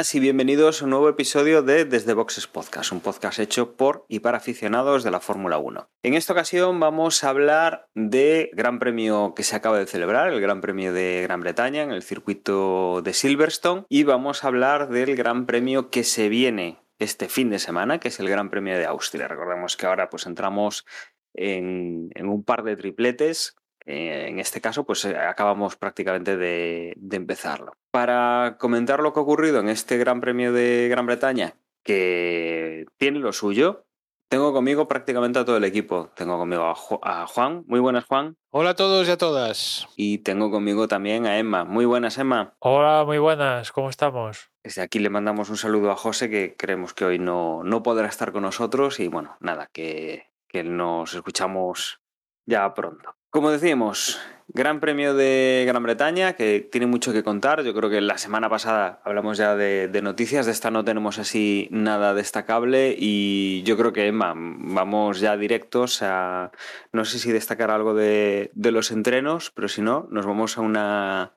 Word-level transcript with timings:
y 0.00 0.18
bienvenidos 0.18 0.80
a 0.80 0.84
un 0.84 0.90
nuevo 0.92 1.10
episodio 1.10 1.62
de 1.62 1.84
Desde 1.84 2.14
Boxes 2.14 2.46
Podcast, 2.46 2.90
un 2.90 3.00
podcast 3.00 3.38
hecho 3.38 3.76
por 3.76 4.06
y 4.08 4.20
para 4.20 4.38
aficionados 4.38 5.04
de 5.04 5.10
la 5.10 5.20
Fórmula 5.20 5.58
1. 5.58 5.90
En 6.02 6.14
esta 6.14 6.32
ocasión 6.32 6.80
vamos 6.80 7.22
a 7.22 7.28
hablar 7.28 7.86
del 7.94 8.48
Gran 8.54 8.78
Premio 8.78 9.34
que 9.36 9.42
se 9.42 9.56
acaba 9.56 9.78
de 9.78 9.86
celebrar, 9.86 10.32
el 10.32 10.40
Gran 10.40 10.62
Premio 10.62 10.94
de 10.94 11.20
Gran 11.24 11.42
Bretaña 11.42 11.82
en 11.82 11.90
el 11.90 12.02
circuito 12.02 13.02
de 13.02 13.12
Silverstone, 13.12 13.84
y 13.90 14.04
vamos 14.04 14.42
a 14.42 14.46
hablar 14.46 14.88
del 14.88 15.16
Gran 15.16 15.44
Premio 15.44 15.90
que 15.90 16.02
se 16.02 16.30
viene 16.30 16.78
este 16.98 17.28
fin 17.28 17.50
de 17.50 17.58
semana, 17.58 18.00
que 18.00 18.08
es 18.08 18.18
el 18.20 18.30
Gran 18.30 18.48
Premio 18.48 18.78
de 18.78 18.86
Austria. 18.86 19.28
Recordemos 19.28 19.76
que 19.76 19.84
ahora 19.84 20.08
pues 20.08 20.24
entramos 20.24 20.86
en, 21.34 22.08
en 22.14 22.26
un 22.26 22.42
par 22.42 22.62
de 22.62 22.74
tripletes 22.74 23.54
eh, 23.90 24.28
en 24.28 24.38
este 24.38 24.60
caso, 24.60 24.84
pues 24.84 25.04
eh, 25.04 25.16
acabamos 25.16 25.76
prácticamente 25.76 26.36
de, 26.36 26.94
de, 26.96 27.16
empezarlo. 27.16 27.72
Para 27.90 28.56
comentar 28.58 29.00
lo 29.00 29.12
que 29.12 29.20
ha 29.20 29.22
ocurrido 29.22 29.60
en 29.60 29.68
este 29.68 29.98
Gran 29.98 30.20
Premio 30.20 30.52
de 30.52 30.88
Gran 30.88 31.06
Bretaña, 31.06 31.54
que 31.82 32.86
tiene 32.98 33.18
lo 33.18 33.32
suyo, 33.32 33.86
tengo 34.30 34.52
conmigo 34.52 34.86
prácticamente 34.86 35.40
a 35.40 35.44
todo 35.44 35.56
el 35.56 35.64
equipo. 35.64 36.10
Tengo 36.14 36.38
conmigo 36.38 36.62
a, 36.66 36.74
Ju 36.76 37.00
a 37.02 37.26
Juan. 37.26 37.64
Muy 37.66 37.80
buenas, 37.80 38.04
Juan. 38.04 38.36
Hola 38.50 38.70
a 38.70 38.76
todos 38.76 39.08
y 39.08 39.10
a 39.10 39.18
todas. 39.18 39.88
Y 39.96 40.18
tengo 40.18 40.52
conmigo 40.52 40.86
también 40.86 41.26
a 41.26 41.36
Emma. 41.38 41.64
Muy 41.64 41.84
buenas, 41.84 42.16
Emma. 42.16 42.54
Hola, 42.60 43.02
muy 43.04 43.18
buenas. 43.18 43.72
¿Cómo 43.72 43.90
estamos? 43.90 44.52
Desde 44.62 44.82
aquí 44.82 45.00
le 45.00 45.10
mandamos 45.10 45.50
un 45.50 45.56
saludo 45.56 45.90
a 45.90 45.96
José, 45.96 46.30
que 46.30 46.54
creemos 46.56 46.94
que 46.94 47.06
hoy 47.06 47.18
no, 47.18 47.64
no 47.64 47.82
podrá 47.82 48.06
estar 48.06 48.30
con 48.30 48.42
nosotros. 48.42 49.00
Y 49.00 49.08
bueno, 49.08 49.36
nada, 49.40 49.68
que, 49.72 50.28
que 50.46 50.62
nos 50.62 51.12
escuchamos 51.12 52.00
ya 52.46 52.72
pronto. 52.72 53.16
Como 53.30 53.52
decíamos, 53.52 54.18
Gran 54.48 54.80
Premio 54.80 55.14
de 55.14 55.62
Gran 55.64 55.84
Bretaña, 55.84 56.32
que 56.32 56.68
tiene 56.72 56.88
mucho 56.88 57.12
que 57.12 57.22
contar. 57.22 57.62
Yo 57.62 57.72
creo 57.72 57.88
que 57.88 58.00
la 58.00 58.18
semana 58.18 58.50
pasada 58.50 59.00
hablamos 59.04 59.38
ya 59.38 59.54
de, 59.54 59.88
noticias, 60.02 60.46
de 60.46 60.52
esta 60.52 60.72
no 60.72 60.84
tenemos 60.84 61.20
así 61.20 61.68
nada 61.70 62.12
destacable 62.12 62.96
y 62.98 63.62
yo 63.62 63.76
creo 63.76 63.92
que, 63.92 64.08
Emma, 64.08 64.34
vamos 64.34 65.20
ya 65.20 65.36
directos 65.36 66.02
a, 66.02 66.50
no 66.90 67.04
sé 67.04 67.20
si 67.20 67.30
destacar 67.30 67.70
algo 67.70 67.94
de, 67.94 68.50
de 68.54 68.72
los 68.72 68.90
entrenos, 68.90 69.52
pero 69.52 69.68
si 69.68 69.80
no, 69.80 70.08
nos 70.10 70.26
vamos 70.26 70.58
a 70.58 70.62
una, 70.62 71.34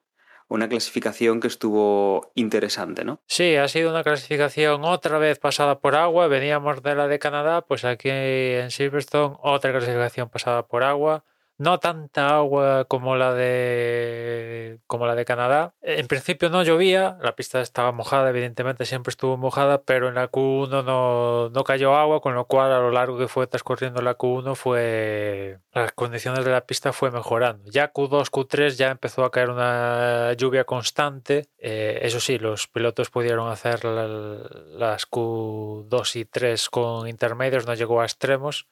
una 0.48 0.68
clasificación 0.68 1.42
que 1.42 1.48
estuvo 1.48 2.32
interesante, 2.34 3.06
¿no? 3.06 3.20
Sí, 3.28 3.56
ha 3.56 3.68
sido 3.68 3.92
una 3.92 4.04
clasificación 4.04 4.84
otra 4.84 5.20
vez 5.20 5.38
pasada 5.38 5.80
por 5.80 5.94
agua. 5.94 6.26
Veníamos 6.26 6.82
de 6.82 6.96
la 6.96 7.08
de 7.08 7.20
Canadá, 7.20 7.62
pues 7.62 7.86
aquí 7.86 8.10
en 8.10 8.72
Silverstone 8.72 9.36
otra 9.44 9.72
clasificación 9.72 10.30
pasada 10.30 10.66
por 10.66 10.84
agua 10.84 11.24
no 11.58 11.80
tanta 11.80 12.36
agua 12.36 12.86
como 12.86 13.16
la 13.16 13.34
de 13.34 14.80
como 14.88 15.06
la 15.06 15.16
de 15.16 15.26
Canadá. 15.26 15.74
En 15.82 16.08
principio 16.08 16.50
no 16.50 16.64
llovía, 16.64 17.18
la 17.22 17.36
pista 17.36 17.62
estaba 17.62 17.92
mojada, 17.92 18.30
evidentemente 18.30 18.86
siempre 18.86 19.12
estuvo 19.12 19.38
mojada, 19.38 19.84
pero 19.84 20.10
en 20.10 20.16
la 20.16 20.30
Q1 20.32 20.84
no, 20.84 21.50
no 21.50 21.64
cayó 21.64 21.96
agua, 21.96 22.22
con 22.22 22.36
lo 22.36 22.46
cual 22.46 22.72
a 22.72 22.80
lo 22.80 22.92
largo 22.92 23.18
que 23.18 23.28
fue 23.28 23.48
transcurriendo 23.48 24.02
la 24.02 24.18
Q1 24.18 24.56
fue 24.56 25.60
las 25.74 25.92
condiciones 25.94 26.46
de 26.46 26.52
la 26.52 26.66
pista 26.66 26.94
fue 26.94 27.12
mejorando. 27.12 27.70
Ya 27.72 27.92
Q2, 27.92 28.30
Q3 28.30 28.76
ya 28.76 28.92
empezó 28.92 29.24
a 29.24 29.32
caer 29.32 29.50
una 29.50 30.34
lluvia 30.34 30.64
constante. 30.66 31.48
Eh, 31.58 32.00
eso 32.02 32.20
sí, 32.20 32.38
los 32.38 32.68
pilotos 32.68 33.10
pudieron 33.10 33.50
hacer 33.50 33.86
la, 33.86 34.08
las 34.08 35.10
Q2 35.10 36.16
y 36.16 36.26
3 36.26 36.70
con 36.70 37.08
intermedios, 37.08 37.66
no 37.66 37.74
llegó 37.74 38.02
a 38.02 38.06
extremos 38.06 38.68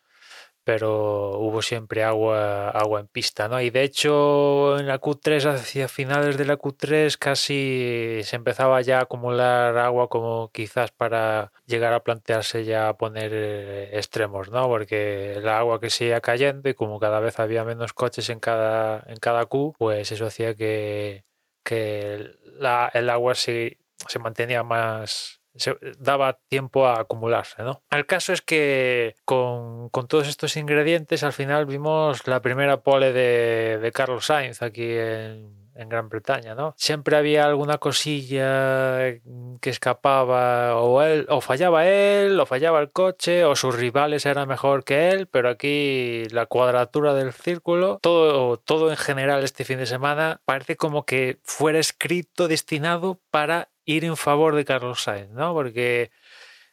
pero 0.64 1.40
hubo 1.40 1.62
siempre 1.62 2.04
agua, 2.04 2.70
agua 2.70 3.00
en 3.00 3.08
pista, 3.08 3.48
¿no? 3.48 3.60
Y 3.62 3.70
de 3.70 3.84
hecho 3.84 4.78
en 4.80 4.88
la 4.88 5.00
Q3, 5.02 5.46
hacia 5.56 5.88
finales 5.88 6.38
de 6.38 6.46
la 6.46 6.58
Q3, 6.58 7.18
casi 7.18 8.22
se 8.24 8.36
empezaba 8.36 8.82
ya 8.82 9.00
a 9.00 9.02
acumular 9.04 9.78
agua 9.78 10.08
como 10.10 10.52
quizás 10.52 10.92
para 10.92 11.52
llegar 11.66 11.94
a 11.94 12.04
plantearse 12.04 12.64
ya 12.66 12.94
poner 12.94 13.32
eh, 13.34 13.98
extremos, 13.98 14.50
¿no? 14.52 14.68
Porque 14.68 15.34
el 15.34 15.50
agua 15.50 15.80
que 15.80 15.90
seguía 15.90 16.22
cayendo 16.22 16.70
y 16.70 16.74
como 16.74 17.00
cada 17.00 17.20
vez 17.20 17.40
había 17.40 17.64
menos 17.64 17.94
coches 17.94 18.30
en 18.30 18.40
cada, 18.40 19.04
en 19.08 19.18
cada 19.18 19.46
Q, 19.46 19.74
pues 19.78 20.12
eso 20.12 20.26
hacía 20.28 20.56
que, 20.56 21.26
que 21.64 22.32
la, 22.60 22.90
el 22.94 23.10
agua 23.10 23.36
se, 23.36 23.80
se 24.08 24.20
mantenía 24.20 24.64
más, 24.64 25.41
se 25.56 25.78
daba 26.00 26.40
tiempo 26.48 26.88
a 26.88 27.02
acumularse. 27.02 27.64
¿no? 27.64 27.84
El 27.90 28.06
caso 28.06 28.34
es 28.34 28.42
que 28.42 29.16
con, 29.26 29.90
con, 29.90 30.08
todos 30.08 30.28
estos 30.28 30.56
ingredientes 30.58 31.24
al 31.24 31.34
final 31.34 31.66
vimos 31.66 32.28
la 32.28 32.42
primera 32.42 32.82
pole 32.82 33.12
de, 33.14 33.78
de 33.80 33.92
Carlos 33.92 34.26
Sainz 34.26 34.62
aquí 34.62 34.86
en, 34.86 35.72
en, 35.76 35.90
Gran 35.90 36.10
Bretaña. 36.10 36.56
¿no? 36.56 36.74
Siempre 36.78 37.18
había 37.18 37.46
alguna 37.46 37.78
cosilla 37.80 39.20
que 39.60 39.70
escapaba 39.70 40.78
o, 40.78 41.02
él, 41.02 41.26
o 41.30 41.42
fallaba 41.42 41.88
él 41.88 42.40
o 42.40 42.46
fallaba 42.46 42.80
el 42.80 42.92
coche 42.92 43.44
o 43.46 43.56
sus 43.56 43.76
rivales 43.76 44.26
eran 44.26 44.48
mejor 44.48 44.84
que 44.84 45.10
él, 45.10 45.28
pero 45.28 45.50
aquí 45.50 46.26
la 46.32 46.46
cuadratura 46.46 47.14
del 47.14 47.34
círculo, 47.34 48.00
todo, 48.02 48.58
todo 48.58 48.90
en 48.90 48.98
general 48.98 49.44
este 49.44 49.66
fin 49.66 49.80
de 49.80 49.86
semana 49.86 50.42
parece 50.46 50.78
como 50.78 51.06
que 51.06 51.40
fuera 51.44 51.80
escrito, 51.80 52.48
destinado 52.48 53.20
para 53.32 53.70
ir 53.92 54.06
en 54.06 54.18
favor 54.18 54.56
de 54.56 54.66
Carlos 54.66 55.04
Sainz, 55.04 55.30
¿no? 55.32 55.54
Porque 55.54 56.12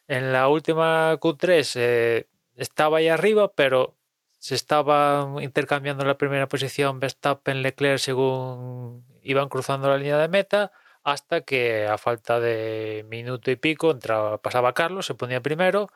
en 0.07 0.33
la 0.33 0.47
última 0.49 1.13
Q3 1.19 1.73
eh, 1.75 2.27
estaba 2.55 2.97
ahí 2.99 3.07
arriba, 3.07 3.53
pero 3.53 3.97
se 4.39 4.55
estaban 4.55 5.41
intercambiando 5.41 6.05
la 6.05 6.17
primera 6.17 6.47
posición 6.47 6.99
Verstappen, 6.99 7.61
Leclerc 7.61 7.99
según 7.99 9.05
iban 9.21 9.49
cruzando 9.49 9.89
la 9.89 9.97
línea 9.97 10.17
de 10.17 10.29
meta, 10.29 10.71
hasta 11.03 11.41
que 11.41 11.87
a 11.87 11.97
falta 11.97 12.39
de 12.39 13.05
minuto 13.09 13.51
y 13.51 13.55
pico 13.55 13.91
entraba, 13.91 14.41
pasaba 14.41 14.73
Carlos, 14.73 15.05
se 15.05 15.15
ponía 15.15 15.41
primero, 15.41 15.89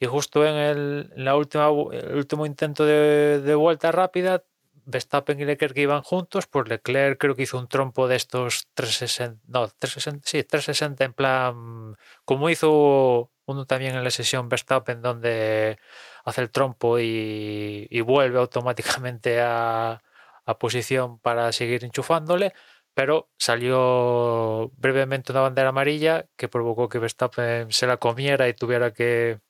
y 0.00 0.06
justo 0.06 0.46
en, 0.46 0.54
el, 0.54 1.12
la 1.16 1.36
última, 1.36 1.68
el 1.92 2.16
último 2.16 2.46
intento 2.46 2.84
de 2.84 3.54
vuelta 3.54 3.92
rápida 3.92 4.42
Verstappen 4.86 5.40
y 5.40 5.44
Leclerc 5.44 5.74
que 5.74 5.82
iban 5.82 6.02
juntos, 6.02 6.46
pues 6.46 6.68
Leclerc 6.68 7.18
creo 7.18 7.34
que 7.34 7.42
hizo 7.42 7.58
un 7.58 7.68
trompo 7.68 8.08
de 8.08 8.16
estos 8.16 8.66
360, 8.74 9.42
no, 9.48 9.68
360, 9.68 10.28
sí, 10.28 10.44
360 10.44 11.04
en 11.04 11.12
plan, 11.12 11.96
como 12.24 12.50
hizo 12.50 13.30
uno 13.46 13.66
también 13.66 13.94
en 13.94 14.04
la 14.04 14.10
sesión 14.10 14.48
Verstappen 14.48 15.02
donde 15.02 15.78
hace 16.24 16.40
el 16.42 16.50
trompo 16.50 16.98
y, 16.98 18.00
vuelve 18.02 18.38
automáticamente 18.38 19.40
a, 19.40 20.02
a, 20.46 20.58
posición 20.58 21.18
para 21.18 21.52
seguir 21.52 21.84
enchufándole, 21.84 22.52
pero 22.94 23.30
salió 23.38 24.70
brevemente 24.76 25.32
una 25.32 25.42
bandera 25.42 25.70
amarilla 25.70 26.26
que 26.36 26.48
provocó 26.48 26.88
que 26.88 26.98
Verstappen 26.98 27.72
se 27.72 27.86
la 27.86 27.98
comiera 27.98 28.48
y 28.48 28.54
tuviera 28.54 28.92
que 28.92 29.40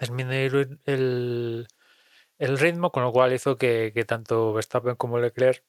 disminuir 0.00 0.78
el 0.84 1.68
el 2.40 2.58
ritmo, 2.58 2.90
con 2.90 3.04
lo 3.04 3.12
cual 3.12 3.32
hizo 3.34 3.58
que, 3.58 3.92
tanto 4.08 4.52
Verstappen 4.54 4.96
como 4.96 5.18
Leclerc 5.18 5.62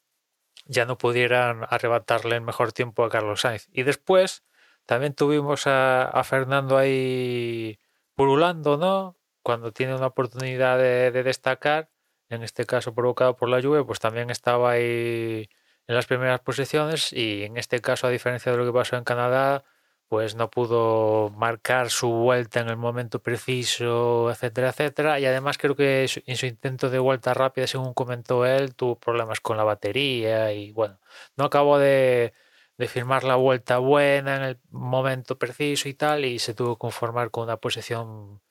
ya 0.66 0.86
no 0.86 0.98
pudieran 0.98 1.66
arrebatarle 1.70 2.36
el 2.38 2.42
mejor 2.42 2.72
tiempo 2.72 3.04
a 3.04 3.10
Carlos 3.10 3.42
Sainz. 3.42 3.68
Y 3.74 3.84
después 3.84 4.44
también 4.86 5.14
tuvimos 5.14 5.68
a, 5.68 6.04
a 6.06 6.24
Fernando 6.24 6.78
ahí 6.78 7.80
pululando, 8.16 8.78
¿no? 8.78 9.18
Cuando 9.44 9.74
tiene 9.74 9.96
una 9.96 10.08
oportunidad 10.08 10.78
de, 10.78 11.12
de, 11.12 11.24
destacar, 11.24 11.90
en 12.30 12.44
este 12.44 12.66
caso 12.66 12.96
provocado 12.96 13.36
por 13.36 13.50
la 13.50 13.60
lluvia, 13.60 13.84
pues 13.84 14.00
también 14.00 14.30
estaba 14.30 14.72
ahí 14.72 15.50
en 15.88 15.96
las 15.96 16.08
primeras 16.08 16.40
posiciones 16.40 17.12
y 17.12 17.44
en 17.44 17.58
este 17.58 17.82
caso, 17.82 18.08
a 18.08 18.12
diferencia 18.12 18.52
de 18.52 18.58
lo 18.58 18.66
que 18.66 18.74
pasó 18.74 18.96
en 18.96 19.04
Canadá, 19.04 19.66
pues 20.12 20.36
no 20.36 20.50
pudo 20.50 21.30
marcar 21.38 21.90
su 21.90 22.10
vuelta 22.10 22.60
en 22.60 22.68
el 22.68 22.76
momento 22.76 23.22
preciso, 23.24 24.30
etcétera, 24.30 24.72
etcétera. 24.72 25.20
Y 25.22 25.26
además 25.26 25.58
creo 25.58 25.74
que 25.74 26.06
en 26.26 26.36
su 26.36 26.46
intento 26.48 26.90
de 26.90 27.00
vuelta 27.00 27.34
rápida, 27.34 27.66
según 27.66 27.94
comentó 27.94 28.46
él, 28.46 28.76
tuvo 28.76 29.00
problemas 29.00 29.40
con 29.40 29.56
la 29.56 29.64
batería 29.64 30.52
y 30.52 30.74
bueno, 30.74 31.00
no 31.38 31.46
acabó 31.46 31.80
de, 31.80 32.34
de 32.78 32.88
firmar 32.90 33.24
la 33.24 33.38
vuelta 33.38 33.78
buena 33.78 34.36
en 34.36 34.44
el 34.44 34.60
momento 34.70 35.38
preciso 35.38 35.88
y 35.88 35.94
tal, 35.94 36.26
y 36.26 36.40
se 36.40 36.54
tuvo 36.54 36.76
que 36.76 36.80
conformar 36.80 37.32
con 37.32 37.46
una 37.46 37.56
posición 37.56 38.42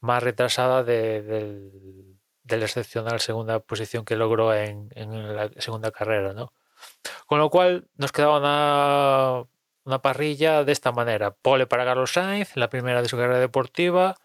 más 0.00 0.22
retrasada 0.22 0.82
de, 0.82 1.20
del, 1.22 2.18
del, 2.42 2.62
excepcional 2.62 3.20
segunda 3.20 3.60
posición 3.60 4.06
que 4.06 4.16
logró 4.16 4.54
en, 4.54 4.88
en 4.94 5.36
la 5.36 5.50
segunda 5.58 5.90
carrera, 5.90 6.32
¿no? 6.32 6.54
Con 7.26 7.38
lo 7.38 7.50
cual 7.50 7.88
nos 7.96 8.12
quedaba 8.12 8.38
una 8.38 9.46
una 9.84 10.02
parrilla 10.02 10.64
de 10.64 10.72
esta 10.72 10.92
manera. 10.92 11.32
Pole 11.32 11.66
para 11.66 11.84
Carlos 11.84 12.12
Sainz, 12.12 12.56
la 12.56 12.70
primera 12.70 13.02
de 13.02 13.08
su 13.08 13.16
carrera 13.16 13.38
deportiva, 13.38 14.16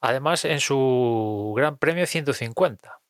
además 0.00 0.44
en 0.44 0.60
su 0.60 1.54
Gran 1.56 1.78
Premio 1.78 2.06
150. 2.06 3.00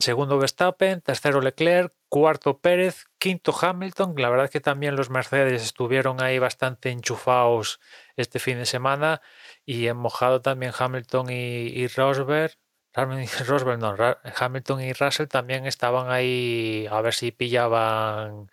Segundo 0.00 0.38
Verstappen, 0.38 1.02
tercero 1.02 1.42
Leclerc, 1.42 1.92
cuarto 2.08 2.58
Pérez, 2.58 3.04
quinto 3.18 3.54
Hamilton. 3.58 4.14
La 4.16 4.30
verdad 4.30 4.46
es 4.46 4.50
que 4.50 4.60
también 4.60 4.96
los 4.96 5.10
Mercedes 5.10 5.62
estuvieron 5.62 6.22
ahí 6.22 6.38
bastante 6.38 6.90
enchufados 6.90 7.80
este 8.16 8.38
fin 8.38 8.56
de 8.56 8.64
semana 8.64 9.20
y 9.66 9.88
en 9.88 9.98
mojado 9.98 10.40
también 10.40 10.72
Hamilton 10.76 11.28
y, 11.28 11.66
y 11.66 11.86
Rosberg. 11.88 12.56
Hamilton 12.94 14.80
y 14.80 14.92
Russell 14.94 15.26
también 15.28 15.66
estaban 15.66 16.10
ahí 16.10 16.88
a 16.90 17.00
ver 17.02 17.14
si 17.14 17.30
pillaban 17.30 18.50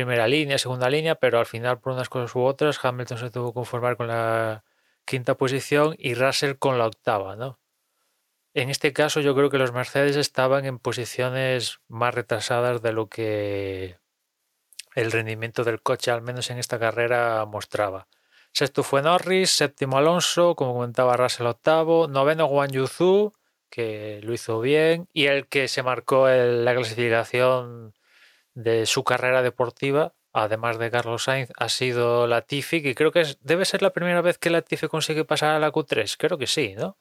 primera 0.00 0.26
línea, 0.26 0.58
segunda 0.58 0.88
línea, 0.88 1.14
pero 1.14 1.38
al 1.38 1.46
final 1.46 1.78
por 1.78 1.92
unas 1.92 2.08
cosas 2.08 2.34
u 2.34 2.40
otras 2.40 2.82
Hamilton 2.82 3.18
se 3.18 3.30
tuvo 3.30 3.48
que 3.48 3.54
conformar 3.54 3.96
con 3.96 4.08
la 4.08 4.64
quinta 5.04 5.36
posición 5.36 5.94
y 5.98 6.14
Russell 6.14 6.54
con 6.54 6.78
la 6.78 6.86
octava, 6.86 7.36
¿no? 7.36 7.58
En 8.54 8.70
este 8.70 8.92
caso 8.92 9.20
yo 9.20 9.34
creo 9.34 9.50
que 9.50 9.58
los 9.58 9.72
Mercedes 9.72 10.16
estaban 10.16 10.64
en 10.64 10.78
posiciones 10.78 11.80
más 11.88 12.14
retrasadas 12.14 12.82
de 12.82 12.92
lo 12.92 13.08
que 13.08 13.98
el 14.94 15.12
rendimiento 15.12 15.62
del 15.64 15.82
coche, 15.82 16.10
al 16.10 16.22
menos 16.22 16.50
en 16.50 16.58
esta 16.58 16.78
carrera, 16.78 17.44
mostraba. 17.46 18.08
Sexto 18.52 18.82
fue 18.82 19.02
Norris, 19.02 19.50
séptimo 19.50 19.98
Alonso, 19.98 20.56
como 20.56 20.74
comentaba 20.74 21.16
Russell 21.16 21.46
octavo, 21.46 22.08
noveno 22.08 22.46
Guan 22.46 22.70
Yuzu, 22.70 23.32
que 23.68 24.20
lo 24.24 24.32
hizo 24.32 24.60
bien, 24.60 25.08
y 25.12 25.26
el 25.26 25.46
que 25.46 25.68
se 25.68 25.84
marcó 25.84 26.28
en 26.28 26.64
la 26.64 26.74
clasificación 26.74 27.94
de 28.62 28.86
su 28.86 29.04
carrera 29.04 29.42
deportiva, 29.42 30.14
además 30.32 30.78
de 30.78 30.90
Carlos 30.90 31.24
Sainz, 31.24 31.50
ha 31.56 31.68
sido 31.68 32.26
Latifi, 32.26 32.82
que 32.82 32.94
creo 32.94 33.12
que 33.12 33.24
debe 33.40 33.64
ser 33.64 33.82
la 33.82 33.90
primera 33.90 34.20
vez 34.20 34.38
que 34.38 34.50
Latifi 34.50 34.88
consigue 34.88 35.24
pasar 35.24 35.50
a 35.50 35.58
la 35.58 35.72
Q3, 35.72 36.16
creo 36.18 36.38
que 36.38 36.46
sí, 36.46 36.74
¿no? 36.76 36.98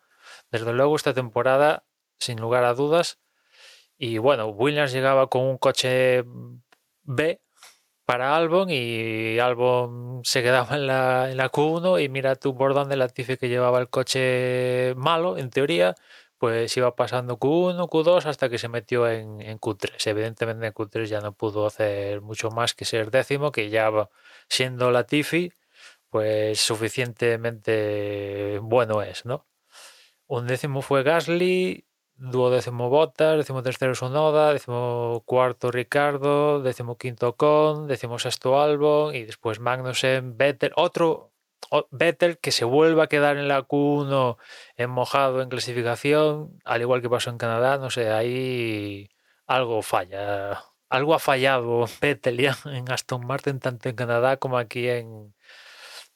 Desde 0.52 0.74
luego 0.74 0.96
esta 0.96 1.14
temporada, 1.14 1.86
sin 2.18 2.40
lugar 2.40 2.64
a 2.64 2.74
dudas. 2.74 3.20
Y 3.98 4.18
bueno, 4.18 4.48
Williams 4.48 4.92
llegaba 4.94 5.28
con 5.28 5.44
un 5.44 5.58
coche 5.58 6.24
B 7.04 7.42
para 8.06 8.36
Albon 8.36 8.70
y 8.72 9.38
Albon 9.40 10.22
se 10.24 10.42
quedaba 10.42 10.76
en 10.76 10.88
la, 10.88 11.30
en 11.30 11.38
la 11.38 11.52
Q1 11.52 12.04
y 12.04 12.10
mira 12.10 12.36
tú 12.36 12.58
por 12.58 12.74
dónde 12.74 12.96
Latifi 12.96 13.38
que 13.38 13.50
llevaba 13.50 13.80
el 13.80 13.90
coche 13.90 14.94
malo, 14.96 15.38
en 15.38 15.50
teoría, 15.50 15.96
pues 16.40 16.76
iba 16.78 16.96
pasando 16.96 17.38
Q1, 17.38 17.90
Q2 17.90 18.26
hasta 18.26 18.50
que 18.50 18.58
se 18.58 18.70
metió 18.70 19.08
en, 19.10 19.42
en, 19.42 19.60
Q3. 19.60 20.08
Evidentemente 20.08 20.68
en 20.68 20.74
Q3 20.74 21.06
ya 21.06 21.22
no 21.22 21.34
pudo 21.34 21.68
hacer 21.68 22.22
mucho 22.22 22.50
más 22.50 22.74
que 22.74 22.86
ser 22.86 23.12
décimo, 23.12 23.52
que 23.52 23.70
ya 23.70 23.92
siendo 24.48 24.92
Latifi, 24.92 25.52
pues 26.10 26.60
suficientemente 26.62 28.60
bueno 28.62 29.02
es, 29.04 29.26
¿no? 29.26 29.46
Un 30.28 30.48
décimo 30.48 30.82
fue 30.82 31.04
Gasly, 31.04 31.86
duodécimo 32.16 32.90
Bottas, 32.90 33.38
décimo 33.38 33.64
tercero 33.64 33.96
Sonoda, 33.96 34.54
décimo 34.54 35.24
cuarto 35.26 35.72
Ricardo, 35.72 36.62
décimo 36.62 36.98
quinto 36.98 37.36
Con, 37.36 37.88
décimo 37.88 38.20
sexto 38.20 38.62
Albon 38.62 39.16
y 39.16 39.24
después 39.26 39.60
Magnussen, 39.60 40.38
Vettel, 40.38 40.72
otro 40.76 41.29
Vettel 41.92 42.40
que 42.40 42.52
se 42.52 42.66
vuelva 42.66 43.04
a 43.04 43.08
quedar 43.08 43.38
en 43.38 43.48
la 43.48 43.62
Q1 43.68 44.38
en 44.78 44.90
mojado 44.90 45.42
en 45.42 45.50
clasificación, 45.50 46.60
al 46.66 46.82
igual 46.82 47.02
que 47.02 47.10
pasó 47.10 47.30
en 47.30 47.38
Canadá, 47.38 47.78
no 47.78 47.90
sé, 47.90 48.12
ahí 48.12 49.10
algo 49.48 49.82
falla. 49.82 50.64
Algo 50.90 51.14
ha 51.16 51.20
fallado 51.20 51.86
Vettel 52.02 52.38
ya 52.38 52.58
en 52.66 52.92
Aston 52.92 53.26
Martin, 53.26 53.60
tanto 53.60 53.90
en 53.90 53.96
Canadá 53.96 54.38
como 54.38 54.58
aquí 54.58 54.90
en, 54.90 55.36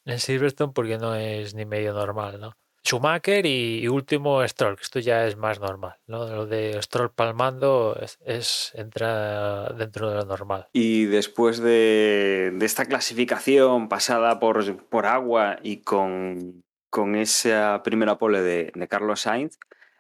en 0.06 0.20
Silverstone, 0.20 0.74
porque 0.74 0.98
no 0.98 1.16
es 1.16 1.54
ni 1.56 1.66
medio 1.66 1.94
normal, 1.94 2.40
¿no? 2.40 2.58
Schumacher 2.86 3.46
y, 3.46 3.88
último 3.88 4.46
Stroll, 4.46 4.76
que 4.76 4.84
esto 4.84 5.00
ya 5.00 5.26
es 5.26 5.38
más 5.38 5.60
normal, 5.60 5.96
¿no? 6.06 6.28
Lo 6.28 6.46
de 6.46 6.82
Stroll 6.82 7.12
palmando 7.12 7.98
es, 8.02 8.20
es 8.26 8.74
entra 8.76 9.70
dentro 9.70 10.10
de 10.10 10.18
lo 10.18 10.26
normal. 10.26 10.68
Y 10.74 11.06
después 11.06 11.60
de, 11.60 12.56
esta 12.62 12.86
clasificación 12.86 13.88
pasada 13.88 14.40
por, 14.40 14.78
por 14.88 15.06
agua 15.06 15.60
y 15.64 15.78
con, 15.78 16.64
con, 16.90 17.16
esa 17.16 17.82
primera 17.84 18.18
pole 18.18 18.42
de, 18.42 18.88
Carlos 18.90 19.22
Sainz, 19.22 19.58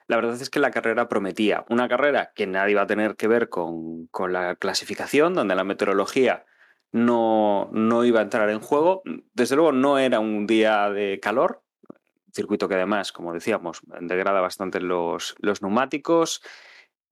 la 0.08 0.18
verdad 0.18 0.34
es 0.42 0.50
que 0.50 0.60
la 0.60 0.72
carrera 0.72 1.08
prometía. 1.08 1.64
Una 1.70 1.88
carrera 1.88 2.34
que 2.36 2.48
nadie 2.48 2.72
iba 2.72 2.82
a 2.82 2.88
tener 2.88 3.16
que 3.16 3.30
ver 3.30 3.48
con, 3.48 4.08
con 4.08 4.34
la 4.34 4.56
clasificación, 4.58 5.34
donde 5.34 5.56
la 5.56 5.64
meteorología 5.64 6.46
no, 6.92 7.70
no 7.72 8.04
iba 8.04 8.20
a 8.20 8.24
entrar 8.24 8.50
en 8.50 8.60
juego. 8.60 9.04
Desde 9.34 9.56
luego 9.56 9.72
no 9.72 9.98
era 10.00 10.20
un 10.20 10.46
día 10.48 10.90
de 10.90 11.22
calor, 11.22 11.62
circuito 12.34 12.68
que 12.68 12.76
además, 12.76 13.12
como 13.12 13.34
decíamos, 13.34 13.82
degrada 14.02 14.42
bastante 14.42 14.80
los, 14.80 15.36
los 15.40 15.62
neumáticos. 15.62 16.42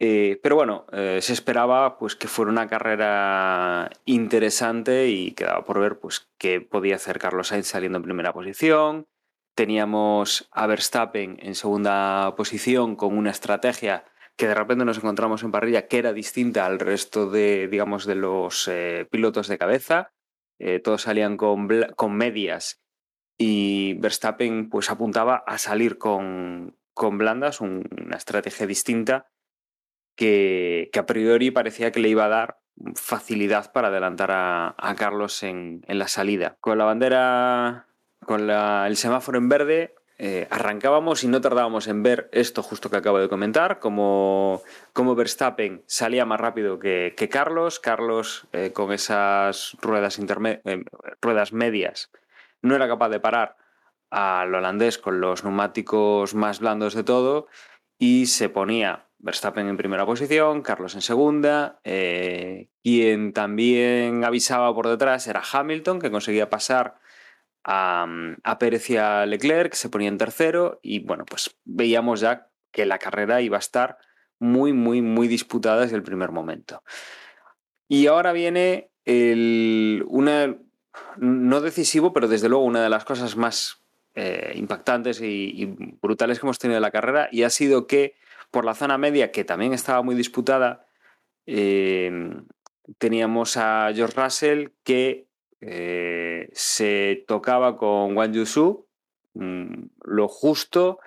Eh, 0.04 0.40
pero 0.42 0.56
bueno, 0.56 0.88
eh, 0.92 1.20
se 1.22 1.32
esperaba 1.32 2.00
pues, 2.00 2.16
que 2.16 2.28
fuera 2.28 2.52
una 2.52 2.68
carrera 2.68 3.92
interesante 4.06 5.10
y 5.10 5.34
quedaba 5.34 5.64
por 5.64 5.80
ver 5.80 6.00
pues, 6.00 6.28
qué 6.40 6.60
podía 6.60 6.96
hacer 6.96 7.20
Carlos 7.20 7.50
Sainz 7.50 7.68
saliendo 7.68 8.00
en 8.00 8.04
primera 8.04 8.34
posición. 8.34 9.06
Teníamos 9.54 10.50
a 10.52 10.66
Verstappen 10.66 11.38
en 11.40 11.54
segunda 11.54 12.34
posición 12.36 12.96
con 12.96 13.16
una 13.16 13.30
estrategia 13.30 14.06
que 14.38 14.48
de 14.48 14.56
repente 14.56 14.86
nos 14.86 14.98
encontramos 14.98 15.44
en 15.44 15.52
parrilla 15.52 15.88
que 15.88 16.00
era 16.00 16.14
distinta 16.14 16.66
al 16.66 16.80
resto 16.80 17.30
de, 17.30 17.68
digamos, 17.68 18.08
de 18.08 18.16
los 18.16 18.68
eh, 18.70 19.08
pilotos 19.12 19.48
de 19.48 19.60
cabeza. 19.60 20.14
Todos 20.84 21.02
salían 21.02 21.38
con, 21.38 21.68
con 21.96 22.16
medias 22.16 22.82
y 23.38 23.96
Verstappen 23.96 24.70
pues 24.70 24.89
apuntaba 24.89 25.44
a 25.48 25.58
salir 25.58 25.98
con, 25.98 26.77
con 26.94 27.17
blandas, 27.17 27.62
un, 27.62 27.88
una 28.06 28.17
estrategia 28.17 28.67
distinta 28.67 29.27
que, 30.15 30.89
que, 30.94 31.00
a 31.00 31.06
priori 31.06 31.51
parecía 31.51 31.91
que 31.91 32.00
le 32.00 32.10
iba 32.10 32.25
a 32.25 32.29
dar 32.29 32.60
facilidad 32.96 33.72
para 33.72 33.88
adelantar 33.88 34.32
a, 34.32 34.75
a 34.77 34.96
Carlos 34.96 35.44
en, 35.44 35.84
en, 35.88 36.00
la 36.00 36.08
salida. 36.08 36.58
Con 36.60 36.77
la 36.77 36.86
bandera, 36.86 37.88
con 38.25 38.48
la, 38.48 38.86
el 38.88 38.98
semáforo 38.98 39.38
en 39.38 39.50
verde, 39.50 39.96
eh, 40.24 40.48
arrancábamos 40.51 41.24
y 41.24 41.27
no 41.27 41.41
tardábamos 41.41 41.88
en 41.88 42.03
ver 42.03 42.29
esto 42.32 42.62
justo 42.62 42.91
que 42.91 42.98
acabo 42.98 43.17
de 43.17 43.27
comentar, 43.27 43.79
como, 43.79 44.62
como 44.94 45.15
Verstappen 45.15 45.82
salía 45.88 46.25
más 46.25 46.39
rápido 46.39 46.77
que, 46.77 47.15
que 47.17 47.27
Carlos, 47.27 47.79
Carlos 47.79 48.46
eh, 48.51 48.72
con 48.72 48.91
esas 48.94 49.75
ruedas, 49.82 50.20
eh, 50.20 50.84
ruedas 51.22 51.53
medias 51.53 52.12
no 52.62 52.75
era 52.75 52.88
capaz 52.88 53.10
de 53.10 53.20
parar 53.20 53.58
al 54.10 54.53
holandés 54.53 54.98
con 54.98 55.22
los 55.22 55.44
neumáticos 55.44 56.36
más 56.36 56.60
blandos 56.60 56.94
de 56.94 57.03
todo 57.03 57.48
y 57.98 58.25
se 58.25 58.50
ponía 58.50 59.08
Verstappen 59.20 59.68
en 59.68 59.77
primera 59.77 60.06
posición, 60.06 60.62
Carlos 60.62 60.96
en 60.96 61.01
segunda, 61.01 61.80
eh, 61.84 62.70
quien 62.84 63.34
también 63.34 64.24
avisaba 64.24 64.74
por 64.74 64.88
detrás 64.88 65.27
era 65.27 65.44
Hamilton, 65.50 66.00
que 66.00 66.12
conseguía 66.12 66.50
pasar 66.50 66.96
a, 67.63 68.08
a 68.44 68.60
Pérez 68.60 68.89
y 68.89 68.98
a 68.98 69.25
Leclerc, 69.27 69.74
se 69.74 69.89
ponía 69.89 70.10
en 70.10 70.18
tercero 70.18 70.80
y 70.82 71.00
bueno, 71.06 71.25
pues 71.25 71.56
veíamos 71.63 72.22
ya 72.22 72.50
que 72.72 72.88
la 72.88 72.98
carrera 72.98 73.41
iba 73.41 73.58
a 73.58 73.60
estar 73.60 74.00
muy, 74.39 74.74
muy, 74.74 75.03
muy 75.03 75.27
disputada 75.27 75.82
desde 75.82 75.96
el 75.96 76.03
primer 76.03 76.32
momento. 76.32 76.84
Y 77.88 78.08
ahora 78.08 78.32
viene 78.32 78.91
el, 79.06 80.03
una, 80.08 80.58
no 81.17 81.62
decisivo, 81.62 82.13
pero 82.13 82.27
desde 82.27 82.50
luego 82.50 82.65
una 82.65 82.83
de 82.83 82.89
las 82.89 83.05
cosas 83.05 83.36
más 83.36 83.83
eh, 84.15 84.53
impactantes 84.55 85.21
y, 85.21 85.65
brutales 86.01 86.39
que 86.39 86.45
hemos 86.45 86.60
tenido 86.60 86.77
en 86.77 86.81
la 86.81 86.91
carrera 86.91 87.29
y 87.31 87.43
ha 87.43 87.50
sido 87.50 87.88
que 87.88 88.15
por 88.50 88.65
la 88.65 88.75
zona 88.75 88.98
media, 88.98 89.31
que 89.31 89.45
también 89.45 89.74
estaba 89.74 90.01
muy 90.01 90.15
disputada, 90.15 90.86
eh, 91.45 92.12
teníamos 92.98 93.55
a 93.55 93.91
George 93.95 94.21
Russell 94.21 94.67
que 94.83 95.27
eh, 95.62 96.50
se 96.51 97.24
tocaba 97.27 97.77
con 97.77 98.17
Wang 98.17 98.33
Yusu, 98.33 98.88
mmm, 99.33 99.86
lo 100.03 100.27
justo, 100.27 101.00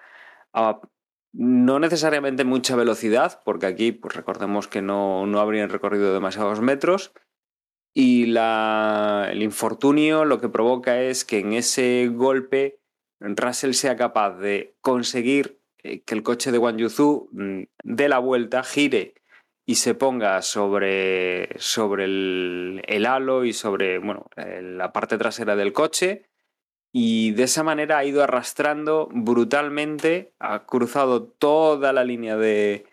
no 1.33 1.81
necesariamente 1.81 2.45
mucha 2.45 2.77
velocidad, 2.77 3.43
porque 3.45 3.67
aquí 3.67 3.93
pues 3.93 4.15
recordemos 4.15 4.69
que 4.69 4.81
no, 4.81 5.27
no 5.27 5.41
habrían 5.41 5.69
recorrido 5.69 6.15
demasiados 6.15 6.61
metros, 6.61 7.13
y 7.95 8.27
la, 8.27 9.29
el 9.31 9.43
infortunio 9.43 10.25
lo 10.25 10.41
que 10.41 10.49
provoca 10.49 11.01
es 11.01 11.25
que 11.25 11.39
en 11.39 11.53
ese 11.53 12.11
golpe 12.13 12.81
Russell 13.21 13.73
sea 13.73 13.97
capaz 13.97 14.37
de 14.39 14.75
conseguir 14.81 15.61
eh, 15.79 16.03
que 16.03 16.15
el 16.15 16.25
coche 16.25 16.51
de 16.51 16.59
Wang 16.59 16.81
mm, 16.81 17.63
dé 17.85 18.09
la 18.09 18.19
vuelta, 18.19 18.65
gire 18.65 19.15
y 19.65 19.77
se 19.77 19.95
ponga 19.95 20.43
sobre, 20.43 21.49
sobre 21.59 22.05
el, 22.05 22.83
el 22.87 23.07
halo 23.07 23.45
y 23.45 23.53
sobre 23.53 23.99
bueno, 23.99 24.27
la 24.37 24.93
parte 24.93 25.17
trasera 25.17 25.57
del 25.57 25.73
coche. 25.73 26.29
Y 26.93 27.33
de 27.33 27.45
esa 27.45 27.65
manera 27.65 27.99
ha 27.99 28.05
ido 28.05 28.23
arrastrando 28.23 29.09
brutalmente, 29.11 30.33
ha 30.39 30.67
cruzado 30.67 31.25
toda 31.25 31.93
la 31.93 32.05
línea 32.05 32.37
de, 32.37 32.87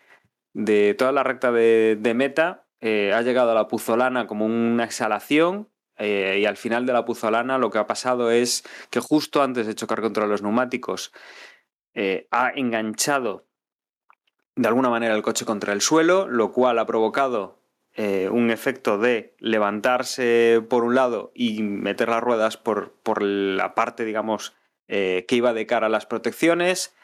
de 0.54 0.94
toda 0.94 1.12
la 1.12 1.22
recta 1.22 1.52
de 1.52 2.14
meta 2.16 2.62
eh, 2.84 3.12
ha 3.14 3.22
llegado 3.22 3.52
a 3.52 3.54
la 3.54 3.68
puzolana 3.68 4.26
como 4.26 4.44
una 4.44 4.82
exhalación 4.82 5.68
eh, 5.98 6.38
y 6.40 6.46
al 6.46 6.56
final 6.56 6.84
de 6.84 6.92
la 6.92 7.04
puzolana 7.04 7.56
lo 7.56 7.70
que 7.70 7.78
ha 7.78 7.86
pasado 7.86 8.32
es 8.32 8.64
que 8.90 8.98
justo 8.98 9.40
antes 9.40 9.68
de 9.68 9.76
chocar 9.76 10.00
contra 10.00 10.26
los 10.26 10.42
neumáticos 10.42 11.12
eh, 11.94 12.26
ha 12.32 12.50
enganchado 12.50 13.46
de 14.56 14.66
alguna 14.66 14.90
manera 14.90 15.14
el 15.14 15.22
coche 15.22 15.44
contra 15.44 15.72
el 15.72 15.80
suelo, 15.80 16.26
lo 16.26 16.50
cual 16.50 16.80
ha 16.80 16.86
provocado 16.86 17.62
un 17.94 18.50
efecto 18.50 18.96
de 18.96 19.36
levantarse 19.38 20.64
por 20.68 20.82
un 20.82 20.94
lado 20.94 21.30
y 21.34 21.62
meter 21.62 22.08
las 22.08 22.22
ruedas 22.22 22.56
por, 22.56 22.94
por 23.02 23.20
la 23.22 23.74
parte, 23.74 24.06
digamos, 24.06 24.54
que 24.86 25.26
iba 25.28 25.52
de 25.52 25.66
cara 25.66 25.88
a 25.88 25.90
las 25.90 26.06
protecciones. 26.06 26.94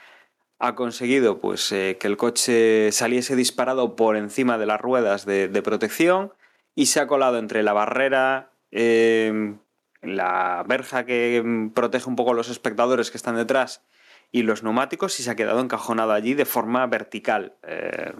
Ha 0.58 0.74
conseguido 0.74 1.40
pues, 1.40 1.70
eh, 1.72 1.96
que 2.00 2.06
el 2.06 2.16
coche 2.16 2.90
saliese 2.92 3.36
disparado 3.36 3.96
por 3.96 4.16
encima 4.16 4.58
de 4.58 4.66
las 4.66 4.80
ruedas 4.80 5.24
de, 5.24 5.62
protección 5.62 6.32
y 6.74 6.86
se 6.86 7.00
ha 7.00 7.06
colado 7.06 7.38
entre 7.38 7.62
la 7.62 7.72
barrera, 7.72 8.52
la 8.70 10.64
verja 10.66 11.06
que 11.06 11.70
protege 11.74 12.08
un 12.08 12.16
poco 12.16 12.32
a 12.32 12.34
los 12.34 12.50
espectadores 12.50 13.10
que 13.10 13.16
están 13.16 13.36
detrás 13.36 13.84
y 14.30 14.42
los 14.42 14.62
neumáticos 14.62 15.18
y 15.18 15.22
se 15.22 15.30
ha 15.30 15.36
quedado 15.36 15.60
encajonado 15.60 16.12
allí 16.12 16.34
de 16.34 16.44
forma 16.44 16.86
vertical, 16.86 17.56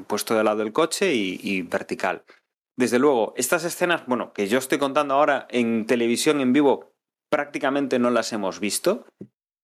puesto 0.06 0.36
de 0.36 0.44
lado 0.44 0.58
del 0.58 0.72
coche 0.72 1.14
y, 1.14 1.38
y 1.42 1.62
vertical. 1.62 2.24
Desde 2.78 3.00
luego, 3.00 3.34
estas 3.36 3.64
escenas, 3.64 4.06
bueno, 4.06 4.32
que 4.32 4.46
yo 4.46 4.58
estoy 4.58 4.78
contando 4.78 5.14
ahora 5.14 5.48
en 5.50 5.86
televisión 5.86 6.40
en 6.40 6.52
vivo, 6.52 6.92
prácticamente 7.28 7.98
no 7.98 8.10
las 8.10 8.32
hemos 8.32 8.60
visto. 8.60 9.04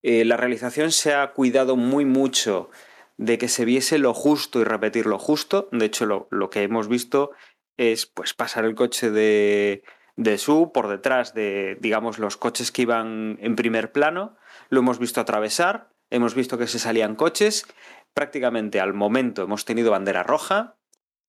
Eh, 0.07 0.27
la 0.27 0.37
realización 0.37 0.93
se 0.93 1.15
ha 1.15 1.33
cuidado 1.33 1.77
muy 1.77 2.05
mucho 2.05 2.69
de 3.17 3.39
que 3.39 3.49
se 3.49 3.65
viese 3.65 3.99
lo 3.99 4.13
justo 4.13 4.61
y 4.61 4.65
repetir 4.65 5.07
lo 5.07 5.19
justo. 5.19 5.69
De 5.73 5.87
hecho, 5.87 6.05
lo, 6.31 6.51
que 6.51 6.63
hemos 6.63 6.89
visto 6.89 7.31
es 7.79 8.05
pues 8.05 8.35
pasar 8.35 8.67
el 8.67 8.75
coche 8.75 9.11
de, 9.11 9.83
de 10.17 10.37
Su 10.37 10.73
por 10.73 10.89
detrás 10.89 11.33
de, 11.33 11.79
digamos, 11.81 12.19
los 12.19 12.37
coches 12.37 12.71
que 12.71 12.83
iban 12.83 13.39
en 13.41 13.57
primer 13.57 13.93
plano. 13.93 14.37
Lo 14.69 14.81
hemos 14.81 14.99
visto 14.99 15.23
atravesar, 15.23 15.89
hemos 16.11 16.35
visto 16.35 16.59
que 16.59 16.67
se 16.67 16.79
salían 16.79 17.17
coches. 17.17 17.67
Prácticamente 18.13 18.81
al 18.81 18.93
momento 18.93 19.43
hemos 19.43 19.65
tenido 19.65 19.91
bandera 19.91 20.23
roja, 20.23 20.77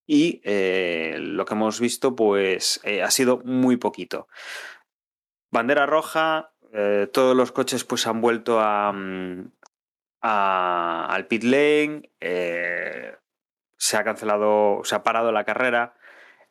y 0.08 0.42
eh, 0.44 1.18
lo 1.20 1.46
que 1.46 1.54
hemos 1.54 1.80
visto 1.80 2.16
pues 2.16 2.80
eh, 2.84 3.02
ha 3.02 3.12
sido 3.12 3.42
muy 3.44 3.78
poquito. 3.78 4.28
Bandera 5.52 5.86
roja, 5.86 6.54
eh, 6.76 7.08
todos 7.12 7.36
los 7.36 7.52
coches 7.52 7.84
pues 7.84 8.06
han 8.08 8.22
vuelto 8.22 8.60
a, 8.60 8.92
mm, 8.92 9.52
al 10.22 11.28
pit 11.28 11.44
lane, 11.44 12.10
se 13.78 13.98
ha 13.98 14.04
cancelado, 14.04 14.82
se 14.84 14.96
ha 14.96 15.04
parado 15.04 15.32
la 15.32 15.44
carrera 15.44 15.96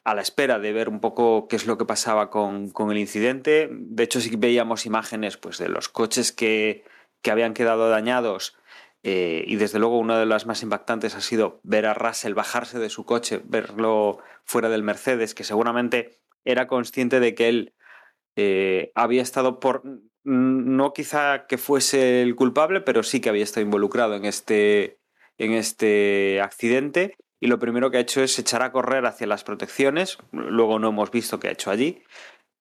a 0.05 0.15
la 0.15 0.23
espera 0.23 0.59
de 0.59 0.73
ver 0.73 0.89
un 0.89 1.01
poco 1.01 1.49
qué 1.49 1.57
es 1.57 1.67
lo 1.67 1.79
que 1.79 1.87
pasaba 1.87 2.31
con, 2.31 2.71
con 2.71 2.91
el 2.91 2.99
incidente. 2.99 3.69
De 3.71 4.05
hecho 4.05 4.21
sí 4.21 4.31
que 4.31 4.37
veíamos 4.37 4.87
imágenes 4.87 5.37
pues 5.37 5.59
de 5.59 5.69
los 5.69 5.89
coches 5.89 6.31
que, 6.31 6.85
que 7.23 7.31
habían 7.31 7.55
quedado 7.55 7.89
dañados 7.89 8.57
eh, 9.07 9.45
y 9.47 9.57
desde 9.57 9.79
luego 9.79 9.99
una 9.99 10.19
de 10.19 10.25
las 10.25 10.47
más 10.47 10.63
impactantes 10.63 11.15
ha 11.15 11.21
sido 11.21 11.61
ver 11.63 11.85
a 11.85 11.93
Russell 11.93 12.33
bajarse 12.33 12.79
de 12.79 12.89
su 12.89 13.05
coche, 13.05 13.43
verlo 13.45 14.19
fuera 14.45 14.71
del 14.71 14.83
Mercedes, 14.83 15.35
que 15.35 15.45
seguramente 15.45 16.21
era 16.45 16.67
consciente 16.67 17.21
de 17.21 17.35
que 17.35 17.49
él 17.49 17.75
eh, 18.37 18.93
había 18.95 19.23
estado 19.23 19.61
por... 19.61 19.83
No 20.25 20.93
quizá 20.93 21.47
que 21.47 21.59
fuese 21.59 22.23
el 22.23 22.35
culpable, 22.35 22.81
pero 22.81 23.03
sí 23.03 23.21
que 23.21 23.29
había 23.29 23.45
estado 23.45 23.65
involucrado 23.65 24.15
en 24.15 24.25
este, 24.25 24.99
en 25.39 25.53
este 25.53 26.41
accidente. 26.41 27.17
Y 27.41 27.47
lo 27.47 27.59
primero 27.59 27.91
que 27.91 27.99
ha 27.99 28.01
hecho 28.01 28.23
es 28.23 28.39
echar 28.39 28.63
a 28.63 28.73
correr 28.73 29.05
hacia 29.07 29.27
las 29.27 29.45
protecciones. 29.45 30.19
Luego 30.33 30.79
no 30.79 30.89
hemos 30.89 31.11
visto 31.11 31.39
qué 31.39 31.49
ha 31.49 31.53
hecho 31.53 31.71
allí, 31.71 32.03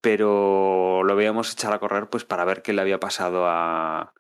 pero 0.02 1.04
lo 1.04 1.16
veíamos 1.16 1.54
echar 1.54 1.72
a 1.72 1.80
correr 1.80 2.10
pues 2.10 2.26
para 2.26 2.44
ver 2.44 2.62
qué 2.62 2.74
le 2.74 2.82
había 2.82 3.00
pasado 3.00 3.46
a, 3.48 4.14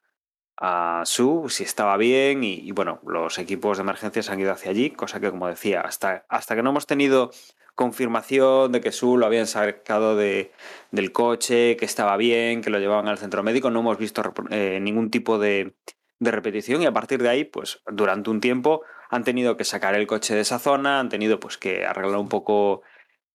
a 0.57 1.03
Su, 1.05 1.49
si 1.49 1.63
estaba 1.63 1.97
bien 1.97 2.43
y, 2.43 2.71
bueno, 2.71 3.01
los 3.05 3.37
equipos 3.39 3.77
de 3.77 3.81
emergencias 3.81 4.29
han 4.29 4.39
ido 4.39 4.53
hacia 4.53 4.71
allí, 4.71 4.91
cosa 4.91 5.19
que 5.19 5.29
como 5.29 5.47
decía, 5.47 5.81
hasta, 5.81 6.25
hasta 6.29 6.55
que 6.55 6.63
no 6.63 6.69
hemos 6.69 6.87
tenido 6.87 7.31
confirmación 7.75 8.71
de 8.71 8.81
que 8.81 8.91
Su 8.91 9.17
lo 9.17 9.25
habían 9.25 9.47
sacado 9.47 10.15
de, 10.15 10.51
del 10.91 11.11
coche, 11.11 11.75
que 11.77 11.85
estaba 11.85 12.17
bien, 12.17 12.61
que 12.61 12.69
lo 12.69 12.79
llevaban 12.79 13.07
al 13.07 13.17
centro 13.17 13.43
médico, 13.43 13.71
no 13.71 13.79
hemos 13.79 13.97
visto 13.97 14.21
eh, 14.49 14.79
ningún 14.81 15.09
tipo 15.09 15.39
de, 15.39 15.75
de 16.19 16.31
repetición 16.31 16.81
y 16.81 16.85
a 16.85 16.93
partir 16.93 17.21
de 17.21 17.29
ahí, 17.29 17.43
pues 17.43 17.81
durante 17.91 18.29
un 18.29 18.41
tiempo 18.41 18.81
han 19.09 19.23
tenido 19.23 19.57
que 19.57 19.63
sacar 19.63 19.95
el 19.95 20.07
coche 20.07 20.35
de 20.35 20.41
esa 20.41 20.59
zona, 20.59 20.99
han 20.99 21.09
tenido 21.09 21.39
pues 21.39 21.57
que 21.57 21.85
arreglar 21.85 22.17
un 22.17 22.29
poco 22.29 22.81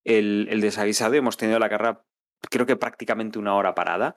el, 0.04 0.60
desaguisado 0.60 1.14
y 1.14 1.18
hemos 1.18 1.36
tenido 1.36 1.58
la 1.58 1.68
carrera 1.68 2.04
creo 2.50 2.66
que 2.66 2.76
prácticamente 2.76 3.38
una 3.38 3.54
hora 3.54 3.74
parada 3.74 4.16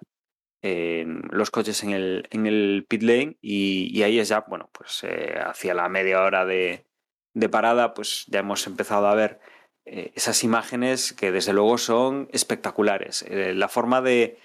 los 0.64 1.50
coches 1.50 1.84
en 1.84 1.90
el, 1.90 2.28
en 2.30 2.46
el 2.46 2.86
pit 2.88 3.02
lane 3.02 3.38
y, 3.42 4.02
ahí 4.04 4.20
es 4.20 4.30
ya, 4.30 4.42
bueno, 4.42 4.70
pues 4.72 5.04
eh, 5.04 5.34
hacia 5.44 5.74
la 5.74 5.90
media 5.90 6.22
hora 6.22 6.46
de, 6.46 6.86
de, 7.34 7.50
parada, 7.50 7.96
pues 7.96 8.26
ya 8.28 8.42
hemos 8.42 8.68
empezado 8.68 9.08
a 9.08 9.16
ver 9.16 9.40
eh, 9.86 10.12
esas 10.16 10.44
imágenes 10.44 11.14
que 11.14 11.32
desde 11.32 11.54
luego 11.54 11.78
son 11.78 12.30
espectaculares. 12.32 13.24
Eh, 13.28 13.54
la 13.54 13.68
forma 13.68 14.02
de, 14.02 14.38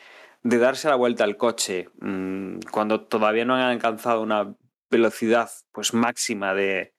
de, 0.43 0.59
darse 0.59 0.89
la 0.89 0.97
vuelta 0.97 1.25
al 1.25 1.37
coche 1.37 1.89
mmm, 2.01 2.59
cuando 2.71 3.05
todavía 3.07 3.45
no 3.45 3.55
han 3.55 3.63
alcanzado 3.63 4.23
una 4.23 4.55
velocidad 4.91 5.51
pues 5.73 5.95
máxima 5.95 6.55
de, 6.55 6.95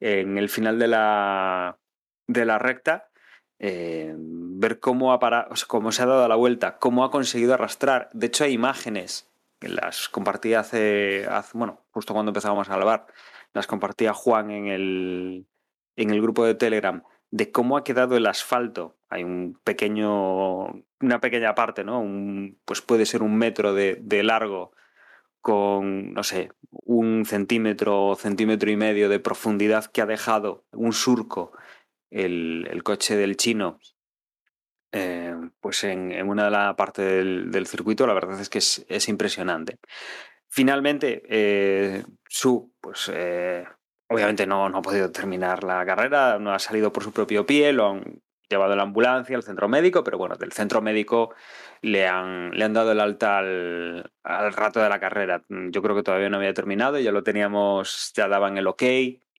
en 0.00 0.38
el 0.38 0.48
final 0.48 0.78
de 0.78 0.88
la, 0.88 1.78
de 2.26 2.44
la 2.44 2.58
recta, 2.58 3.08
eh, 3.58 4.14
ver 4.16 4.80
cómo, 4.80 5.12
ha 5.12 5.18
parado, 5.18 5.50
cómo 5.68 5.92
se 5.92 6.02
ha 6.02 6.06
dado 6.06 6.26
la 6.28 6.36
vuelta, 6.36 6.78
cómo 6.78 7.04
ha 7.04 7.10
conseguido 7.10 7.54
arrastrar. 7.54 8.08
De 8.12 8.26
hecho, 8.26 8.44
hay 8.44 8.52
imágenes 8.52 9.30
las 9.68 10.08
compartí 10.08 10.54
hace, 10.54 11.26
hace, 11.28 11.56
bueno, 11.56 11.84
justo 11.90 12.14
cuando 12.14 12.30
empezábamos 12.30 12.68
a 12.68 12.76
grabar, 12.76 13.06
las 13.52 13.66
compartía 13.66 14.14
Juan 14.14 14.50
en 14.50 14.66
el, 14.68 15.46
en 15.96 16.10
el 16.10 16.22
grupo 16.22 16.44
de 16.44 16.54
Telegram, 16.54 17.02
de 17.30 17.52
cómo 17.52 17.76
ha 17.76 17.84
quedado 17.84 18.16
el 18.16 18.26
asfalto. 18.26 18.96
Hay 19.08 19.24
un 19.24 19.58
pequeño, 19.64 20.66
una 21.00 21.20
pequeña 21.20 21.54
parte, 21.54 21.84
¿no? 21.84 22.00
Un, 22.00 22.58
pues 22.64 22.80
puede 22.80 23.06
ser 23.06 23.22
un 23.22 23.36
metro 23.36 23.74
de, 23.74 23.98
de 24.00 24.22
largo 24.22 24.72
con, 25.40 26.12
no 26.12 26.22
sé, 26.22 26.50
un 26.70 27.24
centímetro 27.24 28.06
o 28.06 28.16
centímetro 28.16 28.70
y 28.70 28.76
medio 28.76 29.08
de 29.08 29.20
profundidad 29.20 29.86
que 29.86 30.02
ha 30.02 30.06
dejado 30.06 30.64
un 30.72 30.92
surco 30.92 31.52
el, 32.10 32.68
el 32.70 32.82
coche 32.82 33.16
del 33.16 33.36
chino 33.36 33.78
eh, 34.92 35.34
pues 35.60 35.84
en, 35.84 36.10
en, 36.12 36.28
una 36.28 36.44
de 36.44 36.50
las 36.50 36.74
partes 36.74 37.04
del, 37.04 37.50
del, 37.50 37.66
circuito, 37.66 38.06
la 38.06 38.14
verdad 38.14 38.40
es 38.40 38.48
que 38.48 38.58
es, 38.58 38.84
es 38.88 39.08
impresionante. 39.08 39.78
Finalmente, 40.48 41.22
eh, 41.28 42.04
Su, 42.28 42.72
pues 42.80 43.10
eh, 43.14 43.64
obviamente 44.10 44.46
no, 44.46 44.68
no, 44.68 44.78
ha 44.78 44.82
podido 44.82 45.10
terminar 45.12 45.62
la 45.62 45.86
carrera, 45.86 46.38
no 46.38 46.52
ha 46.52 46.58
salido 46.58 46.92
por 46.92 47.04
su 47.04 47.12
propio 47.12 47.46
pie, 47.46 47.72
lo 47.72 47.90
han 47.90 48.20
llevado 48.48 48.72
a 48.72 48.76
la 48.76 48.82
ambulancia, 48.82 49.36
al 49.36 49.44
centro 49.44 49.68
médico, 49.68 50.02
pero 50.02 50.18
bueno, 50.18 50.34
del 50.34 50.52
centro 50.52 50.82
médico 50.82 51.32
le 51.80 52.08
han, 52.08 52.50
le 52.50 52.64
han 52.64 52.72
dado 52.72 52.90
el 52.90 52.98
alta 52.98 53.38
al, 53.38 54.10
al 54.24 54.52
rato 54.52 54.80
de 54.80 54.88
la 54.88 54.98
carrera. 54.98 55.44
Yo 55.48 55.80
creo 55.80 55.94
que 55.94 56.02
todavía 56.02 56.28
no 56.28 56.38
había 56.38 56.52
terminado, 56.52 56.98
ya 56.98 57.12
lo 57.12 57.22
teníamos, 57.22 58.12
ya 58.16 58.26
daban 58.26 58.58
el 58.58 58.66
ok, 58.66 58.82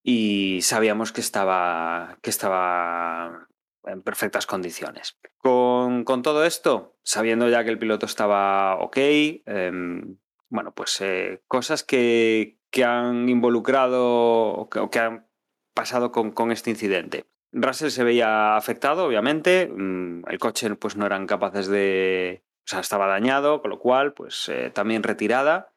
y 0.04 0.62
sabíamos 0.62 1.12
que 1.12 1.20
estaba, 1.20 2.18
que 2.22 2.30
estaba 2.30 3.50
en 3.84 4.02
perfectas 4.02 4.46
condiciones. 4.46 5.20
Con, 5.38 6.06
con 6.06 6.22
todo 6.22 6.46
esto, 6.46 6.96
sabiendo 7.04 7.50
ya 7.50 7.66
que 7.66 7.72
el 7.72 7.78
piloto 7.78 8.06
estaba 8.06 8.76
ok, 8.78 8.98
eh, 8.98 9.72
bueno, 10.48 10.74
pues 10.74 11.02
eh, 11.02 11.42
cosas 11.50 11.84
que, 11.84 12.61
que, 12.72 12.84
han 12.84 13.30
involucrado 13.30 14.04
o 14.04 14.70
que, 14.70 15.00
han 15.00 15.28
pasado 15.74 16.12
con, 16.12 16.32
con, 16.32 16.52
este 16.52 16.70
incidente. 16.70 17.26
Russell 17.52 17.90
se 17.90 18.04
veía 18.04 18.56
afectado, 18.56 19.06
obviamente, 19.06 19.68
mm, 19.68 20.24
el 20.30 20.40
coche 20.40 20.74
pues 20.76 20.96
no 20.96 21.06
eran 21.06 21.28
capaces 21.28 21.68
de... 21.68 22.44
O 22.64 22.68
sea, 22.72 22.80
estaba 22.80 23.08
dañado, 23.08 23.62
con 23.62 23.72
lo 23.72 23.80
cual, 23.80 24.14
pues 24.14 24.48
eh, 24.50 24.72
también 24.74 25.04
retirada. 25.04 25.72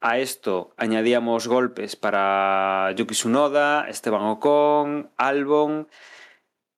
A 0.00 0.18
esto 0.18 0.74
añadíamos 0.76 1.48
golpes 1.48 1.96
para 1.96 2.92
Yuki 2.94 3.14
Tsunoda, 3.14 3.88
Esteban 3.88 4.22
Ocon, 4.22 5.10
Albon. 5.16 5.88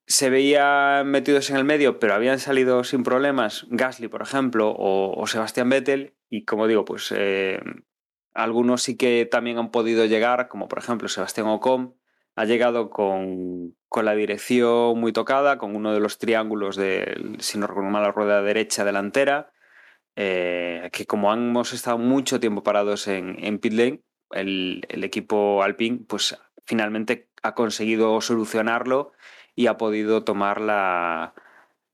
Se 0.06 0.30
veían 0.30 1.08
metidos 1.08 1.50
en 1.50 1.56
el 1.56 1.64
medio, 1.64 1.98
pero 1.98 2.14
habían 2.14 2.38
salido 2.38 2.84
sin 2.84 3.02
problemas 3.02 3.66
Gasly, 3.70 4.08
por 4.08 4.22
ejemplo, 4.22 4.70
o, 4.70 5.20
o 5.20 5.26
Sebastián 5.26 5.68
Vettel. 5.68 6.14
Y 6.28 6.44
como 6.44 6.68
digo, 6.68 6.84
pues 6.84 7.12
eh, 7.16 7.60
algunos 8.36 8.82
sí 8.82 8.96
que 8.96 9.26
también 9.30 9.58
han 9.58 9.70
podido 9.70 10.04
llegar, 10.04 10.48
como 10.48 10.68
por 10.68 10.78
ejemplo 10.78 11.08
Sebastián 11.08 11.48
Ocon, 11.48 11.94
ha 12.36 12.44
llegado 12.44 12.90
con, 12.90 13.74
con 13.88 14.04
la 14.04 14.14
dirección 14.14 14.98
muy 15.00 15.12
tocada, 15.12 15.58
con 15.58 15.74
uno 15.74 15.92
de 15.92 16.00
los 16.00 16.18
triángulos 16.18 16.76
de, 16.76 17.36
si 17.38 17.58
no 17.58 17.66
recuerdo 17.66 17.90
mal, 17.90 18.02
la 18.02 18.12
rueda 18.12 18.42
derecha 18.42 18.84
delantera 18.84 19.52
eh, 20.16 20.88
que 20.92 21.06
como 21.06 21.32
hemos 21.32 21.74
estado 21.74 21.98
mucho 21.98 22.40
tiempo 22.40 22.62
parados 22.62 23.06
en, 23.06 23.36
en 23.44 23.58
pit 23.58 23.74
lane, 23.74 24.02
el, 24.30 24.82
el, 24.88 25.04
equipo 25.04 25.62
Alpine 25.62 26.00
pues 26.08 26.36
finalmente 26.64 27.28
ha 27.42 27.54
conseguido 27.54 28.20
solucionarlo 28.22 29.12
y 29.54 29.66
ha 29.66 29.76
podido 29.76 30.24
tomar 30.24 30.60
la, 30.62 31.34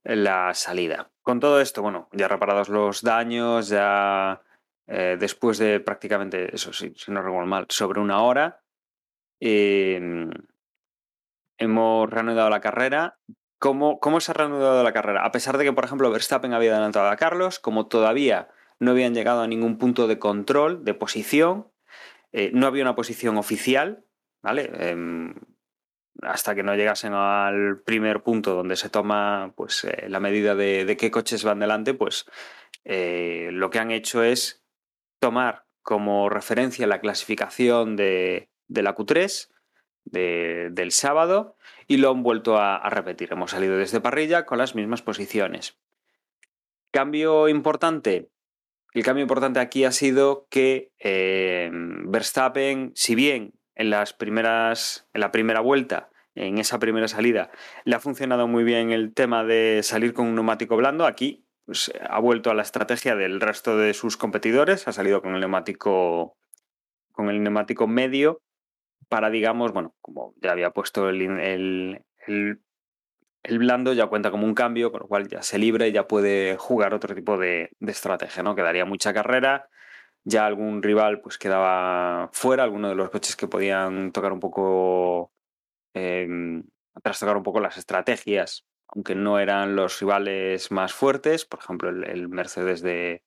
la 0.05 0.53
salida. 0.53 1.11
Con 1.21 1.41
todo 1.41 1.59
esto, 1.59 1.81
bueno, 1.81 2.07
ya 2.13 2.29
reparados 2.29 2.69
los 2.69 3.01
daños, 3.01 3.67
ya 3.67 4.41
eh, 4.87 5.17
después 5.19 5.57
de 5.57 5.79
prácticamente, 5.79 6.53
eso 6.53 6.73
sí, 6.73 6.93
si 6.95 7.11
no 7.11 7.21
recuerdo 7.21 7.47
mal, 7.47 7.65
sobre 7.69 7.99
una 7.99 8.21
hora, 8.21 8.61
eh, 9.39 9.99
hemos 11.57 12.09
reanudado 12.09 12.49
la 12.49 12.61
carrera 12.61 13.19
¿cómo, 13.63 14.01
¿cómo 14.01 14.19
se 14.19 14.31
ha 14.31 14.33
reanudado 14.33 14.83
la 14.83 14.91
carrera? 14.91 15.23
A 15.23 15.31
pesar 15.31 15.57
de 15.57 15.63
que, 15.63 15.71
por 15.71 15.85
ejemplo, 15.85 16.11
Verstappen 16.11 16.53
había 16.53 16.71
adelantado 16.71 17.07
a 17.07 17.15
Carlos, 17.15 17.59
como 17.59 17.87
todavía 17.87 18.49
no 18.79 18.91
habían 18.91 19.13
llegado 19.13 19.41
a 19.41 19.47
ningún 19.47 19.77
punto 19.77 20.05
de 20.07 20.19
control, 20.19 20.83
de 20.83 20.93
posición, 20.93 21.71
eh, 22.33 22.51
no 22.53 22.67
había 22.67 22.83
una 22.83 22.95
posición 22.95 23.37
oficial, 23.37 24.03
¿vale? 24.41 24.69
Em, 24.73 25.35
hasta 26.21 26.55
que 26.55 26.63
no 26.63 26.75
llegasen 26.75 27.13
al 27.13 27.81
primer 27.85 28.21
punto 28.21 28.53
donde 28.53 28.75
se 28.75 28.89
toma 28.89 29.53
pues, 29.55 29.85
eh, 29.85 30.09
la 30.09 30.19
medida 30.19 30.55
de, 30.55 30.83
de, 30.83 30.97
qué 30.97 31.09
coches 31.09 31.45
van 31.45 31.59
delante, 31.59 31.93
pues 31.93 32.25
lo 32.85 33.69
que 33.69 33.79
han 33.79 33.91
hecho 33.91 34.23
es 34.23 34.62
tomar 35.23 35.63
como 35.83 36.27
referencia 36.27 36.85
la 36.85 36.99
clasificación 36.99 37.95
de, 37.95 38.49
la 38.67 38.93
Q3 38.93 39.47
de, 40.03 40.67
del 40.73 40.91
sábado 40.91 41.55
y 41.87 41.95
lo 41.95 42.11
han 42.11 42.23
vuelto 42.23 42.57
a, 42.57 42.75
a, 42.75 42.89
repetir. 42.89 43.31
Hemos 43.31 43.51
salido 43.51 43.77
desde 43.77 44.01
parrilla 44.01 44.45
con 44.45 44.57
las 44.57 44.75
mismas 44.75 45.01
posiciones. 45.01 45.79
Cambio 46.91 47.47
importante. 47.47 48.31
El 48.93 49.03
cambio 49.03 49.21
importante 49.21 49.61
aquí 49.61 49.85
ha 49.85 49.93
sido 49.93 50.45
que 50.49 50.91
eh, 50.99 51.69
Verstappen, 51.71 52.91
si 52.93 53.15
bien 53.15 53.53
en 53.75 53.91
las 53.91 54.11
primeras, 54.11 55.07
en 55.13 55.21
la 55.21 55.31
primera 55.31 55.61
vuelta, 55.61 56.09
en 56.35 56.57
esa 56.57 56.79
primera 56.79 57.07
salida, 57.07 57.49
le 57.85 57.95
ha 57.95 58.01
funcionado 58.01 58.49
muy 58.49 58.65
bien 58.65 58.91
el 58.91 59.13
tema 59.13 59.45
de 59.45 59.83
salir 59.83 60.13
con 60.13 60.27
un 60.27 60.35
neumático 60.35 60.75
blando, 60.75 61.05
aquí 61.05 61.45
pues, 61.65 61.91
ha 62.07 62.19
vuelto 62.19 62.51
a 62.51 62.53
la 62.53 62.61
estrategia 62.61 63.15
del 63.15 63.41
resto 63.41 63.77
de 63.77 63.93
sus 63.93 64.17
competidores, 64.17 64.87
ha 64.87 64.93
salido 64.93 65.21
con 65.21 65.33
el 65.33 65.39
neumático 65.39 66.37
con 67.13 67.29
el 67.29 67.41
neumático 67.41 67.87
medio 67.87 68.41
para, 69.07 69.29
digamos, 69.29 69.71
bueno, 69.71 69.95
como 70.01 70.33
ya 70.41 70.51
había 70.51 70.71
puesto 70.71 71.09
el, 71.09 71.21
el, 71.21 72.03
el, 72.27 73.59
blando, 73.59 73.93
ya 73.93 74.07
cuenta 74.07 74.31
como 74.31 74.45
un 74.45 74.55
cambio, 74.55 74.91
con 74.91 75.01
lo 75.01 75.07
cual 75.07 75.27
ya 75.27 75.41
se 75.43 75.59
libre 75.59 75.87
y 75.87 75.91
ya 75.91 76.07
puede 76.07 76.57
jugar 76.57 76.93
otro 76.93 77.13
tipo 77.13 77.37
de, 77.37 77.69
de 77.79 77.91
estrategia, 77.91 78.43
¿no? 78.43 78.55
Quedaría 78.55 78.85
mucha 78.85 79.13
carrera, 79.13 79.69
ya 80.23 80.45
algún 80.45 80.81
rival 80.81 81.21
pues 81.21 81.37
quedaba 81.37 82.29
fuera, 82.33 82.63
alguno 82.63 82.89
de 82.89 82.95
los 82.95 83.09
coches 83.09 83.35
que 83.35 83.47
podían 83.47 84.11
tocar 84.11 84.33
un 84.33 84.39
poco, 84.39 85.31
eh, 85.93 86.63
trastocar 87.03 87.37
un 87.37 87.43
poco 87.43 87.59
las 87.59 87.77
estrategias, 87.77 88.65
aunque 88.95 89.15
no 89.15 89.39
eran 89.39 89.75
los 89.75 89.99
rivales 89.99 90.71
más 90.71 90.93
fuertes, 90.93 91.45
por 91.45 91.59
ejemplo 91.59 91.89
el, 91.89 92.29
Mercedes 92.29 92.81
de, 92.81 93.23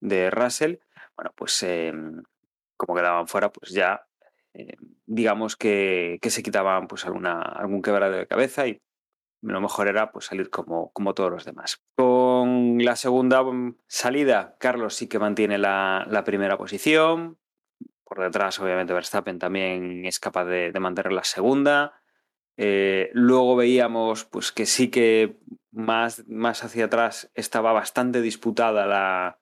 de, 0.00 0.30
Russell, 0.30 0.76
bueno, 1.16 1.32
pues 1.36 1.62
eh, 1.62 1.92
como 2.76 2.94
quedaban 2.94 3.26
fuera, 3.26 3.50
pues 3.50 3.72
ya 3.72 4.06
eh, 4.54 4.76
digamos 5.06 5.56
que, 5.56 6.18
que, 6.22 6.30
se 6.30 6.42
quitaban 6.42 6.86
pues 6.86 7.04
alguna, 7.04 7.40
algún 7.40 7.82
quebrado 7.82 8.12
de 8.12 8.26
cabeza 8.26 8.66
y 8.66 8.80
lo 9.42 9.60
mejor 9.60 9.88
era 9.88 10.12
pues 10.12 10.26
salir 10.26 10.50
como, 10.50 10.92
como 10.92 11.14
todos 11.14 11.30
los 11.30 11.44
demás. 11.44 11.82
Con 11.96 12.78
la 12.78 12.96
segunda 12.96 13.42
salida, 13.86 14.56
Carlos 14.58 14.94
sí 14.94 15.08
que 15.08 15.18
mantiene 15.18 15.58
la, 15.58 16.06
la 16.08 16.24
primera 16.24 16.58
posición. 16.58 17.38
Por 18.04 18.20
detrás, 18.20 18.58
obviamente, 18.58 18.92
Verstappen 18.92 19.38
también 19.38 20.04
es 20.04 20.18
capaz 20.18 20.44
de, 20.44 20.72
de 20.72 20.80
mantener 20.80 21.12
la 21.12 21.24
segunda. 21.24 21.99
Eh, 22.56 23.10
luego 23.12 23.56
veíamos 23.56 24.24
pues, 24.24 24.52
que 24.52 24.66
sí 24.66 24.88
que 24.88 25.38
más, 25.72 26.26
más 26.28 26.64
hacia 26.64 26.86
atrás 26.86 27.30
estaba 27.34 27.72
bastante 27.72 28.20
disputada 28.20 28.86
la, 28.86 29.38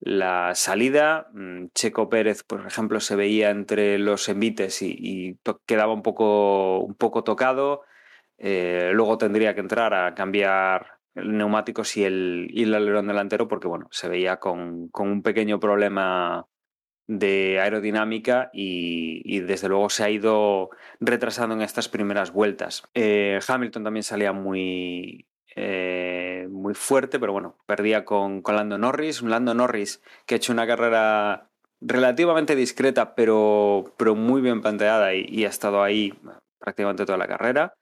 la 0.00 0.54
salida. 0.54 1.28
Mm, 1.32 1.66
Checo 1.74 2.08
Pérez, 2.08 2.42
por 2.42 2.66
ejemplo, 2.66 3.00
se 3.00 3.16
veía 3.16 3.50
entre 3.50 3.98
los 3.98 4.28
envites 4.28 4.82
y, 4.82 5.38
quedaba 5.66 5.92
un 5.92 6.02
poco, 6.02 6.80
un 6.80 6.94
poco 6.94 7.24
tocado. 7.24 7.82
Eh, 8.38 8.90
luego 8.92 9.18
tendría 9.18 9.54
que 9.54 9.60
entrar 9.60 9.94
a 9.94 10.14
cambiar 10.14 10.98
neumáticos 11.14 11.96
y 11.96 12.04
el, 12.04 12.48
y 12.50 12.64
el 12.64 12.74
alerón 12.74 13.06
delantero 13.06 13.48
porque 13.48 13.68
bueno, 13.68 13.88
se 13.90 14.08
veía 14.08 14.38
con, 14.38 14.88
con 14.88 15.08
un 15.08 15.22
pequeño 15.22 15.58
problema 15.58 16.46
de 17.06 17.60
aerodinámica 17.60 18.50
y, 18.52 19.40
desde 19.40 19.68
luego 19.68 19.90
se 19.90 20.04
ha 20.04 20.10
ido 20.10 20.70
retrasando 21.00 21.54
en 21.54 21.62
estas 21.62 21.88
primeras 21.88 22.32
vueltas. 22.32 22.82
Eh, 22.94 23.38
Hamilton 23.46 23.84
también 23.84 24.02
salía 24.02 24.32
muy, 24.32 25.26
eh, 25.54 26.48
muy 26.50 26.74
fuerte, 26.74 27.18
pero 27.18 27.32
bueno, 27.32 27.56
perdía 27.66 28.04
con, 28.04 28.42
con 28.42 28.56
Lando 28.56 28.78
Norris, 28.78 29.22
un 29.22 29.30
Lando 29.30 29.54
Norris 29.54 30.02
que 30.26 30.34
ha 30.34 30.38
hecho 30.38 30.52
una 30.52 30.66
carrera 30.66 31.50
relativamente 31.80 32.56
discreta, 32.56 33.14
pero, 33.14 33.94
pero 33.96 34.14
muy 34.14 34.40
bien 34.40 34.60
planteada 34.60 35.14
y, 35.14 35.26
y 35.28 35.44
ha 35.44 35.48
estado 35.48 35.82
ahí 35.82 36.12
prácticamente 36.58 37.06
toda 37.06 37.18
la 37.18 37.28
carrera. 37.28 37.74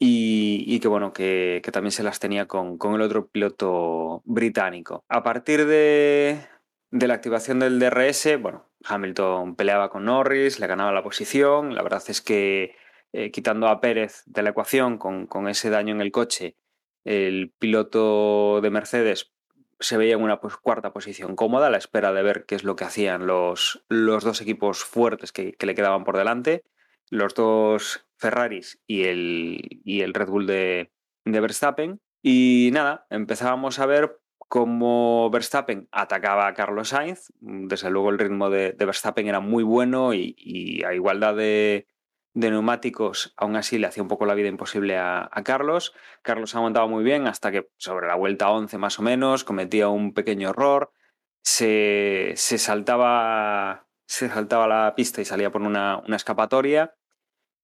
Y, 0.00 0.62
y, 0.68 0.78
que 0.78 0.86
bueno, 0.86 1.12
que, 1.12 1.60
que, 1.64 1.72
también 1.72 1.90
se 1.90 2.04
las 2.04 2.20
tenía 2.20 2.46
con, 2.46 2.78
con, 2.78 2.94
el 2.94 3.02
otro 3.02 3.26
piloto 3.26 4.22
británico. 4.24 5.02
A 5.08 5.24
partir 5.24 5.66
de, 5.66 6.38
de, 6.90 7.08
la 7.08 7.14
activación 7.14 7.58
del 7.58 7.78
DRS, 7.78 8.40
bueno, 8.40 8.66
Hamilton 8.84 9.56
peleaba 9.56 9.90
con 9.90 10.04
Norris, 10.04 10.60
le 10.60 10.66
ganaba 10.66 10.92
la 10.92 11.02
posición. 11.02 11.74
La 11.74 11.82
verdad 11.82 12.02
es 12.08 12.20
que 12.20 12.76
eh, 13.12 13.30
quitando 13.30 13.68
a 13.68 13.80
Pérez 13.80 14.22
de 14.26 14.42
la 14.42 14.50
ecuación 14.50 14.98
con, 14.98 15.26
con, 15.26 15.48
ese 15.48 15.70
daño 15.70 15.94
en 15.94 16.00
el 16.00 16.12
coche, 16.12 16.56
el 17.04 17.52
piloto 17.58 18.60
de 18.60 18.70
Mercedes 18.70 19.32
se 19.80 19.96
veía 19.96 20.14
en 20.14 20.22
una 20.22 20.40
pues, 20.40 20.56
cuarta 20.56 20.92
posición 20.92 21.36
cómoda, 21.36 21.68
a 21.68 21.70
la 21.70 21.78
espera 21.78 22.12
de 22.12 22.22
ver 22.22 22.44
qué 22.46 22.54
es 22.54 22.64
lo 22.64 22.76
que 22.76 22.84
hacían 22.84 23.26
los, 23.26 23.84
los 23.88 24.24
dos 24.24 24.40
equipos 24.40 24.84
fuertes 24.84 25.32
que, 25.32 25.52
que 25.52 25.66
le 25.66 25.74
quedaban 25.74 26.04
por 26.04 26.16
delante. 26.16 26.64
Los 27.10 27.34
dos 27.34 28.06
Ferraris 28.16 28.80
y 28.86 29.04
el, 29.04 29.80
y 29.84 30.02
el 30.02 30.14
Red 30.14 30.28
Bull 30.28 30.46
de, 30.46 30.90
de, 31.24 31.40
Verstappen. 31.40 32.00
Y 32.22 32.70
nada, 32.72 33.06
empezábamos 33.10 33.78
a 33.78 33.86
ver 33.86 34.18
cómo 34.48 35.30
Verstappen 35.30 35.88
atacaba 35.92 36.46
a 36.46 36.54
Carlos 36.54 36.88
Sainz. 36.88 37.32
Desde 37.40 37.90
luego 37.90 38.10
el 38.10 38.18
ritmo 38.18 38.50
de, 38.50 38.74
Verstappen 38.78 39.28
era 39.28 39.40
muy 39.40 39.62
bueno 39.62 40.14
y, 40.14 40.82
a 40.86 40.94
igualdad 40.94 41.36
de, 41.36 41.86
neumáticos, 42.34 43.34
aún 43.36 43.56
así 43.56 43.78
le 43.78 43.86
hacía 43.86 44.02
un 44.02 44.08
poco 44.08 44.26
la 44.26 44.34
vida 44.34 44.48
imposible 44.48 44.96
a, 44.96 45.28
a, 45.30 45.42
Carlos. 45.42 45.94
Carlos 46.22 46.54
aguantaba 46.54 46.86
muy 46.86 47.04
bien 47.04 47.26
hasta 47.26 47.50
que 47.50 47.68
sobre 47.76 48.06
la 48.06 48.14
vuelta 48.14 48.50
11 48.50 48.78
más 48.78 48.98
o 48.98 49.02
menos 49.02 49.44
cometía 49.44 49.88
un 49.88 50.14
pequeño 50.14 50.50
error. 50.50 50.92
Se, 51.42 52.34
saltaba 52.36 53.86
se 54.06 54.28
saltaba 54.28 54.66
la 54.66 54.94
pista 54.94 55.20
y 55.20 55.24
salía 55.24 55.50
por 55.50 55.62
una 55.62 56.02
escapatoria 56.08 56.94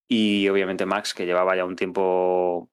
y 0.09 0.49
obviamente 0.49 0.87
Max, 0.87 1.15
que 1.15 1.27
llevaba 1.27 1.57
ya 1.57 1.65
un 1.65 1.77
tiempo 1.77 2.71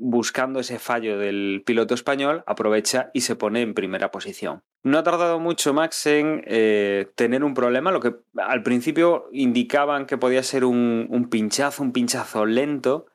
buscando 0.00 0.60
ese 0.60 0.78
fallo 0.78 1.18
del 1.18 1.62
piloto 1.66 1.94
español, 1.94 2.42
aprovecha 2.46 3.10
y 3.12 3.22
se 3.22 3.36
pone 3.36 3.60
en 3.60 3.74
primera 3.74 4.10
posición. 4.10 4.62
No 4.82 4.98
ha 4.98 5.02
tardado 5.02 5.38
mucho 5.38 5.74
Max 5.74 6.06
en 6.06 6.42
eh, 6.46 7.06
tener 7.14 7.44
un 7.44 7.54
problema, 7.54 7.92
lo 7.92 8.00
que 8.00 8.14
al 8.38 8.62
principio 8.62 9.28
indicaban 9.32 10.06
que 10.06 10.18
podía 10.18 10.42
ser 10.42 10.64
un, 10.64 11.28
pinchazo, 11.30 11.82
un 11.82 11.92
pinchazo 11.92 12.46
lento. 12.46 13.06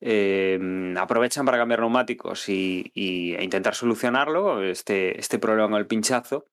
Eh, 0.00 0.94
aprovechan 0.98 1.46
para 1.46 1.56
cambiar 1.56 1.80
neumáticos 1.80 2.48
y, 2.48 2.92
e 2.94 3.42
intentar 3.42 3.74
solucionarlo, 3.74 4.62
este, 4.62 5.18
este 5.18 5.38
problema 5.38 5.70
con 5.70 5.78
el 5.78 5.86
pinchazo. 5.86 6.46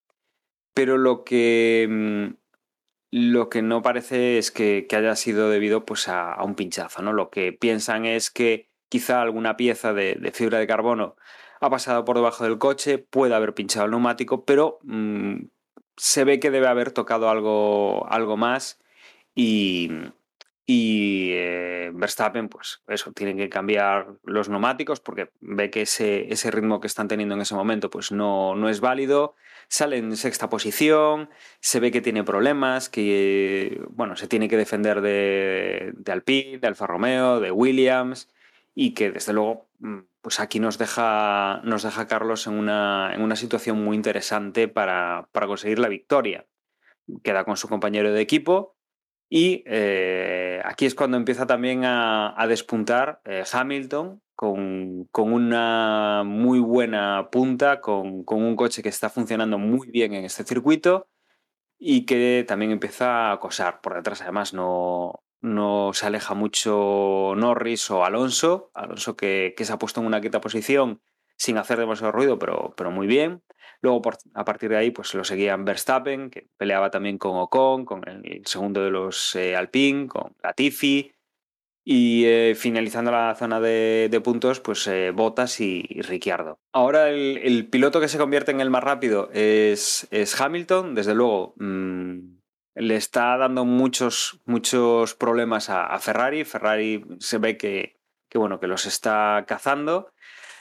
Pero 0.74 0.98
lo 0.98 1.26
que 1.26 1.86
mm, 1.90 2.42
lo 3.12 3.50
que 3.50 3.62
no 3.62 3.82
parece 3.82 4.38
es 4.38 4.52
que, 4.52 4.88
que 4.88 4.96
haya 4.96 5.18
sido 5.18 5.50
debido 5.50 5.86
pues, 5.86 6.08
a, 6.08 6.32
a, 6.32 6.46
un 6.46 6.56
pinchazo. 6.56 7.02
¿no? 7.02 7.12
Lo 7.12 7.30
que 7.30 7.52
piensan 7.52 8.06
es 8.06 8.32
que 8.32 8.71
quizá 8.92 9.22
alguna 9.22 9.56
pieza 9.56 9.94
de, 9.94 10.32
fibra 10.34 10.60
de 10.60 10.68
carbono 10.68 11.16
ha 11.62 11.70
pasado 11.70 12.04
por 12.04 12.18
debajo 12.18 12.44
del 12.44 12.58
coche, 12.58 12.98
puede 12.98 13.34
haber 13.34 13.54
pinchado 13.54 13.86
el 13.86 13.92
neumático, 13.92 14.44
pero 14.44 14.80
mmm, 14.84 15.44
se 15.96 16.26
ve 16.26 16.42
que 16.42 16.52
debe 16.52 16.68
haber 16.68 16.92
tocado 16.92 17.30
algo, 17.30 18.06
algo 18.10 18.36
más 18.36 18.82
y, 19.34 19.90
y 20.66 21.30
eh, 21.32 21.92
Verstappen, 21.94 22.50
pues 22.50 22.82
eso, 22.90 23.14
tienen 23.14 23.38
que 23.38 23.48
cambiar 23.48 24.16
los 24.26 24.50
neumáticos 24.50 25.00
porque 25.00 25.30
ve 25.40 25.70
que 25.70 25.84
ese, 25.84 26.32
ese 26.34 26.52
ritmo 26.52 26.82
que 26.82 26.88
están 26.88 27.08
teniendo 27.08 27.36
en 27.36 27.42
ese 27.42 27.56
momento 27.56 27.90
pues 27.90 28.12
no, 28.12 28.56
no 28.56 28.68
es 28.68 28.82
válido. 28.82 29.36
Sale 29.70 29.96
en 30.00 30.18
sexta 30.18 30.50
posición, 30.50 31.30
se 31.62 31.80
ve 31.80 31.92
que 31.92 32.02
tiene 32.02 32.26
problemas, 32.26 32.90
que 32.90 33.82
bueno, 33.90 34.18
se 34.18 34.28
tiene 34.28 34.50
que 34.50 34.58
defender 34.58 35.00
de, 35.00 35.94
de 35.96 36.12
Alpine, 36.12 36.58
de 36.58 36.68
Alfa 36.68 36.88
Romeo, 36.88 37.40
de 37.40 37.52
Williams, 37.52 38.28
y 38.74 38.94
que 38.94 39.12
desde 39.12 39.34
luego, 39.34 39.70
mm, 39.80 40.00
pues 40.22 40.40
aquí 40.40 40.60
nos 40.60 40.78
deja, 40.78 41.62
nos 41.64 41.84
deja 41.84 42.08
Carlos 42.08 42.48
en 42.48 42.54
una, 42.54 43.12
en 43.14 43.22
una 43.22 43.36
situación 43.36 43.84
muy 43.84 43.96
interesante 43.96 44.68
para, 44.68 45.30
para 45.32 45.48
conseguir 45.48 45.80
la 45.80 45.90
victoria. 45.90 46.46
Queda 47.24 47.44
con 47.44 47.58
su 47.58 47.68
compañero 47.68 48.12
de 48.14 48.22
equipo, 48.22 48.76
y 49.34 49.64
eh, 49.66 50.62
aquí 50.66 50.86
es 50.86 50.94
cuando 50.94 51.16
empieza 51.16 51.48
también 51.48 51.86
a, 51.86 52.36
despuntar 52.50 53.22
eh, 53.24 53.46
Hamilton, 53.50 54.22
con, 54.36 55.06
con, 55.06 55.32
una 55.32 56.24
muy 56.26 56.60
buena 56.60 57.30
punta, 57.32 57.80
con, 57.80 58.26
con, 58.26 58.44
un 58.44 58.58
coche 58.58 58.84
que 58.84 58.90
está 58.90 59.10
funcionando 59.10 59.58
muy 59.58 59.90
bien 59.90 60.14
en 60.16 60.26
este 60.26 60.44
circuito 60.44 61.08
y 61.80 62.06
que 62.06 62.44
también 62.46 62.72
empieza 62.72 63.30
a 63.30 63.32
acosar 63.32 63.80
por 63.80 63.96
detrás. 63.96 64.22
Además, 64.22 64.54
no, 64.54 65.21
no 65.42 65.92
se 65.94 66.06
aleja 66.06 66.34
mucho 66.34 67.34
Norris 67.36 67.90
o 67.92 68.06
Alonso. 68.06 68.72
Alonso 68.74 69.16
que, 69.16 69.54
que 69.58 69.66
se 69.66 69.74
ha 69.74 69.80
puesto 69.80 70.00
en 70.00 70.08
una 70.08 70.22
quinta 70.22 70.42
posición 70.42 71.02
sin 71.42 71.58
hacer 71.58 71.80
demasiado 71.80 72.12
ruido, 72.12 72.38
pero, 72.38 72.74
pero 72.78 72.92
muy 72.92 73.08
bien. 73.08 73.42
Luego, 73.82 74.02
a 74.36 74.46
partir 74.46 74.70
de 74.70 74.78
ahí, 74.78 74.92
pues 74.92 75.14
lo 75.16 75.24
seguían 75.24 75.66
Verstappen, 75.66 76.30
que 76.30 76.48
peleaba 76.56 76.92
también 76.92 77.18
con 77.18 77.36
Ocon, 77.36 77.84
con 77.84 78.08
el 78.08 78.46
segundo 78.46 78.84
de 78.84 78.92
los 78.92 79.36
eh, 79.36 79.56
Alpine, 79.56 80.08
con 80.08 80.36
Latifi. 80.44 81.12
Y 81.84 82.26
eh, 82.26 82.54
finalizando 82.56 83.10
la 83.10 83.34
zona 83.34 83.60
de, 83.60 84.22
puntos, 84.24 84.60
pues 84.60 84.86
eh, 84.86 85.10
Bottas 85.10 85.60
y, 85.62 85.82
Ricciardo. 86.04 86.60
Ahora 86.72 87.10
el, 87.10 87.68
piloto 87.72 88.00
que 88.00 88.08
se 88.08 88.20
convierte 88.20 88.52
en 88.52 88.62
el 88.62 88.70
más 88.70 88.84
rápido 88.84 89.32
es, 89.34 90.08
es 90.12 90.40
Hamilton. 90.40 90.94
Desde 90.94 91.16
luego, 91.16 91.56
mmm, 91.58 92.38
le 92.76 92.96
está 92.96 93.38
dando 93.38 93.66
muchos, 93.66 94.40
muchos 94.46 95.16
problemas 95.16 95.70
a, 95.70 95.98
Ferrari. 96.00 96.46
Ferrari 96.46 97.06
se 97.20 97.38
ve 97.38 97.58
que, 97.58 98.00
que, 98.30 98.38
bueno, 98.38 98.60
que 98.60 98.68
los 98.68 98.86
está 98.86 99.44
cazando. 99.48 100.12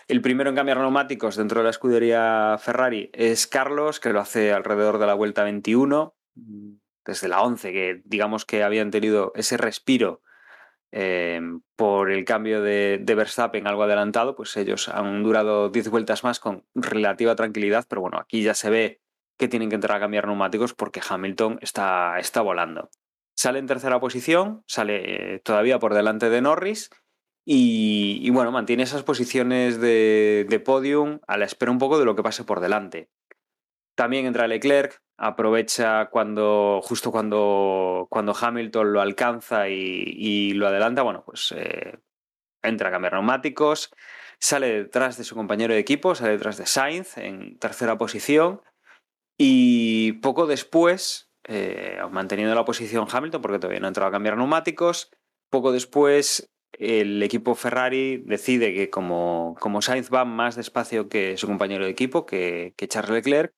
El 0.08 0.20
primero 0.20 0.50
en 0.50 0.56
cambiar 0.56 0.78
neumáticos 0.78 1.36
dentro 1.36 1.60
de 1.60 1.64
la 1.64 1.70
escudería 1.70 2.56
Ferrari 2.58 3.10
es 3.12 3.46
Carlos, 3.46 4.00
que 4.00 4.10
lo 4.10 4.20
hace 4.20 4.52
alrededor 4.52 4.98
de 4.98 5.06
la 5.06 5.14
vuelta 5.14 5.44
21, 5.44 6.14
desde 7.04 7.28
la 7.28 7.42
11, 7.42 7.72
que 7.72 8.02
digamos 8.04 8.44
que 8.44 8.64
habían 8.64 8.90
tenido 8.90 9.32
ese 9.36 9.56
respiro 9.56 10.22
eh, 10.90 11.40
por 11.76 12.10
el 12.10 12.24
cambio 12.24 12.60
de, 12.60 12.98
de, 13.00 13.14
Verstappen 13.14 13.68
algo 13.68 13.84
adelantado, 13.84 14.34
pues 14.34 14.56
ellos 14.56 14.88
han 14.88 15.22
durado 15.22 15.68
10 15.68 15.90
vueltas 15.90 16.24
más 16.24 16.40
con 16.40 16.64
relativa 16.74 17.36
tranquilidad, 17.36 17.86
pero 17.88 18.00
bueno, 18.00 18.18
aquí 18.18 18.42
ya 18.42 18.54
se 18.54 18.70
ve 18.70 18.99
que 19.40 19.48
tienen 19.48 19.70
que 19.70 19.74
entrar 19.74 19.96
a 19.96 20.00
cambiar 20.00 20.26
neumáticos 20.26 20.74
porque 20.74 21.00
Hamilton 21.00 21.58
está, 21.62 22.18
está 22.18 22.42
volando. 22.42 22.90
Sale 23.34 23.58
en 23.58 23.66
tercera 23.66 23.98
posición, 23.98 24.62
sale 24.66 25.36
eh, 25.36 25.38
todavía 25.40 25.78
por 25.78 25.94
delante 25.94 26.28
de 26.28 26.42
Norris 26.42 26.90
y, 27.46 28.28
bueno, 28.30 28.52
mantiene 28.52 28.82
esas 28.82 29.02
posiciones 29.02 29.80
de, 29.80 30.46
de, 30.46 30.60
podium 30.60 31.20
a 31.26 31.38
la 31.38 31.46
espera 31.46 31.72
un 31.72 31.78
poco 31.78 31.98
de 31.98 32.04
lo 32.04 32.14
que 32.14 32.22
pase 32.22 32.44
por 32.44 32.60
delante. 32.60 33.08
También 33.94 34.26
entra 34.26 34.46
Leclerc, 34.46 35.00
aprovecha 35.16 36.10
cuando, 36.10 36.80
justo 36.82 37.10
cuando, 37.10 38.08
cuando 38.10 38.36
Hamilton 38.38 38.92
lo 38.92 39.00
alcanza 39.00 39.70
y, 39.70 40.04
y 40.04 40.52
lo 40.52 40.66
adelanta, 40.68 41.00
bueno, 41.00 41.22
pues 41.24 41.54
eh, 41.56 41.98
entra 42.62 42.90
a 42.90 42.92
cambiar 42.92 43.14
neumáticos, 43.14 43.90
sale 44.38 44.82
detrás 44.82 45.16
de 45.16 45.24
su 45.24 45.34
compañero 45.34 45.72
de 45.72 45.80
equipo, 45.80 46.14
sale 46.14 46.32
detrás 46.32 46.58
de 46.58 46.66
Sainz 46.66 47.16
en 47.16 47.58
tercera 47.58 47.96
posición 47.96 48.60
y 49.42 50.12
poco 50.20 50.46
después, 50.46 51.32
eh, 51.48 51.96
manteniendo 52.10 52.54
la 52.54 52.66
posición 52.66 53.06
Hamilton 53.10 53.40
porque 53.40 53.58
todavía 53.58 53.80
no 53.80 53.86
ha 53.86 53.88
entrado 53.88 54.10
a 54.10 54.12
cambiar 54.12 54.36
neumáticos, 54.36 55.10
poco 55.48 55.72
después 55.72 56.52
el 56.72 57.22
equipo 57.22 57.54
Ferrari 57.54 58.18
decide 58.18 58.74
que 58.74 58.90
como, 58.90 59.56
como 59.58 59.80
Sainz 59.80 60.10
va 60.12 60.26
más 60.26 60.56
despacio 60.56 61.08
que 61.08 61.38
su 61.38 61.46
compañero 61.46 61.86
de 61.86 61.90
equipo, 61.90 62.26
que, 62.26 62.74
Charles 62.86 63.12
Leclerc, 63.12 63.54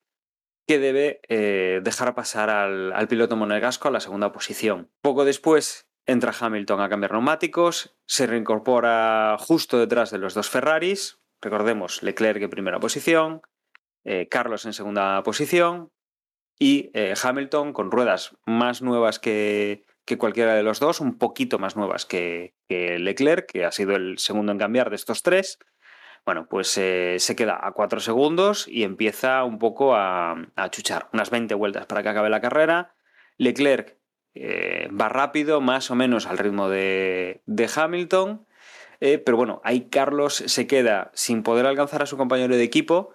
que 0.68 0.78
debe 0.78 1.20
eh, 1.28 1.80
dejar 1.82 2.14
pasar 2.14 2.48
al, 2.48 2.92
al, 2.92 3.08
piloto 3.08 3.34
monegasco 3.34 3.88
a 3.88 3.90
la 3.90 3.98
segunda 3.98 4.30
posición. 4.30 4.88
Poco 5.00 5.24
después 5.24 5.88
entra 6.06 6.32
Hamilton 6.38 6.80
a 6.80 6.88
cambiar 6.90 7.10
neumáticos, 7.10 7.96
se 8.06 8.28
reincorpora 8.28 9.36
justo 9.40 9.80
detrás 9.80 10.12
de 10.12 10.18
los 10.18 10.34
dos 10.34 10.48
Ferraris, 10.48 11.18
recordemos 11.40 12.04
Leclerc 12.04 12.40
en 12.40 12.50
primera 12.50 12.78
posición, 12.78 13.42
eh, 14.04 14.28
Carlos 14.28 14.64
en 14.64 14.72
segunda 14.72 15.22
posición 15.22 15.92
y 16.58 16.90
eh, 16.94 17.14
Hamilton 17.20 17.72
con 17.72 17.90
ruedas 17.90 18.36
más 18.46 18.82
nuevas 18.82 19.18
que, 19.20 19.84
que 20.04 20.18
cualquiera 20.18 20.54
de 20.54 20.64
los 20.64 20.80
dos, 20.80 21.00
un 21.00 21.18
poquito 21.18 21.58
más 21.58 21.76
nuevas 21.76 22.04
que, 22.04 22.54
Leclerc, 22.68 23.50
que 23.50 23.64
ha 23.64 23.72
sido 23.72 23.94
el 23.94 24.18
segundo 24.18 24.50
en 24.52 24.58
cambiar 24.58 24.90
de 24.90 24.96
estos 24.96 25.22
tres. 25.22 25.58
Bueno, 26.24 26.46
pues 26.48 26.76
eh, 26.78 27.16
se 27.18 27.36
queda 27.36 27.58
a 27.60 27.72
cuatro 27.72 28.00
segundos 28.00 28.66
y 28.68 28.84
empieza 28.84 29.44
un 29.44 29.58
poco 29.58 29.94
a, 29.94 30.36
chuchar. 30.70 31.08
Unas 31.12 31.30
20 31.30 31.54
vueltas 31.54 31.86
para 31.86 32.02
que 32.02 32.08
acabe 32.08 32.30
la 32.30 32.40
carrera. 32.40 32.94
Leclerc 33.38 33.98
va 34.36 35.08
rápido, 35.08 35.60
más 35.60 35.90
o 35.90 35.94
menos 35.94 36.26
al 36.26 36.38
ritmo 36.38 36.68
de, 36.68 37.42
de 37.46 37.70
Hamilton. 37.74 38.46
Pero 39.00 39.36
bueno, 39.36 39.60
ahí 39.64 39.88
Carlos 39.90 40.34
se 40.34 40.66
queda 40.68 41.10
sin 41.12 41.42
poder 41.42 41.66
alcanzar 41.66 42.02
a 42.02 42.06
su 42.06 42.16
compañero 42.16 42.56
de 42.56 42.62
equipo 42.62 43.14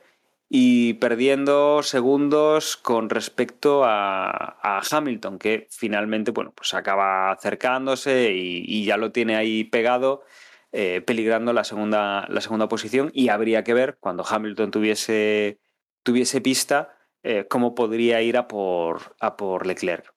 y 0.50 0.94
perdiendo 0.96 1.84
segundos 1.84 2.78
con 2.78 3.10
respecto 3.10 3.84
a, 3.86 4.82
Hamilton, 4.90 5.40
que 5.40 5.68
finalmente 5.70 6.32
bueno, 6.32 6.54
pues 6.56 6.74
acaba 6.74 7.32
acercándose 7.32 8.34
y, 8.34 8.64
y 8.66 8.86
ya 8.86 8.98
lo 8.98 9.12
tiene 9.12 9.36
ahí 9.36 9.64
pegado, 9.66 10.24
eh, 10.72 11.02
peligrando 11.02 11.54
la 11.54 11.64
segunda, 11.64 12.26
la 12.30 12.42
segunda 12.42 12.68
posición. 12.68 13.10
Y 13.14 13.30
habría 13.30 13.64
que 13.64 13.74
ver, 13.74 13.98
cuando 14.00 14.26
Hamilton 14.28 14.72
tuviese, 14.72 15.60
tuviese 16.04 16.42
pista, 16.42 16.98
eh, 17.24 17.48
cómo 17.50 17.76
podría 17.76 18.22
ir 18.22 18.38
a 18.38 18.48
por, 18.48 19.16
a 19.20 19.38
por 19.38 19.66
Leclerc. 19.66 20.14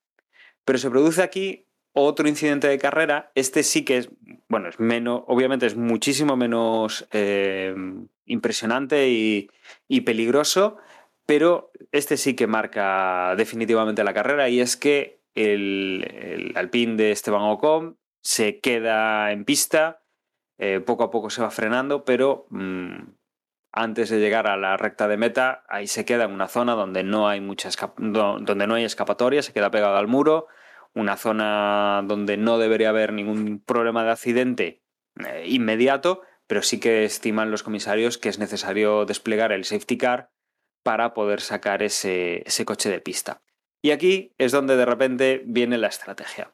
Pero 0.65 0.79
se 0.79 0.91
produce 0.91 1.23
aquí 1.23 1.67
otro 1.93 2.29
incidente 2.29 2.69
de 2.69 2.79
carrera. 2.79 3.33
Este 3.35 3.63
sí 3.63 3.85
que 3.85 3.99
es, 3.99 4.11
bueno, 4.49 4.69
es 4.69 4.79
menos, 4.79 5.23
obviamente 5.27 5.67
es 5.67 5.77
muchísimo 5.77 6.37
menos 6.37 7.09
eh, 7.13 7.75
impresionante 8.27 9.09
y, 9.09 10.01
peligroso, 10.03 10.77
pero 11.27 11.71
este 11.93 12.17
sí 12.17 12.35
que 12.35 12.47
marca 12.47 13.35
definitivamente 13.37 14.05
la 14.05 14.15
carrera 14.15 14.49
y 14.49 14.61
es 14.61 14.77
que 14.77 15.21
el, 15.35 16.07
el 16.13 16.53
Alpine 16.57 16.97
de 16.97 17.13
Esteban 17.13 17.43
Ocon 17.43 17.99
se 18.23 18.61
queda 18.61 19.33
en 19.33 19.45
pista, 19.45 20.03
eh, 20.59 20.81
poco 20.81 21.05
a 21.05 21.11
poco 21.11 21.31
se 21.31 21.43
va 21.43 21.51
frenando, 21.51 22.05
pero 22.05 22.47
mmm, 22.51 22.99
antes 23.73 24.11
de 24.11 24.19
llegar 24.19 24.47
a 24.47 24.57
la 24.57 24.77
recta 24.77 25.09
de 25.09 25.17
meta, 25.17 25.65
ahí 25.69 25.87
se 25.87 26.05
queda 26.05 26.25
en 26.25 26.33
una 26.33 26.49
zona 26.49 26.75
donde 26.75 27.05
no 27.05 27.29
hay 27.29 27.41
mucha 27.41 27.71
donde 27.97 28.67
no 28.67 28.75
hay 28.75 28.85
escapatoria, 28.85 29.43
se 29.43 29.53
queda 29.53 29.71
pegado 29.71 29.97
al 29.97 30.09
muro, 30.09 30.49
una 30.95 31.17
zona 31.17 32.03
donde 32.07 32.37
no 32.37 32.59
debería 32.59 32.91
haber 32.91 33.13
ningún 33.13 33.63
problema 33.65 34.05
de 34.05 34.11
accidente 34.11 34.83
eh, 35.27 35.45
inmediato, 35.47 36.23
pero 36.47 36.63
sí 36.63 36.81
que 36.81 37.05
estiman 37.05 37.51
los 37.51 37.63
comisarios 37.63 38.19
que 38.19 38.29
es 38.29 38.39
necesario 38.39 39.05
desplegar 39.05 39.53
el 39.53 39.65
safety 39.65 39.99
car 39.99 40.31
para 40.83 41.15
poder 41.15 41.41
sacar 41.41 41.83
ese, 41.83 42.43
ese 42.47 42.65
coche 42.65 42.91
de 42.91 43.01
pista. 43.01 43.43
Y 43.83 43.93
aquí 43.93 44.35
es 44.39 44.53
donde 44.53 44.77
de 44.77 44.85
repente 44.85 45.43
viene 45.45 45.79
la 45.79 45.89
estrategia. 45.89 46.53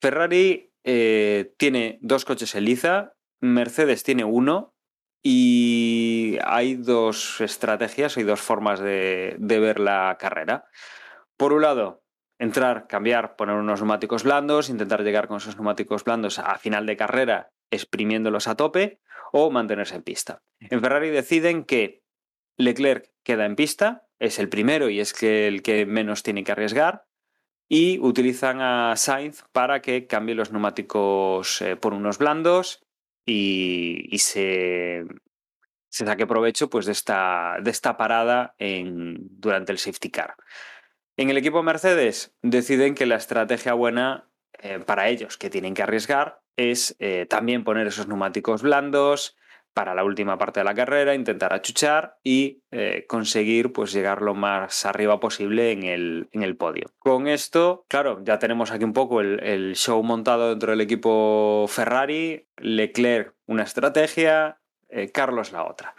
Ferrari 0.00 0.72
eh, 0.84 1.54
tiene 1.56 1.98
dos 2.02 2.24
coches 2.24 2.54
en 2.54 2.64
liza, 2.64 3.14
Mercedes 3.40 4.04
tiene 4.04 4.24
uno, 4.24 4.74
y 5.22 6.36
hay 6.44 6.74
dos 6.74 7.40
estrategias, 7.40 8.16
hay 8.16 8.24
dos 8.24 8.40
formas 8.40 8.78
de, 8.80 9.36
de, 9.38 9.58
ver 9.58 9.80
la 9.80 10.16
carrera. 10.20 10.66
Por 11.38 11.54
un 11.54 11.62
lado, 11.62 12.03
entrar, 12.38 12.86
cambiar, 12.86 13.36
poner 13.36 13.56
unos 13.56 13.80
neumáticos 13.80 14.24
blandos, 14.24 14.68
intentar 14.68 15.02
llegar 15.02 15.28
con 15.28 15.38
esos 15.38 15.56
neumáticos 15.56 16.04
blandos 16.04 16.38
a 16.38 16.58
final 16.58 16.86
de 16.86 16.96
carrera 16.96 17.50
exprimiéndolos 17.70 18.48
a 18.48 18.56
tope 18.56 19.00
o 19.32 19.50
mantenerse 19.50 19.96
en 19.96 20.02
pista. 20.02 20.42
En 20.60 20.80
Ferrari 20.80 21.10
deciden 21.10 21.64
que 21.64 22.02
Leclerc 22.56 23.10
queda 23.24 23.46
en 23.46 23.56
pista, 23.56 24.06
es 24.18 24.38
el 24.38 24.48
primero 24.48 24.88
y 24.88 25.00
es 25.00 25.20
el 25.22 25.62
que 25.62 25.86
menos 25.86 26.22
tiene 26.22 26.44
que 26.44 26.52
arriesgar, 26.52 27.06
y 27.68 27.98
utilizan 27.98 28.60
a 28.60 28.94
Sainz 28.96 29.44
para 29.52 29.80
que 29.80 30.06
cambie 30.06 30.34
los 30.34 30.52
neumáticos 30.52 31.62
eh, 31.62 31.76
por 31.76 31.94
unos 31.94 32.18
blandos 32.18 32.84
y, 33.26 34.16
se, 34.18 35.04
saque 35.88 36.26
provecho 36.26 36.68
pues, 36.68 36.86
de, 36.86 36.92
esta, 36.92 37.56
de 37.62 37.70
esta 37.70 37.96
parada 37.96 38.54
durante 38.58 39.72
el 39.72 39.78
safety 39.78 40.10
car. 40.10 40.36
En 41.16 41.30
el 41.30 41.36
equipo 41.36 41.62
Mercedes 41.62 42.34
deciden 42.42 42.96
que 42.96 43.06
la 43.06 43.14
estrategia 43.14 43.72
buena 43.74 44.28
eh, 44.58 44.80
para 44.84 45.08
ellos, 45.08 45.36
que 45.36 45.48
tienen 45.48 45.74
que 45.74 45.82
arriesgar, 45.82 46.40
es 46.56 46.96
eh, 46.98 47.26
también 47.28 47.62
poner 47.62 47.86
esos 47.86 48.08
neumáticos 48.08 48.62
blandos 48.62 49.36
para 49.74 49.94
la 49.94 50.02
última 50.02 50.38
parte 50.38 50.60
de 50.60 50.64
la 50.64 50.74
carrera, 50.74 51.14
intentar 51.14 51.52
achuchar 51.52 52.18
y 52.24 52.62
eh, 52.72 53.06
conseguir 53.08 53.72
pues 53.72 53.92
llegar 53.92 54.22
lo 54.22 54.34
más 54.34 54.86
arriba 54.86 55.20
posible 55.20 55.70
en 55.70 55.84
el, 55.84 56.28
en 56.32 56.42
el, 56.42 56.56
podio. 56.56 56.90
Con 56.98 57.28
esto, 57.28 57.84
claro, 57.88 58.20
ya 58.24 58.40
tenemos 58.40 58.72
aquí 58.72 58.84
un 58.84 58.92
poco 58.92 59.20
el, 59.20 59.40
el 59.40 59.76
show 59.76 60.02
montado 60.02 60.50
dentro 60.50 60.72
del 60.72 60.80
equipo 60.80 61.66
Ferrari, 61.68 62.48
Leclerc 62.56 63.34
una 63.46 63.62
estrategia, 63.62 64.60
Carlos 65.12 65.50
la 65.50 65.64
otra. 65.64 65.94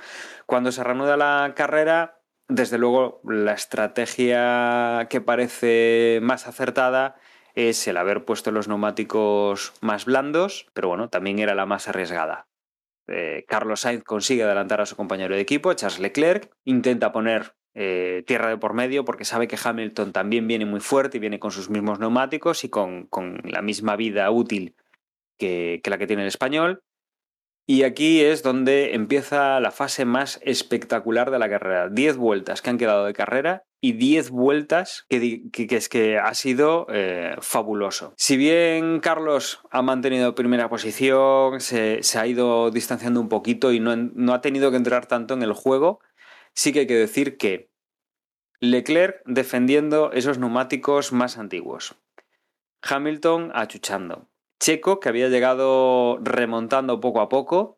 Cuando 0.46 0.72
se 0.72 0.82
reanuda 0.82 1.18
la 1.18 1.52
carrera, 1.54 2.15
desde 2.48 2.78
luego 2.78 3.22
la 3.24 3.54
estrategia 3.54 5.08
que 5.10 5.22
parece 5.22 6.20
más 6.22 6.48
acertada 6.48 7.16
es 7.56 7.88
el 7.88 7.98
haber 7.98 8.26
puesto 8.26 8.52
los 8.52 8.68
neumáticos 8.68 9.74
más 9.82 10.06
blandos, 10.06 10.68
pero 10.74 10.90
bueno, 10.90 11.10
también 11.10 11.40
era 11.40 11.56
la 11.56 11.66
más 11.66 11.88
arriesgada. 11.88 12.48
Eh, 13.08 13.46
Carlos 13.48 13.82
Sainz 13.82 14.04
consigue 14.04 14.44
adelantar 14.44 14.82
a 14.82 14.86
su 14.86 14.96
compañero 14.96 15.36
de 15.36 15.42
equipo, 15.42 15.74
Charles 15.74 16.00
Leclerc, 16.00 16.52
intenta 16.66 17.12
poner 17.12 17.56
eh, 17.74 18.24
tierra 18.26 18.50
de 18.50 18.58
por 18.58 18.74
medio 18.74 19.06
porque 19.06 19.26
sabe 19.26 19.48
que 19.48 19.58
Hamilton 19.62 20.12
también 20.12 20.48
viene 20.48 20.66
muy 20.66 20.80
fuerte 20.80 21.18
y 21.18 21.20
viene 21.20 21.40
con 21.40 21.52
sus 21.52 21.70
mismos 21.70 22.00
neumáticos 22.00 22.64
y 22.64 22.70
con, 22.70 23.10
la 23.44 23.62
misma 23.62 23.96
vida 23.96 24.30
útil 24.32 24.76
que 25.38 25.82
la 25.86 25.98
que 25.98 26.08
tiene 26.08 26.24
el 26.24 26.30
español. 26.30 26.84
Y 27.68 27.82
aquí 27.82 28.22
es 28.22 28.44
donde 28.44 28.94
empieza 28.94 29.60
la 29.60 29.72
fase 29.72 30.06
más 30.06 30.40
espectacular 30.44 31.32
de 31.32 31.40
la 31.40 31.50
carrera. 31.50 31.90
Diez 31.90 32.16
vueltas 32.16 32.62
que 32.62 32.70
han 32.70 32.78
quedado 32.78 33.06
de 33.06 33.14
carrera 33.14 33.64
y 33.82 33.94
diez 33.94 34.30
vueltas 34.30 35.06
que, 35.10 35.50
que, 35.52 35.66
que 35.66 35.76
es 35.76 35.90
que 35.90 36.20
ha 36.20 36.34
sido 36.36 36.86
eh, 36.90 37.36
fabuloso. 37.40 38.14
Si 38.18 38.38
bien 38.38 39.00
Carlos 39.00 39.62
ha 39.72 39.82
mantenido 39.82 40.36
primera 40.36 40.70
posición, 40.70 41.60
se, 41.60 42.04
se 42.04 42.20
ha 42.20 42.28
ido 42.28 42.70
distanciando 42.70 43.20
un 43.20 43.30
poquito 43.30 43.72
y 43.72 43.80
no, 43.80 43.96
no 43.96 44.34
ha 44.34 44.42
tenido 44.42 44.70
que 44.70 44.78
entrar 44.78 45.08
tanto 45.08 45.34
en 45.34 45.42
el 45.42 45.54
juego, 45.54 46.00
sí 46.54 46.72
que 46.72 46.82
hay 46.82 46.88
que 46.88 46.96
decir 46.96 47.38
que 47.38 47.72
Leclerc 48.60 49.22
defendiendo 49.26 50.12
esos 50.12 50.38
neumáticos 50.38 51.14
más 51.14 51.38
antiguos. 51.38 51.96
Hamilton 52.82 53.52
achuchando. 53.56 54.30
Checo, 54.60 55.00
que 55.00 55.10
había 55.10 55.30
llegado 55.30 56.18
remontando 56.22 57.00
poco 57.00 57.22
a 57.22 57.30
poco, 57.30 57.78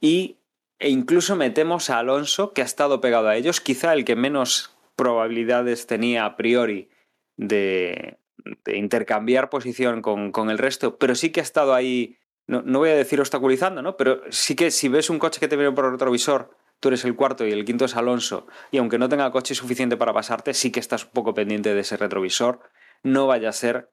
y, 0.00 0.38
e 0.78 0.90
incluso 0.90 1.36
metemos 1.36 1.90
a 1.90 1.98
Alonso, 1.98 2.52
que 2.52 2.62
ha 2.62 2.64
estado 2.64 3.00
pegado 3.00 3.28
a 3.28 3.36
ellos, 3.36 3.60
quizá 3.60 3.92
el 3.92 4.04
que 4.04 4.16
menos 4.16 4.76
probabilidades 4.96 5.86
tenía 5.86 6.24
a 6.24 6.36
priori 6.36 6.90
de, 7.36 8.18
intercambiar 8.66 9.50
posición 9.50 10.02
con, 10.02 10.32
con, 10.32 10.50
el 10.50 10.58
resto, 10.58 10.98
pero 10.98 11.14
sí 11.14 11.30
que 11.30 11.40
ha 11.40 11.42
estado 11.42 11.74
ahí, 11.74 12.18
no, 12.46 12.62
no, 12.62 12.80
voy 12.80 12.90
a 12.90 12.96
decir 12.96 13.20
obstaculizando, 13.20 13.82
¿no? 13.82 13.96
Pero 13.96 14.22
sí 14.30 14.56
que 14.56 14.70
si 14.70 14.88
ves 14.88 15.10
un 15.10 15.18
coche 15.18 15.40
que 15.40 15.48
te 15.48 15.56
viene 15.56 15.72
por 15.72 15.84
el 15.84 15.92
retrovisor, 15.92 16.50
tú 16.80 16.88
eres 16.88 17.04
el 17.04 17.14
cuarto 17.14 17.46
y 17.46 17.52
el 17.52 17.64
quinto 17.64 17.84
es 17.84 17.96
Alonso, 17.96 18.46
y 18.70 18.78
aunque 18.78 18.98
no 18.98 19.08
tenga 19.08 19.30
coche 19.30 19.54
suficiente 19.54 19.96
para 19.96 20.12
pasarte, 20.12 20.54
sí 20.54 20.72
que 20.72 20.80
estás 20.80 21.04
un 21.04 21.10
poco 21.10 21.34
pendiente 21.34 21.74
de 21.74 21.80
ese 21.80 21.96
retrovisor. 21.96 22.60
No 23.02 23.26
vaya 23.26 23.50
a 23.50 23.52
ser 23.52 23.90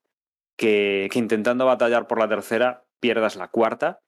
que, 0.56 1.10
intentando 1.14 1.66
batallar 1.66 2.08
por 2.08 2.20
la 2.20 2.30
tercera 2.30 2.86
pierdas 3.00 3.36
la 3.36 3.50
cuarta. 3.50 4.02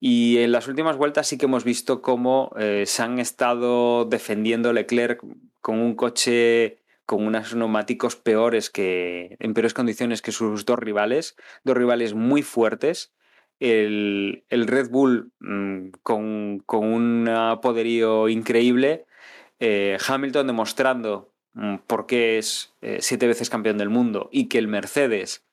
Y 0.00 0.38
en 0.38 0.52
las 0.52 0.66
últimas 0.66 0.96
vueltas 0.96 1.28
sí 1.28 1.38
que 1.38 1.46
hemos 1.46 1.64
visto 1.64 2.02
cómo 2.02 2.52
eh, 2.58 2.84
se 2.86 3.02
han 3.02 3.18
estado 3.18 4.04
defendiendo 4.04 4.72
Leclerc 4.72 5.22
con 5.60 5.78
un 5.78 5.94
coche 5.94 6.82
con 7.06 7.26
unos 7.26 7.54
neumáticos 7.54 8.16
peores 8.16 8.70
que 8.70 9.36
en 9.38 9.54
peores 9.54 9.74
condiciones 9.74 10.22
que 10.22 10.32
sus 10.32 10.64
dos 10.64 10.78
rivales, 10.78 11.36
dos 11.64 11.76
rivales 11.76 12.14
muy 12.14 12.42
fuertes. 12.42 13.12
El, 13.60 14.44
el 14.48 14.66
Red 14.66 14.90
Bull 14.90 15.30
mmm, 15.38 15.90
con, 16.02 16.62
con, 16.66 16.86
un 16.86 17.58
poderío 17.60 18.28
increíble, 18.28 19.06
eh, 19.60 19.98
Hamilton 20.04 20.48
demostrando 20.48 21.32
mmm, 21.52 21.76
por 21.86 22.06
qué 22.06 22.38
es 22.38 22.74
eh, 22.80 22.98
siete 23.00 23.26
veces 23.28 23.50
campeón 23.50 23.78
del 23.78 23.90
mundo 23.90 24.28
y 24.32 24.48
que 24.48 24.58
el 24.58 24.66
Mercedes 24.66 25.44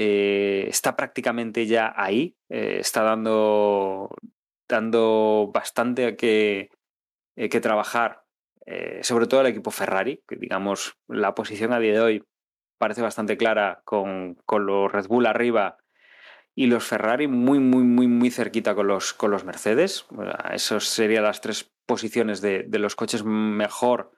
eh, 0.00 0.68
está 0.68 0.94
prácticamente 0.94 1.66
ya 1.66 1.92
ahí, 1.96 2.36
eh, 2.48 2.76
está 2.78 3.02
dando, 3.02 4.14
dando 4.68 5.50
bastante 5.52 6.14
que, 6.14 6.70
eh, 7.34 7.48
que 7.48 7.60
trabajar, 7.60 8.22
sobre 9.00 9.26
todo 9.26 9.40
el 9.40 9.48
equipo 9.48 9.72
Ferrari, 9.72 10.22
que 10.28 10.36
digamos 10.36 10.98
la 11.08 11.34
posición 11.34 11.72
a 11.72 11.80
día 11.80 11.94
de 11.94 12.00
hoy 12.00 12.24
parece 12.76 13.02
bastante 13.02 13.36
clara 13.36 13.80
con, 13.84 14.36
con 14.44 14.66
los 14.66 14.92
Red 14.92 15.06
Bull 15.08 15.26
arriba 15.26 15.78
y 16.54 16.66
los 16.66 16.84
Ferrari 16.84 17.26
muy, 17.26 17.58
muy, 17.58 17.82
muy, 17.82 18.06
muy 18.06 18.30
cerquita 18.30 18.74
con 18.74 18.86
los, 18.86 19.14
con 19.14 19.30
los 19.30 19.44
Mercedes. 19.44 20.06
Esas 20.52 20.84
serían 20.84 21.24
las 21.24 21.40
tres 21.40 21.72
posiciones 21.86 22.42
de, 22.42 22.64
de 22.68 22.78
los 22.78 22.94
coches 22.94 23.24
mejor 23.24 24.12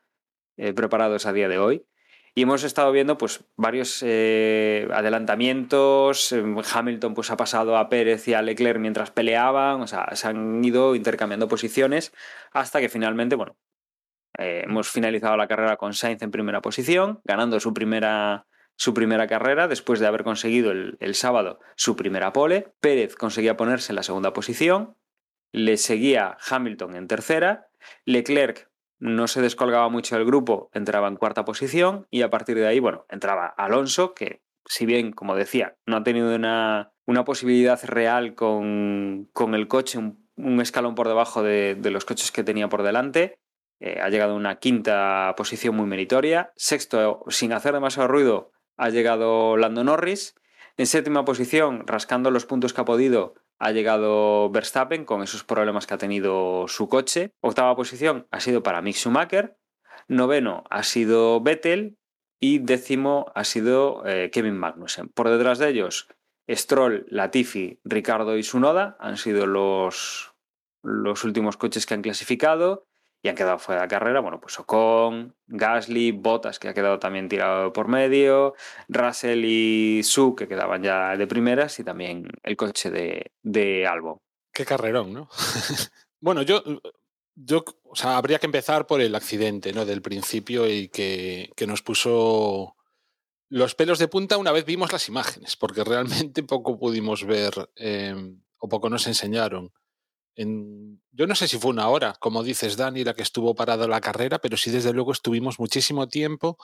preparados 0.57 1.27
a 1.27 1.33
día 1.33 1.49
de 1.49 1.59
hoy. 1.59 1.87
Y 2.35 2.43
hemos 2.43 2.63
estado 2.63 2.93
viendo 2.93 3.19
pues, 3.19 3.45
varios 3.57 4.03
eh, 4.07 4.89
adelantamientos. 4.93 6.35
Hamilton 6.73 7.15
pues, 7.15 7.31
ha 7.31 7.37
pasado 7.37 7.77
a 7.77 7.89
Pérez 7.89 8.29
y 8.29 8.35
a 8.35 8.43
Leclerc 8.43 8.79
mientras 8.79 9.11
peleaban. 9.11 9.81
O 9.81 9.87
sea, 9.87 10.09
se 10.15 10.29
han 10.29 10.65
ido 10.65 10.95
intercambiando 10.95 11.49
posiciones 11.49 12.13
hasta 12.53 12.81
que 12.81 12.89
finalmente, 12.89 13.37
bueno, 13.37 13.57
eh, 14.39 14.63
hemos 14.65 14.89
finalizado 14.89 15.37
la 15.37 15.49
carrera 15.49 15.77
con 15.77 15.93
Sainz 15.93 16.23
en 16.23 16.31
primera 16.31 16.63
posición, 16.63 17.21
ganando 17.25 17.59
su 17.59 17.75
primera, 17.75 18.47
su 18.77 18.95
primera 18.95 19.27
carrera 19.27 19.67
después 19.67 19.99
de 19.99 20.07
haber 20.07 20.23
conseguido 20.23 20.71
el, 20.71 20.97
el 21.01 21.15
sábado 21.15 21.59
su 21.75 21.97
primera 21.97 22.33
pole. 22.33 22.73
Pérez 22.81 23.17
conseguía 23.17 23.57
ponerse 23.57 23.93
en 23.93 23.97
la 23.97 24.03
segunda 24.05 24.33
posición. 24.33 24.97
Le 25.53 25.77
seguía 25.77 26.37
Hamilton 26.49 26.95
en 26.95 27.09
tercera. 27.09 27.69
Leclerc 28.05 28.70
no 29.01 29.27
se 29.27 29.41
descolgaba 29.41 29.89
mucho 29.89 30.17
del 30.17 30.27
grupo, 30.27 30.71
entraba 30.73 31.09
en 31.09 31.17
cuarta 31.17 31.45
posición 31.45 32.07
y 32.11 32.23
a 32.23 32.31
partir 32.31 32.57
de 32.57 32.67
ahí, 32.67 32.79
bueno, 32.79 33.07
entraba 33.09 33.47
Alonso, 33.47 34.15
que 34.15 34.43
si 34.67 34.87
bien, 34.87 35.13
como 35.13 35.35
decía, 35.35 35.77
no 35.87 35.97
ha 35.97 36.05
tenido 36.05 36.35
una, 36.35 36.93
una 37.07 37.25
posibilidad 37.25 37.81
real 37.85 38.35
con, 38.35 39.29
con 39.33 39.55
el 39.55 39.67
coche, 39.69 39.99
un, 39.99 40.61
escalón 40.61 40.95
por 40.95 41.09
debajo 41.09 41.43
de, 41.43 41.75
de, 41.75 41.91
los 41.91 42.05
coches 42.05 42.31
que 42.31 42.45
tenía 42.45 42.69
por 42.69 42.83
delante, 42.83 43.41
eh, 43.81 43.99
ha 44.01 44.11
llegado 44.11 44.35
a 44.35 44.37
una 44.37 44.59
quinta 44.59 45.35
posición 45.37 45.75
muy 45.75 45.87
meritoria. 45.87 46.53
Sexto, 46.57 47.25
sin 47.29 47.53
hacer 47.53 47.73
demasiado 47.73 48.09
ruido, 48.09 48.53
ha 48.77 48.91
llegado 48.91 49.57
Lando 49.57 49.83
Norris. 49.85 50.35
En 50.77 50.87
séptima 50.87 51.25
posición, 51.25 51.87
rascando 51.87 52.31
los 52.31 52.47
puntos 52.47 52.73
que 52.73 52.81
ha 52.81 52.85
podido, 52.85 53.35
ha 53.61 53.73
llegado 53.73 54.51
Verstappen 54.51 55.05
con 55.05 55.23
esos 55.23 55.45
problemas 55.45 55.87
que 55.87 55.95
ha 55.95 55.99
tenido 55.99 56.67
su 56.67 56.89
coche. 56.89 57.33
Octava 57.41 57.77
posición 57.77 58.27
ha 58.31 58.41
sido 58.41 58.63
para 58.63 58.83
Mick 58.83 58.97
Schumacher. 58.97 59.57
Noveno 60.09 60.65
ha 60.71 60.83
sido 60.83 61.41
Vettel. 61.41 61.97
Y 62.43 62.61
décimo 62.61 63.31
ha 63.35 63.45
sido 63.45 64.03
eh, 64.07 64.31
Kevin 64.33 64.57
Magnussen. 64.57 65.09
Por 65.09 65.29
detrás 65.29 65.59
de 65.59 65.69
ellos, 65.69 66.09
Stroll, 66.49 67.05
Latifi, 67.11 67.81
Ricardo 67.85 68.39
y 68.39 68.43
Sunoda 68.43 68.97
han 68.99 69.19
sido 69.19 69.47
los, 69.47 70.33
los 70.83 71.23
últimos 71.25 71.59
coches 71.59 71.85
que 71.85 71.93
han 71.93 72.01
clasificado 72.01 72.87
y 73.23 73.29
han 73.29 73.35
quedado 73.35 73.59
fuera 73.59 73.81
de 73.81 73.85
la 73.87 73.91
carrera, 73.91 74.21
bueno, 74.21 74.41
pues 74.41 74.59
Ocon, 74.59 75.35
Gasly, 75.47 76.13
Bottas, 76.13 76.59
que 76.59 76.69
ha 76.69 76.75
quedado 76.75 76.99
también 76.99 77.29
tirado 77.29 77.73
por 77.73 77.89
medio, 77.89 78.55
Russell 78.89 79.45
y 79.45 80.03
Su, 80.03 80.35
que 80.35 80.49
quedaban 80.49 80.83
ya 80.83 81.17
de 81.17 81.27
primeras, 81.27 81.79
y 81.79 81.85
también 81.85 82.29
el 82.43 82.57
coche 82.57 82.91
de, 82.91 83.33
de 83.43 83.87
Albo. 83.87 84.23
Qué 84.53 84.65
carrerón, 84.65 85.13
¿no? 85.13 85.29
bueno, 86.21 86.43
yo, 86.43 86.63
yo, 87.35 87.65
o 87.85 87.97
sea, 87.97 88.17
habría 88.17 88.39
que 88.39 88.47
empezar 88.47 88.87
por 88.87 89.01
el 89.01 89.15
accidente, 89.15 89.73
¿no? 89.73 89.85
Del 89.85 90.03
principio 90.03 90.67
y 90.69 90.89
que, 90.89 91.51
que 91.57 91.67
nos 91.67 91.83
puso 91.83 92.77
los 93.51 93.75
pelos 93.75 93.99
de 93.99 94.09
punta 94.09 94.39
una 94.39 94.53
vez 94.53 94.65
vimos 94.65 94.93
las 94.93 95.09
imágenes, 95.09 95.57
porque 95.57 95.85
realmente 95.85 96.43
poco 96.45 96.79
pudimos 96.79 97.25
ver 97.27 97.71
eh, 97.77 98.15
o 98.59 98.69
poco 98.69 98.89
nos 98.89 99.07
enseñaron. 99.07 99.73
Yo 100.37 101.27
no 101.27 101.35
sé 101.35 101.49
si 101.49 101.59
fue 101.59 101.71
una 101.71 101.89
hora, 101.89 102.15
como 102.19 102.43
dices, 102.43 102.77
Dani, 102.77 103.05
la 103.05 103.15
que 103.15 103.23
estuvo 103.23 103.55
parada 103.55 103.87
la 103.87 104.01
carrera, 104.01 104.39
pero 104.39 104.57
sí 104.57 104.71
desde 104.71 104.93
luego 104.93 105.13
estuvimos 105.13 105.59
muchísimo 105.59 106.09
tiempo 106.09 106.57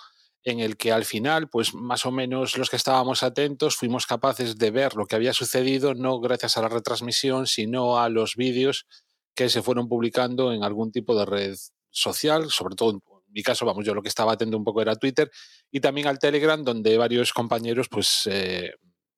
en 0.44 0.60
el 0.60 0.76
que 0.76 0.92
al 0.92 1.04
final, 1.04 1.48
pues 1.48 1.74
más 1.74 2.06
o 2.06 2.12
menos 2.12 2.56
los 2.56 2.70
que 2.70 2.76
estábamos 2.76 3.24
atentos 3.24 3.76
fuimos 3.76 4.06
capaces 4.06 4.56
de 4.56 4.70
ver 4.70 4.94
lo 4.94 5.06
que 5.06 5.16
había 5.16 5.32
sucedido, 5.32 5.94
no 5.94 6.20
gracias 6.20 6.56
a 6.56 6.62
la 6.62 6.68
retransmisión, 6.68 7.48
sino 7.48 7.98
a 7.98 8.08
los 8.08 8.36
vídeos 8.36 8.86
que 9.34 9.50
se 9.50 9.60
fueron 9.60 9.88
publicando 9.88 10.52
en 10.52 10.62
algún 10.62 10.92
tipo 10.92 11.18
de 11.18 11.26
red 11.26 11.56
social, 11.90 12.50
sobre 12.50 12.76
todo 12.76 12.92
en 12.92 13.00
mi 13.28 13.42
caso, 13.42 13.66
vamos, 13.66 13.84
yo 13.84 13.92
lo 13.92 14.02
que 14.02 14.08
estaba 14.08 14.32
atento 14.32 14.56
un 14.56 14.64
poco 14.64 14.80
era 14.80 14.94
Twitter, 14.94 15.30
y 15.70 15.80
también 15.80 16.06
al 16.06 16.18
Telegram, 16.18 16.62
donde 16.62 16.96
varios 16.96 17.32
compañeros, 17.32 17.88
pues 17.90 18.22
eh, 18.30 18.70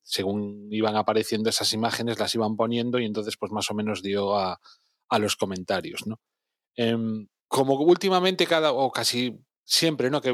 según 0.08 0.68
iban 0.70 0.96
apareciendo 0.96 1.50
esas 1.50 1.72
imágenes, 1.72 2.18
las 2.18 2.34
iban 2.34 2.56
poniendo 2.56 2.98
y 2.98 3.04
entonces 3.04 3.36
pues 3.36 3.52
más 3.52 3.70
o 3.70 3.74
menos 3.74 4.02
dio 4.02 4.36
a, 4.36 4.60
a 5.08 5.18
los 5.18 5.36
comentarios, 5.36 6.06
¿no? 6.06 6.20
Eh, 6.76 6.96
como 7.48 7.74
últimamente 7.74 8.46
cada, 8.46 8.72
o 8.72 8.90
casi 8.90 9.38
siempre, 9.64 10.10
¿no? 10.10 10.20
Que, 10.20 10.32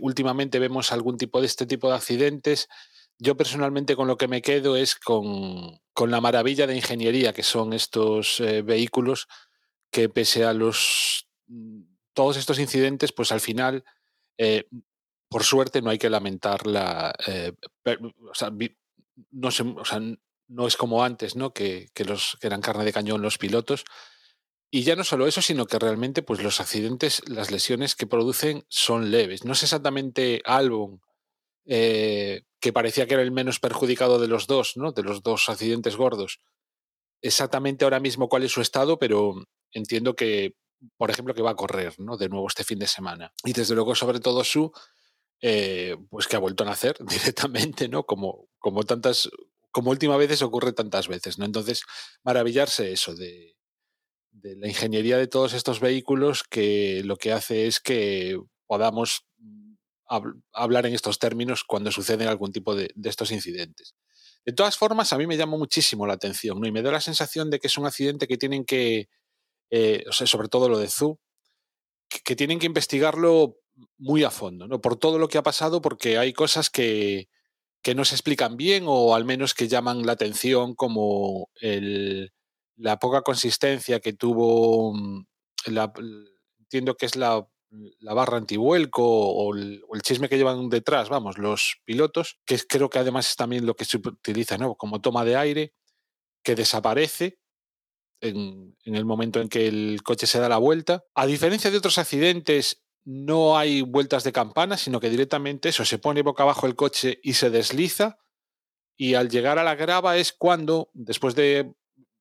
últimamente 0.00 0.58
vemos 0.58 0.92
algún 0.92 1.16
tipo 1.16 1.40
de 1.40 1.46
este 1.46 1.66
tipo 1.66 1.88
de 1.88 1.96
accidentes, 1.96 2.68
yo 3.18 3.36
personalmente 3.36 3.96
con 3.96 4.06
lo 4.06 4.16
que 4.16 4.28
me 4.28 4.42
quedo 4.42 4.76
es 4.76 4.94
con, 4.94 5.80
con 5.92 6.10
la 6.10 6.20
maravilla 6.20 6.66
de 6.66 6.76
ingeniería 6.76 7.32
que 7.32 7.42
son 7.42 7.72
estos 7.72 8.38
eh, 8.38 8.62
vehículos 8.62 9.26
que 9.90 10.08
pese 10.08 10.44
a 10.44 10.52
los 10.52 11.28
todos 12.12 12.36
estos 12.36 12.58
incidentes, 12.58 13.12
pues 13.12 13.32
al 13.32 13.40
final, 13.40 13.84
eh, 14.38 14.68
por 15.28 15.44
suerte, 15.44 15.82
no 15.82 15.90
hay 15.90 15.98
que 15.98 16.10
lamentar 16.10 16.66
la, 16.66 17.14
eh, 17.26 17.52
no, 19.30 19.50
se, 19.50 19.62
o 19.62 19.84
sea, 19.84 20.00
no 20.48 20.66
es 20.66 20.76
como 20.76 21.04
antes, 21.04 21.36
¿no? 21.36 21.52
Que, 21.52 21.88
que, 21.94 22.04
los, 22.04 22.36
que 22.40 22.46
eran 22.46 22.60
carne 22.60 22.84
de 22.84 22.92
cañón 22.92 23.22
los 23.22 23.38
pilotos. 23.38 23.84
Y 24.70 24.82
ya 24.82 24.96
no 24.96 25.04
solo 25.04 25.26
eso, 25.26 25.40
sino 25.40 25.66
que 25.66 25.78
realmente 25.78 26.22
pues, 26.22 26.42
los 26.42 26.60
accidentes, 26.60 27.22
las 27.28 27.50
lesiones 27.50 27.94
que 27.94 28.06
producen 28.06 28.64
son 28.68 29.10
leves. 29.10 29.44
No 29.44 29.52
es 29.52 29.62
exactamente 29.62 30.42
Albon, 30.44 31.00
eh, 31.64 32.42
que 32.60 32.72
parecía 32.72 33.06
que 33.06 33.14
era 33.14 33.22
el 33.22 33.32
menos 33.32 33.60
perjudicado 33.60 34.18
de 34.18 34.28
los 34.28 34.46
dos, 34.46 34.76
¿no? 34.76 34.92
de 34.92 35.02
los 35.02 35.22
dos 35.22 35.48
accidentes 35.48 35.96
gordos. 35.96 36.40
Exactamente 37.22 37.84
ahora 37.84 38.00
mismo 38.00 38.28
cuál 38.28 38.44
es 38.44 38.52
su 38.52 38.60
estado, 38.60 38.98
pero 38.98 39.34
entiendo 39.72 40.14
que 40.14 40.54
por 40.96 41.10
ejemplo, 41.10 41.34
que 41.34 41.42
va 41.42 41.50
a 41.50 41.56
correr 41.56 41.94
¿no? 41.98 42.16
de 42.16 42.28
nuevo 42.28 42.46
este 42.46 42.64
fin 42.64 42.78
de 42.78 42.86
semana. 42.86 43.32
Y 43.44 43.52
desde 43.52 43.74
luego, 43.74 43.94
sobre 43.94 44.20
todo 44.20 44.44
su, 44.44 44.72
eh, 45.40 45.96
pues 46.10 46.26
que 46.26 46.36
ha 46.36 46.40
vuelto 46.40 46.64
a 46.64 46.66
nacer 46.66 46.96
directamente, 47.08 47.88
¿no? 47.88 48.04
Como, 48.04 48.48
como 48.58 48.82
tantas, 48.82 49.30
como 49.70 49.90
última 49.90 50.16
veces 50.16 50.42
ocurre 50.42 50.72
tantas 50.72 51.08
veces, 51.08 51.38
¿no? 51.38 51.44
Entonces, 51.44 51.82
maravillarse 52.24 52.92
eso 52.92 53.14
de, 53.14 53.54
la 54.42 54.68
ingeniería 54.68 55.16
de 55.18 55.26
todos 55.26 55.52
estos 55.52 55.80
vehículos 55.80 56.44
que 56.44 57.02
lo 57.04 57.16
que 57.16 57.32
hace 57.32 57.66
es 57.66 57.80
que 57.80 58.38
podamos 58.66 59.26
mm, 59.38 59.74
hablar 60.52 60.86
en 60.86 60.94
estos 60.94 61.18
términos 61.18 61.64
cuando 61.64 61.90
suceden 61.90 62.28
algún 62.28 62.52
tipo 62.52 62.74
de, 62.74 62.92
estos 63.04 63.30
incidentes. 63.32 63.94
De 64.44 64.52
todas 64.52 64.76
formas, 64.76 65.12
a 65.12 65.18
mí 65.18 65.26
me 65.26 65.36
llamó 65.36 65.58
muchísimo 65.58 66.06
la 66.06 66.14
atención 66.14 66.60
¿no? 66.60 66.66
y 66.66 66.72
me 66.72 66.82
da 66.82 66.92
la 66.92 67.00
sensación 67.00 67.50
de 67.50 67.58
que 67.58 67.66
es 67.66 67.76
un 67.76 67.86
accidente 67.86 68.26
que 68.26 68.38
tienen 68.38 68.64
que, 68.64 69.08
eh, 69.70 70.04
o 70.08 70.12
sea, 70.12 70.26
sobre 70.26 70.48
todo 70.48 70.68
lo 70.68 70.78
de 70.78 70.88
que, 72.08 72.20
que, 72.20 72.36
tienen 72.36 72.58
que 72.58 72.66
investigarlo 72.66 73.56
muy 73.98 74.24
a 74.24 74.30
fondo, 74.30 74.66
¿no? 74.66 74.80
por 74.80 74.96
todo 74.96 75.18
lo 75.18 75.28
que 75.28 75.38
ha 75.38 75.42
pasado, 75.42 75.80
porque 75.80 76.18
hay 76.18 76.32
cosas 76.32 76.70
que, 76.70 77.28
que 77.82 77.94
no 77.94 78.04
se 78.04 78.14
explican 78.14 78.56
bien 78.56 78.84
o 78.86 79.14
al 79.14 79.24
menos 79.24 79.54
que 79.54 79.68
llaman 79.68 80.06
la 80.06 80.12
atención, 80.12 80.74
como 80.74 81.48
el, 81.60 82.32
la 82.76 82.98
poca 82.98 83.22
consistencia 83.22 84.00
que 84.00 84.12
tuvo, 84.12 84.94
mm, 84.94 85.26
la, 85.66 85.92
entiendo 86.58 86.96
que 86.96 87.06
es 87.06 87.16
la, 87.16 87.46
la 88.00 88.14
barra 88.14 88.38
antivuelco 88.38 89.04
o 89.04 89.54
el, 89.54 89.82
o 89.88 89.94
el, 89.94 90.02
chisme 90.02 90.28
que 90.28 90.36
llevan 90.36 90.68
detrás, 90.68 91.08
vamos, 91.08 91.38
los 91.38 91.80
pilotos, 91.84 92.38
que 92.44 92.58
creo 92.68 92.88
que 92.88 92.98
además 92.98 93.28
es 93.28 93.36
también 93.36 93.66
lo 93.66 93.74
que 93.74 93.84
se 93.84 93.98
utiliza 93.98 94.58
¿no? 94.58 94.74
como 94.74 95.00
toma 95.00 95.24
de 95.24 95.36
aire, 95.36 95.74
que 96.42 96.54
desaparece 96.54 97.38
en, 98.20 98.76
en, 98.84 98.94
el 98.94 99.04
momento 99.04 99.40
en 99.40 99.48
que 99.48 99.68
el 99.68 100.02
coche 100.02 100.26
se 100.26 100.40
da 100.40 100.48
la 100.48 100.58
vuelta. 100.58 101.04
A 101.14 101.26
diferencia 101.26 101.70
de 101.70 101.78
otros 101.78 101.98
accidentes, 101.98 102.82
no 103.10 103.56
hay 103.56 103.80
vueltas 103.80 104.22
de 104.22 104.32
campana, 104.32 104.76
sino 104.76 105.00
que 105.00 105.08
directamente 105.08 105.70
eso 105.70 105.86
se 105.86 105.96
pone 105.96 106.20
boca 106.20 106.42
abajo 106.42 106.66
el 106.66 106.76
coche 106.76 107.20
y 107.22 107.32
se 107.32 107.48
desliza. 107.48 108.18
Y 108.98 109.14
al 109.14 109.30
llegar 109.30 109.58
a 109.58 109.64
la 109.64 109.76
grava 109.76 110.18
es 110.18 110.34
cuando, 110.34 110.90
después 110.92 111.34
de 111.34 111.72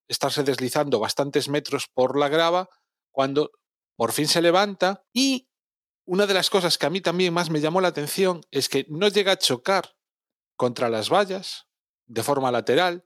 estarse 0.08 0.44
deslizando 0.44 1.02
bastantes 1.02 1.50
metros 1.50 1.90
por 1.94 2.18
la 2.18 2.30
grava, 2.30 2.70
cuando 3.12 3.52
por 3.98 4.14
fin 4.14 4.30
se 4.30 4.42
levanta 4.42 5.04
y 5.12 5.50
una 6.06 6.26
de 6.26 6.34
las 6.34 6.50
cosas 6.50 6.78
que 6.78 6.86
a 6.86 6.90
mí 6.90 7.02
también 7.02 7.34
más 7.34 7.50
me 7.50 7.60
llamó 7.60 7.82
la 7.82 7.90
atención 7.90 8.40
es 8.50 8.70
que 8.70 8.86
no 8.88 9.10
llega 9.10 9.34
a 9.34 9.38
chocar 9.38 9.98
contra 10.56 10.88
las 10.88 11.10
vallas 11.10 11.68
de 12.06 12.24
forma 12.24 12.50
lateral, 12.50 13.06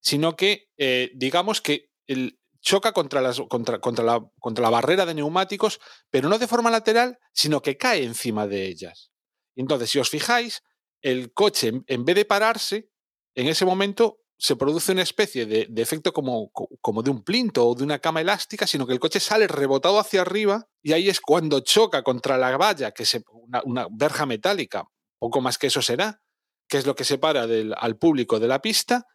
sino 0.00 0.36
que 0.36 0.70
eh, 0.76 1.10
digamos 1.16 1.60
que 1.60 1.90
el, 2.06 2.38
choca 2.66 2.92
contra, 2.92 3.20
las, 3.20 3.40
contra, 3.48 3.78
contra, 3.78 4.04
la, 4.04 4.20
contra 4.40 4.62
la 4.64 4.70
barrera 4.70 5.06
de 5.06 5.14
neumáticos, 5.14 5.78
pero 6.10 6.28
no 6.28 6.36
de 6.36 6.48
forma 6.48 6.68
lateral, 6.68 7.16
sino 7.32 7.62
que 7.62 7.76
cae 7.76 8.02
encima 8.02 8.48
de 8.48 8.66
ellas. 8.66 9.12
Entonces, 9.54 9.88
si 9.88 10.00
os 10.00 10.10
fijáis, 10.10 10.62
el 11.00 11.32
coche, 11.32 11.72
en 11.86 12.04
vez 12.04 12.16
de 12.16 12.24
pararse, 12.24 12.90
en 13.36 13.46
ese 13.46 13.64
momento 13.64 14.18
se 14.36 14.56
produce 14.56 14.92
una 14.92 15.02
especie 15.02 15.46
de, 15.46 15.68
de, 15.70 15.82
efecto 15.82 16.12
como, 16.12 16.50
como 16.80 17.02
de 17.04 17.10
un 17.10 17.22
plinto 17.22 17.68
o 17.68 17.74
de 17.76 17.84
una 17.84 18.00
cama 18.00 18.20
elástica, 18.20 18.66
sino 18.66 18.84
que 18.84 18.92
el 18.92 19.00
coche 19.00 19.20
sale 19.20 19.46
rebotado 19.46 20.00
hacia 20.00 20.22
arriba 20.22 20.68
y 20.82 20.92
ahí 20.92 21.08
es 21.08 21.20
cuando 21.20 21.60
choca 21.60 22.02
contra 22.02 22.36
la 22.36 22.56
valla, 22.56 22.90
que 22.90 23.04
es 23.04 23.16
una, 23.64 23.86
verja 23.92 24.26
metálica, 24.26 24.84
poco 25.20 25.40
más 25.40 25.56
que 25.56 25.68
eso 25.68 25.80
será, 25.80 26.20
que 26.68 26.78
es 26.78 26.86
lo 26.86 26.96
que 26.96 27.04
separa 27.04 27.46
al 27.76 27.96
público 27.96 28.40
de 28.40 28.48
la 28.48 28.60
pista, 28.60 29.06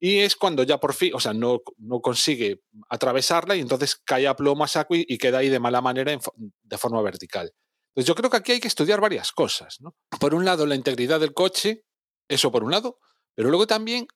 y 0.00 0.20
es 0.20 0.34
cuando 0.34 0.62
ya 0.62 0.80
por 0.80 0.94
fin, 0.94 1.12
o 1.14 1.20
sea, 1.20 1.34
no, 1.34 1.60
no 1.76 2.00
consigue 2.00 2.62
atravesarla 2.88 3.54
y 3.54 3.60
entonces 3.60 3.96
cae 3.96 4.26
a 4.26 4.34
plomo 4.34 4.64
a 4.64 4.68
saco 4.68 4.94
y, 4.96 5.18
queda 5.18 5.38
ahí 5.38 5.50
de 5.50 5.60
mala 5.60 5.82
manera 5.82 6.10
en, 6.10 6.20
de 6.62 6.78
forma 6.78 7.02
vertical. 7.02 7.52
Entonces 7.90 8.08
yo 8.08 8.14
creo 8.14 8.30
que 8.30 8.38
aquí 8.38 8.52
hay 8.52 8.60
que 8.60 8.68
estudiar 8.68 9.00
varias 9.00 9.30
cosas. 9.30 9.78
¿no? 9.80 9.94
Por 10.18 10.34
un 10.34 10.46
lado, 10.46 10.64
la 10.64 10.74
integridad 10.74 11.20
del 11.20 11.34
coche, 11.34 11.84
eso 12.28 12.50
por 12.50 12.64
un 12.64 12.70
lado, 12.70 12.98
pero 13.34 13.50
luego 13.50 13.66
también 13.66 14.08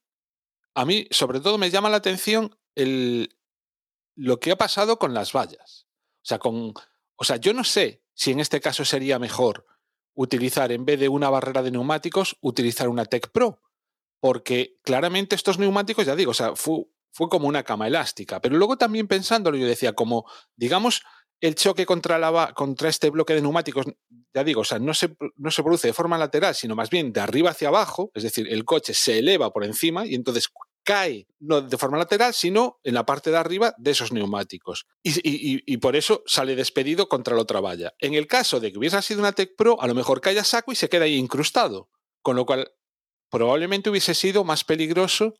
a 0.75 0.87
mí, 0.87 1.07
sobre 1.11 1.41
todo, 1.41 1.59
me 1.59 1.71
llama 1.71 1.91
la 1.91 1.99
atención 1.99 2.57
lo 4.17 4.41
que 4.41 4.51
ha 4.51 4.57
pasado 4.57 4.99
con 4.99 5.13
las 5.13 5.33
vallas. 5.33 5.87
O 6.23 6.27
sea, 6.27 6.39
con, 6.39 6.73
o 7.17 7.25
sea, 7.25 7.37
yo 7.37 7.53
no 7.53 7.63
sé 7.63 8.03
si 8.15 8.33
en 8.33 8.41
este 8.41 8.61
caso 8.61 8.85
sería 8.85 9.19
mejor 9.19 9.67
utilizar, 10.15 10.73
en 10.73 10.85
vez 10.85 10.99
de 10.99 11.09
una 11.09 11.29
barrera 11.29 11.63
de 11.63 11.71
neumáticos, 11.71 12.37
utilizar 12.41 12.89
una 12.89 13.05
Tech 13.05 13.31
Pro. 13.31 13.61
Porque 14.25 14.79
claramente 14.83 15.37
estos 15.37 15.59
neumáticos, 15.59 16.07
ya 16.07 16.17
digo, 16.17 16.31
o 16.31 16.35
sea, 16.35 16.57
fue, 16.57 16.87
fue 17.13 17.29
como 17.29 17.47
una 17.47 17.63
cama 17.63 17.89
elástica. 17.89 18.41
Pero 18.41 18.57
luego 18.57 18.79
también 18.79 19.07
pensándolo, 19.07 19.59
yo 19.59 19.67
decía, 19.67 19.93
como, 19.93 20.25
digamos, 20.57 21.03
el 21.43 21.55
choque 21.55 21.85
contra, 21.85 22.19
la, 22.19 22.55
contra 22.55 22.89
este 22.89 23.11
bloque 23.11 23.35
de 23.35 23.43
neumáticos, 23.43 23.85
ya 24.33 24.43
digo, 24.43 24.63
o 24.63 24.65
sea, 24.65 24.79
no 24.79 24.95
se, 24.95 25.15
no 25.37 25.51
se 25.51 25.63
produce 25.63 25.89
de 25.89 25.93
forma 25.93 26.17
lateral, 26.17 26.55
sino 26.55 26.75
más 26.75 26.89
bien 26.89 27.13
de 27.13 27.21
arriba 27.21 27.51
hacia 27.51 27.69
abajo, 27.69 28.13
es 28.15 28.23
decir, 28.23 28.51
el 28.51 28.65
coche 28.65 28.95
se 28.95 29.19
eleva 29.19 29.53
por 29.53 29.63
encima 29.63 30.07
y 30.07 30.15
entonces 30.15 30.49
cae 30.85 31.27
no 31.39 31.61
de 31.61 31.77
forma 31.77 31.99
lateral, 31.99 32.33
sino 32.33 32.81
en 32.83 32.95
la 32.95 33.05
parte 33.05 33.31
de 33.31 33.37
arriba 33.37 33.75
de 33.77 33.91
esos 33.91 34.11
neumáticos. 34.11 34.87
Y, 35.03 35.11
y, 35.19 35.63
y, 35.67 35.77
por 35.77 35.97
eso 35.97 36.23
sale 36.25 36.57
despedido 36.57 37.11
contra 37.11 37.37
la 37.37 37.43
otra 37.43 37.61
valla. 37.61 37.93
En 37.99 38.15
el 38.15 38.27
caso 38.27 38.59
de 38.59 38.73
que 38.73 38.79
hubiese 38.79 39.03
sido 39.03 39.21
una 39.21 39.33
Tech 39.33 39.55
Pro, 39.55 39.83
a 39.83 39.87
lo 39.87 39.95
mejor 39.95 40.23
cae 40.23 40.39
a 40.39 40.45
saco 40.45 40.73
y 40.73 40.77
se 40.77 40.89
queda 40.89 41.05
ahí 41.05 41.17
incrustado. 41.17 41.91
Con 42.23 42.37
lo 42.37 42.47
cual, 42.47 42.73
probablemente 43.35 43.91
hubiese 43.91 44.15
sido 44.15 44.45
más 44.45 44.63
peligroso 44.63 45.35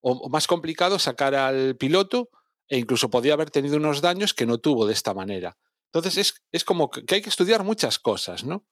o, 0.00 0.30
más 0.30 0.46
complicado 0.46 0.98
sacar 0.98 1.34
al 1.34 1.76
piloto 1.76 2.30
e 2.66 2.78
incluso 2.78 3.10
podía 3.10 3.34
haber 3.34 3.50
tenido 3.50 3.76
unos 3.76 4.00
daños 4.00 4.32
que 4.32 4.46
no 4.46 4.56
tuvo 4.56 4.86
de 4.86 4.94
esta 4.94 5.12
manera. 5.12 5.58
Entonces 5.92 6.16
es, 6.16 6.42
es 6.50 6.64
como 6.64 6.88
que 6.88 7.14
hay 7.14 7.20
que 7.20 7.28
estudiar 7.28 7.62
muchas 7.62 7.98
cosas, 7.98 8.44
¿no? 8.44 8.64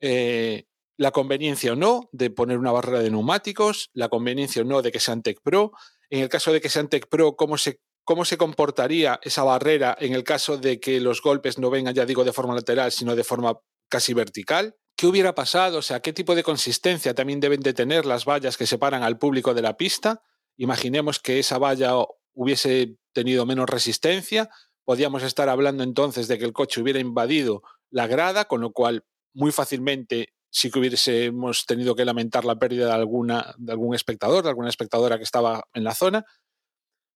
Eh, 0.00 0.66
la 0.96 1.10
conveniencia 1.10 1.72
o 1.72 1.76
no 1.76 2.08
de 2.12 2.30
poner 2.30 2.58
una 2.58 2.70
barrera 2.70 3.00
de 3.00 3.10
neumáticos, 3.10 3.90
la 3.94 4.08
conveniencia 4.08 4.62
o 4.62 4.64
no 4.64 4.80
de 4.80 4.92
que 4.92 5.00
sean 5.00 5.22
Tech 5.22 5.40
Pro, 5.42 5.72
en 6.08 6.20
el 6.20 6.28
caso 6.28 6.52
de 6.52 6.60
que 6.60 6.68
sean 6.68 6.88
Tech 6.88 7.08
Pro, 7.08 7.34
cómo 7.34 7.58
se, 7.58 7.80
cómo 8.04 8.24
se 8.24 8.36
comportaría 8.36 9.18
esa 9.24 9.42
barrera 9.42 9.96
en 9.98 10.14
el 10.14 10.22
caso 10.22 10.56
de 10.56 10.78
que 10.78 11.00
los 11.00 11.20
golpes 11.20 11.58
no 11.58 11.68
vengan, 11.68 11.94
ya 11.94 12.06
digo, 12.06 12.22
de 12.22 12.32
forma 12.32 12.54
lateral, 12.54 12.92
sino 12.92 13.16
de 13.16 13.24
forma 13.24 13.58
casi 13.88 14.14
vertical. 14.14 14.76
¿Qué 14.96 15.06
hubiera 15.06 15.34
pasado? 15.34 15.78
O 15.78 15.82
sea, 15.82 16.00
¿qué 16.00 16.12
tipo 16.12 16.34
de 16.34 16.42
consistencia 16.42 17.14
también 17.14 17.40
deben 17.40 17.60
de 17.60 17.74
tener 17.74 18.06
las 18.06 18.24
vallas 18.24 18.56
que 18.56 18.66
separan 18.66 19.02
al 19.02 19.18
público 19.18 19.52
de 19.52 19.62
la 19.62 19.76
pista? 19.76 20.22
Imaginemos 20.56 21.18
que 21.18 21.40
esa 21.40 21.58
valla 21.58 21.94
hubiese 22.32 22.96
tenido 23.12 23.46
menos 23.46 23.68
resistencia, 23.68 24.50
podíamos 24.84 25.22
estar 25.22 25.48
hablando 25.48 25.82
entonces 25.82 26.28
de 26.28 26.38
que 26.38 26.44
el 26.44 26.52
coche 26.52 26.80
hubiera 26.80 27.00
invadido 27.00 27.62
la 27.90 28.06
grada, 28.06 28.44
con 28.44 28.60
lo 28.60 28.72
cual 28.72 29.04
muy 29.32 29.50
fácilmente 29.50 30.34
sí 30.50 30.70
que 30.70 30.78
hubiésemos 30.78 31.66
tenido 31.66 31.96
que 31.96 32.04
lamentar 32.04 32.44
la 32.44 32.58
pérdida 32.58 32.86
de, 32.86 32.92
alguna, 32.92 33.54
de 33.58 33.72
algún 33.72 33.94
espectador, 33.94 34.44
de 34.44 34.50
alguna 34.50 34.68
espectadora 34.68 35.16
que 35.16 35.24
estaba 35.24 35.64
en 35.74 35.82
la 35.82 35.94
zona. 35.94 36.24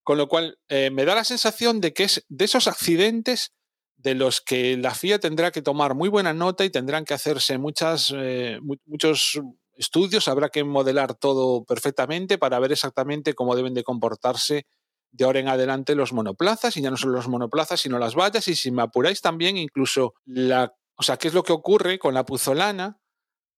Con 0.02 0.18
lo 0.18 0.26
cual, 0.26 0.58
eh, 0.68 0.90
me 0.90 1.04
da 1.04 1.14
la 1.14 1.24
sensación 1.24 1.80
de 1.80 1.92
que 1.92 2.05
es 2.05 2.24
de 2.28 2.46
esos 2.46 2.66
accidentes 2.66 3.53
de 3.99 4.14
los 4.14 4.40
que 4.40 4.76
la 4.76 4.94
FIA 4.94 5.18
tendrá 5.18 5.51
que 5.51 5.61
tomar 5.61 5.94
muy 5.94 6.09
buena 6.09 6.32
nota 6.32 6.64
y 6.64 6.70
tendrán 6.70 7.05
que 7.05 7.14
hacerse 7.14 7.59
muchas, 7.59 8.14
eh, 8.16 8.61
muchos 8.86 9.40
estudios, 9.74 10.28
habrá 10.28 10.49
que 10.49 10.64
modelar 10.64 11.14
todo 11.14 11.64
perfectamente 11.64 12.38
para 12.38 12.59
ver 12.61 12.72
exactamente 12.72 13.34
cómo 13.34 13.57
deben 13.57 13.74
de 13.74 13.84
comportarse 13.84 14.66
de 15.11 15.24
ahora 15.24 15.40
en 15.40 15.49
adelante 15.49 15.94
los 15.94 16.12
monoplazas, 16.12 16.76
y 16.76 16.82
ya 16.82 16.90
no 16.90 16.96
solo 16.96 17.14
los 17.14 17.28
monoplazas, 17.28 17.80
sino 17.80 17.99
las 17.99 18.14
vallas, 18.14 18.46
y 18.49 18.55
si 18.55 18.70
me 18.70 18.82
apuráis 18.82 19.20
también 19.20 19.57
incluso 19.57 20.14
la... 20.26 20.74
O 20.96 21.03
sea, 21.03 21.16
¿qué 21.16 21.28
es 21.28 21.34
lo 21.34 21.42
que 21.42 21.53
ocurre 21.53 21.99
con 21.99 22.12
la 22.12 22.26
puzolana 22.26 23.01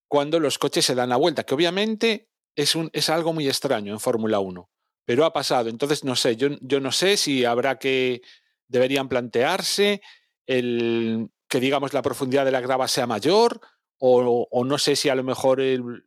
cuando 0.08 0.38
los 0.40 0.58
coches 0.58 0.84
se 0.84 0.94
dan 0.94 1.08
la 1.08 1.16
vuelta? 1.16 1.44
Que 1.44 1.54
obviamente 1.54 2.28
es, 2.54 2.74
un, 2.76 2.88
es 2.92 3.10
algo 3.10 3.32
muy 3.32 3.48
extraño 3.48 3.92
en 3.92 4.00
Fórmula 4.00 4.38
1, 4.38 4.70
pero 5.04 5.24
ha 5.24 5.32
pasado. 5.32 5.68
Entonces, 5.68 6.04
no 6.04 6.16
sé, 6.16 6.36
yo, 6.36 6.48
yo 6.60 6.80
no 6.80 6.92
sé 6.92 7.16
si 7.16 7.44
habrá 7.44 7.78
que... 7.78 8.22
Deberían 8.68 9.08
plantearse 9.08 10.00
el 10.46 11.28
que, 11.48 11.60
digamos, 11.60 11.92
la 11.92 12.02
profundidad 12.02 12.44
de 12.44 12.52
la 12.52 12.60
grava 12.60 12.88
sea 12.88 13.06
mayor, 13.06 13.60
o, 13.98 14.48
o 14.50 14.64
no 14.64 14.78
sé 14.78 14.96
si 14.96 15.08
a 15.08 15.14
lo 15.14 15.24
mejor 15.24 15.60
el, 15.60 16.04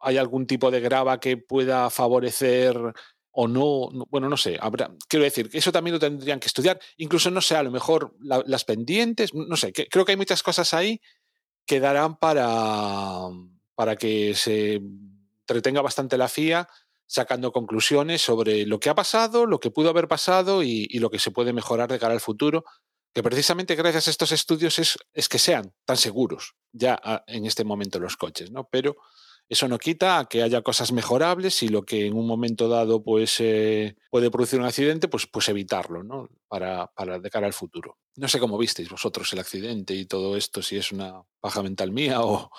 hay 0.00 0.18
algún 0.18 0.46
tipo 0.46 0.70
de 0.70 0.80
grava 0.80 1.20
que 1.20 1.36
pueda 1.36 1.90
favorecer 1.90 2.76
o 3.36 3.48
no, 3.48 3.88
no, 3.92 4.06
bueno, 4.10 4.28
no 4.28 4.36
sé, 4.36 4.60
quiero 5.08 5.24
decir, 5.24 5.50
eso 5.52 5.72
también 5.72 5.94
lo 5.94 5.98
tendrían 5.98 6.38
que 6.38 6.46
estudiar, 6.46 6.78
incluso, 6.98 7.32
no 7.32 7.40
sé, 7.40 7.56
a 7.56 7.64
lo 7.64 7.72
mejor 7.72 8.14
la, 8.20 8.42
las 8.46 8.64
pendientes, 8.64 9.34
no 9.34 9.56
sé, 9.56 9.72
que, 9.72 9.88
creo 9.88 10.04
que 10.04 10.12
hay 10.12 10.16
muchas 10.16 10.42
cosas 10.44 10.72
ahí 10.72 11.00
que 11.66 11.80
darán 11.80 12.16
para, 12.16 13.28
para 13.74 13.96
que 13.96 14.36
se 14.36 14.80
entretenga 15.40 15.82
bastante 15.82 16.16
la 16.16 16.28
FIA 16.28 16.68
sacando 17.06 17.50
conclusiones 17.50 18.22
sobre 18.22 18.66
lo 18.66 18.78
que 18.78 18.88
ha 18.88 18.94
pasado, 18.94 19.46
lo 19.46 19.58
que 19.58 19.70
pudo 19.70 19.90
haber 19.90 20.06
pasado 20.06 20.62
y, 20.62 20.86
lo 20.98 21.10
que 21.10 21.18
se 21.18 21.32
puede 21.32 21.52
mejorar 21.52 21.90
de 21.90 21.98
cara 21.98 22.14
al 22.14 22.20
futuro, 22.20 22.64
que 23.14 23.22
precisamente 23.22 23.74
gracias 23.76 24.08
a 24.08 24.10
estos 24.10 24.32
estudios 24.32 24.78
es, 24.78 24.98
es 25.14 25.28
que 25.28 25.38
sean 25.38 25.72
tan 25.86 25.96
seguros 25.96 26.54
ya 26.72 27.00
en 27.26 27.46
este 27.46 27.64
momento 27.64 27.98
los 28.00 28.16
coches, 28.16 28.50
¿no? 28.50 28.68
Pero 28.70 28.96
Eso 29.46 29.68
no 29.68 29.78
quita 29.78 30.18
a 30.20 30.24
que 30.24 30.42
haya 30.42 30.62
cosas 30.62 30.90
mejorables 30.90 31.62
y 31.62 31.68
lo 31.68 31.82
que 31.82 32.06
en 32.06 32.14
un 32.14 32.26
momento 32.26 32.66
dado 32.66 33.02
pues, 33.02 33.36
eh, 33.40 33.94
puede 34.10 34.30
producir 34.30 34.58
un 34.58 34.64
accidente, 34.64 35.06
pues, 35.06 35.26
pues 35.26 35.48
evitarlo, 35.50 36.02
¿no? 36.02 36.30
Para, 36.48 36.86
para 36.96 37.18
de 37.18 37.28
cara 37.28 37.46
al 37.46 37.52
futuro. 37.52 37.98
No 38.16 38.26
sé 38.26 38.40
cómo 38.40 38.56
visteis 38.56 38.88
vosotros 38.88 39.30
el 39.34 39.40
accidente 39.40 39.92
y 39.94 40.06
todo 40.06 40.34
esto, 40.38 40.62
si 40.62 40.78
es 40.78 40.92
una 40.92 41.22
paja 41.40 41.62
mental 41.62 41.92
mía 41.92 42.22
o, 42.22 42.50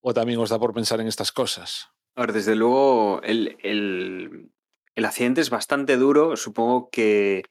o 0.00 0.14
también 0.14 0.38
os 0.40 0.48
da 0.48 0.58
por 0.58 0.72
pensar 0.72 1.00
en 1.00 1.06
estas 1.08 1.32
cosas. 1.32 1.88
A 2.16 2.22
ver, 2.22 2.32
desde 2.32 2.54
luego, 2.56 3.20
el, 3.22 3.56
el- 3.62 4.50
el 4.96 5.04
accidente 5.04 5.42
es 5.42 5.50
bastante 5.50 5.96
duro. 5.98 6.34
Supongo 6.36 6.88
que. 6.90 7.42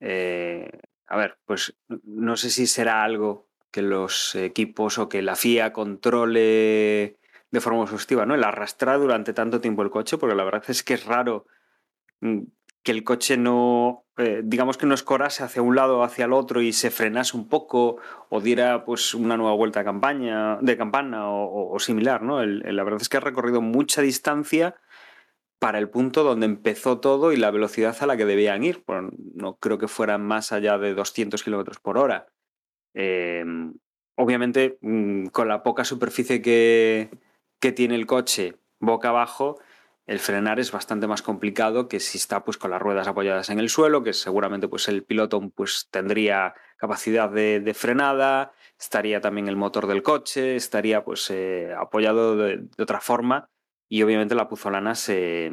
eh, 0.00 0.68
a 1.08 1.16
ver, 1.16 1.38
pues 1.46 1.74
no 1.88 2.36
sé 2.36 2.50
si 2.50 2.66
será 2.66 3.02
algo 3.02 3.46
que 3.70 3.82
los 3.82 4.34
equipos 4.34 4.98
o 4.98 5.08
que 5.08 5.22
la 5.22 5.36
FIA 5.36 5.72
controle 5.72 7.18
de 7.50 7.60
forma 7.60 7.82
exhaustiva, 7.84 8.26
¿no? 8.26 8.34
El 8.34 8.44
arrastrar 8.44 8.98
durante 8.98 9.32
tanto 9.32 9.60
tiempo 9.60 9.82
el 9.82 9.90
coche, 9.90 10.18
porque 10.18 10.34
la 10.36 10.44
verdad 10.44 10.64
es 10.68 10.82
que 10.82 10.94
es 10.94 11.04
raro 11.06 11.46
mm, 12.20 12.40
que 12.82 12.92
el 12.92 13.04
coche 13.04 13.36
no, 13.36 14.04
eh, 14.16 14.40
digamos 14.44 14.76
que 14.78 14.86
no 14.86 14.94
escorase 14.94 15.42
hacia 15.44 15.62
un 15.62 15.74
lado 15.76 15.98
o 15.98 16.02
hacia 16.02 16.26
el 16.26 16.32
otro 16.32 16.60
y 16.62 16.72
se 16.72 16.90
frenase 16.90 17.36
un 17.36 17.48
poco 17.48 17.96
o 18.30 18.40
diera 18.40 18.84
pues 18.84 19.14
una 19.14 19.36
nueva 19.36 19.54
vuelta 19.54 19.80
de 19.80 19.84
campaña, 19.84 20.56
de 20.60 20.76
campana 20.76 21.30
o, 21.30 21.78
similar, 21.78 22.22
¿no? 22.22 22.40
El- 22.42 22.60
la 22.74 22.84
verdad 22.84 23.00
es 23.02 23.08
que 23.08 23.16
ha 23.18 23.20
recorrido 23.20 23.60
mucha 23.60 24.00
distancia 24.02 24.74
para 25.58 25.78
el 25.78 25.88
punto 25.90 26.22
donde 26.24 26.46
empezó 26.46 27.00
todo 27.00 27.32
y 27.32 27.36
la 27.36 27.50
velocidad 27.50 27.96
a 28.00 28.06
la 28.06 28.16
que 28.16 28.24
debían 28.24 28.62
ir. 28.62 28.84
Bueno, 28.86 29.10
no 29.34 29.56
creo 29.56 29.78
que 29.78 29.88
fueran 29.88 30.24
más 30.24 30.52
allá 30.52 30.78
de 30.78 30.94
200 30.94 31.42
kilómetros 31.42 31.80
por 31.80 31.98
hora. 31.98 32.28
Eh, 32.94 33.44
obviamente, 34.16 34.78
mm, 34.80 35.26
con 35.26 35.48
la 35.48 35.62
poca 35.62 35.84
superficie 35.84 36.42
que, 36.42 37.10
tiene 37.74 37.96
el 37.96 38.06
coche 38.06 38.56
boca 38.78 39.08
abajo, 39.08 39.58
el 40.06 40.20
frenar 40.20 40.60
es 40.60 40.72
bastante 40.72 41.06
más 41.06 41.22
complicado 41.22 41.88
que 41.88 42.00
si 42.00 42.18
está 42.18 42.44
pues 42.44 42.56
con 42.56 42.70
las 42.70 42.80
ruedas 42.80 43.08
apoyadas 43.08 43.50
en 43.50 43.58
el 43.58 43.68
suelo, 43.68 44.02
que 44.04 44.12
seguramente 44.12 44.68
pues 44.68 44.88
el 44.88 45.04
piloto 45.04 45.40
pues 45.50 45.88
tendría 45.90 46.54
capacidad 46.76 47.28
de, 47.30 47.74
frenada, 47.74 48.52
estaría 48.78 49.20
también 49.20 49.48
el 49.48 49.56
motor 49.56 49.86
del 49.88 50.02
coche, 50.02 50.56
estaría 50.56 51.04
pues 51.04 51.28
eh, 51.30 51.74
apoyado 51.76 52.36
de 52.36 52.68
otra 52.78 53.00
forma 53.00 53.50
y 53.88 54.02
obviamente 54.02 54.34
la 54.34 54.48
puzolana 54.48 54.94
se, 54.94 55.50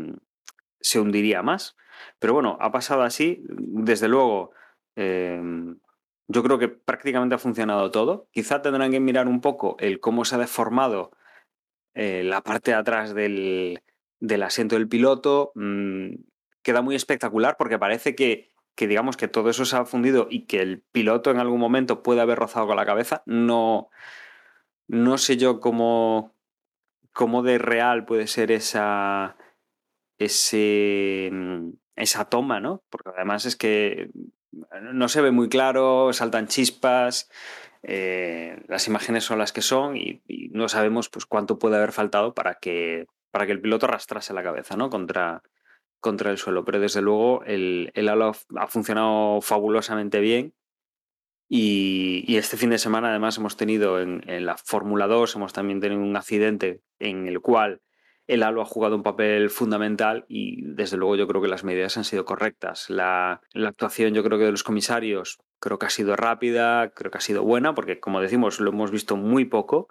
se 0.80 1.00
hundiría 1.00 1.42
más. 1.44 1.76
Pero 2.20 2.34
bueno, 2.34 2.58
ha 2.60 2.72
pasado 2.72 3.04
así, 3.04 3.44
desde 3.50 4.08
luego. 4.08 4.52
eh, 4.96 5.42
yo 6.28 6.44
creo 6.44 6.58
que 6.58 6.70
prácticamente 6.70 7.36
ha 7.36 7.40
funcionado 7.40 7.92
todo. 7.92 8.28
Quizá 8.32 8.62
tendrán 8.62 8.92
que 8.92 9.00
mirar 9.00 9.28
un 9.28 9.42
poco 9.42 9.76
el 9.80 10.00
cómo 10.00 10.26
se 10.26 10.36
ha 10.36 10.40
deformado 10.40 11.12
eh, 11.94 12.24
la 12.24 12.42
parte 12.42 12.72
de 12.72 12.78
atrás 12.78 13.14
del, 13.14 13.82
del 14.20 14.44
asiento 14.44 14.76
del 14.76 14.90
piloto. 14.90 15.52
Mm, 15.56 16.16
queda 16.64 16.82
muy 16.82 16.96
espectacular 16.96 17.58
porque 17.58 17.78
parece 17.78 18.16
que, 18.16 18.52
que, 18.76 18.88
digamos, 18.88 19.18
que 19.18 19.28
todo 19.28 19.50
eso 19.50 19.66
se 19.66 19.78
ha 19.78 19.86
fundido 19.86 20.28
y 20.30 20.46
que 20.48 20.62
el 20.62 20.82
piloto 20.92 21.30
en 21.30 21.38
algún 21.38 21.60
momento 21.60 22.02
puede 22.02 22.22
haber 22.22 22.40
rozado 22.40 22.68
con 22.68 22.76
la 22.76 22.86
cabeza. 22.86 23.22
No, 23.28 23.90
no 24.88 25.18
sé 25.20 25.38
yo 25.38 25.60
cómo, 25.60 26.35
cómo 27.16 27.44
de 27.44 27.58
real 27.58 28.06
puede 28.06 28.28
ser 28.28 28.52
esa, 28.52 29.38
ese, 30.20 31.30
mm, 31.32 31.70
esa 31.96 32.26
toma, 32.26 32.60
¿no? 32.60 32.84
Porque 32.90 33.10
además 33.16 33.46
es 33.46 33.56
que 33.56 34.12
no 34.82 35.08
se 35.08 35.22
ve 35.22 35.32
muy 35.32 35.48
claro, 35.48 36.12
saltan 36.12 36.48
chispas, 36.48 37.32
eh, 37.84 38.62
las 38.68 38.88
imágenes 38.88 39.24
son 39.24 39.40
las 39.40 39.54
que 39.54 39.62
son 39.62 39.96
y, 39.96 40.22
no 40.52 40.68
sabemos 40.68 41.10
pues, 41.10 41.26
cuánto 41.26 41.58
puede 41.58 41.78
haber 41.78 41.94
faltado 41.94 42.34
para 42.34 42.56
que, 42.56 43.08
para 43.32 43.46
que 43.46 43.54
el 43.54 43.62
piloto 43.62 43.86
arrastrase 43.86 44.34
la 44.34 44.44
cabeza 44.44 44.76
¿no? 44.76 44.90
contra, 44.90 45.42
contra 46.02 46.32
el 46.32 46.38
suelo. 46.38 46.66
Pero 46.66 46.82
desde 46.82 47.02
luego 47.02 47.44
el, 47.46 47.92
el 47.94 48.10
ha 48.10 48.68
funcionado 48.68 49.40
fabulosamente 49.42 50.20
bien. 50.20 50.54
Y, 51.48 52.36
este 52.38 52.58
fin 52.58 52.72
de 52.72 52.78
semana 52.78 53.10
además 53.10 53.38
hemos 53.38 53.56
tenido 53.56 54.00
en, 54.00 54.24
la 54.46 54.58
Fórmula 54.58 55.08
2, 55.08 55.36
hemos 55.36 55.54
también 55.54 55.80
tenido 55.80 56.02
un 56.02 56.16
accidente 56.16 56.82
en 57.00 57.28
el 57.28 57.40
cual 57.40 57.82
el 58.28 58.42
halo 58.42 58.62
ha 58.64 58.66
jugado 58.66 58.96
un 58.96 59.04
papel 59.04 59.52
fundamental 59.52 60.26
y 60.28 60.64
desde 60.66 60.98
luego 60.98 61.16
yo 61.16 61.28
creo 61.28 61.44
que 61.44 61.48
las 61.48 61.64
medidas 61.64 61.98
han 61.98 62.04
sido 62.04 62.26
correctas. 62.26 62.90
La, 62.90 63.42
la, 63.54 63.70
actuación 63.70 64.16
yo 64.16 64.24
creo 64.24 64.40
que 64.40 64.46
de 64.46 64.52
los 64.52 64.64
comisarios 64.64 65.38
creo 65.60 65.78
que 65.78 65.86
ha 65.86 65.92
sido 65.92 66.16
rápida, 66.16 66.90
creo 66.90 67.12
que 67.12 67.20
ha 67.20 67.22
sido 67.22 67.44
buena, 67.44 67.76
porque 67.76 68.00
como 68.00 68.22
decimos 68.22 68.60
lo 68.60 68.72
hemos 68.72 68.90
visto 68.90 69.16
muy 69.16 69.46
poco. 69.46 69.88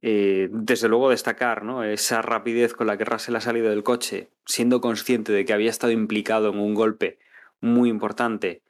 Eh, 0.00 0.48
desde 0.52 0.88
luego 0.88 1.10
destacar 1.10 1.64
¿no? 1.64 1.82
esa 1.82 2.22
rapidez 2.22 2.72
con 2.72 2.86
la 2.86 2.96
que 2.96 3.04
Russell 3.04 3.34
ha 3.34 3.40
salido 3.40 3.70
del 3.70 3.82
coche, 3.82 4.30
siendo 4.46 4.80
consciente 4.80 5.32
de 5.32 5.44
que 5.44 5.52
había 5.52 5.70
estado 5.70 5.92
implicado 5.92 6.50
en 6.50 6.60
un 6.60 6.74
golpe 6.74 7.18
muy 7.60 7.88
importante 7.88 8.62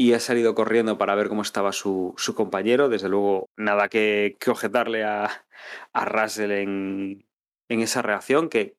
y 0.00 0.14
ha 0.14 0.18
salido 0.18 0.54
corriendo 0.54 0.96
para 0.96 1.14
ver 1.14 1.28
cómo 1.28 1.42
estaba 1.42 1.72
su, 1.72 2.14
su 2.16 2.34
compañero. 2.34 2.88
Desde 2.88 3.10
luego, 3.10 3.50
nada 3.58 3.90
que, 3.90 4.38
que 4.40 4.50
objetarle 4.50 5.04
a, 5.04 5.44
a 5.92 6.04
Russell 6.06 6.52
en, 6.52 7.26
en 7.68 7.80
esa 7.80 8.00
reacción, 8.00 8.48
que 8.48 8.78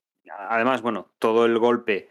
además, 0.50 0.82
bueno, 0.82 1.14
todo 1.20 1.46
el 1.46 1.60
golpe 1.60 2.10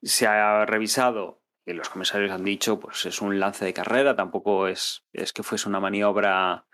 se 0.00 0.28
ha 0.28 0.64
revisado 0.64 1.42
y 1.66 1.72
los 1.72 1.88
comisarios 1.88 2.30
han 2.30 2.44
dicho, 2.44 2.78
pues 2.78 3.04
es 3.04 3.20
un 3.20 3.40
lance 3.40 3.64
de 3.64 3.74
carrera, 3.74 4.14
tampoco 4.14 4.68
es, 4.68 5.02
es 5.12 5.32
que 5.32 5.42
fuese 5.42 5.68
una 5.68 5.80
maniobra 5.80 6.64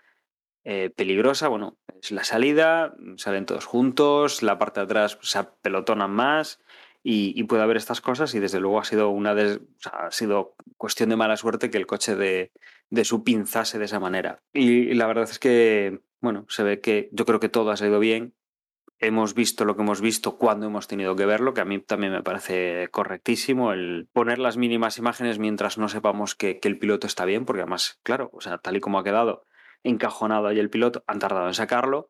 eh, 0.63 0.91
peligrosa, 0.95 1.47
bueno, 1.47 1.79
es 1.99 2.11
la 2.11 2.23
salida, 2.23 2.93
salen 3.17 3.47
todos 3.47 3.65
juntos, 3.65 4.43
la 4.43 4.59
parte 4.59 4.81
de 4.81 4.83
atrás 4.83 5.17
se 5.23 5.39
apelotonan 5.39 6.11
más 6.11 6.59
y, 7.01 7.43
puede 7.43 7.63
haber 7.63 7.77
estas 7.77 8.01
cosas 8.01 8.35
y 8.35 8.39
desde 8.39 8.59
luego 8.59 8.79
ha 8.79 8.83
sido 8.83 9.09
una 9.09 9.33
de, 9.33 9.55
o 9.55 9.79
sea, 9.79 9.91
ha 10.07 10.11
sido 10.11 10.55
cuestión 10.77 11.09
de 11.09 11.15
mala 11.15 11.37
suerte 11.37 11.69
que 11.69 11.77
el 11.77 11.87
coche 11.87 12.15
de, 12.15 12.51
de 12.89 13.05
su 13.05 13.23
pinzase 13.23 13.79
de 13.79 13.85
esa 13.85 13.99
manera. 13.99 14.41
Y, 14.53 14.69
y 14.69 14.93
la 14.93 15.07
verdad 15.07 15.23
es 15.23 15.39
que, 15.39 16.01
bueno, 16.21 16.45
se 16.49 16.63
ve 16.63 16.81
que 16.81 17.09
yo 17.11 17.25
creo 17.25 17.39
que 17.39 17.49
todo 17.49 17.71
ha 17.71 17.77
salido 17.77 17.99
bien, 17.99 18.35
hemos 18.99 19.33
visto 19.33 19.65
lo 19.65 19.75
que 19.75 19.81
hemos 19.81 20.01
visto 20.01 20.37
cuando 20.37 20.67
hemos 20.67 20.87
tenido 20.87 21.15
que 21.15 21.25
verlo, 21.25 21.53
que 21.53 21.61
a 21.61 21.65
mí 21.65 21.79
también 21.79 22.11
me 22.11 22.21
parece 22.21 22.89
correctísimo 22.91 23.71
el 23.71 24.09
poner 24.11 24.39
las 24.39 24.57
mínimas 24.57 24.97
imágenes 24.97 25.39
mientras 25.39 25.77
no 25.77 25.87
sepamos 25.87 26.35
que, 26.35 26.59
que, 26.59 26.67
el 26.67 26.77
piloto 26.77 27.07
está 27.07 27.25
bien, 27.25 27.45
porque 27.45 27.61
además, 27.61 27.99
claro, 28.03 28.29
o 28.33 28.41
sea, 28.41 28.57
tal 28.57 28.75
y 28.75 28.81
como 28.81 28.99
ha 28.99 29.03
quedado 29.03 29.45
encajonado 29.83 30.47
ahí 30.47 30.59
el 30.59 30.69
piloto, 30.69 31.03
han 31.07 31.19
tardado 31.19 31.47
en 31.47 31.53
sacarlo. 31.53 32.07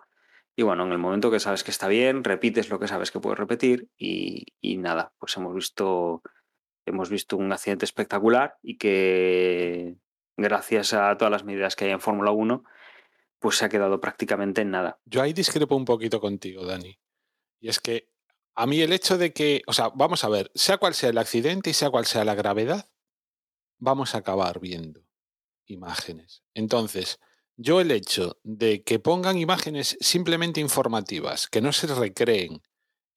Y 0.59 0.63
bueno, 0.63 0.83
en 0.83 0.91
el 0.91 0.97
momento 0.97 1.31
que 1.31 1.39
sabes 1.39 1.63
que 1.63 1.71
está 1.71 1.87
bien, 1.87 2.21
repites 2.21 2.69
lo 2.69 2.79
que 2.79 2.89
sabes 2.89 3.11
que 3.11 3.21
puedes 3.21 3.39
repetir 3.39 3.87
y, 3.97 4.43
y 4.59 4.75
nada, 4.75 5.13
pues 5.17 5.37
hemos 5.37 5.55
visto, 5.55 6.21
hemos 6.85 7.09
visto 7.09 7.37
un 7.37 7.49
accidente 7.53 7.85
espectacular 7.85 8.57
y 8.61 8.77
que 8.77 9.95
gracias 10.35 10.91
a 10.91 11.15
todas 11.15 11.31
las 11.31 11.45
medidas 11.45 11.77
que 11.77 11.85
hay 11.85 11.91
en 11.91 12.01
Fórmula 12.01 12.31
1, 12.31 12.65
pues 13.39 13.55
se 13.55 13.63
ha 13.63 13.69
quedado 13.69 14.01
prácticamente 14.01 14.59
en 14.59 14.71
nada. 14.71 14.99
Yo 15.05 15.21
ahí 15.21 15.31
discrepo 15.31 15.77
un 15.77 15.85
poquito 15.85 16.19
contigo, 16.19 16.65
Dani. 16.65 16.99
Y 17.61 17.69
es 17.69 17.79
que 17.79 18.09
a 18.53 18.65
mí 18.65 18.81
el 18.81 18.91
hecho 18.91 19.17
de 19.17 19.31
que, 19.31 19.61
o 19.65 19.71
sea, 19.71 19.87
vamos 19.95 20.25
a 20.25 20.27
ver, 20.27 20.51
sea 20.55 20.77
cual 20.77 20.93
sea 20.93 21.11
el 21.11 21.19
accidente 21.19 21.69
y 21.69 21.73
sea 21.73 21.89
cual 21.89 22.05
sea 22.05 22.25
la 22.25 22.35
gravedad, 22.35 22.89
vamos 23.77 24.13
a 24.13 24.17
acabar 24.17 24.59
viendo 24.59 25.07
imágenes. 25.67 26.43
Entonces, 26.53 27.21
yo 27.59 27.81
el 27.81 27.91
hecho 27.91 28.37
de 28.43 28.83
que 28.83 28.99
pongan 28.99 29.37
imágenes 29.37 29.97
simplemente 29.99 30.61
informativas, 30.61 31.47
que 31.47 31.61
no 31.61 31.73
se 31.73 31.87
recreen 31.87 32.61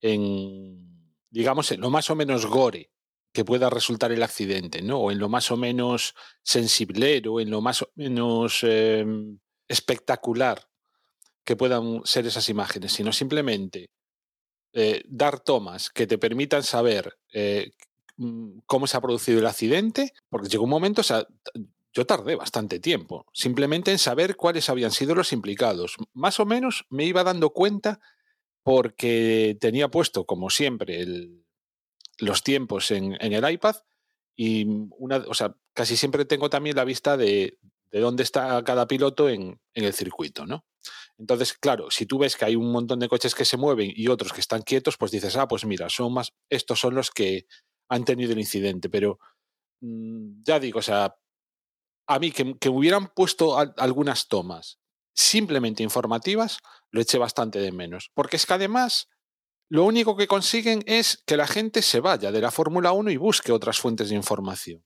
en, 0.01 1.15
digamos, 1.29 1.71
en 1.71 1.81
lo 1.81 1.89
más 1.89 2.09
o 2.09 2.15
menos 2.15 2.45
gore 2.45 2.91
que 3.31 3.45
pueda 3.45 3.69
resultar 3.69 4.11
el 4.11 4.21
accidente, 4.21 4.81
¿no? 4.81 4.99
O 4.99 5.11
en 5.11 5.19
lo 5.19 5.29
más 5.29 5.49
o 5.49 5.57
menos 5.57 6.13
sensiblero, 6.43 7.39
en 7.39 7.49
lo 7.49 7.61
más 7.61 7.81
o 7.81 7.89
menos... 7.95 8.59
Eh, 8.63 9.05
espectacular 9.67 10.67
que 11.43 11.55
puedan 11.55 12.01
ser 12.05 12.25
esas 12.25 12.47
imágenes, 12.49 12.93
sino 12.93 13.11
simplemente 13.11 13.89
eh, 14.73 15.03
dar 15.07 15.39
tomas 15.39 15.89
que 15.89 16.07
te 16.07 16.17
permitan 16.17 16.63
saber 16.63 17.17
eh, 17.33 17.71
cómo 18.65 18.87
se 18.87 18.97
ha 18.97 19.01
producido 19.01 19.39
el 19.39 19.47
accidente, 19.47 20.13
porque 20.29 20.47
llegó 20.47 20.63
un 20.63 20.69
momento, 20.69 21.01
o 21.01 21.03
sea, 21.03 21.25
yo 21.93 22.05
tardé 22.05 22.35
bastante 22.35 22.79
tiempo, 22.79 23.27
simplemente 23.33 23.91
en 23.91 23.99
saber 23.99 24.35
cuáles 24.35 24.69
habían 24.69 24.91
sido 24.91 25.13
los 25.13 25.31
implicados. 25.31 25.95
Más 26.13 26.39
o 26.39 26.45
menos 26.45 26.85
me 26.89 27.05
iba 27.05 27.23
dando 27.23 27.51
cuenta 27.51 27.99
porque 28.63 29.57
tenía 29.61 29.89
puesto, 29.89 30.25
como 30.25 30.49
siempre, 30.49 31.01
el, 31.01 31.45
los 32.17 32.43
tiempos 32.43 32.89
en, 32.91 33.15
el 33.19 33.49
iPad 33.49 33.75
y 34.35 34.65
una, 34.97 35.17
o 35.27 35.33
sea, 35.33 35.55
casi 35.73 35.95
siempre 35.95 36.25
tengo 36.25 36.49
también 36.49 36.75
la 36.75 36.85
vista 36.85 37.15
de, 37.15 37.59
de 37.91 37.99
dónde 37.99 38.23
está 38.23 38.63
cada 38.63 38.87
piloto 38.87 39.29
en, 39.29 39.59
en, 39.75 39.83
el 39.83 39.93
circuito, 39.93 40.47
¿no? 40.47 40.65
Entonces, 41.19 41.53
claro, 41.53 41.91
si 41.91 42.07
tú 42.07 42.17
ves 42.17 42.35
que 42.35 42.45
hay 42.45 42.55
un 42.55 42.71
montón 42.71 42.99
de 42.99 43.07
coches 43.07 43.35
que 43.35 43.45
se 43.45 43.57
mueven 43.57 43.93
y 43.95 44.07
otros 44.07 44.33
que 44.33 44.41
están 44.41 44.63
quietos, 44.63 44.97
pues 44.97 45.11
dices, 45.11 45.35
ah, 45.35 45.47
pues 45.47 45.63
mira, 45.63 45.89
son 45.89 46.11
más, 46.11 46.33
estos 46.49 46.79
son 46.79 46.95
los 46.95 47.11
que 47.11 47.45
han 47.87 48.03
tenido 48.03 48.31
el 48.31 48.39
incidente. 48.39 48.89
Pero 48.89 49.19
mmm, 49.81 50.41
ya 50.43 50.59
digo, 50.59 50.79
o 50.79 50.81
sea, 50.81 51.15
a 52.07 52.19
mí 52.19 52.31
que, 52.31 52.69
hubieran 52.69 53.07
puesto 53.13 53.57
algunas 53.57 54.27
tomas 54.27 54.79
simplemente 55.15 55.83
informativas, 55.83 56.57
lo 56.91 57.01
eché 57.01 57.17
bastante 57.17 57.59
de 57.59 57.71
menos. 57.71 58.11
Porque 58.13 58.37
es 58.37 58.45
que 58.45 58.53
además 58.53 59.09
lo 59.69 59.85
único 59.85 60.15
que 60.15 60.27
consiguen 60.27 60.83
es 60.85 61.23
que 61.25 61.37
la 61.37 61.47
gente 61.47 61.81
se 61.81 61.99
vaya 61.99 62.31
de 62.31 62.41
la 62.41 62.51
Fórmula 62.51 62.91
1 62.91 63.11
y 63.11 63.17
busque 63.17 63.51
otras 63.51 63.79
fuentes 63.79 64.09
de 64.09 64.15
información. 64.15 64.83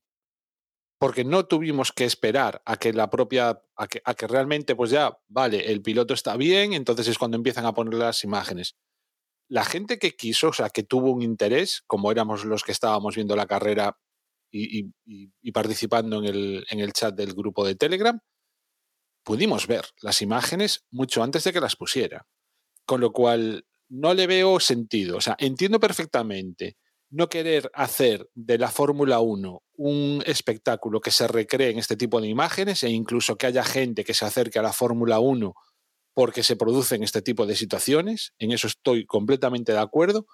Porque 0.99 1.23
no 1.23 1.45
tuvimos 1.45 1.91
que 1.91 2.05
esperar 2.05 2.61
a 2.65 2.77
que 2.77 2.91
la 2.91 3.09
propia, 3.09 3.61
a 3.75 3.87
que, 3.87 4.01
a 4.03 4.13
que 4.15 4.27
realmente, 4.27 4.75
pues 4.75 4.89
ya, 4.89 5.17
vale, 5.27 5.71
el 5.71 5.81
piloto 5.81 6.13
está 6.13 6.35
bien, 6.37 6.73
entonces 6.73 7.07
es 7.07 7.17
cuando 7.17 7.37
empiezan 7.37 7.65
a 7.65 7.73
poner 7.73 7.93
las 7.93 8.23
imágenes. 8.23 8.75
La 9.47 9.63
gente 9.63 9.99
que 9.99 10.15
quiso, 10.15 10.49
o 10.49 10.53
sea, 10.53 10.69
que 10.69 10.83
tuvo 10.83 11.11
un 11.11 11.21
interés, 11.21 11.83
como 11.85 12.11
éramos 12.11 12.45
los 12.45 12.63
que 12.63 12.71
estábamos 12.71 13.15
viendo 13.15 13.35
la 13.35 13.45
carrera 13.45 13.97
y, 14.51 15.51
participando 15.51 16.19
en 16.19 16.25
el, 16.25 16.65
en 16.69 16.79
el 16.79 16.93
chat 16.93 17.15
del 17.15 17.33
grupo 17.33 17.65
de 17.65 17.75
Telegram, 17.75 18.19
pudimos 19.23 19.67
ver 19.67 19.85
las 20.01 20.21
imágenes 20.21 20.85
mucho 20.91 21.23
antes 21.23 21.43
de 21.43 21.53
que 21.53 21.61
las 21.61 21.75
pusiera. 21.75 22.25
Con 22.85 23.01
lo 23.01 23.11
cual, 23.11 23.65
no 23.89 24.13
le 24.13 24.27
veo 24.27 24.59
sentido. 24.59 25.17
O 25.17 25.21
sea, 25.21 25.35
entiendo 25.39 25.79
perfectamente 25.79 26.77
no 27.09 27.29
querer 27.29 27.71
hacer 27.73 28.29
de 28.33 28.57
la 28.57 28.69
Fórmula 28.69 29.19
1 29.19 29.63
un 29.75 30.23
espectáculo 30.25 30.99
que 30.99 31.11
se 31.11 31.27
recree 31.27 31.69
en 31.69 31.79
este 31.79 31.95
tipo 31.95 32.19
de 32.19 32.27
imágenes 32.27 32.83
e 32.83 32.89
incluso 32.89 33.37
que 33.37 33.47
haya 33.47 33.63
gente 33.63 34.03
que 34.03 34.13
se 34.13 34.25
acerque 34.25 34.59
a 34.59 34.63
la 34.63 34.73
Fórmula 34.73 35.19
1 35.19 35.53
porque 36.13 36.43
se 36.43 36.55
producen 36.55 37.03
este 37.03 37.21
tipo 37.21 37.45
de 37.45 37.55
situaciones. 37.55 38.33
En 38.39 38.51
eso 38.51 38.67
estoy 38.67 39.05
completamente 39.05 39.71
de 39.71 39.79
acuerdo. 39.79 40.25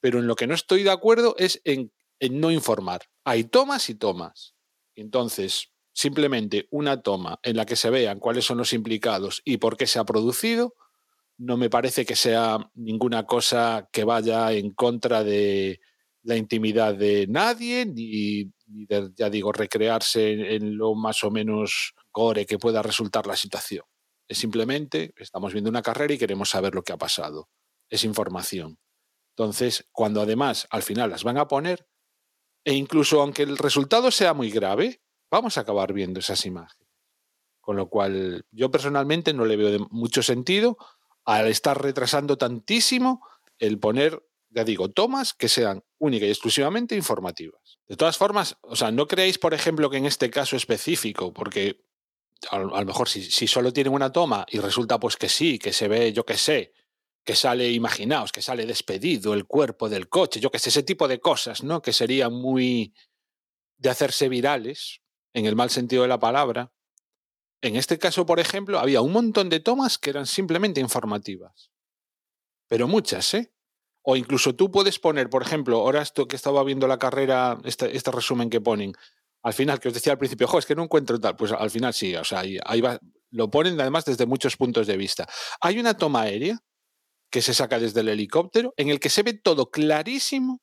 Pero 0.00 0.18
en 0.18 0.26
lo 0.26 0.36
que 0.36 0.46
no 0.46 0.54
estoy 0.54 0.82
de 0.82 0.90
acuerdo 0.90 1.34
es 1.38 1.60
en, 1.64 1.90
en 2.20 2.40
no 2.40 2.50
informar. 2.50 3.02
Hay 3.24 3.44
tomas 3.44 3.88
y 3.90 3.94
tomas. 3.94 4.54
Entonces, 4.94 5.72
simplemente 5.92 6.68
una 6.70 7.02
toma 7.02 7.38
en 7.42 7.56
la 7.56 7.66
que 7.66 7.76
se 7.76 7.90
vean 7.90 8.18
cuáles 8.18 8.44
son 8.44 8.58
los 8.58 8.72
implicados 8.72 9.42
y 9.44 9.58
por 9.58 9.76
qué 9.76 9.86
se 9.86 9.98
ha 9.98 10.04
producido, 10.04 10.74
no 11.38 11.56
me 11.56 11.70
parece 11.70 12.04
que 12.04 12.16
sea 12.16 12.70
ninguna 12.74 13.26
cosa 13.26 13.88
que 13.92 14.04
vaya 14.04 14.52
en 14.52 14.72
contra 14.72 15.22
de 15.22 15.80
la 16.22 16.36
intimidad 16.36 16.94
de 16.94 17.26
nadie, 17.28 17.86
ni, 17.86 18.50
de, 18.66 19.10
ya 19.14 19.30
digo, 19.30 19.52
recrearse 19.52 20.32
en, 20.32 20.40
en 20.40 20.76
lo 20.76 20.94
más 20.94 21.22
o 21.24 21.30
menos 21.30 21.94
gore 22.12 22.46
que 22.46 22.58
pueda 22.58 22.82
resultar 22.82 23.26
la 23.26 23.36
situación. 23.36 23.84
Es 24.26 24.38
simplemente, 24.38 25.12
estamos 25.16 25.52
viendo 25.52 25.70
una 25.70 25.82
carrera 25.82 26.14
y 26.14 26.18
queremos 26.18 26.50
saber 26.50 26.74
lo 26.74 26.82
que 26.82 26.92
ha 26.92 26.98
pasado. 26.98 27.48
Es 27.88 28.02
información. 28.02 28.78
Entonces, 29.36 29.86
cuando 29.92 30.20
además 30.20 30.66
al 30.70 30.82
final 30.82 31.10
las 31.10 31.22
van 31.22 31.38
a 31.38 31.46
poner, 31.46 31.86
e 32.66 32.74
incluso 32.74 33.22
aunque 33.22 33.44
el 33.44 33.56
resultado 33.56 34.10
sea 34.10 34.34
muy 34.34 34.50
grave, 34.50 35.00
vamos 35.30 35.56
a 35.56 35.60
acabar 35.60 35.92
viendo 35.92 36.18
esas 36.18 36.44
imágenes. 36.46 36.88
Con 37.60 37.76
lo 37.76 37.88
cual, 37.88 38.44
yo 38.50 38.72
personalmente 38.72 39.32
no 39.32 39.44
le 39.44 39.56
veo 39.56 39.86
mucho 39.90 40.20
sentido 40.20 40.76
al 41.24 41.46
estar 41.46 41.80
retrasando 41.80 42.36
tantísimo 42.36 43.24
el 43.60 43.78
poner, 43.78 44.20
ya 44.50 44.64
digo, 44.64 44.90
tomas 44.90 45.32
que 45.32 45.48
sean 45.48 45.84
única 45.98 46.26
y 46.26 46.30
exclusivamente 46.30 46.96
informativas. 46.96 47.78
De 47.86 47.96
todas 47.96 48.18
formas, 48.18 48.58
o 48.62 48.74
sea, 48.74 48.90
no 48.90 49.06
creéis, 49.06 49.38
por 49.38 49.54
ejemplo, 49.54 49.88
que 49.88 49.98
en 49.98 50.06
este 50.06 50.28
caso 50.28 50.56
específico, 50.56 51.32
porque 51.32 51.84
a, 52.50 52.58
lo 52.58 52.74
a 52.74 52.80
lo 52.80 52.86
mejor 52.86 53.08
si, 53.08 53.22
si 53.22 53.46
solo 53.46 53.72
tienen 53.72 53.92
una 53.92 54.10
toma 54.10 54.44
y 54.50 54.58
resulta 54.58 54.98
pues 54.98 55.16
que 55.16 55.28
sí, 55.28 55.60
que 55.60 55.72
se 55.72 55.86
ve, 55.86 56.12
yo 56.12 56.26
qué 56.26 56.36
sé, 56.36 56.72
que 57.26 57.34
sale, 57.34 57.72
imaginaos, 57.72 58.30
que 58.30 58.40
sale 58.40 58.64
despedido 58.66 59.34
el 59.34 59.46
cuerpo 59.46 59.88
del 59.88 60.08
coche, 60.08 60.38
yo 60.38 60.50
que 60.50 60.60
sé, 60.60 60.68
ese 60.68 60.84
tipo 60.84 61.08
de 61.08 61.18
cosas, 61.18 61.64
¿no? 61.64 61.82
Que 61.82 61.92
serían 61.92 62.32
muy 62.32 62.94
de 63.78 63.90
hacerse 63.90 64.28
virales, 64.28 65.02
en 65.34 65.44
el 65.44 65.56
mal 65.56 65.68
sentido 65.68 66.02
de 66.02 66.08
la 66.08 66.20
palabra. 66.20 66.72
En 67.60 67.74
este 67.74 67.98
caso, 67.98 68.24
por 68.26 68.38
ejemplo, 68.38 68.78
había 68.78 69.02
un 69.02 69.12
montón 69.12 69.48
de 69.48 69.58
tomas 69.58 69.98
que 69.98 70.10
eran 70.10 70.26
simplemente 70.26 70.80
informativas. 70.80 71.72
Pero 72.68 72.86
muchas, 72.86 73.34
¿eh? 73.34 73.52
O 74.02 74.14
incluso 74.14 74.54
tú 74.54 74.70
puedes 74.70 75.00
poner, 75.00 75.28
por 75.28 75.42
ejemplo, 75.42 75.78
ahora 75.78 76.02
esto 76.02 76.28
que 76.28 76.36
estaba 76.36 76.62
viendo 76.62 76.86
la 76.86 76.98
carrera, 76.98 77.58
este, 77.64 77.96
este 77.96 78.12
resumen 78.12 78.50
que 78.50 78.60
ponen, 78.60 78.92
al 79.42 79.52
final, 79.52 79.80
que 79.80 79.88
os 79.88 79.94
decía 79.94 80.12
al 80.12 80.18
principio, 80.18 80.46
jo, 80.46 80.60
es 80.60 80.66
que 80.66 80.76
no 80.76 80.84
encuentro 80.84 81.18
tal, 81.18 81.34
pues 81.34 81.50
al 81.50 81.70
final 81.70 81.92
sí, 81.92 82.14
o 82.14 82.22
sea, 82.22 82.40
ahí, 82.40 82.56
ahí 82.64 82.80
va, 82.80 83.00
lo 83.30 83.50
ponen 83.50 83.80
además 83.80 84.04
desde 84.04 84.26
muchos 84.26 84.56
puntos 84.56 84.86
de 84.86 84.96
vista. 84.96 85.26
Hay 85.60 85.80
una 85.80 85.96
toma 85.96 86.22
aérea 86.22 86.62
que 87.30 87.42
se 87.42 87.54
saca 87.54 87.78
desde 87.78 88.00
el 88.00 88.08
helicóptero, 88.08 88.72
en 88.76 88.88
el 88.88 89.00
que 89.00 89.10
se 89.10 89.22
ve 89.22 89.34
todo 89.34 89.70
clarísimo 89.70 90.62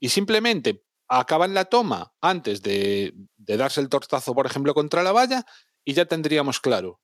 y 0.00 0.10
simplemente 0.10 0.84
acaban 1.08 1.54
la 1.54 1.66
toma 1.66 2.14
antes 2.20 2.62
de, 2.62 3.14
de 3.36 3.56
darse 3.56 3.80
el 3.80 3.88
tortazo, 3.88 4.34
por 4.34 4.46
ejemplo, 4.46 4.74
contra 4.74 5.02
la 5.02 5.12
valla 5.12 5.44
y 5.84 5.94
ya 5.94 6.06
tendríamos 6.06 6.60
claro 6.60 7.00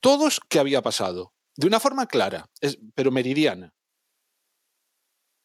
todos 0.00 0.40
qué 0.48 0.58
había 0.58 0.82
pasado, 0.82 1.34
de 1.56 1.66
una 1.66 1.80
forma 1.80 2.06
clara, 2.06 2.48
pero 2.94 3.10
meridiana. 3.10 3.74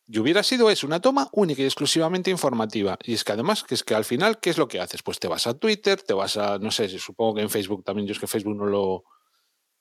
Y 0.07 0.19
hubiera 0.19 0.43
sido 0.43 0.69
eso, 0.69 0.86
una 0.86 0.99
toma 0.99 1.30
única 1.32 1.61
y 1.61 1.65
exclusivamente 1.65 2.30
informativa. 2.30 2.97
Y 3.03 3.13
es 3.13 3.24
que 3.24 3.32
además, 3.32 3.63
que 3.63 3.76
es 3.76 3.84
que 3.84 3.95
al 3.95 4.03
final, 4.03 4.39
¿qué 4.39 4.49
es 4.49 4.57
lo 4.57 4.67
que 4.67 4.80
haces? 4.80 5.03
Pues 5.03 5.19
te 5.19 5.28
vas 5.28 5.47
a 5.47 5.57
Twitter, 5.57 6.01
te 6.01 6.13
vas 6.13 6.36
a, 6.38 6.57
no 6.57 6.69
sé, 6.69 6.89
supongo 6.99 7.36
que 7.36 7.41
en 7.41 7.49
Facebook 7.49 7.84
también, 7.84 8.07
yo 8.07 8.11
es 8.11 8.19
que 8.19 8.28
Facebook 8.28 8.55
no 8.55 8.65
lo, 8.65 9.05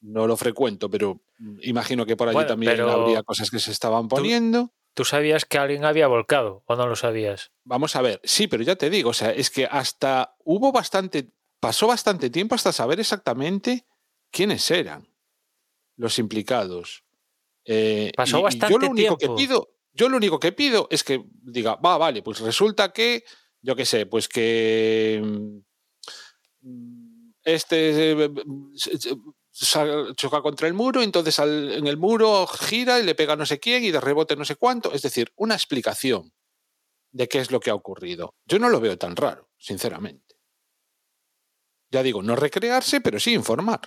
no 0.00 0.26
lo 0.26 0.36
frecuento, 0.36 0.88
pero 0.90 1.20
imagino 1.62 2.06
que 2.06 2.16
por 2.16 2.28
allí 2.28 2.34
Bueno, 2.36 2.48
también 2.48 2.80
habría 2.80 3.22
cosas 3.22 3.50
que 3.50 3.58
se 3.58 3.70
estaban 3.70 4.08
poniendo. 4.08 4.72
¿Tú 4.94 5.04
sabías 5.04 5.44
que 5.44 5.58
alguien 5.58 5.84
había 5.84 6.08
volcado 6.08 6.62
o 6.66 6.76
no 6.76 6.86
lo 6.86 6.96
sabías? 6.96 7.52
Vamos 7.64 7.94
a 7.96 8.02
ver, 8.02 8.20
sí, 8.24 8.48
pero 8.48 8.62
ya 8.62 8.76
te 8.76 8.90
digo, 8.90 9.10
o 9.10 9.14
sea, 9.14 9.30
es 9.30 9.50
que 9.50 9.66
hasta 9.66 10.34
hubo 10.44 10.72
bastante, 10.72 11.30
pasó 11.60 11.86
bastante 11.86 12.28
tiempo 12.30 12.54
hasta 12.54 12.72
saber 12.72 12.98
exactamente 12.98 13.86
quiénes 14.30 14.68
eran 14.70 15.08
los 15.96 16.18
implicados. 16.18 17.04
Eh, 17.64 18.10
Pasó 18.16 18.38
y- 18.38 18.40
y 18.40 18.42
bastante 18.42 18.72
yo 18.72 18.78
lo 18.78 18.90
único 18.90 19.16
tiempo. 19.16 19.36
que 19.36 19.42
pido, 19.42 19.68
yo 19.92 20.08
lo 20.08 20.16
único 20.16 20.40
que 20.40 20.52
pido 20.52 20.88
es 20.90 21.04
que 21.04 21.22
diga, 21.42 21.76
va, 21.76 21.98
vale, 21.98 22.22
pues 22.22 22.40
resulta 22.40 22.92
que, 22.92 23.22
yo 23.62 23.76
qué 23.76 23.84
sé, 23.84 24.06
pues 24.06 24.28
que 24.28 25.20
mm, 26.62 27.30
este 27.44 28.12
eh, 28.24 28.30
sa- 28.74 28.90
choca 30.16 30.42
contra 30.42 30.68
el 30.68 30.74
muro, 30.74 31.02
entonces 31.02 31.38
en 31.38 31.86
el 31.86 31.96
muro 31.96 32.46
gira 32.46 32.98
y 32.98 33.02
le 33.02 33.14
pega 33.14 33.36
no 33.36 33.44
sé 33.44 33.60
quién 33.60 33.84
y 33.84 33.90
de 33.90 34.00
rebote 34.00 34.36
no 34.36 34.44
sé 34.44 34.56
cuánto. 34.56 34.92
Es 34.92 35.02
decir, 35.02 35.32
una 35.36 35.54
explicación 35.54 36.32
de 37.12 37.28
qué 37.28 37.40
es 37.40 37.50
lo 37.50 37.60
que 37.60 37.70
ha 37.70 37.74
ocurrido. 37.74 38.36
Yo 38.46 38.58
no 38.58 38.68
lo 38.68 38.80
veo 38.80 38.96
tan 38.96 39.16
raro, 39.16 39.50
sinceramente. 39.58 40.36
Ya 41.90 42.02
digo, 42.02 42.22
no 42.22 42.36
recrearse, 42.36 43.00
pero 43.00 43.18
sí 43.18 43.34
informar. 43.34 43.80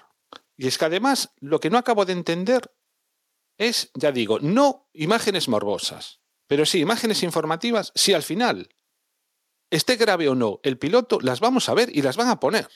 Y 0.57 0.67
es 0.67 0.77
que 0.77 0.85
además 0.85 1.33
lo 1.39 1.59
que 1.59 1.69
no 1.69 1.77
acabo 1.77 2.05
de 2.05 2.13
entender 2.13 2.71
es, 3.57 3.91
ya 3.93 4.11
digo, 4.11 4.39
no 4.39 4.89
imágenes 4.93 5.47
morbosas, 5.47 6.21
pero 6.47 6.65
sí 6.65 6.79
imágenes 6.79 7.23
informativas, 7.23 7.91
si 7.95 8.13
al 8.13 8.23
final, 8.23 8.69
esté 9.69 9.95
grave 9.95 10.27
o 10.29 10.35
no, 10.35 10.59
el 10.63 10.77
piloto 10.77 11.19
las 11.21 11.39
vamos 11.39 11.69
a 11.69 11.73
ver 11.73 11.95
y 11.95 12.01
las 12.01 12.17
van 12.17 12.29
a 12.29 12.39
poner. 12.39 12.67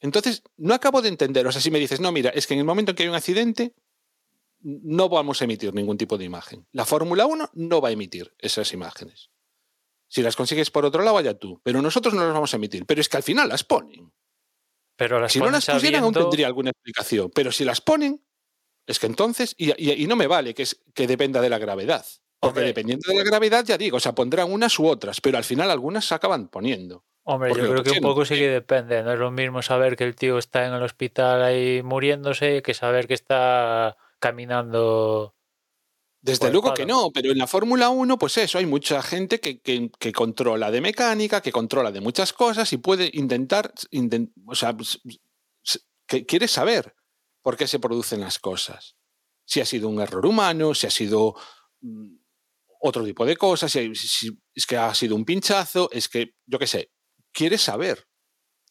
Entonces, 0.00 0.42
no 0.56 0.74
acabo 0.74 1.02
de 1.02 1.08
entender, 1.08 1.46
o 1.46 1.52
sea, 1.52 1.60
si 1.60 1.70
me 1.70 1.78
dices, 1.78 2.00
no, 2.00 2.12
mira, 2.12 2.30
es 2.30 2.46
que 2.46 2.54
en 2.54 2.60
el 2.60 2.66
momento 2.66 2.90
en 2.92 2.96
que 2.96 3.02
hay 3.02 3.08
un 3.08 3.14
accidente, 3.16 3.74
no 4.60 5.08
vamos 5.08 5.40
a 5.40 5.44
emitir 5.44 5.74
ningún 5.74 5.98
tipo 5.98 6.18
de 6.18 6.24
imagen. 6.24 6.66
La 6.72 6.84
Fórmula 6.84 7.26
1 7.26 7.50
no 7.54 7.80
va 7.80 7.88
a 7.88 7.92
emitir 7.92 8.34
esas 8.38 8.72
imágenes. 8.72 9.30
Si 10.08 10.22
las 10.22 10.36
consigues 10.36 10.70
por 10.70 10.84
otro 10.84 11.02
lado, 11.02 11.14
vaya 11.16 11.34
tú. 11.38 11.60
Pero 11.62 11.82
nosotros 11.82 12.14
no 12.14 12.24
las 12.24 12.32
vamos 12.32 12.52
a 12.54 12.56
emitir. 12.56 12.86
Pero 12.86 13.00
es 13.00 13.08
que 13.08 13.16
al 13.18 13.22
final 13.22 13.48
las 13.48 13.62
ponen. 13.64 14.12
Pero 14.96 15.20
las 15.20 15.32
Si 15.32 15.38
no 15.38 15.50
las 15.50 15.64
pusieran, 15.66 16.02
aún 16.02 16.12
sabiendo- 16.14 16.30
tendría 16.30 16.46
alguna 16.46 16.70
explicación. 16.70 17.30
Pero 17.34 17.52
si 17.52 17.64
las 17.64 17.80
ponen, 17.80 18.24
es 18.86 18.98
que 18.98 19.06
entonces, 19.06 19.54
y, 19.58 19.70
y- 19.80 20.02
y 20.02 20.06
no 20.06 20.16
me 20.16 20.26
vale 20.26 20.54
que, 20.54 20.62
es, 20.62 20.80
que 20.94 21.06
dependa 21.06 21.40
de 21.40 21.50
la 21.50 21.58
gravedad. 21.58 22.04
Porque 22.40 22.60
dependiendo 22.66 23.04
de 23.10 23.16
la 23.18 23.24
gravedad, 23.24 23.64
ya 23.64 23.76
digo, 23.76 23.96
o 23.98 24.00
sea, 24.00 24.14
pondrán 24.14 24.50
unas 24.50 24.78
u 24.78 24.86
otras, 24.86 25.20
pero 25.20 25.36
al 25.38 25.44
final 25.44 25.70
algunas 25.70 26.04
se 26.06 26.14
acaban 26.14 26.48
poniendo. 26.48 27.04
Hombre, 27.30 27.50
Porque 27.50 27.62
yo 27.64 27.68
creo 27.72 27.82
que 27.84 27.90
un 27.90 28.00
poco 28.00 28.24
sí 28.24 28.36
que 28.36 28.48
depende. 28.48 29.02
No 29.02 29.12
es 29.12 29.18
lo 29.18 29.30
mismo 29.30 29.60
saber 29.60 29.96
que 29.96 30.04
el 30.04 30.16
tío 30.16 30.38
está 30.38 30.66
en 30.66 30.72
el 30.72 30.82
hospital 30.82 31.42
ahí 31.42 31.82
muriéndose 31.82 32.62
que 32.62 32.72
saber 32.72 33.06
que 33.06 33.12
está 33.12 33.98
caminando. 34.18 35.34
Desde 36.22 36.40
Pues, 36.40 36.52
luego 36.54 36.72
que 36.72 36.86
no, 36.86 37.10
pero 37.12 37.30
en 37.30 37.36
la 37.36 37.46
Fórmula 37.46 37.90
1, 37.90 38.18
pues 38.18 38.38
eso, 38.38 38.56
hay 38.56 38.64
mucha 38.64 39.02
gente 39.02 39.40
que, 39.40 39.60
que- 39.60 39.90
que 39.98 40.12
controla 40.12 40.70
de 40.70 40.80
mecánica, 40.80 41.42
que 41.42 41.52
controla 41.52 41.92
de 41.92 42.00
muchas 42.00 42.32
cosas 42.32 42.72
y 42.72 42.78
puede 42.78 43.10
intentar, 43.12 43.74
inten- 43.90 44.32
o 44.46 44.54
sea, 44.54 44.74
s- 44.80 44.98
s- 45.62 45.80
que 46.06 46.24
quiere 46.24 46.48
saber 46.48 46.94
por 47.42 47.58
qué 47.58 47.66
se 47.66 47.78
producen 47.78 48.20
las 48.20 48.38
cosas. 48.38 48.96
Si 49.44 49.60
ha 49.60 49.66
sido 49.66 49.90
un 49.90 50.00
error 50.00 50.24
humano, 50.24 50.72
si 50.74 50.86
ha 50.86 50.90
sido 50.90 51.34
mm, 51.82 52.16
otro 52.80 53.04
tipo 53.04 53.26
de 53.26 53.36
cosas, 53.36 53.70
si- 53.70 53.92
es 54.54 54.66
que 54.66 54.78
ha 54.78 54.94
sido 54.94 55.14
un 55.14 55.26
pinchazo, 55.26 55.90
es 55.92 56.08
que, 56.08 56.34
yo 56.46 56.58
qué 56.58 56.66
sé, 56.66 56.90
quiere 57.32 57.58
saber. 57.58 58.06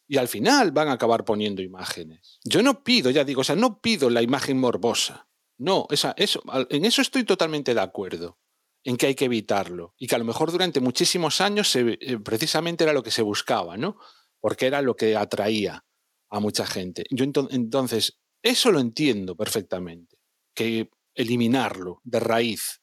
Y 0.06 0.16
al 0.16 0.28
final 0.28 0.72
van 0.72 0.88
a 0.88 0.92
acabar 0.92 1.24
poniendo 1.24 1.62
imágenes. 1.62 2.38
Yo 2.44 2.62
no 2.62 2.82
pido, 2.82 3.10
ya 3.10 3.24
digo, 3.24 3.42
o 3.42 3.44
sea, 3.44 3.56
no 3.56 3.80
pido 3.80 4.08
la 4.10 4.22
imagen 4.22 4.58
morbosa. 4.58 5.28
No, 5.58 5.86
esa, 5.90 6.14
eso, 6.16 6.42
en 6.70 6.84
eso 6.84 7.02
estoy 7.02 7.24
totalmente 7.24 7.74
de 7.74 7.80
acuerdo, 7.80 8.38
en 8.84 8.96
que 8.96 9.06
hay 9.06 9.14
que 9.14 9.26
evitarlo. 9.26 9.94
Y 9.98 10.06
que 10.06 10.14
a 10.14 10.18
lo 10.18 10.24
mejor 10.24 10.50
durante 10.52 10.80
muchísimos 10.80 11.40
años 11.40 11.68
se- 11.70 11.98
eh, 12.00 12.18
precisamente 12.20 12.84
era 12.84 12.92
lo 12.92 13.02
que 13.02 13.10
se 13.10 13.22
buscaba, 13.22 13.76
¿no? 13.76 13.98
Porque 14.40 14.66
era 14.66 14.80
lo 14.82 14.94
que 14.96 15.16
atraía 15.16 15.84
a 16.30 16.40
mucha 16.40 16.66
gente. 16.66 17.04
Yo 17.10 17.24
ento- 17.24 17.48
entonces, 17.50 18.18
Eso 18.40 18.70
lo 18.70 18.78
entiendo 18.78 19.34
perfectamente, 19.36 20.16
que 20.54 20.90
eliminarlo 21.16 22.00
de 22.04 22.20
raíz 22.20 22.80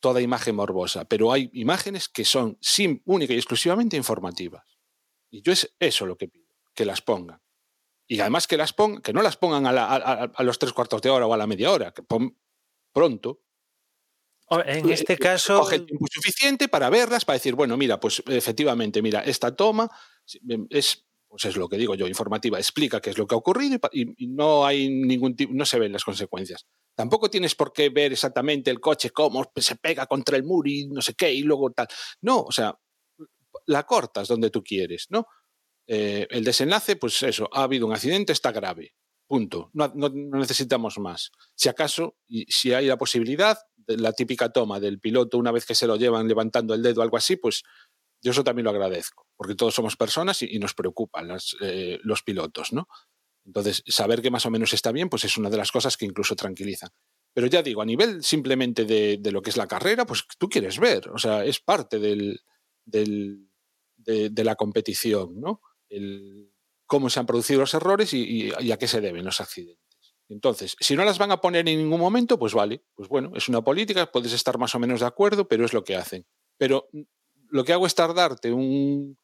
toda 0.00 0.20
imagen 0.20 0.56
morbosa, 0.56 1.06
pero 1.06 1.32
hay 1.32 1.48
imágenes 1.54 2.08
que 2.10 2.24
son 2.26 2.58
sim, 2.60 3.00
única 3.06 3.32
y 3.32 3.36
exclusivamente 3.38 3.96
informativas. 3.96 4.71
Y 5.32 5.42
yo 5.42 5.52
es 5.52 5.74
eso 5.80 6.06
lo 6.06 6.16
que 6.16 6.28
pido, 6.28 6.46
que 6.74 6.84
las 6.84 7.00
pongan. 7.00 7.40
Y 8.06 8.20
además 8.20 8.46
que 8.46 8.58
las 8.58 8.72
pongan, 8.72 9.00
que 9.00 9.14
no 9.14 9.22
las 9.22 9.38
pongan 9.38 9.66
a, 9.66 9.72
la, 9.72 9.86
a, 9.86 10.24
a, 10.24 10.42
los 10.42 10.58
tres 10.58 10.72
cuartos 10.72 11.00
de 11.00 11.08
hora 11.08 11.26
o 11.26 11.32
a 11.32 11.36
la 11.38 11.46
media 11.46 11.72
hora, 11.72 11.92
que 11.92 12.02
pon 12.02 12.38
pronto. 12.92 13.40
En 14.66 14.90
este 14.90 15.16
caso. 15.16 15.60
Coge 15.60 15.76
el 15.76 15.86
tiempo 15.86 16.04
suficiente 16.10 16.68
para 16.68 16.90
verlas, 16.90 17.24
para 17.24 17.38
decir, 17.38 17.54
bueno, 17.54 17.78
mira, 17.78 17.98
pues 17.98 18.22
efectivamente, 18.26 19.00
mira, 19.00 19.20
esta 19.20 19.56
toma 19.56 19.90
es 20.68 21.06
pues 21.32 21.46
es 21.46 21.56
lo 21.56 21.66
que 21.66 21.78
digo 21.78 21.94
yo, 21.94 22.06
informativa, 22.06 22.58
explica 22.58 23.00
qué 23.00 23.08
es 23.08 23.16
lo 23.16 23.26
que 23.26 23.34
ha 23.34 23.38
ocurrido 23.38 23.78
y, 23.90 24.22
y 24.22 24.28
no 24.28 24.66
hay 24.66 24.90
ningún 24.90 25.34
tipo, 25.34 25.54
no 25.54 25.64
se 25.64 25.78
ven 25.78 25.90
las 25.90 26.04
consecuencias. 26.04 26.66
Tampoco 26.94 27.30
tienes 27.30 27.54
por 27.54 27.72
qué 27.72 27.88
ver 27.88 28.12
exactamente 28.12 28.70
el 28.70 28.80
coche, 28.80 29.08
cómo 29.08 29.50
se 29.56 29.76
pega 29.76 30.04
contra 30.04 30.36
el 30.36 30.44
muro 30.44 30.68
y 30.68 30.88
no 30.88 31.00
sé 31.00 31.14
qué, 31.14 31.32
y 31.32 31.40
luego 31.40 31.70
tal. 31.70 31.88
No, 32.20 32.42
o 32.42 32.52
sea, 32.52 32.78
la 33.66 33.84
cortas 33.84 34.28
donde 34.28 34.50
tú 34.50 34.62
quieres, 34.62 35.06
¿no? 35.10 35.26
Eh, 35.86 36.26
el 36.30 36.44
desenlace, 36.44 36.96
pues 36.96 37.22
eso, 37.22 37.48
ha 37.52 37.64
habido 37.64 37.86
un 37.86 37.92
accidente, 37.92 38.32
está 38.32 38.52
grave. 38.52 38.94
Punto. 39.26 39.70
No, 39.72 39.88
necesitamos 39.94 40.98
más. 40.98 41.30
Si 41.54 41.68
acaso, 41.68 42.16
si 42.48 42.72
hay 42.72 42.86
la 42.86 42.98
posibilidad, 42.98 43.58
la 43.86 44.12
típica 44.12 44.50
toma 44.52 44.78
del 44.78 45.00
piloto 45.00 45.38
una 45.38 45.52
vez 45.52 45.64
que 45.64 45.74
se 45.74 45.86
lo 45.86 45.96
llevan 45.96 46.28
levantando 46.28 46.74
el 46.74 46.82
dedo 46.82 47.00
o 47.00 47.04
algo 47.04 47.16
así, 47.16 47.36
pues 47.36 47.62
yo 48.20 48.30
eso 48.30 48.44
también 48.44 48.64
lo 48.64 48.70
agradezco, 48.70 49.26
porque 49.36 49.54
todos 49.54 49.74
somos 49.74 49.96
personas 49.96 50.42
y, 50.42 50.58
nos 50.58 50.74
preocupan 50.74 51.36
eh, 51.60 51.98
los 52.02 52.22
pilotos, 52.22 52.72
¿no? 52.72 52.88
Entonces, 53.44 53.82
saber 53.86 54.22
que 54.22 54.30
más 54.30 54.46
o 54.46 54.50
menos 54.50 54.72
está 54.72 54.92
bien, 54.92 55.08
pues 55.08 55.24
es 55.24 55.36
una 55.36 55.50
de 55.50 55.56
las 55.56 55.72
cosas 55.72 55.96
que 55.96 56.04
incluso 56.04 56.36
tranquilizan. 56.36 56.90
Pero 57.34 57.48
ya 57.48 57.62
digo, 57.62 57.82
a 57.82 57.86
nivel 57.86 58.22
simplemente 58.22 58.84
de, 58.84 59.16
de 59.18 59.32
lo 59.32 59.42
que 59.42 59.50
es 59.50 59.56
la 59.56 59.66
carrera, 59.66 60.06
pues 60.06 60.24
tú 60.38 60.48
quieres 60.48 60.78
ver, 60.78 61.08
o 61.08 61.18
sea, 61.18 61.44
es 61.44 61.58
parte 61.58 61.98
del, 61.98 62.40
de, 62.84 64.44
la 64.44 64.56
competición, 64.56 65.40
¿no? 65.40 65.60
El, 65.88 66.50
cómo 66.86 67.10
se 67.10 67.20
han 67.20 67.26
producido 67.26 67.60
los 67.60 67.74
errores 67.74 68.12
y, 68.12 68.52
y, 68.58 68.72
a 68.72 68.76
qué 68.76 68.86
se 68.86 69.00
deben 69.00 69.24
los 69.24 69.40
accidentes. 69.40 69.80
Entonces, 70.28 70.76
si 70.80 70.96
no 70.96 71.04
las 71.04 71.18
van 71.18 71.30
a 71.30 71.40
poner 71.40 71.68
en 71.68 71.78
ningún 71.78 72.00
momento, 72.00 72.38
pues 72.38 72.54
vale, 72.54 72.82
pues 72.94 73.08
bueno, 73.08 73.32
es 73.34 73.48
una 73.48 73.62
política, 73.62 74.10
puedes 74.10 74.32
estar 74.32 74.58
más 74.58 74.74
o 74.74 74.78
menos 74.78 75.00
de 75.00 75.06
acuerdo, 75.06 75.46
pero 75.48 75.64
es 75.64 75.72
lo 75.72 75.84
que 75.84 75.96
hacen. 75.96 76.26
Pero 76.56 76.88
lo 77.48 77.64
que 77.64 77.72
hago 77.72 77.86
es 77.86 77.94
tardarte 77.94 78.52
un 78.52 79.16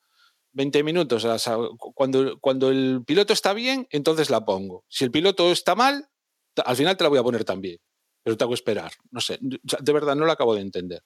20 0.52 0.82
minutos. 0.82 1.24
O 1.24 1.38
sea, 1.38 1.56
cuando, 1.94 2.38
cuando 2.40 2.70
el 2.70 3.02
piloto 3.06 3.32
está 3.32 3.52
bien, 3.52 3.86
entonces 3.90 4.30
la 4.30 4.44
pongo. 4.44 4.84
Si 4.88 5.04
el 5.04 5.10
piloto 5.10 5.50
está 5.50 5.74
mal, 5.74 6.08
al 6.64 6.76
final 6.76 6.96
te 6.96 7.04
la 7.04 7.10
voy 7.10 7.18
a 7.18 7.22
poner 7.22 7.44
también. 7.44 7.78
Pero 8.22 8.36
te 8.36 8.44
hago 8.44 8.54
esperar. 8.54 8.92
No 9.10 9.20
sé, 9.20 9.38
de 9.40 9.92
verdad 9.92 10.16
no 10.16 10.26
lo 10.26 10.32
acabo 10.32 10.54
de 10.54 10.60
entender. 10.60 11.02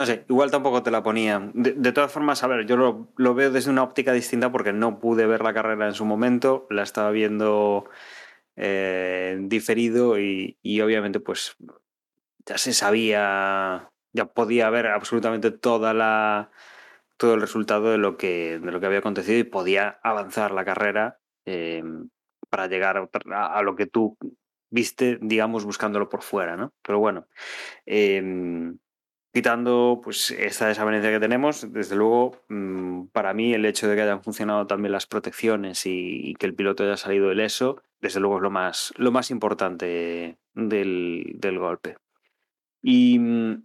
No 0.00 0.06
sé, 0.06 0.24
igual 0.30 0.50
tampoco 0.50 0.82
te 0.82 0.90
la 0.90 1.02
ponía. 1.02 1.50
De, 1.52 1.92
todas 1.92 2.10
formas, 2.10 2.42
a 2.42 2.46
ver, 2.46 2.64
yo 2.64 2.78
lo, 2.78 3.34
veo 3.34 3.50
desde 3.50 3.70
una 3.70 3.82
óptica 3.82 4.14
distinta 4.14 4.50
porque 4.50 4.72
no 4.72 4.98
pude 4.98 5.26
ver 5.26 5.42
la 5.42 5.52
carrera 5.52 5.86
en 5.86 5.92
su 5.92 6.06
momento, 6.06 6.66
la 6.70 6.84
estaba 6.84 7.10
viendo 7.10 7.84
eh, 8.56 9.36
diferido 9.42 10.18
y, 10.18 10.56
y, 10.62 10.80
obviamente 10.80 11.20
pues 11.20 11.54
ya 12.46 12.56
se 12.56 12.72
sabía 12.72 13.90
ya 14.14 14.24
podía 14.24 14.70
ver 14.70 14.86
absolutamente 14.86 15.50
toda 15.50 15.92
la, 15.92 16.50
todo 17.18 17.34
el 17.34 17.42
resultado 17.42 17.90
de 17.90 17.98
lo 17.98 18.16
que, 18.16 18.58
de 18.58 18.72
lo 18.72 18.80
que 18.80 18.86
había 18.86 19.00
acontecido 19.00 19.38
y 19.38 19.44
podía 19.44 20.00
avanzar 20.02 20.52
la 20.52 20.64
carrera 20.64 21.18
eh, 21.44 21.84
para 22.48 22.68
llegar 22.68 23.06
a, 23.32 23.46
a, 23.58 23.62
lo 23.62 23.76
que 23.76 23.84
tú 23.84 24.16
viste, 24.70 25.18
digamos, 25.20 25.66
buscándolo 25.66 26.08
por 26.08 26.22
fuera, 26.22 26.56
¿no? 26.56 26.72
Pero 26.82 26.98
bueno, 27.00 27.26
eh, 27.84 28.72
quitando 29.32 30.00
pues 30.02 30.30
esta 30.32 30.66
desavenencia 30.66 31.10
que 31.10 31.20
tenemos, 31.20 31.72
desde 31.72 31.96
luego, 31.96 32.36
mmm, 32.48 33.06
para 33.12 33.32
mí 33.34 33.54
el 33.54 33.64
hecho 33.64 33.88
de 33.88 33.96
que 33.96 34.02
hayan 34.02 34.22
funcionado 34.22 34.66
también 34.66 34.92
las 34.92 35.06
protecciones 35.06 35.86
y, 35.86 36.34
que 36.38 36.46
el 36.46 36.54
piloto 36.54 36.82
haya 36.84 36.96
salido 36.96 37.30
ileso, 37.30 37.82
desde 38.00 38.20
luego 38.20 38.36
es 38.36 38.42
lo 38.42 38.50
más, 38.50 38.92
lo 38.96 39.12
más 39.12 39.30
importante 39.30 40.38
del, 40.54 41.32
del 41.34 41.58
golpe. 41.58 41.96
Y, 42.82 43.20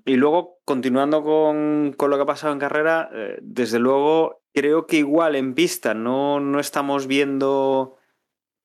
y, 0.05 0.15
luego, 0.17 0.59
continuando 0.65 1.23
con, 1.23 1.93
con, 1.97 2.09
lo 2.09 2.17
que 2.17 2.23
ha 2.23 2.27
pasado 2.27 2.51
en 2.51 2.59
carrera, 2.59 3.09
eh, 3.13 3.39
desde 3.41 3.79
luego 3.79 4.41
creo 4.53 4.87
que 4.87 4.97
igual 4.97 5.35
en 5.35 5.53
pista 5.53 5.93
no, 5.93 6.41
no 6.41 6.59
estamos 6.59 7.07
viendo 7.07 7.97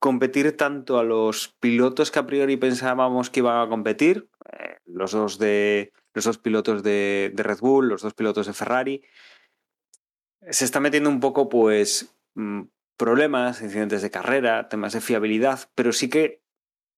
competir 0.01 0.57
tanto 0.57 0.99
a 0.99 1.05
los 1.05 1.55
pilotos 1.61 2.11
que 2.11 2.19
a 2.19 2.27
priori 2.27 2.57
pensábamos 2.57 3.31
que 3.31 3.41
iban 3.41 3.61
a 3.61 3.69
competir, 3.69 4.29
eh, 4.53 4.79
los, 4.87 5.13
dos 5.13 5.39
de, 5.39 5.93
los 6.15 6.25
dos 6.25 6.39
pilotos 6.39 6.83
de, 6.83 7.33
Red 7.35 7.59
Bull, 7.61 7.89
los 7.89 8.03
dos 8.03 8.15
pilotos 8.15 8.47
de 8.47 8.53
Ferrari. 8.53 9.03
Se 10.51 10.65
está 10.65 10.81
metiendo 10.81 11.11
un 11.11 11.21
poco, 11.21 11.49
pues, 11.49 12.15
mm, 12.35 12.63
problemas, 12.97 13.63
incidentes 13.63 14.03
de 14.03 14.11
carrera, 14.11 14.69
temas 14.69 14.93
de 14.93 15.01
fiabilidad, 15.01 15.61
pero 15.75 15.93
sí 15.93 16.09
que 16.09 16.43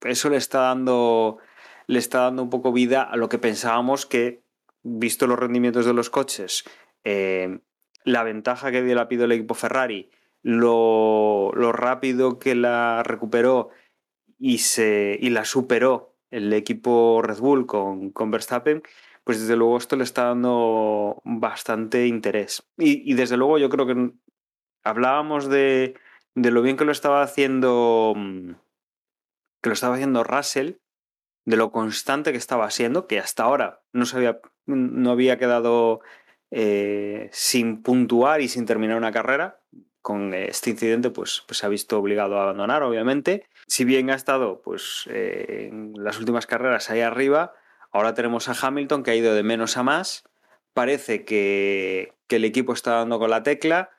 eso 0.01 0.31
le 0.31 0.37
está 0.37 0.61
dando 0.61 1.39
le 1.87 1.99
está 1.99 2.21
dando 2.21 2.43
un 2.43 2.51
poco 2.51 2.73
vida 2.73 3.03
a 3.03 3.17
lo 3.17 3.29
que 3.29 3.39
pensábamos 3.39 4.07
que, 4.07 4.45
visto 4.83 5.27
los 5.27 5.39
rendimientos 5.39 5.85
de 5.85 5.93
los 5.93 6.11
coches, 6.11 6.65
eh, 7.05 7.61
la 8.05 8.23
ventaja 8.23 8.71
que 8.71 8.83
dio 8.83 8.95
la 8.95 9.09
pido 9.09 9.25
el 9.25 9.33
equipo 9.33 9.55
Ferrari, 9.55 10.11
lo, 10.43 11.53
lo, 11.55 11.73
rápido 11.73 12.39
que 12.39 12.55
la 12.55 13.03
recuperó 13.03 13.71
y, 14.39 14.59
se, 14.59 15.19
y 15.21 15.31
la 15.31 15.45
superó 15.45 16.12
el 16.33 16.53
equipo 16.53 17.23
Red 17.23 17.39
Bull 17.39 17.67
con, 17.67 18.11
con 18.11 18.31
Verstappen, 18.33 18.83
pues 19.23 19.41
desde 19.41 19.57
luego 19.57 19.79
esto 19.79 19.95
le 19.97 20.05
está 20.05 20.25
dando 20.25 21.23
bastante 21.25 22.07
interés. 22.09 22.65
Y, 22.77 23.09
y 23.09 23.15
desde 23.15 23.37
luego 23.37 23.59
yo 23.59 23.69
creo 23.69 23.87
que 23.87 24.13
hablábamos 24.83 25.49
de, 25.49 25.95
de, 26.35 26.51
lo 26.51 26.63
bien 26.63 26.77
que 26.77 26.85
lo 26.85 26.93
estaba 26.93 27.23
haciendo 27.23 28.15
que 29.63 29.69
lo 29.69 29.75
estaba 29.75 29.95
haciendo 29.95 30.25
Russell 30.25 30.73
de 31.45 31.57
lo 31.57 31.73
constante 31.73 32.33
que 32.33 32.39
estaba 32.39 32.71
siendo, 32.71 33.07
que 33.07 33.19
hasta 33.19 33.45
ahora 33.45 33.83
no, 33.93 34.07
se 34.07 34.17
había, 34.17 34.41
no 34.67 35.11
había 35.11 35.39
quedado 35.39 36.01
eh, 36.51 37.29
sin 37.33 37.83
puntuar 37.83 38.41
y 38.41 38.49
sin 38.49 38.67
terminar 38.67 38.97
una 38.97 39.13
carrera. 39.13 39.61
Con 40.03 40.35
este 40.35 40.71
incidente, 40.71 41.11
pues, 41.11 41.45
pues 41.47 41.59
se 41.59 41.67
ha 41.67 41.69
visto 41.69 41.99
obligado 41.99 42.37
a 42.37 42.43
abandonar, 42.43 42.83
obviamente. 42.83 43.47
Si 43.67 43.85
bien 43.85 44.11
ha 44.11 44.15
estado 44.15 44.61
pues, 44.61 45.09
eh, 45.11 45.69
en 45.71 45.95
las 45.97 46.19
últimas 46.19 46.47
carreras 46.47 46.91
ahí 46.91 47.01
arriba, 47.01 47.55
ahora 47.93 48.13
tenemos 48.13 48.49
a 48.49 48.57
Hamilton 48.61 49.05
que 49.05 49.13
ha 49.13 49.15
ido 49.15 49.35
de 49.35 49.45
menos 49.45 49.77
a 49.77 49.85
más. 49.85 50.25
Parece 50.75 51.25
que, 51.25 52.15
que 52.27 52.37
el 52.37 52.45
equipo 52.45 52.73
está 52.73 52.93
dando 52.93 53.19
con 53.21 53.31
la 53.31 53.45
tecla, 53.45 53.91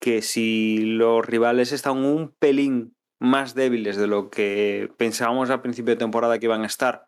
que 0.00 0.22
si 0.22 0.78
los 0.78 1.26
rivales 1.26 1.72
están 1.72 1.98
un 1.98 2.32
pelín 2.38 2.96
más 3.20 3.54
débiles 3.54 3.96
de 3.96 4.06
lo 4.06 4.30
que 4.30 4.90
pensábamos 4.96 5.50
al 5.50 5.60
principio 5.60 5.94
de 5.94 5.98
temporada 5.98 6.38
que 6.38 6.46
iban 6.46 6.62
a 6.62 6.66
estar, 6.66 7.06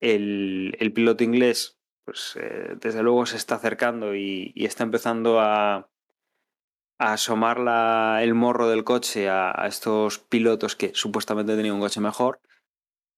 el, 0.00 0.76
el 0.78 0.92
piloto 0.92 1.24
inglés, 1.24 1.78
pues 2.04 2.38
eh, 2.40 2.76
desde 2.80 3.02
luego 3.02 3.26
se 3.26 3.36
está 3.36 3.56
acercando 3.56 4.14
y, 4.14 4.52
y 4.54 4.66
está 4.66 4.84
empezando 4.84 5.40
a, 5.40 5.88
asomar 6.98 7.58
la, 7.58 8.20
el 8.22 8.34
morro 8.34 8.68
del 8.68 8.84
coche 8.84 9.28
a, 9.28 9.52
a, 9.54 9.66
estos 9.66 10.18
pilotos 10.18 10.76
que 10.76 10.92
supuestamente 10.94 11.56
tenían 11.56 11.74
un 11.74 11.80
coche 11.80 12.00
mejor. 12.00 12.40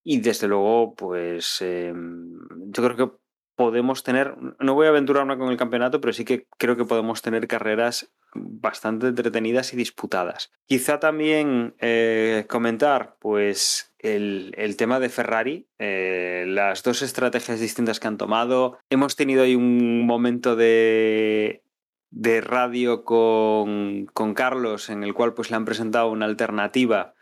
Y 0.04 0.20
desde 0.20 0.48
luego, 0.48 0.94
pues 0.94 1.58
eh, 1.60 1.92
yo 1.94 2.82
creo 2.82 2.96
que 2.96 3.16
podemos 3.58 4.04
tener, 4.04 4.36
no 4.60 4.74
voy 4.74 4.86
a 4.86 4.90
aventurarme 4.90 5.36
con 5.36 5.50
el 5.50 5.56
campeonato, 5.56 6.00
pero 6.00 6.12
sí 6.12 6.24
que 6.24 6.46
creo 6.58 6.76
que 6.76 6.84
podemos 6.84 7.22
tener 7.22 7.48
carreras 7.48 8.08
bastante 8.32 9.08
entretenidas 9.08 9.74
y 9.74 9.76
disputadas. 9.76 10.52
Quizá 10.66 11.00
también 11.00 11.74
eh, 11.80 12.46
comentar, 12.48 13.16
pues, 13.18 13.92
el, 13.98 14.54
el, 14.56 14.76
tema 14.76 15.00
de 15.00 15.08
Ferrari, 15.08 15.66
eh, 15.80 16.44
las 16.46 16.84
dos 16.84 17.02
estrategias 17.02 17.58
distintas 17.58 17.98
que 17.98 18.06
han 18.06 18.16
tomado. 18.16 18.78
Hemos 18.90 19.16
tenido 19.16 19.42
ahí 19.42 19.56
un 19.56 20.06
momento 20.06 20.54
de, 20.54 21.64
de 22.10 22.40
radio 22.40 23.04
con, 23.04 24.06
con 24.12 24.34
Carlos 24.34 24.90
en 24.90 25.04
el 25.04 25.14
cual 25.14 25.34
pues 25.34 25.50
le 25.50 25.56
han 25.56 25.64
presentado 25.64 26.10
una 26.10 26.24
alternativa 26.24 27.14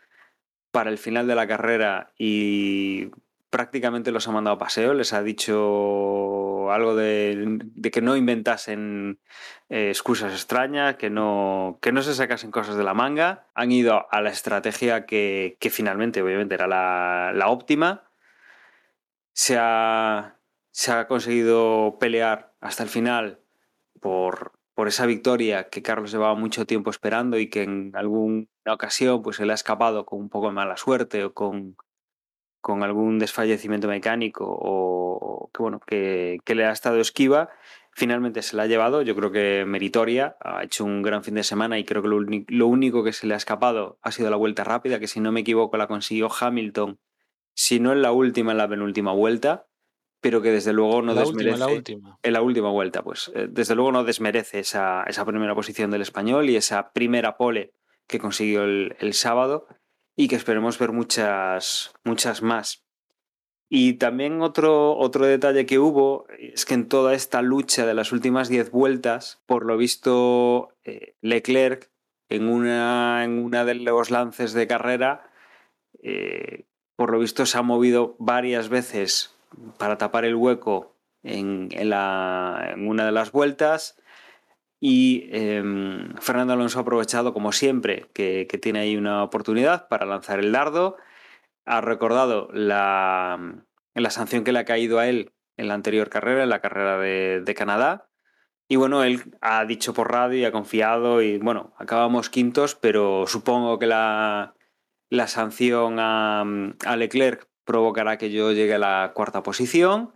para 0.71 0.89
el 0.89 0.97
final 0.97 1.27
de 1.27 1.35
la 1.35 1.47
carrera 1.47 2.13
y 2.17 3.09
prácticamente 3.49 4.11
los 4.11 4.27
ha 4.27 4.31
mandado 4.31 4.55
a 4.55 4.59
paseo, 4.59 4.93
les 4.93 5.13
ha 5.13 5.23
dicho 5.23 6.71
algo 6.71 6.95
de, 6.95 7.59
que 7.91 8.01
no 8.01 8.15
inventasen 8.15 9.19
eh, 9.69 9.89
excusas 9.89 10.33
extrañas, 10.33 10.97
que 10.97 11.09
no, 11.09 11.79
que 11.81 11.91
no 11.91 12.01
se 12.01 12.13
sacasen 12.13 12.51
cosas 12.51 12.75
de 12.75 12.83
la 12.83 12.93
manga. 12.93 13.47
Han 13.53 13.71
ido 13.71 14.07
a 14.11 14.21
la 14.21 14.29
estrategia 14.29 15.05
que, 15.05 15.57
que 15.59 15.69
finalmente, 15.69 16.21
obviamente, 16.21 16.55
era 16.55 16.67
la, 16.67 17.31
la 17.33 17.47
óptima. 17.47 18.03
Se 19.33 19.57
ha, 19.57 20.35
se 20.71 20.91
ha 20.91 21.07
conseguido 21.07 21.97
pelear 21.99 22.53
hasta 22.59 22.83
el 22.83 22.89
final 22.89 23.39
por 24.01 24.56
por 24.77 24.87
esa 24.87 25.07
victoria 25.07 25.69
que 25.69 25.81
Carlos 25.81 26.11
llevaba 26.11 26.35
mucho 26.35 26.67
tiempo 26.67 26.91
esperando 26.91 27.39
y 27.39 27.49
que 27.49 27.63
en 27.63 27.93
alguna 27.95 28.45
ocasión 28.67 29.23
pues 29.23 29.37
se 29.37 29.45
le 29.47 29.53
ha 29.53 29.55
escapado 29.55 30.05
con 30.05 30.19
un 30.19 30.29
poco 30.29 30.49
de 30.49 30.53
mala 30.53 30.77
suerte 30.77 31.23
o 31.23 31.33
con, 31.33 31.75
con 32.61 32.83
algún 32.83 33.17
desfallecimiento 33.17 33.87
mecánico 33.87 34.45
o 34.47 35.49
que 35.51 35.63
bueno 35.63 35.79
que, 35.79 36.37
que 36.45 36.53
le 36.53 36.67
ha 36.67 36.71
estado 36.71 36.99
esquiva 36.99 37.49
finalmente 37.91 38.43
se 38.43 38.55
la 38.55 38.63
ha 38.63 38.67
llevado. 38.67 39.01
Yo 39.01 39.15
creo 39.15 39.31
que 39.31 39.65
meritoria. 39.65 40.37
Ha 40.41 40.63
hecho 40.63 40.85
un 40.85 41.01
gran 41.01 41.23
fin 41.23 41.33
de 41.33 41.43
semana 41.43 41.79
y 41.79 41.83
creo 41.83 42.03
que 42.03 42.09
lo, 42.09 42.19
lo 42.19 42.67
único 42.67 43.03
que 43.03 43.13
se 43.13 43.25
le 43.25 43.33
ha 43.33 43.37
escapado 43.37 43.97
ha 44.03 44.11
sido 44.11 44.29
la 44.29 44.37
vuelta 44.37 44.63
rápida 44.63 44.99
que 44.99 45.07
si 45.07 45.19
no 45.19 45.31
me 45.31 45.39
equivoco 45.39 45.75
la 45.77 45.87
consiguió 45.87 46.29
Hamilton 46.31 46.99
si 47.55 47.79
no 47.79 47.93
en 47.93 48.03
la 48.03 48.11
última 48.11 48.51
en 48.51 48.59
la 48.59 48.67
penúltima 48.67 49.11
vuelta 49.11 49.66
pero 50.27 50.41
que 50.41 50.51
desde 50.51 50.73
luego 50.73 51.01
no 51.01 51.13
la 51.13 51.21
desmerece 51.21 51.51
última, 51.53 51.65
la 51.65 51.73
última. 51.73 52.19
en 52.21 52.33
la 52.33 52.41
última 52.41 52.69
vuelta, 52.69 53.01
pues 53.01 53.31
eh, 53.33 53.47
desde 53.49 53.75
luego 53.75 53.93
no 53.93 54.03
desmerece 54.03 54.59
esa, 54.59 55.03
esa 55.03 55.23
primera 55.23 55.55
posición 55.55 55.89
del 55.89 56.01
español 56.01 56.49
y 56.49 56.57
esa 56.57 56.91
primera 56.91 57.37
pole 57.37 57.71
que 58.07 58.19
consiguió 58.19 58.65
el, 58.65 58.97
el 58.99 59.13
sábado 59.13 59.67
y 60.17 60.27
que 60.27 60.35
esperemos 60.35 60.77
ver 60.79 60.91
muchas, 60.91 61.93
muchas 62.03 62.41
más. 62.41 62.83
Y 63.69 63.93
también 63.93 64.41
otro, 64.41 64.97
otro 64.97 65.25
detalle 65.25 65.65
que 65.65 65.79
hubo 65.79 66.25
es 66.37 66.65
que 66.65 66.73
en 66.73 66.89
toda 66.89 67.13
esta 67.13 67.41
lucha 67.41 67.85
de 67.85 67.93
las 67.93 68.11
últimas 68.11 68.49
10 68.49 68.69
vueltas, 68.71 69.41
por 69.45 69.65
lo 69.65 69.77
visto, 69.77 70.73
eh, 70.83 71.15
Leclerc 71.21 71.89
en 72.27 72.49
una, 72.49 73.23
en 73.23 73.39
una 73.39 73.63
de 73.63 73.75
los 73.75 74.11
lances 74.11 74.51
de 74.51 74.67
carrera, 74.67 75.31
eh, 76.03 76.65
por 76.97 77.13
lo 77.13 77.19
visto 77.19 77.45
se 77.45 77.57
ha 77.57 77.61
movido 77.61 78.17
varias 78.19 78.67
veces 78.67 79.36
para 79.77 79.97
tapar 79.97 80.25
el 80.25 80.35
hueco 80.35 80.95
en, 81.23 81.69
una 81.73 83.05
de 83.05 83.11
las 83.11 83.31
vueltas 83.31 83.97
y 84.79 85.29
em, 85.31 86.13
Fernando 86.17 86.53
Alonso 86.53 86.79
ha 86.79 86.81
aprovechado 86.83 87.33
como 87.33 87.51
siempre 87.51 88.05
que, 88.13 88.45
tiene 88.61 88.79
ahí 88.79 88.95
una 88.95 89.23
oportunidad 89.23 89.87
para 89.87 90.05
lanzar 90.05 90.39
el 90.39 90.51
dardo. 90.51 90.97
Ha 91.65 91.81
recordado 91.81 92.49
la, 92.53 93.63
la 93.95 94.09
sanción 94.11 94.43
que 94.43 94.51
le 94.51 94.59
ha 94.59 94.65
caído 94.65 94.99
a 94.99 95.07
él 95.07 95.33
en 95.57 95.67
la 95.67 95.73
anterior 95.73 96.09
carrera, 96.09 96.43
en 96.43 96.49
la 96.49 96.61
carrera 96.61 96.99
de, 96.99 97.55
Canadá. 97.55 98.09
Y 98.69 98.75
bueno, 98.75 99.03
él 99.03 99.35
ha 99.41 99.65
dicho 99.65 99.93
por 99.93 100.11
radio 100.11 100.39
y 100.39 100.45
ha 100.45 100.51
confiado 100.51 101.21
y 101.21 101.37
bueno, 101.39 101.73
acabamos 101.77 102.29
quintos, 102.29 102.75
pero 102.75 103.25
supongo 103.25 103.79
que 103.79 103.87
la, 103.87 104.55
la 105.09 105.27
sanción 105.27 105.97
a 105.99 106.95
Leclerc 106.97 107.47
provocará 107.67 108.17
que 108.17 108.31
yo 108.31 108.51
llegue 108.53 108.73
a 108.75 108.79
la 108.79 109.11
cuarta 109.13 109.43
posición 109.43 110.13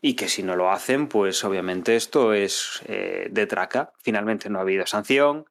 y 0.00 0.14
que 0.16 0.28
si 0.28 0.42
no 0.42 0.56
lo 0.56 0.72
hacen, 0.72 1.06
pues 1.06 1.44
obviamente 1.44 1.94
esto 1.94 2.32
es 2.32 2.82
eh, 2.86 3.28
de 3.30 3.46
traca. 3.46 3.92
Finalmente 4.02 4.50
no 4.50 4.58
ha 4.58 4.62
habido 4.62 4.86
sanción 4.86 5.46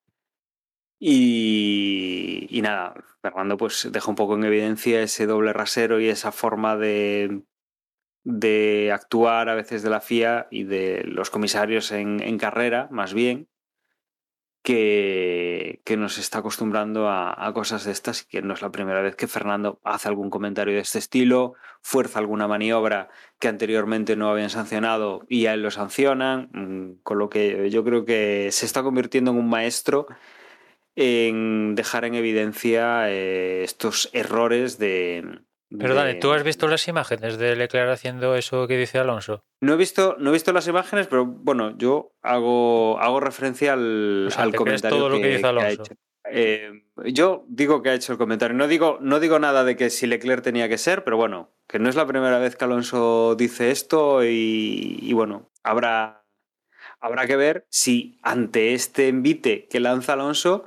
y, 0.99 2.59
nada, 2.61 2.93
Fernando 3.21 3.57
pues 3.57 3.89
deja 3.91 4.09
un 4.09 4.15
poco 4.15 4.35
en 4.35 4.43
evidencia 4.43 5.01
ese 5.01 5.25
doble 5.25 5.53
rasero 5.53 5.99
y 5.99 6.09
esa 6.09 6.31
forma 6.31 6.75
de, 6.75 7.43
de 8.23 8.91
actuar 8.91 9.49
a 9.49 9.55
veces 9.55 9.83
de 9.83 9.89
la 9.89 10.01
FIA 10.01 10.47
y 10.49 10.63
de 10.63 11.03
los 11.05 11.29
comisarios 11.29 11.91
en 11.91 12.37
carrera, 12.37 12.87
más 12.91 13.13
bien, 13.13 13.47
que, 14.63 15.81
nos 15.97 16.17
está 16.17 16.39
acostumbrando 16.39 17.07
a, 17.09 17.45
a 17.45 17.53
cosas 17.53 17.83
de 17.85 17.91
estas 17.91 18.23
y 18.23 18.25
que 18.25 18.41
no 18.41 18.53
es 18.53 18.61
la 18.61 18.71
primera 18.71 19.01
vez 19.01 19.15
que 19.15 19.27
Fernando 19.27 19.79
hace 19.83 20.07
algún 20.07 20.29
comentario 20.29 20.73
de 20.73 20.79
este 20.79 20.97
estilo, 20.97 21.53
fuerza 21.81 22.19
alguna 22.19 22.47
maniobra 22.47 23.09
que 23.39 23.49
anteriormente 23.49 24.15
no 24.15 24.29
habían 24.29 24.49
sancionado 24.49 25.25
y 25.27 25.45
a 25.45 25.53
él 25.53 25.61
lo 25.61 25.69
sancionan, 25.69 26.49
mm, 26.53 27.01
con 27.03 27.19
lo 27.19 27.29
que 27.29 27.69
yo 27.69 27.83
creo 27.83 28.05
que 28.05 28.49
se 28.51 28.65
está 28.65 28.81
convirtiendo 28.81 29.31
en 29.31 29.37
un 29.37 29.49
maestro 29.49 30.07
en 30.95 31.75
dejar 31.75 32.05
en 32.05 32.15
evidencia 32.15 33.09
eh, 33.11 33.63
estos 33.63 34.09
errores 34.13 34.77
de... 34.77 35.41
Pero 35.77 35.95
Dani, 35.95 36.19
¿tú 36.19 36.31
has 36.31 36.43
visto 36.43 36.67
las 36.67 36.87
imágenes 36.87 37.37
de 37.37 37.55
Leclerc 37.55 37.89
haciendo 37.89 38.35
eso 38.35 38.67
que 38.67 38.77
dice 38.77 38.99
Alonso? 38.99 39.43
No 39.61 39.73
he 39.73 39.77
visto, 39.77 40.15
no 40.19 40.29
he 40.29 40.33
visto 40.33 40.53
las 40.53 40.67
imágenes, 40.67 41.07
pero 41.07 41.25
bueno, 41.25 41.77
yo 41.77 42.13
hago, 42.21 42.99
hago 42.99 43.19
referencia 43.19 43.73
al, 43.73 44.27
O 44.27 44.31
sea, 44.31 44.43
al 44.43 44.51
¿te 44.51 44.57
crees 44.57 44.81
comentario 44.81 44.97
todo 44.97 45.09
lo 45.09 45.17
que 45.17 45.27
dice 45.27 45.47
ha 45.47 45.69
hecho. 45.69 45.93
Eh, 46.29 46.83
yo 47.05 47.45
digo 47.47 47.81
que 47.81 47.89
ha 47.89 47.93
hecho 47.93 48.13
el 48.13 48.17
comentario. 48.17 48.55
No 48.55 48.67
digo, 48.67 48.97
no 49.01 49.19
digo 49.19 49.39
nada 49.39 49.63
de 49.63 49.75
que 49.75 49.89
si 49.89 50.07
Leclerc 50.07 50.43
tenía 50.43 50.69
que 50.69 50.77
ser, 50.77 51.03
pero 51.03 51.17
bueno, 51.17 51.51
que 51.67 51.79
no 51.79 51.89
es 51.89 51.95
la 51.95 52.07
primera 52.07 52.39
vez 52.39 52.55
que 52.55 52.65
Alonso 52.65 53.35
dice 53.35 53.71
esto 53.71 54.23
y, 54.23 54.99
y 55.01 55.13
bueno, 55.13 55.51
habrá, 55.63 56.25
habrá 56.99 57.27
que 57.27 57.35
ver 57.35 57.65
si 57.69 58.19
ante 58.21 58.73
este 58.73 59.09
envite 59.09 59.67
que 59.67 59.79
lanza 59.79 60.13
Alonso, 60.13 60.65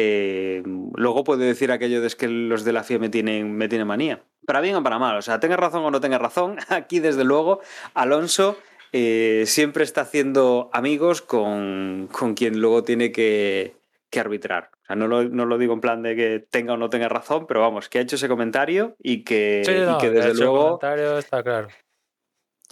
eh, 0.00 0.62
luego 0.94 1.24
puede 1.24 1.46
decir 1.46 1.72
aquello 1.72 2.00
de 2.00 2.06
es 2.06 2.16
que 2.16 2.28
los 2.28 2.64
de 2.64 2.72
la 2.72 2.84
FIA 2.84 2.98
me 2.98 3.08
tienen, 3.08 3.56
me 3.56 3.68
tienen 3.68 3.86
manía. 3.86 4.22
Para 4.46 4.60
bien 4.60 4.76
o 4.76 4.82
para 4.82 4.98
mal, 4.98 5.16
o 5.16 5.22
sea, 5.22 5.40
tenga 5.40 5.56
razón 5.56 5.84
o 5.84 5.90
no 5.90 6.00
tenga 6.00 6.18
razón, 6.18 6.56
aquí 6.68 7.00
desde 7.00 7.24
luego 7.24 7.60
Alonso 7.94 8.56
eh, 8.92 9.44
siempre 9.46 9.84
está 9.84 10.02
haciendo 10.02 10.70
amigos 10.72 11.20
con, 11.20 12.08
con 12.10 12.34
quien 12.34 12.60
luego 12.60 12.84
tiene 12.84 13.12
que, 13.12 13.76
que 14.10 14.20
arbitrar. 14.20 14.70
O 14.82 14.86
sea, 14.86 14.96
no 14.96 15.06
lo, 15.06 15.24
no 15.24 15.44
lo 15.44 15.58
digo 15.58 15.74
en 15.74 15.80
plan 15.80 16.02
de 16.02 16.16
que 16.16 16.46
tenga 16.50 16.74
o 16.74 16.76
no 16.76 16.88
tenga 16.88 17.08
razón, 17.08 17.46
pero 17.46 17.60
vamos, 17.60 17.88
que 17.88 17.98
ha 17.98 18.02
hecho 18.02 18.16
ese 18.16 18.28
comentario 18.28 18.96
y 19.02 19.24
que, 19.24 19.62
Sí, 19.64 19.72
y 19.72 19.80
no, 19.80 19.98
que 19.98 20.10
de 20.10 20.22
desde 20.22 20.34
luego 20.34 20.78
comentario 20.78 21.18
está 21.18 21.42
claro. 21.42 21.68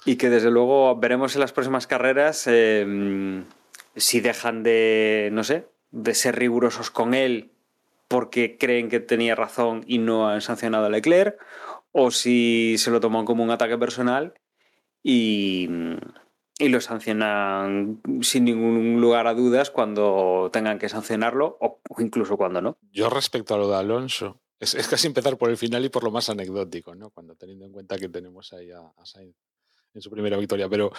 y 0.05 0.17
que 0.17 0.31
desde 0.31 0.51
luego 0.51 0.97
veremos 0.97 1.35
en 1.35 1.41
las 1.41 1.53
próximas 1.53 1.87
carreras 1.87 2.47
eh, 2.47 3.45
si 3.97 4.21
dejan 4.21 4.63
de, 4.63 5.29
no 5.33 5.45
sé, 5.45 5.67
de 5.97 6.15
ser 6.15 6.37
rigurosos 6.37 6.91
con 6.91 7.15
él 7.15 7.53
porque 8.07 8.59
creen 8.59 8.91
que 8.91 9.01
tenía 9.01 9.35
razón 9.35 9.83
y 9.87 9.97
no 9.99 10.29
han 10.29 10.43
sancionado 10.43 10.87
a 10.87 10.91
Leclerc, 10.91 11.39
o 11.91 12.11
si 12.11 12.77
se 12.77 12.91
lo 12.91 13.01
toman 13.01 13.25
como 13.25 13.43
un 13.43 13.51
ataque 13.51 13.79
personal 13.79 14.35
y, 15.03 15.69
y 16.59 16.69
lo 16.69 16.81
sancionan 16.83 18.03
sin 18.21 18.45
ningún 18.45 19.01
lugar 19.01 19.27
a 19.27 19.33
dudas 19.33 19.71
cuando 19.71 20.51
tengan 20.53 20.79
que 20.79 20.91
sancionarlo 20.91 21.57
o 21.61 21.81
incluso 21.99 22.37
cuando 22.37 22.61
no. 22.61 22.77
Yo 22.93 23.09
respecto 23.09 23.55
a 23.55 23.59
lo 23.59 23.69
de 23.69 23.77
Alonso, 23.77 24.43
es, 24.61 24.75
es 24.75 24.89
casi 24.89 25.07
empezar 25.07 25.39
por 25.39 25.49
el 25.49 25.57
final 25.57 25.83
y 25.87 25.89
por 25.89 26.05
lo 26.05 26.11
más 26.11 26.29
anecdótico, 26.29 26.95
¿no? 26.95 27.09
Cuando 27.09 27.37
teniendo 27.37 27.65
en 27.65 27.73
cuenta 27.73 27.99
que 27.99 28.11
tenemos 28.11 28.53
ahí 28.53 28.71
a, 28.71 28.81
a 28.81 29.21
en 29.95 30.03
su 30.03 30.11
primera 30.11 30.37
victoria. 30.37 30.69
Pero 30.69 30.93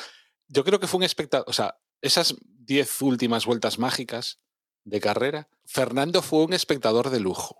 yo 0.47 0.63
creo 0.63 0.79
que 0.79 0.87
fue 0.87 0.97
un 0.97 1.03
espectador, 1.03 1.45
o 1.47 1.53
sea, 1.53 1.77
esas 2.01 2.35
diez 2.41 2.99
últimas 3.03 3.45
vueltas 3.45 3.77
mágicas 3.77 4.39
de 4.87 4.99
carrera, 4.99 5.49
Fernando 5.65 6.21
fue 6.21 6.43
un 6.45 6.53
espectador 6.53 7.09
de 7.09 7.19
lujo. 7.19 7.57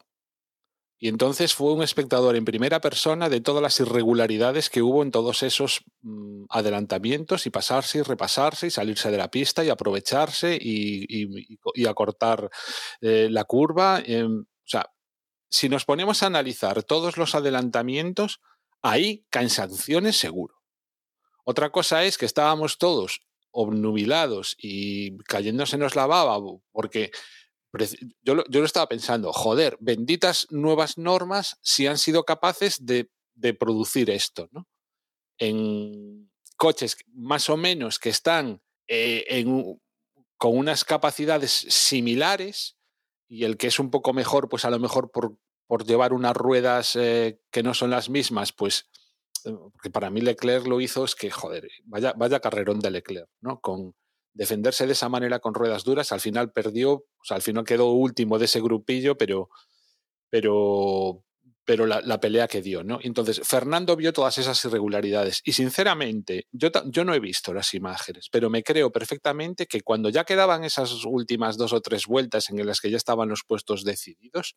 Y 1.00 1.10
entonces 1.10 1.54
fue 1.54 1.74
un 1.74 1.84
espectador 1.84 2.36
en 2.36 2.44
primera 2.46 2.82
persona 2.82 3.30
de 3.30 3.40
todas 3.40 3.62
las 3.62 3.80
irregularidades 3.80 4.72
que 4.72 4.82
hubo 4.82 5.04
en 5.04 5.12
todos 5.12 5.44
esos 5.44 5.82
mm, 6.02 6.46
adelantamientos 6.50 7.46
y 7.46 7.52
pasarse 7.52 8.00
y 8.00 8.02
repasarse 8.02 8.66
y 8.68 8.72
salirse 8.72 9.12
de 9.12 9.18
la 9.18 9.30
pista 9.30 9.64
y 9.64 9.70
aprovecharse 9.70 10.56
y, 10.60 11.04
y- 11.08 11.54
y 11.54 11.58
co- 11.58 11.72
y 11.76 11.86
acortar 11.86 12.50
eh, 13.02 13.28
la 13.30 13.44
curva. 13.44 14.02
em, 14.04 14.42
o 14.42 14.46
sea, 14.70 14.92
si 15.50 15.70
nos 15.70 15.86
ponemos 15.86 16.24
a 16.24 16.28
analizar 16.28 16.82
todos 16.84 17.18
los 17.18 17.36
adelantamientos, 17.36 18.42
ahí 18.82 19.26
caen 19.30 19.50
sanciones 19.52 20.18
seguro. 20.18 20.56
Otra 21.44 21.72
cosa 21.72 22.04
es 22.06 22.18
que 22.18 22.26
estábamos 22.26 22.78
todos 22.80 23.22
obnubilados 23.52 24.56
y 24.60 25.18
cayéndosenos 25.20 25.95
la 25.95 26.08
baba 26.08 26.38
porque 26.72 27.12
yo 28.22 28.36
lo, 28.36 28.43
yo 28.50 28.60
lo 28.60 28.66
estaba 28.66 28.88
pensando, 28.88 29.32
joder, 29.34 29.78
benditas 29.80 30.48
nuevas 30.50 30.98
normas 30.98 31.58
si 31.62 31.86
han 31.86 31.98
sido 31.98 32.24
capaces 32.24 32.86
de, 32.86 33.10
de 33.36 33.54
producir 33.54 34.10
esto, 34.10 34.50
¿no? 34.52 34.68
En 35.38 36.32
coches 36.56 36.98
más 37.14 37.50
o 37.50 37.58
menos 37.58 38.00
que 38.00 38.10
están 38.10 38.62
eh, 38.88 39.26
en 39.28 39.80
con 40.38 40.56
unas 40.56 40.84
capacidades 40.84 41.52
similares 41.52 42.78
y 43.28 43.43
el 43.43 43.58
que 43.58 43.68
es 43.68 43.80
un 43.80 43.89
poco 43.89 44.14
mejor, 44.14 44.50
pues 44.50 44.66
a 44.66 44.70
lo 44.70 44.80
mejor 44.80 45.12
por, 45.12 45.38
por 45.68 45.86
llevar 45.86 46.14
unas 46.14 46.36
ruedas 46.36 46.95
eh, 46.95 47.39
que 47.52 47.64
no 47.64 47.74
son 47.74 47.89
las 47.89 48.10
mismas, 48.10 48.54
pues 48.54 48.88
porque 49.72 49.89
para 49.89 50.10
mí 50.10 50.22
Leclerc 50.22 50.68
lo 50.68 50.82
hizo 50.82 51.06
es 51.06 51.16
que, 51.16 51.30
joder, 51.30 51.68
vaya, 51.86 52.14
vaya 52.18 52.39
carrerón 52.39 52.80
de 52.80 52.91
Leclerc, 52.91 53.30
¿no? 53.41 53.60
Con 53.60 53.93
defenderse 54.34 54.86
de 54.86 54.93
esa 54.93 55.10
manera 55.10 55.39
con 55.39 55.54
ruedas 55.54 55.84
duras, 55.84 56.12
al 56.12 56.22
final 56.22 56.52
perdió, 56.52 56.93
o 56.93 57.24
sea, 57.24 57.36
al 57.36 57.41
final 57.41 57.64
quedó 57.64 57.91
último 57.91 58.38
de 58.38 58.45
ese 58.45 58.62
grupillo, 58.62 59.18
pero, 59.18 59.50
pero, 60.30 61.24
pero 61.66 61.88
la, 61.88 62.02
la 62.02 62.20
pelea 62.20 62.48
que 62.48 62.62
dio, 62.62 62.84
¿no? 62.84 63.00
Entonces, 63.02 63.41
Fernando 63.43 63.95
vio 63.95 64.14
todas 64.14 64.38
esas 64.38 64.64
irregularidades 64.66 65.41
y 65.43 65.54
sinceramente, 65.54 66.45
yo, 66.52 66.70
yo 66.86 67.04
no 67.04 67.16
he 67.16 67.20
visto 67.20 67.54
las 67.54 67.74
imágenes, 67.74 68.28
pero 68.32 68.50
me 68.50 68.64
creo 68.64 68.91
perfectamente 68.91 69.66
que 69.66 69.82
cuando 69.82 70.10
ya 70.10 70.24
quedaban 70.24 70.64
esas 70.64 71.04
últimas 71.06 71.58
dos 71.58 71.74
o 71.74 71.82
tres 71.82 72.06
vueltas 72.06 72.50
en 72.50 72.64
las 72.66 72.80
que 72.80 72.91
ya 72.91 72.98
estaban 72.98 73.30
los 73.30 73.41
puestos 73.45 73.84
decididos, 73.84 74.56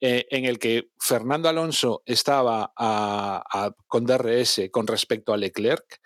eh, 0.00 0.26
en 0.30 0.44
el 0.44 0.58
que 0.58 0.90
Fernando 0.98 1.48
Alonso 1.48 2.02
estaba 2.06 2.72
a- 2.76 3.72
con 3.86 4.04
DRS 4.06 4.70
con 4.70 4.86
respecto 4.86 5.32
a 5.32 5.36
Leclerc, 5.36 6.00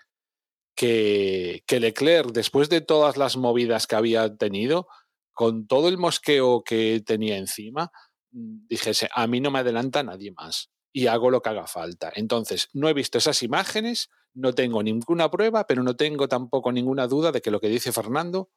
que, 0.75 1.63
que 1.67 1.79
Leclerc, 1.79 2.31
después 2.31 2.69
de 2.69 2.81
todas 2.81 3.17
las 3.17 3.37
movidas 3.37 3.87
que 3.87 3.95
había 3.95 4.35
tenido, 4.37 4.87
con 5.33 5.67
todo 5.67 5.87
el 5.89 5.97
mosqueo 5.97 6.63
que 6.63 7.01
tenía 7.05 7.37
encima, 7.37 7.91
mm, 8.31 8.67
dijese, 8.67 9.09
a 9.13 9.27
mí 9.27 9.41
no 9.41 9.51
me 9.51 9.59
adelanta 9.59 10.03
nadie 10.03 10.31
más 10.31 10.71
y 10.93 11.07
hago 11.07 11.29
lo 11.29 11.41
que 11.41 11.49
haga 11.49 11.67
falta. 11.67 12.11
Entonces, 12.15 12.69
no 12.73 12.89
he 12.89 12.93
visto 12.93 13.17
esas 13.17 13.43
imágenes, 13.43 14.09
no 14.33 14.53
tengo 14.53 14.81
ninguna 14.83 15.29
prueba, 15.29 15.65
pero 15.67 15.83
no 15.83 15.95
tengo 15.95 16.27
tampoco 16.27 16.71
ninguna 16.71 17.07
duda 17.07 17.31
de 17.31 17.41
que 17.41 17.51
lo 17.51 17.59
que 17.59 17.69
dice 17.69 17.91
Fernando 17.91 18.49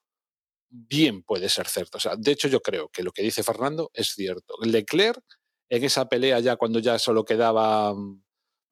bien 0.76 1.22
puede 1.22 1.48
ser 1.48 1.68
cierto. 1.68 1.98
O 1.98 2.00
sea, 2.00 2.16
de 2.16 2.32
hecho, 2.32 2.48
yo 2.48 2.60
creo 2.60 2.88
que 2.88 3.02
lo 3.04 3.12
que 3.12 3.22
dice 3.22 3.42
Fernando 3.44 3.90
es 3.94 4.08
cierto. 4.08 4.56
Leclerc, 4.62 5.22
en 5.68 5.84
esa 5.84 6.08
pelea 6.08 6.40
ya 6.40 6.56
cuando 6.56 6.80
ya 6.80 6.98
solo 6.98 7.24
quedaba, 7.24 7.94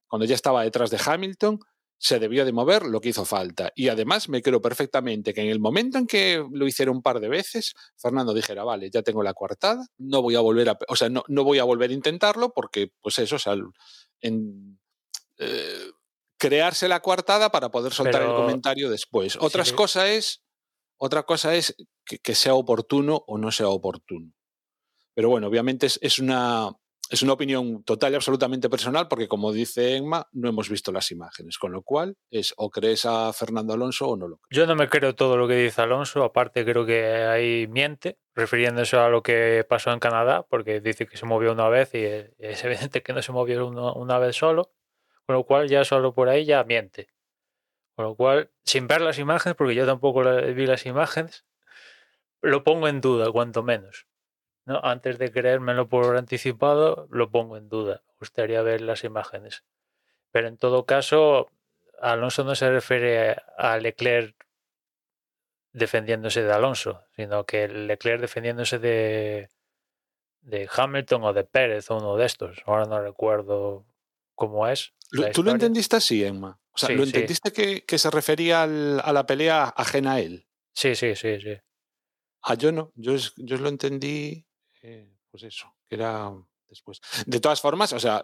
cuando 0.08 0.26
ya 0.26 0.34
estaba 0.34 0.64
detrás 0.64 0.90
de 0.90 1.00
Hamilton, 1.04 1.58
se 1.96 2.18
debió 2.18 2.44
de 2.44 2.52
mover 2.52 2.84
lo 2.86 3.00
que 3.00 3.10
hizo 3.10 3.24
falta. 3.24 3.70
Y 3.76 3.86
además 3.86 4.28
me 4.28 4.42
creo 4.42 4.60
perfectamente 4.60 5.32
que 5.32 5.42
en 5.42 5.48
el 5.48 5.60
momento 5.60 5.98
en 5.98 6.08
que 6.08 6.44
lo 6.50 6.66
hiciera 6.66 6.90
un 6.90 7.00
par 7.00 7.20
de 7.20 7.28
veces, 7.28 7.74
Fernando 7.96 8.34
dijera, 8.34 8.64
vale, 8.64 8.90
ya 8.90 9.02
tengo 9.02 9.22
la 9.22 9.34
coartada, 9.34 9.86
no 9.98 10.20
voy 10.20 10.34
a 10.34 10.40
volver 10.40 10.70
a, 10.70 10.78
o 10.88 10.96
sea, 10.96 11.08
no, 11.08 11.22
no 11.28 11.44
voy 11.44 11.60
a 11.60 11.64
volver 11.64 11.90
a 11.90 11.94
intentarlo 11.94 12.52
porque, 12.52 12.90
pues 13.00 13.20
eso, 13.20 13.36
o 13.36 13.38
sea, 13.38 13.54
en, 14.20 14.80
eh, 15.38 15.90
crearse 16.38 16.88
la 16.88 16.98
coartada 17.00 17.52
para 17.52 17.70
poder 17.70 17.92
soltar 17.92 18.22
Pero- 18.22 18.32
el 18.32 18.42
comentario 18.42 18.90
después. 18.90 19.38
Otra 19.40 19.64
sí. 19.64 19.72
cosa 19.72 20.10
es, 20.10 20.41
otra 21.04 21.24
cosa 21.24 21.54
es 21.56 21.74
que, 22.04 22.34
sea 22.34 22.54
oportuno 22.54 23.24
o 23.26 23.36
no 23.36 23.50
sea 23.50 23.68
oportuno. 23.68 24.30
Pero 25.14 25.28
bueno, 25.28 25.48
obviamente 25.48 25.86
es, 25.86 26.18
una, 26.20 26.70
es 27.10 27.22
una 27.22 27.32
opinión 27.32 27.82
total 27.82 28.12
y 28.12 28.14
absolutamente 28.14 28.70
personal 28.70 29.08
porque, 29.08 29.26
como 29.26 29.52
dice 29.52 29.96
Emma, 29.96 30.28
no 30.32 30.48
hemos 30.48 30.68
visto 30.70 30.92
las 30.92 31.10
imágenes, 31.10 31.58
con 31.58 31.72
lo 31.72 31.82
cual 31.82 32.16
es 32.30 32.54
o 32.56 32.70
crees 32.70 33.04
a 33.04 33.32
Fernando 33.32 33.74
Alonso 33.74 34.10
o 34.10 34.16
no 34.16 34.28
lo 34.28 34.36
crees. 34.38 34.56
Yo 34.56 34.66
no 34.66 34.76
me 34.76 34.88
creo 34.88 35.14
todo 35.16 35.36
lo 35.36 35.48
que 35.48 35.56
dice 35.56 35.82
Alonso, 35.82 36.22
aparte 36.22 36.64
creo 36.64 36.86
que 36.86 37.04
ahí 37.04 37.66
miente, 37.66 38.18
refiriéndose 38.34 38.96
a 38.96 39.08
lo 39.08 39.22
que 39.24 39.66
pasó 39.68 39.90
en 39.92 39.98
Canadá, 39.98 40.46
porque 40.48 40.80
dice 40.80 41.06
que 41.06 41.16
se 41.16 41.26
movió 41.26 41.52
una 41.52 41.68
vez 41.68 41.92
y 41.94 42.04
es 42.38 42.64
evidente 42.64 43.02
que 43.02 43.12
no 43.12 43.22
se 43.22 43.32
movió 43.32 43.66
uno- 43.66 43.92
una 43.94 44.18
vez 44.18 44.36
solo, 44.36 44.72
con 45.26 45.34
lo 45.34 45.44
cual 45.44 45.68
ya 45.68 45.84
solo 45.84 46.14
por 46.14 46.28
ahí 46.28 46.44
ya 46.44 46.62
miente. 46.64 47.08
Con 47.94 48.06
lo 48.06 48.14
cual, 48.14 48.50
sin 48.64 48.86
ver 48.86 49.00
las 49.00 49.18
imágenes, 49.18 49.56
porque 49.56 49.74
yo 49.74 49.86
tampoco 49.86 50.22
vi 50.54 50.66
las 50.66 50.86
imágenes, 50.86 51.44
lo 52.40 52.64
pongo 52.64 52.88
en 52.88 53.00
duda, 53.00 53.30
cuanto 53.30 53.62
menos. 53.62 54.06
¿no? 54.64 54.80
Antes 54.82 55.18
de 55.18 55.32
creérmelo 55.32 55.88
por 55.88 56.16
anticipado, 56.16 57.06
lo 57.10 57.30
pongo 57.30 57.56
en 57.56 57.68
duda. 57.68 58.02
Me 58.06 58.14
gustaría 58.20 58.62
ver 58.62 58.80
las 58.80 59.04
imágenes. 59.04 59.64
Pero 60.30 60.48
en 60.48 60.56
todo 60.56 60.86
caso, 60.86 61.50
Alonso 62.00 62.44
no 62.44 62.54
se 62.54 62.70
refiere 62.70 63.36
a 63.56 63.76
Leclerc 63.78 64.34
defendiéndose 65.72 66.42
de 66.42 66.52
Alonso, 66.52 67.02
sino 67.16 67.44
que 67.44 67.68
Leclerc 67.68 68.20
defendiéndose 68.20 68.78
de, 68.78 69.48
de 70.42 70.68
Hamilton 70.74 71.24
o 71.24 71.32
de 71.32 71.44
Pérez 71.44 71.90
o 71.90 71.96
uno 71.96 72.16
de 72.16 72.26
estos. 72.26 72.62
Ahora 72.66 72.84
no 72.84 73.00
recuerdo 73.00 73.86
cómo 74.34 74.68
es. 74.68 74.92
¿Tú 75.32 75.42
lo 75.42 75.50
entendiste 75.52 75.96
así, 75.96 76.24
Emma? 76.24 76.58
O 76.72 76.78
sea, 76.78 76.88
Sí, 76.88 76.94
¿lo 76.94 77.02
sí. 77.04 77.08
entendiste 77.08 77.52
que, 77.52 77.84
que 77.84 77.98
se 77.98 78.10
refería 78.10 78.62
al- 78.62 79.00
a 79.04 79.12
la 79.12 79.26
pelea 79.26 79.64
ajena 79.76 80.14
a 80.14 80.20
él? 80.20 80.46
Sí, 80.74 80.94
sí, 80.94 81.14
sí, 81.14 81.40
sí. 81.40 81.54
Ah, 82.42 82.54
yo 82.54 82.72
no. 82.72 82.92
Yo, 82.94 83.14
yo 83.36 83.56
lo 83.58 83.68
entendí, 83.68 84.46
eh, 84.82 85.16
pues 85.30 85.42
eso, 85.44 85.74
que 85.88 85.96
era 85.96 86.32
después. 86.68 87.00
De 87.26 87.40
todas 87.40 87.60
formas, 87.60 87.92
o 87.92 88.00
sea, 88.00 88.22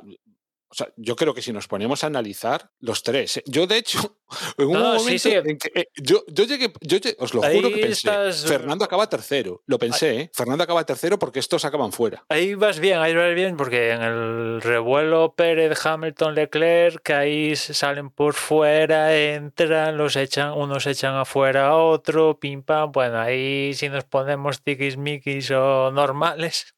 o 0.71 0.75
sea, 0.75 0.89
yo 0.97 1.17
creo 1.17 1.33
que 1.35 1.43
si 1.43 1.53
nos 1.53 1.67
ponemos 1.69 2.05
a 2.05 2.09
analizar 2.09 2.71
los 2.81 3.03
tres, 3.03 3.39
¿eh? 3.39 3.43
yo 3.47 3.67
de 3.67 3.79
hecho, 3.79 4.17
en 4.59 4.67
un 4.67 4.73
No, 4.75 4.81
momento 4.95 5.09
sí, 5.09 5.19
sí. 5.19 5.33
en 5.33 5.57
que 5.59 5.71
eh, 5.75 5.89
yo, 5.97 6.25
yo 6.29 6.45
llegué, 6.45 6.73
yo 6.83 6.99
os 7.19 7.33
lo 7.35 7.43
juro 7.43 7.69
que 7.71 7.77
pensé, 7.83 8.09
estás- 8.09 8.45
Fernando 8.47 8.85
acaba 8.85 9.09
tercero, 9.09 9.63
lo 9.67 9.79
pensé, 9.79 10.21
¿eh? 10.21 10.31
Fernando 10.35 10.65
acaba 10.65 10.85
tercero 10.85 11.19
porque 11.19 11.39
estos 11.39 11.65
acaban 11.65 11.93
fuera. 11.93 12.25
Ahí 12.29 12.55
vas 12.55 12.79
bien, 12.81 12.99
ahí 12.99 13.15
vas 13.15 13.35
bien, 13.35 13.57
porque 13.57 13.93
en 13.93 14.03
el 14.03 14.61
revuelo 14.61 15.35
Pérez, 15.35 15.85
Hamilton, 15.85 16.35
Leclerc, 16.35 17.03
que 17.03 17.15
ahí 17.15 17.57
salen 17.57 18.11
por 18.11 18.35
fuera, 18.35 19.17
entran, 19.17 19.97
los 19.97 20.17
echan, 20.17 20.53
unos 20.53 20.87
echan 20.87 21.15
afuera 21.15 21.69
a 21.69 21.77
otro, 21.77 22.39
pim 22.39 22.63
pam. 22.63 22.93
Bueno, 22.93 23.19
ahí 23.21 23.73
si 23.75 23.89
nos 23.89 24.05
ponemos 24.05 24.63
tiquismiquis 24.63 25.51
o 25.51 25.91
normales, 25.91 26.75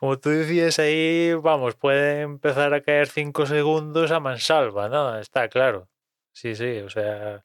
como 0.00 0.18
tú 0.18 0.30
decías, 0.30 0.78
ahí 0.78 1.34
vamos, 1.34 1.74
puede 1.76 2.22
empezar 2.22 2.74
a 2.74 2.82
caer 2.82 3.08
cinco 3.08 3.46
segundos 3.46 4.10
a 4.10 4.20
mansalva, 4.20 4.88
¿no? 4.88 5.18
Está 5.18 5.48
claro. 5.48 5.88
Sí, 6.32 6.54
sí, 6.54 6.78
o 6.78 6.90
sea. 6.90 7.44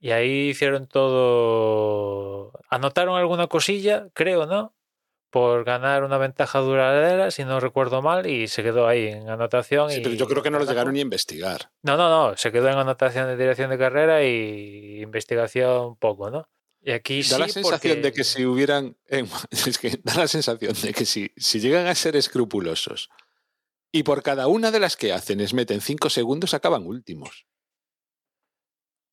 Y 0.00 0.10
ahí 0.10 0.50
hicieron 0.50 0.86
todo. 0.86 2.52
Anotaron 2.70 3.16
alguna 3.18 3.48
cosilla, 3.48 4.08
creo, 4.12 4.46
¿no? 4.46 4.74
Por 5.30 5.64
ganar 5.64 6.04
una 6.04 6.16
ventaja 6.18 6.60
duradera, 6.60 7.30
si 7.30 7.44
no 7.44 7.60
recuerdo 7.60 8.00
mal, 8.00 8.26
y 8.26 8.48
se 8.48 8.62
quedó 8.62 8.86
ahí 8.86 9.08
en 9.08 9.28
anotación. 9.28 9.90
Sí, 9.90 10.00
y... 10.00 10.02
pero 10.02 10.14
yo 10.14 10.26
creo 10.26 10.42
que 10.42 10.50
no 10.50 10.58
lo 10.58 10.64
llegaron 10.64 10.94
ni 10.94 11.00
a 11.00 11.02
investigar. 11.02 11.70
No, 11.82 11.96
no, 11.96 12.08
no, 12.08 12.36
se 12.36 12.52
quedó 12.52 12.68
en 12.68 12.78
anotación 12.78 13.26
de 13.26 13.36
dirección 13.36 13.70
de 13.70 13.78
carrera 13.78 14.24
y 14.24 15.02
investigación 15.02 15.96
poco, 15.96 16.30
¿no? 16.30 16.48
Y 16.80 16.92
aquí 16.92 17.22
Da 17.22 17.36
sí, 17.36 17.38
la 17.38 17.48
sensación 17.48 18.02
de 18.02 18.12
que 18.12 18.24
si 18.24 18.46
hubieran. 18.46 18.96
Emma, 19.06 19.40
Es 19.50 19.78
que 19.78 19.98
da 20.02 20.14
la 20.14 20.28
sensación 20.28 20.74
de 20.80 20.94
que 20.94 21.04
si, 21.04 21.32
si 21.36 21.60
llegan 21.60 21.86
a 21.86 21.94
ser 21.94 22.16
escrupulosos 22.16 23.10
y 23.90 24.02
por 24.02 24.22
cada 24.22 24.46
una 24.48 24.70
de 24.70 24.80
las 24.80 24.96
que 24.96 25.12
hacen 25.12 25.38
les 25.38 25.54
meten 25.54 25.80
cinco 25.80 26.10
segundos, 26.10 26.54
acaban 26.54 26.86
últimos. 26.86 27.46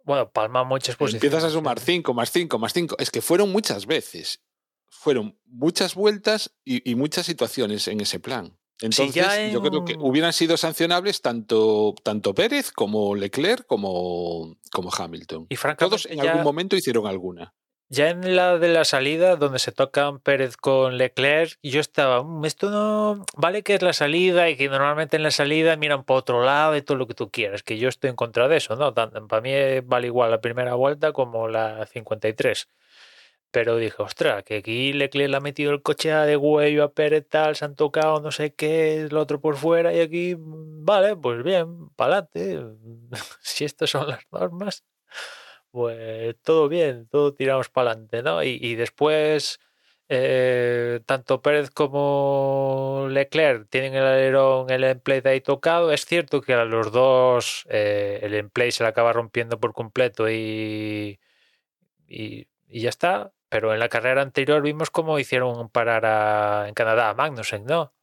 Bueno, 0.03 0.32
palma 0.32 0.63
muchas 0.63 0.95
posiciones. 0.95 1.24
Empiezas 1.24 1.43
a 1.43 1.49
sumar 1.49 1.80
¿eh? 1.80 1.82
5 1.84 2.13
más 2.13 2.32
5 2.32 2.59
más 2.59 2.74
5. 2.74 2.97
Es 2.99 3.09
que 3.09 3.22
fueron 3.22 3.51
muchas 3.51 3.88
veces. 3.88 4.43
Fueron 4.88 5.39
muchas 5.45 5.95
vueltas 5.95 6.55
y, 6.63 6.89
y 6.89 6.95
muchas 6.95 7.26
situaciones 7.26 7.88
en 7.88 8.01
ese 8.01 8.20
plan. 8.20 8.57
Entonces, 8.82 9.15
ya 9.15 9.47
yo 9.47 9.61
creo 9.61 9.86
que 9.86 9.95
hubieran 9.99 10.34
sido 10.34 10.57
sancionables 10.57 11.21
tanto, 11.21 11.95
tanto 12.03 12.34
Pérez 12.34 12.71
como 12.71 13.15
Leclerc 13.15 13.65
como, 13.65 14.57
como 14.71 14.89
Hamilton. 14.93 15.47
Y 15.49 15.55
Todos 15.78 16.05
en 16.07 16.17
ya- 16.17 16.32
algún 16.32 16.43
momento 16.43 16.76
hicieron 16.76 17.07
alguna. 17.07 17.53
Ya 17.88 18.09
en 18.09 18.36
la 18.36 18.57
de 18.57 18.69
la 18.69 18.84
salida, 18.84 19.36
donde 19.36 19.59
se 19.59 19.71
tocan 19.71 20.19
Pérez 20.19 20.57
con 20.57 20.97
Leclerc, 20.97 21.59
yo 21.61 21.80
estaba, 21.80 22.23
"Mm, 22.23 22.43
esto 22.45 22.71
no, 22.71 23.23
vale 23.38 23.61
que 23.61 23.76
es 23.76 23.84
la 23.84 23.93
salida 23.93 24.49
y 24.49 24.57
que 24.57 24.67
normalmente 24.69 25.17
en 25.17 25.23
la 25.23 25.30
salida 25.30 25.76
miran 25.78 26.03
por 26.03 26.17
otro 26.17 26.43
lado 26.43 26.76
y 26.76 26.82
todo 26.82 26.97
lo 26.97 27.05
que 27.05 27.13
tú 27.13 27.30
quieras, 27.30 27.61
que 27.61 27.78
yo 27.78 27.88
estoy 27.88 28.09
en 28.09 28.15
contra 28.15 28.47
de 28.47 28.57
eso, 28.57 28.76
¿no? 28.76 28.93
Para 28.95 29.41
mí 29.41 29.51
vale 29.84 30.07
igual 30.07 30.32
la 30.32 30.41
primera 30.41 30.73
vuelta 30.73 31.13
como 31.13 31.47
la 31.47 31.86
53. 31.86 32.67
Pero 33.56 33.78
dije, 33.78 33.95
ostras, 33.99 34.43
que 34.43 34.58
aquí 34.58 34.91
Leclerc 34.91 35.30
le 35.30 35.38
ha 35.38 35.39
metido 35.39 35.72
el 35.72 35.82
coche 35.82 36.10
de 36.12 36.36
huello 36.36 36.84
a 36.84 36.93
Pérez, 36.93 37.26
tal, 37.30 37.56
se 37.56 37.64
han 37.64 37.76
tocado 37.76 38.20
no 38.20 38.30
sé 38.32 38.53
qué, 38.53 39.03
el 39.03 39.16
otro 39.16 39.39
por 39.39 39.56
fuera 39.56 39.93
y 39.93 40.01
aquí, 40.01 40.36
mm, 40.36 40.84
vale, 40.84 41.16
pues 41.16 41.41
bien, 41.41 41.88
para 41.95 42.18
adelante. 42.18 42.60
si 43.41 43.64
estas 43.64 43.91
son 43.91 44.10
las 44.10 44.20
normas 44.30 44.84
pues 45.72 46.36
todo 46.43 46.70
bien, 46.70 47.08
todo 47.10 47.34
tiramos 47.34 47.70
para 47.70 47.91
adelante, 47.91 48.24
¿no? 48.24 48.43
Y, 48.43 48.76
después, 48.76 49.60
eh, 50.10 51.01
tanto 51.06 51.41
Pérez 51.41 51.70
como 51.72 53.08
Leclerc 53.10 53.70
tienen 53.70 53.95
el 53.95 54.03
alerón, 54.03 54.70
el 54.70 54.84
emplay 54.86 55.22
de 55.22 55.32
ahí 55.32 55.41
tocado. 55.41 55.91
Es 55.91 56.06
cierto 56.06 56.41
que 56.41 56.53
a 56.53 56.66
los 56.66 56.91
dos 56.91 57.66
eh, 57.70 58.20
el 58.24 58.36
emplay 58.36 58.72
se 58.72 58.84
le 58.84 58.89
acaba 58.89 59.14
rompiendo 59.14 59.60
por 59.60 59.74
completo 59.74 60.30
y, 60.30 61.20
y 62.08 62.47
ya 62.70 62.89
está. 62.89 63.32
Pero 63.50 63.74
en 63.74 63.80
la 63.80 63.89
carrera 63.89 64.22
anterior 64.22 64.62
vimos 64.62 64.89
cómo 64.91 65.20
hicieron 65.20 65.70
parar 65.70 66.06
a- 66.06 66.66
en 66.68 66.74
Canadá 66.74 67.10
a 67.10 67.14
Magnussen, 67.16 67.66
¿no? 67.66 67.93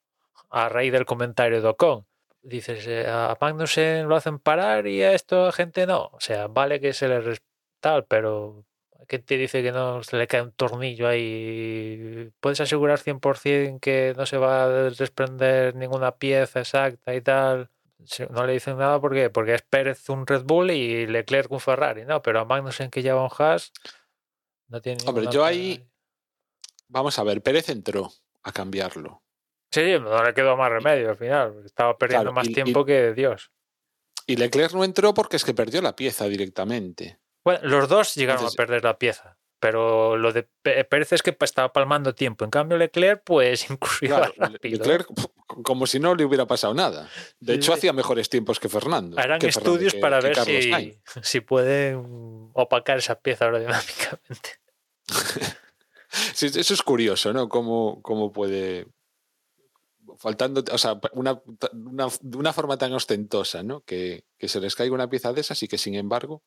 A 0.50 0.68
raíz 0.68 0.92
del 0.92 1.06
comentario 1.06 1.62
de 1.62 1.68
Ocon 1.68 2.06
dices, 2.42 2.86
eh, 2.88 3.06
a 3.08 3.36
Magnussen 3.40 4.08
lo 4.08 4.16
hacen 4.16 4.38
parar 4.38 4.86
y 4.86 5.02
a 5.02 5.12
esta 5.14 5.52
gente 5.52 5.86
no. 5.86 6.10
O 6.12 6.20
sea, 6.20 6.48
vale 6.48 6.80
que 6.80 6.92
se 6.92 7.08
le 7.08 7.20
tal, 7.80 8.04
pero 8.06 8.64
¿quién 9.08 9.22
te 9.24 9.36
dice 9.36 9.62
que 9.62 9.72
no 9.72 10.02
se 10.02 10.16
le 10.16 10.26
cae 10.26 10.42
un 10.42 10.52
tornillo 10.52 11.08
ahí? 11.08 12.30
¿Puedes 12.40 12.60
asegurar 12.60 12.98
100% 12.98 13.80
que 13.80 14.14
no 14.16 14.26
se 14.26 14.36
va 14.38 14.64
a 14.64 14.68
desprender 14.68 15.74
ninguna 15.76 16.16
pieza 16.16 16.60
exacta 16.60 17.14
y 17.14 17.20
tal? 17.20 17.70
No 18.30 18.46
le 18.46 18.54
dicen 18.54 18.78
nada 18.78 19.00
¿por 19.00 19.12
porque 19.32 19.54
es 19.54 19.62
Pérez 19.62 20.08
un 20.10 20.26
Red 20.26 20.42
Bull 20.44 20.70
y 20.72 21.06
Leclerc 21.06 21.50
un 21.52 21.60
Ferrari, 21.60 22.04
¿no? 22.04 22.20
Pero 22.22 22.40
a 22.40 22.44
Magnussen 22.44 22.90
que 22.90 23.02
lleva 23.02 23.22
un 23.22 23.30
Haas 23.38 23.72
no 24.72 24.80
tiene 24.80 24.98
Hombre, 25.06 25.26
yo 25.30 25.44
ahí- 25.44 25.86
Vamos 26.88 27.18
a 27.18 27.24
ver, 27.24 27.42
Pérez 27.42 27.68
entró 27.68 28.10
a 28.42 28.52
cambiarlo. 28.52 29.22
Sí, 29.70 29.94
no 30.00 30.22
le 30.22 30.34
quedó 30.34 30.56
más 30.56 30.70
remedio 30.70 31.10
al 31.10 31.16
final. 31.16 31.62
Estaba 31.64 31.96
perdiendo 31.96 32.24
Claro, 32.24 32.34
más 32.34 32.46
y- 32.48 32.50
y- 32.50 32.54
tiempo 32.54 32.84
que 32.84 33.12
Dios. 33.14 33.50
Y 34.26 34.36
Leclerc 34.36 34.72
no 34.74 34.84
entró 34.84 35.14
porque 35.14 35.36
es 35.36 35.44
que 35.44 35.54
perdió 35.54 35.80
la 35.80 35.96
pieza 35.96 36.26
directamente. 36.26 37.18
Bueno, 37.44 37.60
los 37.62 37.88
dos 37.88 38.14
llegaron 38.14 38.40
Entonces- 38.42 38.58
a 38.58 38.62
perder 38.62 38.84
la 38.84 38.98
pieza. 38.98 39.38
Pero 39.58 40.16
lo 40.16 40.32
de 40.32 40.48
Pe- 40.60 40.84
Pérez 40.84 41.12
es 41.12 41.22
que 41.22 41.36
estaba 41.40 41.72
palmando 41.72 42.14
tiempo. 42.16 42.44
En 42.44 42.50
cambio, 42.50 42.76
Leclerc, 42.76 43.22
pues 43.24 43.70
incluso 43.70 44.04
iba 44.04 44.18
Claro, 44.18 44.34
rápido. 44.36 44.78
Leclerc, 44.78 45.06
como 45.62 45.86
si 45.86 46.00
no 46.00 46.14
le 46.16 46.24
hubiera 46.24 46.46
pasado 46.46 46.74
nada. 46.74 47.08
De 47.40 47.54
hecho, 47.54 47.72
sí. 47.72 47.78
hacía 47.78 47.92
mejores 47.92 48.28
tiempos 48.28 48.58
que 48.60 48.68
Fernando. 48.68 49.18
Harán 49.18 49.38
que 49.38 49.50
Fernando, 49.52 49.70
estudios 49.72 49.94
que- 49.94 50.00
para 50.00 50.18
que 50.20 50.26
ver 50.28 50.44
si, 50.44 50.98
si 51.22 51.40
pueden 51.40 52.50
opacar 52.54 52.98
esa 52.98 53.20
pieza 53.20 53.44
aerodinámicamente. 53.46 54.60
Sí, 56.34 56.46
eso 56.54 56.74
es 56.74 56.82
curioso, 56.82 57.32
¿no? 57.32 57.48
Cómo, 57.48 58.02
cómo 58.02 58.32
puede. 58.32 58.86
Faltando, 60.18 60.62
o 60.70 60.78
sea, 60.78 61.00
una, 61.12 61.40
una- 61.72 62.08
de 62.20 62.36
una 62.36 62.52
forma 62.52 62.76
tan 62.76 62.92
ostentosa, 62.92 63.62
¿no? 63.62 63.80
Que, 63.82 64.24
que 64.38 64.48
se 64.48 64.60
les 64.60 64.74
caiga 64.74 64.94
una 64.94 65.08
pieza 65.08 65.32
de 65.32 65.40
esas 65.40 65.62
y 65.62 65.68
que, 65.68 65.78
sin 65.78 65.94
embargo, 65.94 66.42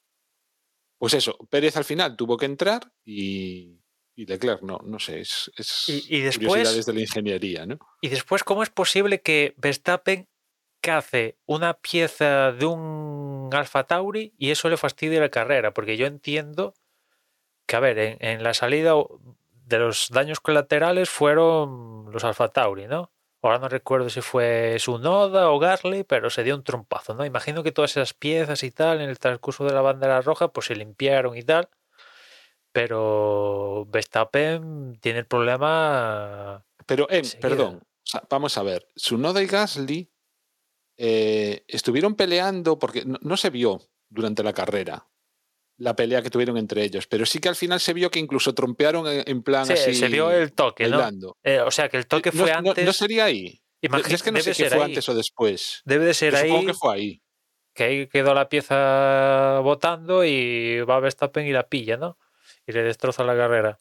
pues 1.00 1.16
eso, 1.16 1.36
Pérez 1.50 1.78
al 1.78 1.84
final 1.84 2.16
tuvo 2.16 2.38
que 2.38 2.46
entrar 2.46 2.92
y, 3.04 3.80
y 4.16 4.26
Leclerc 4.28 4.62
no, 4.62 4.80
no 4.84 5.00
sé, 5.00 5.22
es, 5.22 5.52
es 5.58 5.90
Y- 5.90 6.18
y 6.18 6.22
después- 6.22 6.48
curiosidades 6.48 6.86
de 6.86 6.94
la 6.94 7.02
ingeniería, 7.02 7.66
¿no? 7.66 7.80
Y 8.02 8.10
después, 8.10 8.44
¿cómo 8.44 8.62
es 8.62 8.70
posible 8.70 9.22
que 9.22 9.56
Verstappen 9.58 10.28
cace 10.80 11.40
una 11.48 11.74
pieza 11.74 12.52
de 12.52 12.66
un 12.68 13.50
Alfa 13.52 13.86
Tauri 13.86 14.36
y 14.38 14.52
eso 14.52 14.70
le 14.70 14.78
fastidie 14.78 15.20
la 15.20 15.30
carrera? 15.30 15.74
Porque 15.74 15.98
yo 15.98 16.06
entiendo 16.06 16.76
que, 17.66 17.76
a 17.76 17.80
ver, 17.80 17.98
en, 18.00 18.18
en 18.20 18.44
la 18.44 18.54
salida 18.54 18.94
de 19.66 19.80
los 19.80 20.10
daños 20.12 20.40
colaterales 20.40 21.10
fueron 21.10 22.12
los 22.12 22.24
Alfa 22.24 22.50
Tauri, 22.50 22.88
¿no? 22.88 23.12
Ahora 23.42 23.60
no 23.60 23.70
recuerdo 23.70 24.10
si 24.10 24.22
fue 24.22 24.78
su 24.80 24.98
Noda 24.98 25.52
o 25.52 25.60
Garley, 25.60 26.04
pero 26.04 26.32
se 26.32 26.44
dio 26.44 26.56
un 26.56 26.64
trompazo, 26.64 27.14
¿no? 27.14 27.26
Imagino 27.26 27.62
que 27.62 27.72
todas 27.72 27.92
esas 27.92 28.16
piezas 28.16 28.64
y 28.64 28.72
tal, 28.72 29.02
en 29.02 29.10
el 29.10 29.20
transcurso 29.20 29.66
de 29.66 29.74
la 29.74 29.82
bandera 29.82 30.22
roja, 30.22 30.48
pues 30.48 30.66
se 30.66 30.76
limpiaron 30.76 31.38
y 31.38 31.44
tal. 31.44 31.70
Pero 32.72 33.86
Verstappen 33.88 34.98
tiene 35.00 35.20
el 35.20 35.28
problema 35.28 36.66
Pero, 36.88 37.08
em, 37.10 37.24
perdón, 37.40 37.82
o 37.84 37.88
sea, 38.04 38.24
vamos 38.30 38.58
a 38.58 38.64
ver, 38.64 38.88
Sunoda 38.96 39.44
y 39.44 39.46
Gasly 39.46 40.12
eh, 40.98 41.64
estuvieron 41.68 42.16
peleando 42.16 42.80
porque 42.80 43.06
no, 43.06 43.20
no 43.22 43.38
se 43.38 43.52
vio 43.52 43.80
durante 44.10 44.42
la 44.42 44.54
carrera 44.54 45.08
la 45.78 45.96
pelea 45.96 46.22
que 46.22 46.30
tuvieron 46.30 46.58
entre 46.58 46.84
ellos, 46.84 47.06
pero 47.08 47.26
sí 47.26 47.40
que 47.40 47.50
al 47.50 47.56
final 47.56 47.80
se 47.80 47.94
vio 47.94 48.10
que 48.10 48.20
incluso 48.20 48.54
trompearon 48.54 49.06
en, 49.08 49.44
plan 49.44 49.66
Sí, 49.66 49.74
así. 49.74 49.94
se 49.96 50.08
vio 50.08 50.32
el 50.32 50.54
toque, 50.54 50.88
¿no? 50.88 51.02
Eh, 51.44 51.60
o 51.60 51.72
sea, 51.72 51.90
que 51.90 51.98
el 51.98 52.08
toque 52.08 52.32
No- 52.34 52.44
fue 52.44 52.52
no, 52.52 52.70
antes. 52.70 52.86
No, 52.86 52.94
sería 52.94 53.26
ahí. 53.26 53.62
imagi- 53.82 54.14
es 54.14 54.24
que 54.24 54.32
no 54.32 54.40
sé 54.40 54.54
si 54.54 54.64
fue 54.66 54.78
ahí. 54.78 54.84
antes 54.84 55.08
o 55.10 55.14
después. 55.14 55.82
Debe 55.86 56.06
de 56.06 56.14
ser 56.14 56.32
Yo 56.34 56.40
ahí. 56.40 56.48
supongo 56.50 56.68
que 56.68 56.74
fue 56.74 56.96
ahí. 56.96 57.22
que 57.74 57.84
ahí 57.84 58.08
quedó 58.08 58.34
la 58.34 58.48
pieza 58.48 59.60
botando 59.62 60.24
y 60.24 60.80
va 60.82 61.00
Verstappen 61.02 61.46
y 61.46 61.52
la 61.52 61.68
pilla, 61.68 61.98
¿no? 61.98 62.18
Y 62.66 62.72
le 62.72 62.84
destroza 62.84 63.24
la 63.26 63.36
carrera. 63.36 63.78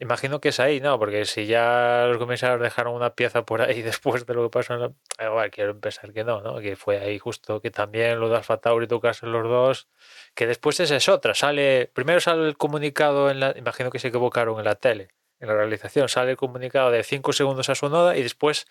Imagino 0.00 0.40
que 0.40 0.50
es 0.50 0.60
ahí, 0.60 0.80
¿no? 0.80 0.96
Porque 0.98 1.24
si 1.24 1.46
ya 1.46 2.06
los 2.06 2.18
comisarios 2.18 2.60
dejaron 2.60 2.94
una 2.94 3.14
pieza 3.14 3.44
por 3.44 3.62
ahí 3.62 3.82
después 3.82 4.24
de 4.26 4.34
lo 4.34 4.44
que 4.44 4.50
pasó 4.50 4.74
en 4.74 4.80
la... 4.80 5.50
Quiero 5.50 5.78
pensar 5.80 6.12
que 6.12 6.22
no, 6.22 6.40
¿no? 6.40 6.60
Que 6.60 6.76
fue 6.76 6.98
ahí 6.98 7.18
justo 7.18 7.60
que 7.60 7.70
también 7.72 8.20
lo 8.20 8.28
de 8.28 8.36
Alfa 8.36 8.58
Tauri 8.58 8.86
tocarse 8.86 9.26
los 9.26 9.42
dos. 9.48 9.88
Que 10.34 10.46
después 10.46 10.78
esa 10.78 10.96
es 10.96 11.08
otra. 11.08 11.34
Sale... 11.34 11.90
Primero 11.92 12.20
sale 12.20 12.46
el 12.46 12.56
comunicado 12.56 13.28
en 13.30 13.40
la... 13.40 13.54
Imagino 13.56 13.90
que 13.90 13.98
se 13.98 14.08
equivocaron 14.08 14.58
en 14.58 14.64
la 14.66 14.76
tele, 14.76 15.08
en 15.40 15.48
la 15.48 15.54
realización. 15.54 16.08
Sale 16.08 16.32
el 16.32 16.36
comunicado 16.36 16.92
de 16.92 17.02
5 17.02 17.32
segundos 17.32 17.68
a 17.68 17.74
su 17.74 17.88
noda 17.88 18.16
y 18.16 18.22
después 18.22 18.66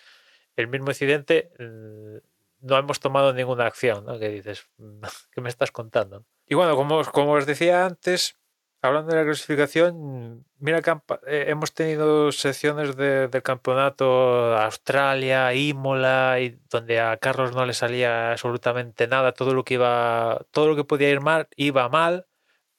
el 0.55 0.67
mismo 0.69 0.91
incidente 0.91 1.51
mm, 1.59 2.17
no 2.61 2.77
hemos 2.77 3.01
tomado 3.01 3.33
ninguna 3.33 3.65
acción, 3.65 4.05
¿no? 4.05 4.17
Que 4.17 4.29
dices, 4.29 4.67
¿qué 5.31 5.41
me 5.41 5.49
estás 5.49 5.71
contando? 5.71 6.23
Y 6.47 6.55
bueno, 6.55 6.77
como, 6.77 7.03
como 7.05 7.33
os 7.33 7.45
decía 7.45 7.85
antes, 7.85 8.37
hablando 8.81 9.11
de 9.11 9.17
la 9.17 9.25
clasificación, 9.25 10.45
mira 10.59 10.79
eh, 11.27 11.45
hemos 11.49 11.73
tenido 11.73 12.31
secciones 12.31 12.95
de- 12.95 13.27
del 13.27 13.43
campeonato 13.43 14.55
Australia, 14.57 15.53
Imola, 15.53 16.39
y 16.39 16.59
donde 16.69 16.99
a 16.99 17.17
Carlos 17.17 17.53
no 17.55 17.65
le 17.65 17.73
salía 17.73 18.31
absolutamente 18.31 19.07
nada, 19.07 19.33
todo 19.33 19.53
lo 19.53 19.63
que 19.63 19.75
iba, 19.75 20.45
todo 20.51 20.67
lo 20.67 20.75
que 20.75 20.83
podía 20.83 21.09
ir 21.09 21.21
mal, 21.21 21.47
iba 21.55 21.89
mal, 21.89 22.27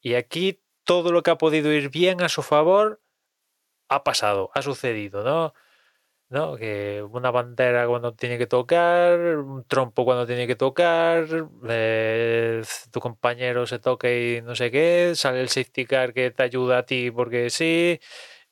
y 0.01 0.15
aquí 0.15 0.63
todo 0.85 1.13
lo 1.13 1.23
que 1.23 1.31
ha 1.33 1.39
podido 1.39 1.73
ir 1.73 1.91
bien 1.91 2.23
a 2.23 2.29
su 2.29 2.43
favor 2.43 3.03
ha 3.89 4.05
pasado, 4.05 4.51
ha 4.55 4.63
sucedido, 4.63 5.25
¿no? 5.25 5.55
¿No? 6.31 6.57
Que 6.57 7.03
una 7.11 7.31
bandera 7.31 7.87
cuando 7.87 8.13
tiene 8.15 8.37
que 8.39 8.47
tocar, 8.47 9.19
un 9.19 9.65
trompo 9.65 10.05
cuando 10.05 10.27
tiene 10.27 10.47
que 10.47 10.57
tocar, 10.57 11.27
eh, 11.69 12.63
tu 12.91 13.01
compañero 13.01 13.67
se 13.67 13.79
toca 13.79 14.11
y 14.13 14.41
no 14.43 14.55
sé 14.55 14.71
qué, 14.71 15.13
sale 15.15 15.41
el 15.41 15.49
safety 15.49 15.87
car 15.87 16.13
que 16.13 16.31
te 16.31 16.43
ayuda 16.43 16.79
a 16.79 16.83
ti 16.87 17.11
porque 17.11 17.49
sí, 17.51 17.99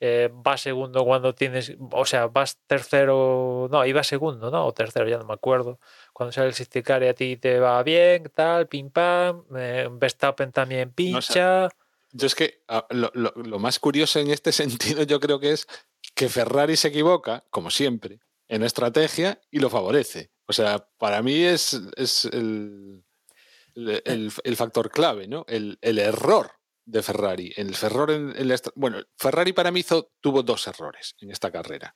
eh, 0.00 0.28
vas 0.32 0.60
segundo 0.60 1.04
cuando 1.04 1.34
tienes, 1.34 1.74
o 1.92 2.04
sea, 2.04 2.26
vas 2.26 2.58
tercero, 2.66 3.68
no, 3.70 3.84
iba 3.86 4.02
segundo, 4.02 4.50
¿no? 4.50 4.66
O 4.66 4.72
tercero, 4.72 5.08
ya 5.08 5.18
no 5.18 5.24
me 5.24 5.34
acuerdo. 5.34 5.78
Cuando 6.12 6.32
sale 6.32 6.48
el 6.48 6.54
safety 6.54 6.82
car 6.82 7.02
y 7.02 7.08
a 7.08 7.14
ti 7.14 7.36
te 7.36 7.58
va 7.60 7.82
bien, 7.82 8.30
tal, 8.34 8.66
pim 8.68 8.90
pam, 8.90 9.44
eh, 9.56 9.88
Verstappen 9.90 10.52
también 10.52 10.92
pincha. 10.92 11.68
Yo 12.12 12.26
es 12.26 12.34
que 12.34 12.62
ah, 12.68 12.86
lo, 12.90 13.10
lo- 13.14 13.32
lo 13.36 13.58
más 13.58 13.78
curioso 13.78 14.18
en 14.20 14.30
este 14.30 14.52
sentido 15.00 15.02
yo 15.02 15.20
creo 15.20 15.38
que 15.40 15.52
es 15.52 15.66
que 16.16 16.28
Ferrari 16.30 16.76
se 16.76 16.88
equivoca, 16.88 17.44
como 17.50 17.70
siempre, 17.70 18.20
en 18.48 18.64
estrategia 18.64 19.40
y 19.52 19.60
lo 19.60 19.70
favorece. 19.70 20.32
O 20.48 20.52
sea, 20.54 20.88
para 20.98 21.22
mí 21.22 21.44
es, 21.44 21.80
es 21.96 22.24
el, 22.26 23.04
el- 23.74 24.32
el- 24.44 24.56
factor 24.56 24.90
clave, 24.90 25.28
¿no? 25.28 25.44
El, 25.48 25.78
el 25.82 25.98
error 25.98 26.52
de 26.86 27.02
Ferrari. 27.02 27.52
El 27.56 27.74
error 27.82 28.10
en, 28.10 28.34
en 28.36 28.48
la 28.48 28.54
estra- 28.54 28.72
bueno, 28.76 28.98
Ferrari 29.18 29.52
para 29.52 29.70
mí 29.70 29.80
hizo- 29.80 30.12
tuvo 30.20 30.42
dos 30.42 30.66
errores 30.68 31.14
en 31.20 31.30
esta 31.30 31.50
carrera. 31.52 31.94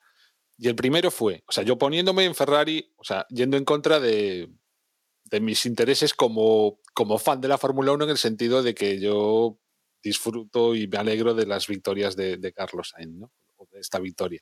Y 0.58 0.68
el 0.68 0.76
primero 0.76 1.10
fue, 1.10 1.42
o 1.48 1.52
sea, 1.52 1.64
yo 1.64 1.78
poniéndome 1.78 2.24
en 2.26 2.34
Ferrari, 2.34 2.92
o 2.96 3.04
sea, 3.04 3.26
yendo 3.30 3.56
en 3.56 3.64
contra 3.64 3.98
de, 4.00 4.50
de 5.24 5.40
mis 5.40 5.64
intereses 5.66 6.12
como, 6.14 6.80
como 6.94 7.18
fan 7.18 7.40
de 7.40 7.48
la 7.48 7.58
Fórmula 7.58 7.92
1 7.92 8.04
en 8.04 8.10
el 8.10 8.18
sentido 8.18 8.62
de 8.62 8.74
que 8.74 9.00
yo 9.00 9.58
disfruto 10.02 10.74
y 10.74 10.88
me 10.88 10.98
alegro 10.98 11.34
de 11.34 11.46
las 11.46 11.66
victorias 11.68 12.16
de, 12.16 12.36
de 12.38 12.52
Carlos 12.52 12.90
Sainz, 12.94 13.14
¿no? 13.16 13.32
Esta 13.80 13.98
victoria 13.98 14.40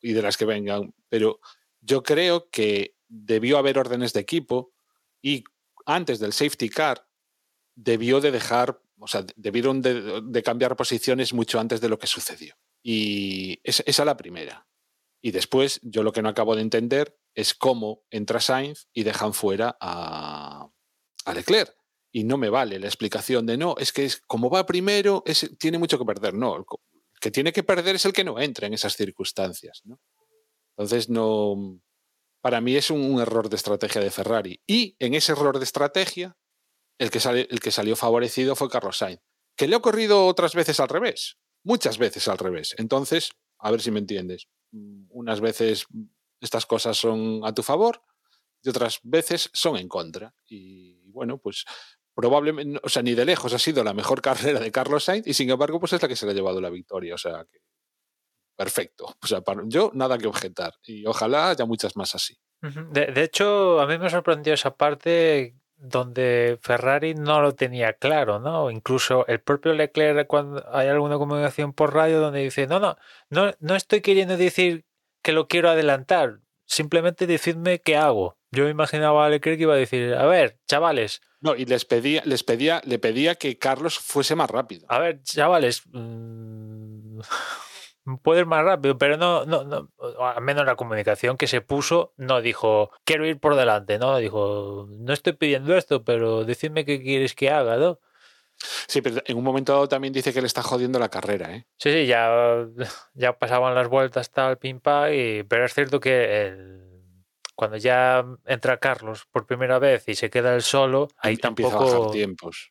y 0.00 0.12
de 0.12 0.22
las 0.22 0.36
que 0.36 0.44
vengan. 0.44 0.92
Pero 1.08 1.40
yo 1.80 2.02
creo 2.02 2.48
que 2.50 2.96
debió 3.08 3.58
haber 3.58 3.78
órdenes 3.78 4.12
de 4.12 4.20
equipo 4.20 4.72
y 5.22 5.44
antes 5.86 6.18
del 6.18 6.32
safety 6.32 6.68
car 6.68 7.06
debió 7.74 8.20
de 8.20 8.30
dejar, 8.30 8.80
o 8.98 9.06
sea, 9.06 9.24
debieron 9.36 9.80
de, 9.82 10.42
cambiar 10.44 10.76
posiciones 10.76 11.32
mucho 11.32 11.58
antes 11.60 11.80
de 11.80 11.88
lo 11.88 11.98
que 11.98 12.06
sucedió. 12.06 12.54
Y 12.82 13.60
es- 13.62 13.82
esa 13.86 14.02
es 14.02 14.06
la 14.06 14.16
primera. 14.16 14.66
Y 15.22 15.30
después, 15.30 15.78
yo 15.82 16.02
lo 16.02 16.12
que 16.12 16.22
no 16.22 16.28
acabo 16.28 16.56
de 16.56 16.62
entender 16.62 17.16
es 17.34 17.54
cómo 17.54 18.02
entra 18.10 18.40
Sainz 18.40 18.88
y 18.92 19.04
dejan 19.04 19.32
fuera 19.32 19.76
a, 19.80 20.68
a 21.24 21.34
Leclerc. 21.34 21.74
Y 22.14 22.24
no 22.24 22.36
me 22.36 22.50
vale 22.50 22.78
la 22.78 22.86
explicación 22.88 23.46
de 23.46 23.56
no, 23.56 23.74
es 23.78 23.92
que 23.92 24.04
es, 24.04 24.20
como 24.26 24.50
va 24.50 24.66
primero, 24.66 25.24
tiene 25.58 25.78
mucho 25.78 25.98
que 25.98 26.04
perder. 26.04 26.34
No, 26.34 26.64
que 27.22 27.30
tiene 27.30 27.52
que 27.52 27.62
perder 27.62 27.94
es 27.94 28.04
el 28.04 28.12
que 28.12 28.24
no 28.24 28.40
entra 28.40 28.66
en 28.66 28.74
esas 28.74 28.96
circunstancias. 28.96 29.82
¿no? 29.84 30.00
Entonces, 30.76 31.08
no. 31.08 31.80
Para 32.40 32.60
mí 32.60 32.74
es 32.74 32.90
un, 32.90 33.20
error 33.20 33.48
de 33.48 33.54
estrategia 33.54 34.00
de 34.00 34.10
Ferrari. 34.10 34.60
Y 34.66 34.96
en 34.98 35.14
ese 35.14 35.30
error 35.30 35.58
de 35.58 35.64
estrategia, 35.64 36.36
el 36.98 37.10
que, 37.10 37.20
el 37.48 37.60
que 37.60 37.70
salió 37.70 37.94
favorecido 37.94 38.56
fue 38.56 38.68
Carlos 38.68 38.98
Sainz. 38.98 39.20
Que 39.56 39.68
le 39.68 39.76
ha 39.76 39.78
ocurrido 39.78 40.26
otras 40.26 40.56
veces 40.56 40.80
al 40.80 40.88
revés. 40.88 41.38
Muchas 41.62 41.96
veces 41.96 42.26
al 42.26 42.38
revés. 42.38 42.74
Entonces, 42.76 43.30
a 43.60 43.70
ver 43.70 43.80
si 43.80 43.92
me 43.92 44.00
entiendes. 44.00 44.48
Mm, 44.72 45.04
Unas 45.10 45.40
veces 45.40 45.86
estas 46.40 46.66
cosas 46.66 46.96
son 46.96 47.42
a 47.44 47.54
tu 47.54 47.62
favor 47.62 48.02
y 48.64 48.68
otras 48.68 48.98
veces 49.04 49.48
son 49.52 49.76
en 49.76 49.86
contra. 49.86 50.34
Y 50.48 51.08
bueno, 51.12 51.38
pues 51.38 51.64
probablemente, 52.14 52.80
o 52.82 52.88
sea, 52.88 53.02
ni 53.02 53.14
de 53.14 53.24
lejos 53.24 53.52
ha 53.54 53.58
sido 53.58 53.84
la 53.84 53.94
mejor 53.94 54.22
carrera 54.22 54.60
de 54.60 54.72
Carlos 54.72 55.04
Sainz 55.04 55.26
y 55.26 55.34
sin 55.34 55.50
embargo, 55.50 55.80
pues 55.80 55.92
es 55.92 56.02
la 56.02 56.08
que 56.08 56.16
se 56.16 56.26
le 56.26 56.32
ha 56.32 56.34
llevado 56.34 56.60
la 56.60 56.70
victoria. 56.70 57.14
O 57.14 57.18
sea, 57.18 57.44
que 57.50 57.58
perfecto. 58.56 59.16
O 59.22 59.26
sea, 59.26 59.40
para, 59.40 59.62
yo 59.66 59.90
nada 59.94 60.18
que 60.18 60.26
objetar 60.26 60.74
y 60.84 61.06
ojalá 61.06 61.50
haya 61.50 61.64
muchas 61.64 61.96
más 61.96 62.14
así. 62.14 62.38
De 62.92 63.24
hecho, 63.24 63.80
a 63.80 63.88
mí 63.88 63.98
me 63.98 64.08
sorprendió 64.08 64.54
esa 64.54 64.76
parte 64.76 65.56
donde 65.82 66.60
Ferrari 66.62 67.14
no 67.14 67.42
lo 67.42 67.56
tenía 67.56 67.92
claro, 67.94 68.38
¿no? 68.38 68.70
Incluso 68.70 69.26
el 69.26 69.40
propio 69.40 69.72
Leclerc, 69.72 70.28
cuando 70.28 70.64
hay 70.72 70.86
alguna 70.86 71.18
comunicación 71.18 71.72
por 71.72 71.92
radio 71.92 72.20
donde 72.20 72.38
dice, 72.38 72.68
no, 72.68 72.78
no, 72.78 72.96
no, 73.30 73.50
no 73.58 73.74
estoy 73.74 74.00
queriendo 74.00 74.36
decir 74.36 74.84
que 75.22 75.32
lo 75.32 75.48
quiero 75.48 75.70
adelantar, 75.70 76.38
simplemente 76.66 77.26
decidme 77.26 77.80
qué 77.80 77.96
hago. 77.96 78.38
Yo 78.52 78.64
me 78.64 78.70
imaginaba 78.70 79.26
a 79.26 79.28
Leclerc 79.28 79.58
que 79.58 79.64
iba 79.64 79.74
a 79.74 79.78
decir, 79.78 80.14
a 80.14 80.26
ver, 80.26 80.60
chavales, 80.68 81.20
No, 81.42 81.54
y 81.56 81.66
les 81.66 81.84
pedía, 81.84 82.22
les 82.24 82.42
pedía, 82.44 82.80
le 82.84 82.98
pedía 82.98 83.34
que 83.34 83.58
Carlos 83.58 83.98
fuese 83.98 84.34
más 84.36 84.48
rápido. 84.50 84.86
a 84.88 84.98
ver, 85.00 85.22
chavales, 85.22 85.82
mm, 85.92 87.20
puedo 88.22 88.40
ir 88.40 88.46
más 88.46 88.64
rápido, 88.64 88.96
pero 88.96 89.16
no, 89.16 89.44
no, 89.44 89.64
no, 89.64 89.88
al 90.20 90.42
menos 90.42 90.64
la 90.64 90.76
comunicación 90.76 91.36
que 91.36 91.46
se 91.48 91.60
puso 91.60 92.14
no 92.16 92.40
dijo, 92.40 92.90
quiero 93.04 93.26
ir 93.26 93.38
por 93.40 93.56
delante, 93.56 93.98
¿no? 93.98 94.16
Dijo, 94.18 94.86
no 94.90 95.12
estoy 95.12 95.32
pidiendo 95.34 95.76
esto, 95.76 96.04
pero 96.04 96.44
decidme 96.44 96.84
qué 96.84 97.02
quieres 97.02 97.34
que 97.34 97.50
haga, 97.50 97.76
¿no? 97.76 97.98
Sí, 98.86 99.02
pero 99.02 99.20
en 99.24 99.36
un 99.36 99.42
momento 99.42 99.72
dado 99.72 99.88
también 99.88 100.12
dice 100.12 100.32
que 100.32 100.40
le 100.40 100.46
está 100.46 100.62
jodiendo 100.62 101.00
la 101.00 101.08
carrera, 101.08 101.52
¿eh? 101.56 101.66
Sí, 101.78 101.92
sí, 101.92 102.06
ya, 102.06 102.64
ya 103.14 103.32
pasaban 103.36 103.74
las 103.74 103.88
vueltas 103.88 104.30
tal, 104.30 104.58
pim 104.58 104.78
pam, 104.78 105.12
y, 105.12 105.42
pero 105.42 105.64
es 105.64 105.74
cierto 105.74 105.98
que 105.98 106.46
el- 106.46 106.91
cuando 107.54 107.76
ya 107.76 108.24
entra 108.46 108.78
Carlos 108.78 109.26
por 109.30 109.46
primera 109.46 109.78
vez 109.78 110.08
y 110.08 110.14
se 110.14 110.30
queda 110.30 110.54
él 110.54 110.62
solo, 110.62 111.08
ahí 111.18 111.34
Em- 111.34 111.38
tampoco, 111.40 112.10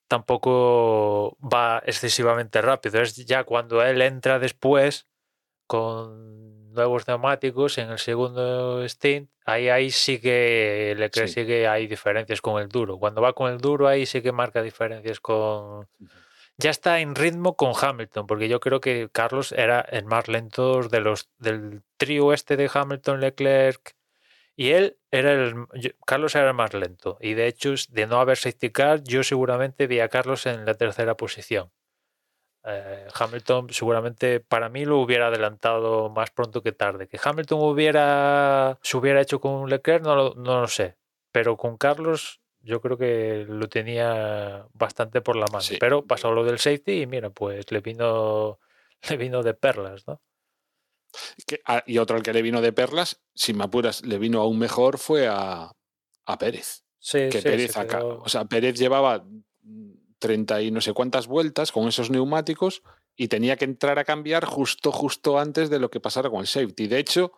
tampoco 0.08 1.38
va 1.42 1.82
excesivamente 1.86 2.62
rápido. 2.62 3.02
Es 3.02 3.16
ya 3.16 3.44
cuando 3.44 3.82
él 3.84 4.02
entra 4.02 4.40
después 4.40 5.08
con 5.68 6.74
nuevos 6.74 7.08
neumáticos 7.08 7.78
en 7.78 7.90
el 7.92 8.00
segundo 8.00 8.84
stint, 8.88 9.30
ahí, 9.46 9.70
ahí 9.70 9.92
sí 9.92 10.20
que 10.20 10.94
Leclerc 10.98 11.28
Sí. 11.28 11.42
sí 11.42 11.46
que 11.48 11.68
hay 11.68 11.88
diferencias 11.88 12.42
con 12.42 12.62
el 12.62 12.70
duro. 12.70 12.98
Cuando 12.98 13.22
va 13.22 13.34
con 13.34 13.52
el 13.52 13.58
duro, 13.60 13.88
ahí 13.88 14.06
sí 14.06 14.22
que 14.22 14.32
marca 14.32 14.62
diferencias 14.62 15.20
con, 15.20 15.88
ya 16.58 16.70
está 16.70 17.00
en 17.00 17.16
ritmo 17.16 17.56
con 17.56 17.74
Hamilton, 17.80 18.26
porque 18.28 18.48
yo 18.48 18.60
creo 18.60 18.80
que 18.80 19.10
Carlos 19.12 19.52
era 19.52 19.82
el 19.82 20.06
más 20.06 20.28
lento 20.28 20.82
de 20.84 21.02
los 21.02 21.30
del 21.40 21.82
trío 21.98 22.34
este 22.34 22.56
de 22.58 22.70
Hamilton, 22.74 23.20
Leclerc 23.20 23.94
y 24.62 24.72
él 24.74 24.98
era 25.12 25.32
el 25.34 25.56
yo- 25.74 25.92
Carlos 26.06 26.36
era 26.36 26.48
el 26.50 26.54
más 26.54 26.74
lento 26.74 27.18
y 27.20 27.34
de 27.34 27.48
hecho 27.48 27.74
de 27.90 28.08
no 28.08 28.20
haber 28.20 28.38
safety 28.38 28.70
car 28.72 29.02
yo 29.04 29.24
seguramente 29.24 29.88
vi 29.88 30.00
a 30.00 30.10
Carlos 30.10 30.46
en 30.46 30.66
la 30.66 30.74
tercera 30.76 31.16
posición. 31.18 31.72
Eh, 32.64 33.08
Hamilton 33.20 33.70
seguramente 33.72 34.40
para 34.40 34.70
mí 34.70 34.86
lo 34.86 35.00
hubiera 35.00 35.28
adelantado 35.28 36.10
más 36.12 36.30
pronto 36.30 36.62
que 36.62 36.72
tarde. 36.74 37.08
Que 37.08 37.20
Hamilton 37.24 37.60
hubiera 37.62 38.78
se 38.84 38.98
hubiera 38.98 39.20
hecho 39.22 39.40
con 39.42 39.68
Leclerc 39.70 40.04
no 40.04 40.16
lo, 40.16 40.34
no 40.36 40.62
lo 40.62 40.68
sé, 40.68 40.98
pero 41.32 41.58
con 41.58 41.78
Carlos 41.78 42.40
yo 42.60 42.80
creo 42.80 42.98
que 42.98 43.46
lo 43.50 43.68
tenía 43.68 44.68
bastante 44.74 45.22
por 45.22 45.36
la 45.36 45.48
mano. 45.48 45.62
Sí. 45.62 45.78
Pero 45.80 46.06
pasó 46.06 46.32
lo 46.34 46.44
del 46.44 46.60
safety 46.60 47.02
y 47.02 47.08
mira, 47.08 47.32
pues 47.32 47.72
le 47.72 47.80
vino 47.80 48.60
le 49.10 49.18
vino 49.18 49.42
de 49.42 49.56
perlas, 49.56 50.08
¿no? 50.08 50.22
Que- 51.46 51.62
ah, 51.66 51.84
y 51.86 51.98
otro 51.98 52.16
al 52.18 52.24
que 52.24 52.34
le 52.34 52.42
vino 52.42 52.62
de 52.62 52.72
perlas, 52.74 53.22
si 53.36 53.54
me 53.54 53.64
apuras, 53.64 54.04
le 54.06 54.18
vino 54.18 54.40
aún 54.42 54.58
mejor, 54.60 54.98
fue 54.98 55.28
a, 55.28 55.72
a 56.26 56.38
Pérez. 56.38 56.84
Sí, 57.00 57.18
que 57.32 57.40
sí, 57.40 57.44
Pérez 57.44 57.78
acá- 57.78 58.04
o 58.04 58.30
sea, 58.30 58.46
Pérez 58.46 58.78
llevaba 58.78 59.26
mm, 59.64 59.92
30 60.20 60.62
y 60.62 60.72
no 60.72 60.82
sé 60.82 60.94
cuántas 60.94 61.28
vueltas 61.28 61.72
con 61.72 61.88
esos 61.88 62.10
neumáticos 62.12 62.84
y 63.16 63.28
tenía 63.28 63.58
que 63.58 63.66
entrar 63.66 64.00
a 64.00 64.06
cambiar 64.06 64.46
justo, 64.46 64.92
justo 64.92 65.38
antes 65.40 65.70
de 65.70 65.80
lo 65.80 65.90
que 65.90 66.00
pasara 66.00 66.30
con 66.30 66.42
el 66.42 66.48
safety. 66.48 66.88
De 66.88 67.00
hecho, 67.00 67.34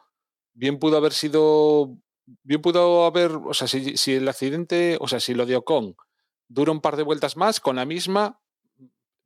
bien 0.53 0.77
pudo 0.79 0.97
haber 0.97 1.13
sido, 1.13 1.97
bien 2.43 2.61
pudo 2.61 3.05
haber, 3.05 3.31
o 3.31 3.53
sea, 3.53 3.67
si, 3.67 3.97
si 3.97 4.13
el 4.15 4.27
accidente, 4.27 4.97
o 4.99 5.07
sea, 5.07 5.19
si 5.19 5.33
lo 5.33 5.45
de 5.45 5.55
Ocon 5.55 5.95
dura 6.47 6.71
un 6.71 6.81
par 6.81 6.95
de 6.97 7.03
vueltas 7.03 7.37
más, 7.37 7.59
con 7.59 7.77
la 7.77 7.85
misma 7.85 8.39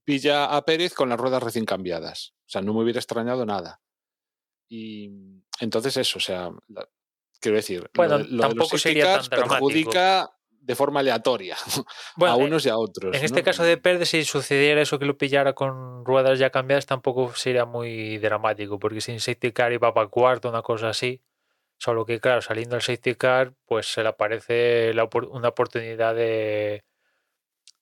pilla 0.04 0.46
a 0.56 0.64
Pérez 0.64 0.94
con 0.94 1.10
las 1.10 1.20
ruedas 1.20 1.44
recién 1.44 1.66
cambiadas. 1.66 2.34
O 2.46 2.50
sea, 2.50 2.62
no 2.62 2.74
me 2.74 2.82
hubiera 2.84 3.00
extrañado 3.00 3.46
nada. 3.46 3.82
Y 4.70 5.10
entonces 5.60 5.96
eso, 5.98 6.18
o 6.18 6.22
sea, 6.22 6.50
la- 6.68 6.88
quiero 7.40 7.56
decir, 7.58 7.90
Bueno, 7.94 8.18
lo, 8.20 8.42
tampoco 8.42 8.78
sería 8.78 9.06
tan 9.14 9.24
dramático. 9.30 9.60
perjudica 9.68 10.32
de 10.50 10.76
forma 10.76 11.00
aleatoria 11.00 11.56
Bueno, 12.18 12.36
a 12.36 12.38
eh, 12.40 12.46
unos 12.46 12.66
y 12.66 12.70
a 12.70 12.78
otros. 12.78 13.16
En 13.16 13.24
este 13.24 13.42
caso 13.44 13.64
de 13.64 13.78
Pérez, 13.78 14.10
si 14.10 14.26
sucediera 14.26 14.82
eso 14.82 15.00
que 15.00 15.06
lo 15.06 15.18
pillara 15.18 15.54
con 15.54 16.04
ruedas 16.04 16.40
ya 16.40 16.50
cambiadas, 16.50 16.86
tampoco 16.86 17.34
sería 17.36 17.64
muy 17.66 18.18
dramático, 18.18 18.78
porque 18.78 19.00
sin 19.00 19.20
safety 19.22 19.54
car 19.54 19.72
iba 19.72 19.94
para 19.94 20.08
cuarto, 20.08 20.50
una 20.50 20.62
cosa 20.62 20.90
así. 20.90 21.22
Solo 21.80 22.06
que, 22.06 22.20
claro, 22.20 22.42
saliendo 22.42 22.76
el 22.76 22.82
safety 22.82 23.16
car, 23.16 23.54
pues 23.66 23.86
se 23.94 24.02
le 24.02 24.10
aparece 24.10 24.94
la 24.94 25.08
una 25.30 25.50
oportunidad 25.50 26.16
de, 26.16 26.84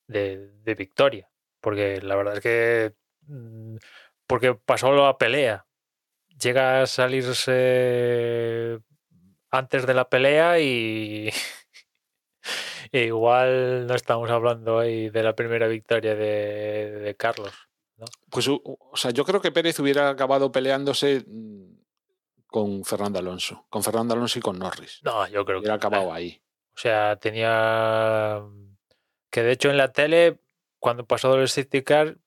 de, 0.07 0.51
de 0.63 0.75
victoria. 0.75 1.29
Porque 1.61 2.01
la 2.01 2.15
verdad 2.15 2.35
es 2.35 2.41
que. 2.41 2.93
mm, 3.27 3.77
Porque 4.27 4.53
pasó 4.53 4.91
la 4.93 5.17
pelea. 5.17 5.65
Llega 6.41 6.81
a 6.81 6.87
salirse 6.87 8.79
antes 9.51 9.85
de 9.85 9.93
la 9.93 10.09
pelea 10.09 10.59
y. 10.59 11.29
igual 12.91 13.87
no 13.87 13.95
estamos 13.95 14.29
hablando 14.29 14.79
ahí 14.79 15.09
de 15.09 15.23
la 15.23 15.35
primera 15.35 15.67
victoria 15.67 16.15
de, 16.15 16.91
de 16.91 17.15
Carlos. 17.15 17.53
Pues, 18.29 18.47
u- 18.47 18.61
u- 18.63 18.77
o 18.91 18.97
sea, 18.97 19.11
yo 19.11 19.23
creo 19.25 19.41
que 19.41 19.51
Pérez 19.51 19.79
hubiera 19.79 20.09
acabado 20.09 20.51
peleándose 20.51 21.23
mm, 21.25 21.77
con 22.47 22.83
Fernando 22.83 23.19
Alonso, 23.19 23.65
con 23.69 23.83
Fernando 23.83 24.13
Alonso 24.13 24.39
y 24.39 24.41
con 24.41 24.59
Norris. 24.59 24.99
No, 25.03 25.27
yo 25.27 25.45
creo 25.45 25.57
que. 25.57 25.61
Hubiera 25.61 25.75
acabado 25.75 26.11
ahí. 26.13 26.41
O 26.75 26.77
sea, 26.77 27.15
tenía. 27.17 28.41
Que 29.31 29.43
de 29.43 29.51
hecho 29.53 29.69
en 29.69 29.77
la 29.77 29.91
tele, 29.91 30.39
cuando 30.79 31.05
pasó 31.05 31.35
del 31.35 31.47
safety 31.49 31.83
car, 31.83 32.17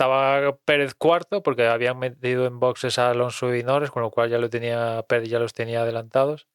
estaba 0.00 0.56
Pérez 0.64 0.94
cuarto, 0.94 1.42
porque 1.42 1.66
habían 1.66 1.98
metido 1.98 2.46
en 2.46 2.58
boxes 2.58 2.98
a 2.98 3.10
Alonso 3.10 3.54
y 3.54 3.62
Norris, 3.62 3.90
con 3.90 4.02
lo 4.02 4.10
cual 4.10 4.30
ya 4.30 4.38
lo 4.38 4.48
tenía, 4.48 5.04
Pérez 5.06 5.28
ya 5.28 5.38
los 5.38 5.52
tenía 5.52 5.82
adelantados. 5.82 6.48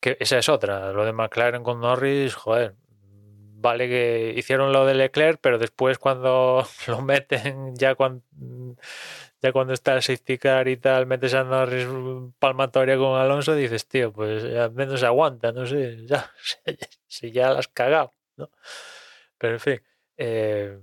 Que 0.00 0.16
esa 0.20 0.38
es 0.38 0.48
otra. 0.48 0.92
Lo 0.92 1.04
de 1.04 1.12
McLaren 1.12 1.64
con 1.64 1.80
Norris, 1.80 2.34
joder. 2.36 2.76
Vale 3.62 3.88
que 3.88 4.34
hicieron 4.36 4.72
lo 4.72 4.86
de 4.86 4.94
Leclerc, 4.94 5.40
pero 5.42 5.58
después 5.58 5.98
cuando 5.98 6.64
lo 6.86 7.02
meten, 7.02 7.74
ya 7.74 7.96
cuando 7.96 8.22
ya 9.42 9.52
cuando 9.52 9.72
está 9.72 9.94
el 9.94 10.02
safety 10.02 10.38
car 10.38 10.68
y 10.68 10.76
tal, 10.76 11.06
metes 11.06 11.34
a 11.34 11.42
Norris 11.42 11.88
palmatoria 12.38 12.96
con 12.96 13.18
Alonso, 13.18 13.54
dices, 13.54 13.88
tío, 13.88 14.12
pues 14.12 14.44
al 14.44 14.70
menos 14.72 15.02
aguanta, 15.02 15.50
no 15.50 15.66
sé, 15.66 16.06
ya, 16.06 16.30
si 17.08 17.32
ya 17.32 17.50
la 17.50 17.58
has 17.58 17.70
¿no? 18.36 18.50
Pero 19.38 19.54
en 19.54 19.60
fin, 19.60 19.82
eh, 20.16 20.78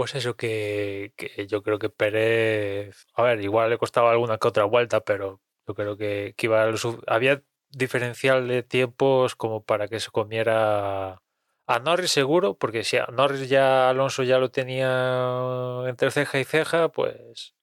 pues 0.00 0.14
eso 0.14 0.34
que, 0.34 1.12
que 1.14 1.46
yo 1.46 1.62
creo 1.62 1.78
que 1.78 1.90
Pérez, 1.90 3.06
a 3.12 3.22
ver, 3.22 3.42
igual 3.42 3.68
le 3.68 3.76
costaba 3.76 4.10
alguna 4.10 4.38
que 4.38 4.48
otra 4.48 4.64
vuelta, 4.64 5.02
pero 5.02 5.42
yo 5.68 5.74
creo 5.74 5.98
que, 5.98 6.32
que 6.38 6.46
iba 6.46 6.62
a 6.62 6.74
había 7.06 7.42
diferencial 7.68 8.48
de 8.48 8.62
tiempos 8.62 9.36
como 9.36 9.62
para 9.62 9.88
que 9.88 10.00
se 10.00 10.10
comiera 10.10 11.20
a 11.66 11.78
Norris 11.84 12.12
seguro, 12.12 12.54
porque 12.54 12.82
si 12.82 12.96
a 12.96 13.08
Norris 13.12 13.50
ya 13.50 13.90
Alonso 13.90 14.22
ya 14.22 14.38
lo 14.38 14.50
tenía 14.50 15.82
entre 15.86 16.10
ceja 16.10 16.40
y 16.40 16.44
ceja, 16.44 16.88
pues 16.88 17.54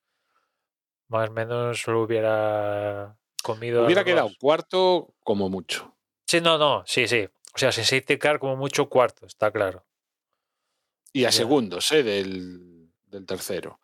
más 1.07 1.29
o 1.31 1.33
menos 1.33 1.87
lo 1.87 2.03
hubiera 2.03 3.17
comido. 3.41 3.83
Hubiera 3.83 4.03
quedado 4.03 4.29
cuarto 4.39 5.15
como 5.23 5.49
mucho. 5.49 5.97
Sí, 6.27 6.39
no, 6.39 6.59
no, 6.59 6.83
sí, 6.85 7.07
sí. 7.07 7.27
O 7.55 7.57
sea, 7.57 7.71
sin 7.71 7.83
safety 7.83 8.19
car 8.19 8.37
como 8.37 8.55
mucho 8.57 8.89
cuarto, 8.89 9.25
está 9.25 9.49
claro. 9.49 9.86
Y 11.21 11.25
a 11.25 11.31
segundos 11.31 11.91
¿eh? 11.91 12.03
del, 12.03 12.89
del 13.05 13.25
tercero. 13.25 13.79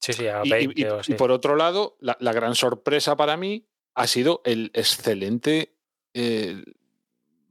Sí, 0.00 0.12
sí, 0.12 0.26
a 0.28 0.42
Y, 0.44 0.48
y- 0.48 0.50
20 0.50 0.80
y- 0.80 0.84
o 0.84 1.00
y 1.06 1.14
por 1.14 1.30
otro 1.30 1.56
lado, 1.56 1.96
la, 2.00 2.16
la 2.20 2.32
gran 2.32 2.54
sorpresa 2.54 3.16
para 3.16 3.36
mí 3.36 3.66
ha 3.94 4.06
sido 4.06 4.42
el 4.44 4.70
excelente 4.74 5.76
eh, 6.14 6.62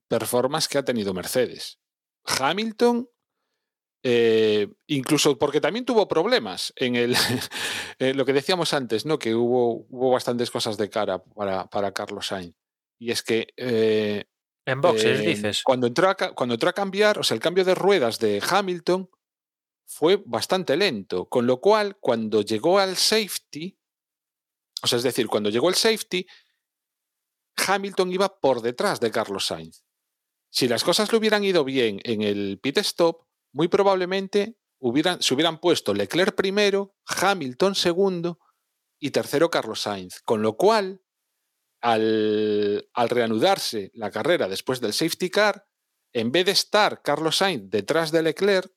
performance 0.07 0.67
que 0.67 0.77
ha 0.77 0.85
tenido 0.85 1.13
Mercedes. 1.13 1.79
Hamilton, 2.25 3.09
eh, 4.03 4.67
incluso 4.87 5.37
porque 5.37 5.59
también 5.59 5.83
tuvo 5.85 6.07
problemas 6.07 6.71
en 6.77 6.95
el 6.95 7.15
lo 7.99 8.25
que 8.25 8.33
decíamos 8.33 8.73
antes, 8.73 9.05
¿no? 9.05 9.19
Que 9.19 9.35
hubo, 9.35 9.85
hubo 9.89 10.11
bastantes 10.11 10.51
cosas 10.51 10.77
de 10.77 10.89
cara 10.89 11.23
para, 11.23 11.67
para 11.69 11.93
Carlos 11.93 12.27
Sainz. 12.27 12.55
Y 12.99 13.11
es 13.11 13.23
que 13.23 13.47
eh, 13.57 14.25
En 14.67 14.81
boxes, 14.81 15.21
eh, 15.21 15.23
dices. 15.23 15.63
Cuando 15.63 15.87
entró, 15.87 16.09
a, 16.09 16.15
cuando 16.15 16.55
entró 16.55 16.69
a 16.69 16.73
cambiar, 16.73 17.17
o 17.17 17.23
sea, 17.23 17.35
el 17.35 17.41
cambio 17.41 17.63
de 17.63 17.73
ruedas 17.73 18.19
de 18.19 18.43
Hamilton 18.47 19.09
fue 19.85 20.21
bastante 20.25 20.75
lento, 20.75 21.29
con 21.29 21.47
lo 21.47 21.61
cual 21.61 21.97
cuando 22.01 22.41
llegó 22.41 22.77
al 22.77 22.97
safety, 22.97 23.79
o 24.83 24.87
sea, 24.87 24.97
es 24.97 25.03
decir, 25.03 25.27
cuando 25.27 25.49
llegó 25.49 25.69
el 25.69 25.75
safety, 25.75 26.27
Hamilton 27.65 28.11
iba 28.11 28.39
por 28.39 28.61
detrás 28.61 28.99
de 28.99 29.09
Carlos 29.09 29.45
Sainz. 29.45 29.85
Si 30.49 30.67
las 30.67 30.83
cosas 30.83 31.11
le 31.13 31.17
hubieran 31.17 31.45
ido 31.45 31.63
bien 31.63 32.01
en 32.03 32.21
el 32.21 32.59
pit 32.61 32.79
stop, 32.79 33.25
muy 33.53 33.69
probablemente 33.69 34.57
hubieran, 34.79 35.21
se 35.21 35.33
hubieran 35.33 35.59
puesto 35.59 35.93
Leclerc 35.93 36.35
primero, 36.35 36.93
Hamilton 37.05 37.73
segundo 37.73 38.39
y 38.99 39.11
tercero 39.11 39.49
Carlos 39.49 39.81
Sainz. 39.81 40.21
Con 40.23 40.41
lo 40.41 40.57
cual, 40.57 41.01
al, 41.91 42.89
al 42.93 43.09
reanudarse 43.09 43.91
la 43.93 44.11
carrera 44.11 44.47
después 44.47 44.81
del 44.81 44.93
safety 44.93 45.29
car, 45.29 45.65
en 46.13 46.31
vez 46.31 46.45
de 46.45 46.51
estar 46.51 47.01
Carlos 47.01 47.37
Sainz 47.37 47.69
detrás 47.69 48.11
de 48.11 48.23
Leclerc, 48.23 48.71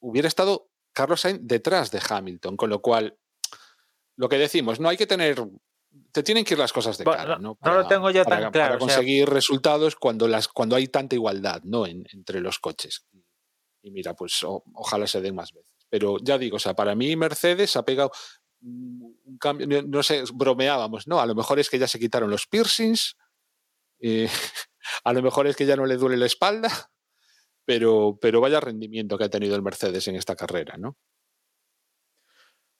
hubiera 0.00 0.28
estado 0.28 0.70
Carlos 0.92 1.20
Sainz 1.20 1.40
detrás 1.42 1.90
de 1.90 2.00
Hamilton. 2.08 2.56
Con 2.56 2.70
lo 2.70 2.80
cual, 2.82 3.18
lo 4.16 4.28
que 4.28 4.38
decimos, 4.38 4.80
no 4.80 4.88
hay 4.88 4.96
que 4.96 5.06
tener. 5.06 5.42
Te 6.10 6.22
tienen 6.22 6.44
que 6.44 6.54
ir 6.54 6.58
las 6.58 6.72
cosas 6.72 6.96
de 6.98 7.04
Bueno, 7.04 7.18
cara, 7.22 7.36
no- 7.38 7.58
¿no? 7.62 7.70
no 7.70 7.74
lo 7.82 7.86
tengo 7.86 8.10
yo 8.10 8.24
para- 8.24 8.36
tan 8.36 8.42
para 8.44 8.50
claro, 8.52 8.74
o 8.76 8.78
sea- 8.88 8.96
conseguir 8.96 9.28
resultados 9.28 9.94
cuando, 9.96 10.26
las, 10.26 10.48
cuando 10.48 10.74
hay 10.74 10.88
tanta 10.88 11.14
igualdad 11.14 11.62
¿no? 11.64 11.86
En- 11.86 12.06
entre 12.12 12.40
los 12.40 12.58
coches. 12.58 13.04
Y 13.82 13.90
mira, 13.90 14.14
pues 14.14 14.42
o- 14.42 14.64
ojalá 14.74 15.06
se 15.06 15.20
den 15.20 15.34
más 15.34 15.52
veces. 15.52 15.70
Pero 15.90 16.16
ya 16.22 16.38
digo, 16.38 16.56
o 16.56 16.60
sea, 16.60 16.74
para 16.74 16.94
mí 16.94 17.14
Mercedes 17.16 17.76
ha 17.76 17.84
pegado 17.84 18.10
un 18.62 19.38
cambio, 19.38 19.66
no- 19.66 19.82
no 19.82 20.02
sé, 20.02 20.22
bromeábamos, 20.34 21.06
¿no? 21.06 21.20
A 21.20 21.26
lo 21.26 21.34
mejor 21.34 21.58
es 21.58 21.68
que 21.70 21.78
ya 21.78 21.88
se 21.88 21.98
quitaron 21.98 22.30
los 22.30 22.46
piercings, 22.46 23.16
eh, 24.00 24.28
a 25.04 25.12
lo 25.12 25.22
mejor 25.22 25.46
es 25.46 25.56
que 25.56 25.66
ya 25.66 25.76
no 25.76 25.86
le 25.86 25.96
duele 25.96 26.16
la 26.16 26.26
espalda, 26.26 26.70
pero, 27.64 28.18
pero 28.20 28.40
vaya 28.40 28.60
rendimiento 28.60 29.16
que 29.18 29.24
ha 29.24 29.30
tenido 29.30 29.54
el 29.56 29.62
Mercedes 29.62 30.08
en 30.08 30.16
esta 30.16 30.36
carrera, 30.36 30.76
¿no? 30.78 30.96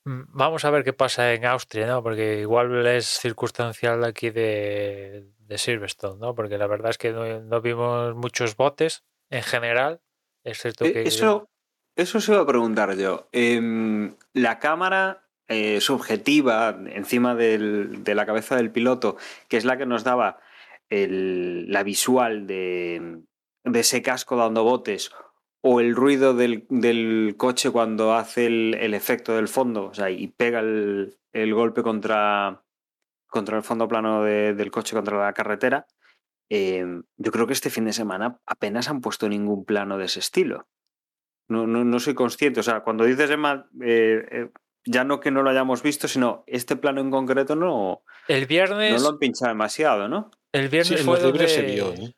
Mm, 0.05 0.23
Vamos 0.29 0.65
a 0.65 0.71
ver 0.71 0.85
qué 0.85 0.93
pasa 0.93 1.33
en 1.35 1.45
Austria, 1.47 1.87
¿no? 1.87 2.03
Porque 2.03 2.41
igual 2.41 2.87
es 2.87 3.07
circunstancial 3.07 4.05
aquí 4.05 4.31
de, 4.31 5.31
de 5.39 5.59
Silverstone, 5.59 6.19
¿no? 6.19 6.35
Porque 6.35 6.59
la 6.59 6.67
verdad 6.67 6.91
es 6.91 6.99
que 6.99 7.13
no, 7.13 7.41
no 7.41 7.61
vimos 7.61 8.15
muchos 8.17 8.57
botes 8.57 9.05
en 9.31 9.43
general. 9.43 10.01
Es 10.45 10.59
cierto 10.61 10.85
Eh, 10.87 10.93
que 10.93 11.03
Eso, 11.05 11.49
eso 11.97 12.21
se 12.21 12.33
iba 12.33 12.43
a 12.43 12.47
preguntar 12.47 12.97
yo. 12.97 13.29
Em, 13.33 14.17
la 14.33 14.59
cámara 14.59 15.29
eh, 15.53 15.81
subjetiva 15.81 16.79
encima 16.87 17.35
de 17.35 18.15
la 18.15 18.27
cabeza 18.27 18.57
del 18.57 18.71
piloto, 18.71 19.17
que 19.49 19.57
es 19.57 19.65
la 19.65 19.77
que 19.77 19.87
nos 19.87 20.05
daba 20.05 20.41
la 20.91 21.83
visual 21.83 22.47
de, 22.47 23.23
ese 23.65 24.03
casco 24.03 24.37
dando 24.37 24.65
botes, 24.65 25.11
o 25.63 25.81
el 25.81 25.95
ruido 25.95 26.35
del, 26.35 27.35
coche 27.37 27.71
cuando 27.71 28.15
hace 28.15 28.47
el, 28.47 28.95
efecto 28.95 29.35
del 29.35 29.49
fondo, 29.49 29.87
o 29.87 29.95
sea, 29.95 30.11
y 30.11 30.29
pega 30.29 30.61
el, 30.61 31.55
golpe 31.55 31.83
contra, 31.83 32.63
contra 33.27 33.57
el 33.57 33.63
fondo 33.63 33.89
plano 33.89 34.23
de- 34.25 34.55
del 34.55 34.71
coche, 34.71 34.95
contra 34.95 35.25
la 35.25 35.33
carretera. 35.33 35.87
em, 36.51 37.05
yo 37.17 37.33
creo 37.33 37.47
que 37.47 37.55
este 37.55 37.71
fin 37.71 37.87
de 37.87 37.93
semana 37.95 38.41
apenas 38.45 38.89
han 38.89 39.01
puesto 39.01 39.29
ningún 39.29 39.65
plano 39.65 39.97
de 39.97 40.05
ese 40.05 40.21
estilo. 40.21 40.67
No, 41.49 41.67
no, 41.67 41.85
no 41.85 42.01
soy 42.01 42.15
consciente. 42.15 42.61
O 42.61 42.63
sea, 42.63 42.81
cuando 42.81 43.05
dices, 43.05 43.31
Emma, 43.31 43.69
eh, 43.81 44.27
eh, 44.31 44.51
ya 44.85 45.05
no 45.05 45.21
que 45.21 45.31
no 45.31 45.43
lo 45.43 45.51
hayamos 45.51 45.83
visto, 45.83 46.09
sino 46.09 46.45
este 46.47 46.77
plano 46.77 47.01
en 47.01 47.11
concreto 47.11 47.57
no, 47.57 48.03
el 48.29 48.43
no 48.43 48.47
viernes, 48.47 49.03
lo 49.03 49.11
han 49.11 49.19
pinchado 49.19 49.51
demasiado, 49.51 50.09
¿no? 50.09 50.31
el 50.53 50.69
viernes 50.69 51.03
fue 51.03 51.19
donde, 51.19 51.49
se 51.49 51.63
vio, 51.63 51.93
¿eh? 51.93 52.15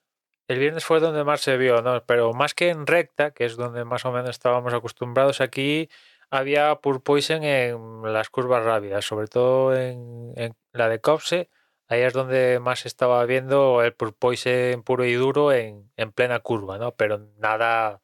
el 0.48 0.58
viernes 0.58 0.84
fue 0.84 1.00
donde 1.00 1.24
más 1.24 1.40
se 1.40 1.56
vio, 1.56 1.82
¿no? 1.82 2.02
Pero 2.04 2.32
más 2.32 2.54
que 2.54 2.70
en 2.70 2.86
recta, 2.86 3.30
que 3.30 3.44
es 3.44 3.56
donde 3.56 3.84
más 3.84 4.04
o 4.04 4.12
menos 4.12 4.30
estábamos 4.30 4.74
acostumbrados 4.74 5.40
aquí, 5.40 5.88
había 6.30 6.74
Purpoisen 6.76 7.44
en 7.44 8.12
las 8.12 8.28
curvas 8.28 8.64
rápidas, 8.64 9.04
sobre 9.04 9.28
todo 9.28 9.74
en, 9.76 10.32
en 10.36 10.54
la 10.72 10.88
de 10.88 11.00
Copse. 11.00 11.48
Ahí 11.86 12.00
es 12.00 12.12
donde 12.12 12.58
más 12.60 12.80
se 12.80 12.88
estaba 12.88 13.24
viendo 13.24 13.82
el 13.82 13.92
Purpoisen 13.92 14.82
puro 14.82 15.04
y 15.04 15.14
duro 15.14 15.52
en, 15.52 15.90
en 15.96 16.12
plena 16.12 16.40
curva, 16.40 16.78
¿no? 16.78 16.92
Pero 16.96 17.28
nada 17.38 18.00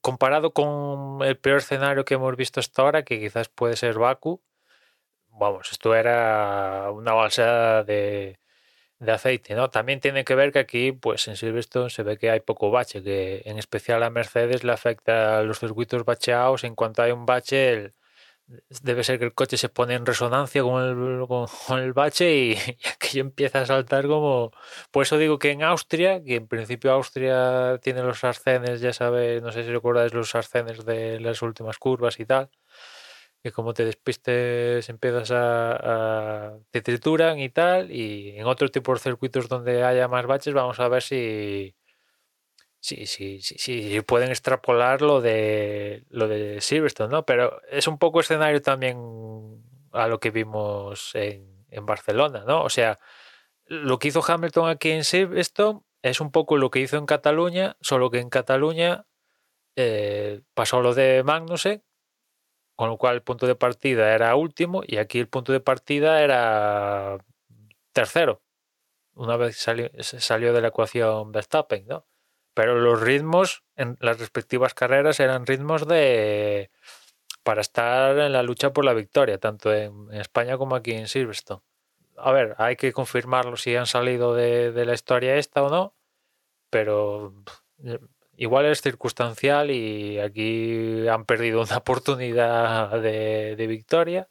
comparado 0.00 0.52
con 0.52 1.20
el 1.22 1.36
peor 1.38 1.58
escenario 1.58 2.04
que 2.04 2.14
hemos 2.14 2.36
visto 2.36 2.60
hasta 2.60 2.82
ahora, 2.82 3.04
que 3.04 3.20
quizás 3.20 3.48
puede 3.48 3.76
ser 3.76 3.98
Baku. 3.98 4.42
Vamos, 5.30 5.70
esto 5.72 5.94
era 5.94 6.90
una 6.92 7.12
balsa 7.14 7.84
de, 7.84 8.38
de 9.00 9.12
aceite, 9.12 9.54
¿no? 9.54 9.70
También 9.70 10.00
tiene 10.00 10.24
que 10.24 10.34
ver 10.36 10.52
que 10.52 10.60
aquí, 10.60 10.92
pues 10.92 11.28
en 11.28 11.36
Silverstone 11.36 11.90
se 11.90 12.02
ve 12.04 12.18
que 12.18 12.30
hay 12.30 12.40
poco 12.40 12.70
bache, 12.70 13.02
que 13.02 13.42
en 13.46 13.58
especial 13.58 14.02
a 14.04 14.10
Mercedes 14.10 14.64
le 14.64 14.72
afecta 14.72 15.38
a 15.40 15.42
los 15.44 15.60
circuitos 15.60 16.04
bacheados. 16.04 16.64
En 16.64 16.74
cuanto 16.76 17.02
hay 17.02 17.12
un 17.12 17.26
bache, 17.26 17.70
el- 17.72 17.94
debe 18.82 19.04
ser 19.04 19.18
que 19.18 19.24
el 19.26 19.34
coche 19.34 19.56
se 19.56 19.68
pone 19.68 19.94
en 19.94 20.06
resonancia 20.06 20.62
con 20.62 20.82
el, 20.82 21.26
con, 21.26 21.46
con 21.66 21.78
el 21.80 21.92
bache 21.92 22.34
y, 22.36 22.52
y 22.84 22.88
aquello 22.88 23.20
empieza 23.22 23.60
a 23.62 23.66
saltar 23.66 24.06
como... 24.06 24.52
Por 24.90 25.02
eso 25.02 25.18
digo 25.18 25.38
que 25.38 25.50
en 25.52 25.62
Austria, 25.62 26.22
que 26.24 26.36
en 26.36 26.48
principio 26.48 26.92
Austria 26.92 27.78
tiene 27.82 28.02
los 28.02 28.24
arcenes, 28.24 28.80
ya 28.80 28.92
sabes, 28.92 29.42
no 29.42 29.52
sé 29.52 29.64
si 29.64 29.70
recuerdas 29.70 30.14
los 30.14 30.34
arcenes 30.34 30.84
de 30.84 31.20
las 31.20 31.42
últimas 31.42 31.78
curvas 31.78 32.18
y 32.20 32.26
tal, 32.26 32.50
que 33.42 33.52
como 33.52 33.74
te 33.74 33.84
despistes 33.84 34.88
empiezas 34.88 35.30
a, 35.30 36.52
a- 36.54 36.58
te 36.70 36.82
trituran 36.82 37.38
y 37.40 37.48
tal, 37.50 37.90
y 37.92 38.36
en 38.38 38.46
otro 38.46 38.68
tipo 38.70 38.92
de 38.94 39.00
circuitos 39.00 39.48
donde 39.48 39.84
haya 39.84 40.08
más 40.08 40.26
baches 40.26 40.54
vamos 40.54 40.80
a 40.80 40.88
ver 40.88 41.02
si 41.02 41.74
si, 42.80 43.06
si, 43.06 43.40
si, 43.42 43.58
si 43.58 44.00
pueden 44.02 44.30
extrapolar 44.30 45.02
lo 45.02 45.20
de 45.20 46.04
lo 46.10 46.28
de 46.28 46.60
Silverstone, 46.60 47.10
¿no? 47.10 47.24
Pero 47.24 47.60
es 47.70 47.88
un 47.88 47.98
poco 47.98 48.20
escenario 48.20 48.62
también 48.62 48.98
a 49.92 50.08
lo 50.08 50.20
que 50.20 50.30
vimos 50.30 51.14
en, 51.14 51.66
en 51.70 51.86
Barcelona, 51.86 52.44
¿no? 52.46 52.62
O 52.62 52.70
sea, 52.70 52.98
lo 53.66 53.98
que 53.98 54.08
hizo 54.08 54.22
Hamilton 54.26 54.70
aquí 54.70 54.90
en 54.90 55.04
Silverstone 55.04 55.80
es 56.02 56.20
un 56.20 56.30
poco 56.30 56.56
lo 56.56 56.70
que 56.70 56.80
hizo 56.80 56.96
en 56.96 57.06
Cataluña, 57.06 57.76
solo 57.80 58.10
que 58.10 58.20
en 58.20 58.30
Cataluña 58.30 59.06
eh, 59.76 60.42
pasó 60.54 60.80
lo 60.82 60.94
de 60.94 61.22
Magnussen, 61.24 61.82
con 62.76 62.88
lo 62.90 62.98
cual 62.98 63.16
el 63.16 63.22
punto 63.22 63.46
de 63.46 63.56
partida 63.56 64.14
era 64.14 64.34
último 64.36 64.82
y 64.86 64.98
aquí 64.98 65.18
el 65.18 65.28
punto 65.28 65.52
de 65.52 65.60
partida 65.60 66.22
era 66.22 67.18
tercero, 67.92 68.42
una 69.14 69.36
vez 69.36 69.56
salió, 69.58 69.90
salió 70.00 70.52
de 70.52 70.60
la 70.62 70.68
ecuación 70.68 71.32
Verstappen, 71.32 71.86
¿no? 71.86 72.06
Pero 72.58 72.80
los 72.80 73.00
ritmos 73.00 73.62
en 73.76 73.96
las 74.00 74.18
respectivas 74.18 74.74
carreras 74.74 75.20
eran 75.20 75.46
ritmos 75.46 75.86
de 75.86 76.72
para 77.44 77.60
estar 77.60 78.18
en 78.18 78.32
la 78.32 78.42
lucha 78.42 78.72
por 78.72 78.84
la 78.84 78.94
victoria, 78.94 79.38
tanto 79.38 79.72
en, 79.72 80.12
España 80.12 80.58
como 80.58 80.74
aquí 80.74 80.90
en 80.90 81.06
Silverstone. 81.06 81.62
A 82.16 82.32
ver, 82.32 82.56
hay 82.58 82.74
que 82.74 82.92
confirmarlo 82.92 83.56
si 83.56 83.76
han 83.76 83.86
salido 83.86 84.34
de, 84.34 84.72
de 84.72 84.84
la 84.86 84.94
historia 84.94 85.36
esta 85.36 85.62
o 85.62 85.70
no, 85.70 85.94
pero 86.68 87.32
pff, 87.44 88.02
igual 88.36 88.66
es 88.66 88.82
circunstancial 88.82 89.70
y 89.70 90.18
aquí 90.18 91.06
han 91.06 91.26
perdido 91.26 91.62
una 91.62 91.76
oportunidad 91.76 93.00
de, 93.00 93.54
de 93.54 93.66
victoria. 93.68 94.26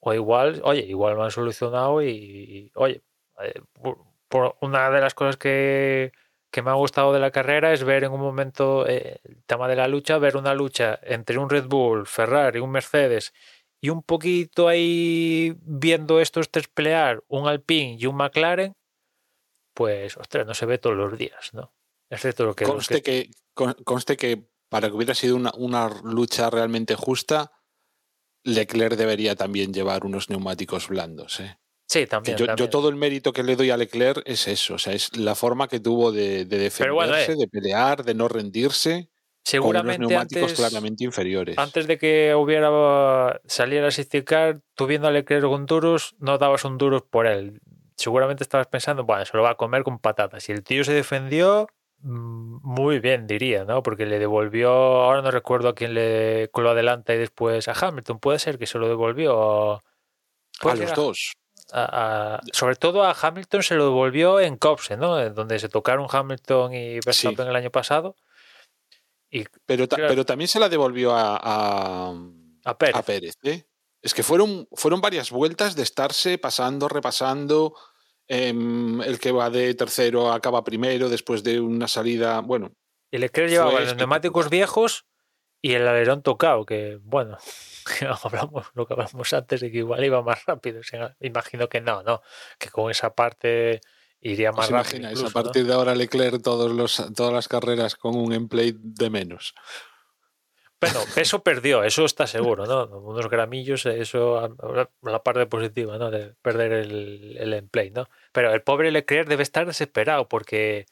O 0.00 0.12
igual, 0.12 0.60
oye, 0.64 0.82
igual 0.82 1.14
lo 1.16 1.24
han 1.24 1.30
solucionado 1.30 2.02
y, 2.02 2.10
y, 2.10 2.72
oye, 2.74 3.00
eh, 3.40 3.62
por, 3.72 4.00
por 4.28 4.56
una 4.60 4.90
de 4.90 5.00
las 5.00 5.14
cosas 5.14 5.38
que, 5.38 6.12
que 6.50 6.62
me 6.62 6.70
ha 6.70 6.74
gustado 6.74 7.12
de 7.12 7.20
la 7.20 7.30
carrera 7.30 7.72
es 7.72 7.84
ver 7.84 8.04
en 8.04 8.12
un 8.12 8.20
momento 8.20 8.86
eh, 8.88 9.20
el 9.24 9.42
tema 9.44 9.68
de 9.68 9.76
la 9.76 9.86
lucha, 9.88 10.18
ver 10.18 10.36
una 10.36 10.54
lucha 10.54 10.98
entre 11.02 11.38
un 11.38 11.50
Red 11.50 11.66
Bull, 11.66 12.06
Ferrari, 12.06 12.58
un 12.60 12.70
Mercedes 12.70 13.32
y 13.80 13.90
un 13.90 14.02
poquito 14.02 14.66
ahí 14.68 15.54
viendo 15.60 16.20
estos 16.20 16.50
tres 16.50 16.68
pelear, 16.68 17.22
un 17.28 17.46
Alpine 17.46 17.96
y 17.98 18.06
un 18.06 18.16
McLaren, 18.16 18.74
pues, 19.74 20.16
ostras, 20.16 20.46
no 20.46 20.54
se 20.54 20.66
ve 20.66 20.78
todos 20.78 20.96
los 20.96 21.16
días, 21.16 21.50
¿no? 21.52 21.72
Excepto 22.10 22.44
lo 22.44 22.54
que... 22.54 22.64
Conste 22.64 23.02
que, 23.02 23.30
con- 23.54 23.74
conste 23.84 24.16
que 24.16 24.48
para 24.68 24.88
que 24.88 24.94
hubiera 24.96 25.14
sido 25.14 25.36
una, 25.36 25.52
una 25.56 25.88
lucha 26.02 26.50
realmente 26.50 26.94
justa, 26.94 27.52
Leclerc 28.44 28.96
debería 28.96 29.36
también 29.36 29.72
llevar 29.72 30.04
unos 30.04 30.28
neumáticos 30.30 30.88
blandos. 30.88 31.40
¿eh? 31.40 31.58
Sí, 31.88 32.06
también. 32.06 32.36
yo, 32.36 32.54
yo 32.54 32.68
todo 32.68 32.90
el 32.90 32.96
mérito 32.96 33.32
que 33.32 33.42
le 33.42 33.56
doy 33.56 33.70
a 33.70 33.76
Leclerc 33.78 34.22
es 34.26 34.46
eso, 34.46 34.74
o 34.74 34.78
sea, 34.78 34.92
es 34.92 35.16
la 35.16 35.34
forma 35.34 35.68
que 35.68 35.80
tuvo 35.80 36.12
de, 36.12 36.44
de 36.44 36.58
defenderse, 36.58 37.34
de 37.34 37.48
pelear, 37.48 38.04
de 38.04 38.14
no 38.14 38.28
rendirse, 38.28 39.08
con 39.58 39.70
unos 39.70 39.98
neumáticos 39.98 40.50
antes, 40.50 40.58
claramente 40.58 41.04
inferiores. 41.04 41.56
antes 41.56 41.86
de 41.86 41.96
que 41.96 42.34
hubiera 42.34 43.40
saliera 43.46 43.88
a 43.88 43.90
Safety 43.90 44.22
Car, 44.22 44.60
tú 44.74 44.86
viendo 44.86 45.08
a 45.08 45.10
Leclerc 45.10 45.46
con 45.46 45.64
duros, 45.64 46.14
no 46.18 46.36
dabas 46.36 46.66
un 46.66 46.76
duros 46.76 47.02
por 47.08 47.26
él. 47.26 47.60
Seguramente 47.96 48.42
estabas 48.44 48.66
pensando, 48.66 49.04
bueno, 49.04 49.24
se 49.24 49.34
lo 49.34 49.42
va 49.42 49.50
a 49.50 49.56
comer 49.56 49.82
con 49.82 49.98
patatas. 49.98 50.46
Y 50.50 50.52
el 50.52 50.62
tío 50.62 50.84
se 50.84 50.92
defendió 50.92 51.68
mm, 52.00 52.58
muy 52.62 53.00
bien, 53.00 53.26
diría, 53.26 53.64
¿no? 53.64 53.82
Porque 53.82 54.04
le 54.04 54.18
devolvió, 54.18 54.70
ahora 54.70 55.22
no 55.22 55.30
recuerdo 55.30 55.70
a 55.70 55.74
quién 55.74 55.94
le 55.94 56.50
lo 56.54 56.70
adelanta 56.70 57.14
y 57.14 57.18
después 57.18 57.66
a 57.66 57.72
Hamilton, 57.72 58.18
puede 58.18 58.38
ser 58.38 58.58
que 58.58 58.66
se 58.66 58.78
lo 58.78 58.88
devolvió. 58.88 59.72
a 59.72 60.74
los 60.74 60.94
dos. 60.94 61.32
A- 61.72 62.36
a- 62.36 62.40
sobre 62.52 62.76
todo 62.76 63.04
a 63.04 63.12
Hamilton 63.20 63.62
se 63.62 63.74
lo 63.74 63.84
devolvió 63.86 64.40
en 64.40 64.56
Copse, 64.56 64.96
¿no? 64.96 65.20
En 65.20 65.34
Donde 65.34 65.58
se 65.58 65.68
tocaron 65.68 66.06
Hamilton 66.10 66.74
y 66.74 67.00
Verstappen 67.04 67.46
el 67.48 67.56
año 67.56 67.70
pasado. 67.70 68.16
Y 69.30 69.44
Pero, 69.66 69.86
ta- 69.88 69.96
Claro. 69.96 70.10
pero 70.10 70.24
también 70.24 70.48
se 70.48 70.58
la 70.60 70.68
devolvió 70.68 71.12
a, 71.14 71.36
a, 71.42 72.14
a 72.64 72.78
Pérez. 72.78 73.34
¿eh? 73.42 73.64
Es 74.00 74.14
que 74.14 74.22
fueron, 74.22 74.66
fueron 74.72 75.00
varias 75.00 75.30
vueltas 75.30 75.74
de 75.76 75.82
estarse 75.82 76.38
pasando, 76.38 76.88
repasando. 76.88 77.74
em, 78.30 79.00
el 79.00 79.18
que 79.18 79.32
va 79.32 79.48
de 79.48 79.74
tercero 79.74 80.30
acaba 80.32 80.62
primero 80.62 81.08
después 81.08 81.42
de 81.42 81.60
una 81.60 81.88
salida. 81.88 82.40
Bueno, 82.40 82.72
Y 83.10 83.16
Leclerc 83.16 83.48
Fue 83.48 83.52
llevaba 83.56 83.80
los 83.80 83.96
neumáticos 83.96 84.50
viejos 84.50 85.06
y 85.60 85.74
el 85.74 85.86
alerón 85.86 86.22
tocado, 86.22 86.64
que 86.64 86.98
bueno, 87.02 87.38
hablamos 88.24 88.66
lo 88.74 88.86
que 88.86 88.94
hablamos 88.94 89.32
antes 89.32 89.60
de 89.60 89.70
que 89.70 89.78
igual 89.78 90.04
iba 90.04 90.22
más 90.22 90.44
rápido. 90.46 90.80
o 90.80 90.84
sea, 90.84 91.16
imagino 91.20 91.68
que 91.68 91.80
no, 91.80 92.02
¿no? 92.02 92.22
Que 92.58 92.70
con 92.70 92.90
esa 92.90 93.14
parte 93.14 93.80
iría 94.20 94.52
más 94.52 94.66
os 94.66 94.72
rápido. 94.72 95.10
incluso, 95.10 95.26
a 95.26 95.28
¿no? 95.28 95.32
partir 95.32 95.66
de 95.66 95.72
ahora 95.72 95.94
Leclerc 95.94 96.42
todos 96.42 96.70
los, 96.72 97.02
todas 97.14 97.32
las 97.32 97.48
carreras 97.48 97.96
con 97.96 98.16
un 98.16 98.32
emplate 98.32 98.76
de 98.78 99.10
menos. 99.10 99.54
Bueno, 100.80 101.00
peso 101.12 101.42
perdió, 101.42 101.82
eso 101.82 102.04
está 102.04 102.28
seguro, 102.28 102.64
¿no? 102.64 102.84
Unos 103.00 103.28
gramillos, 103.28 103.84
eso, 103.86 104.56
la 105.02 105.22
parte 105.24 105.46
positiva, 105.46 105.98
¿no? 105.98 106.08
De 106.08 106.34
perder 106.40 106.70
el, 106.70 107.36
el 107.36 107.52
emplay, 107.52 107.90
¿no? 107.90 108.08
Pero 108.30 108.52
el 108.52 108.62
pobre 108.62 108.92
Leclerc 108.92 109.28
debe 109.28 109.42
estar 109.42 109.66
desesperado 109.66 110.28
porque 110.28 110.86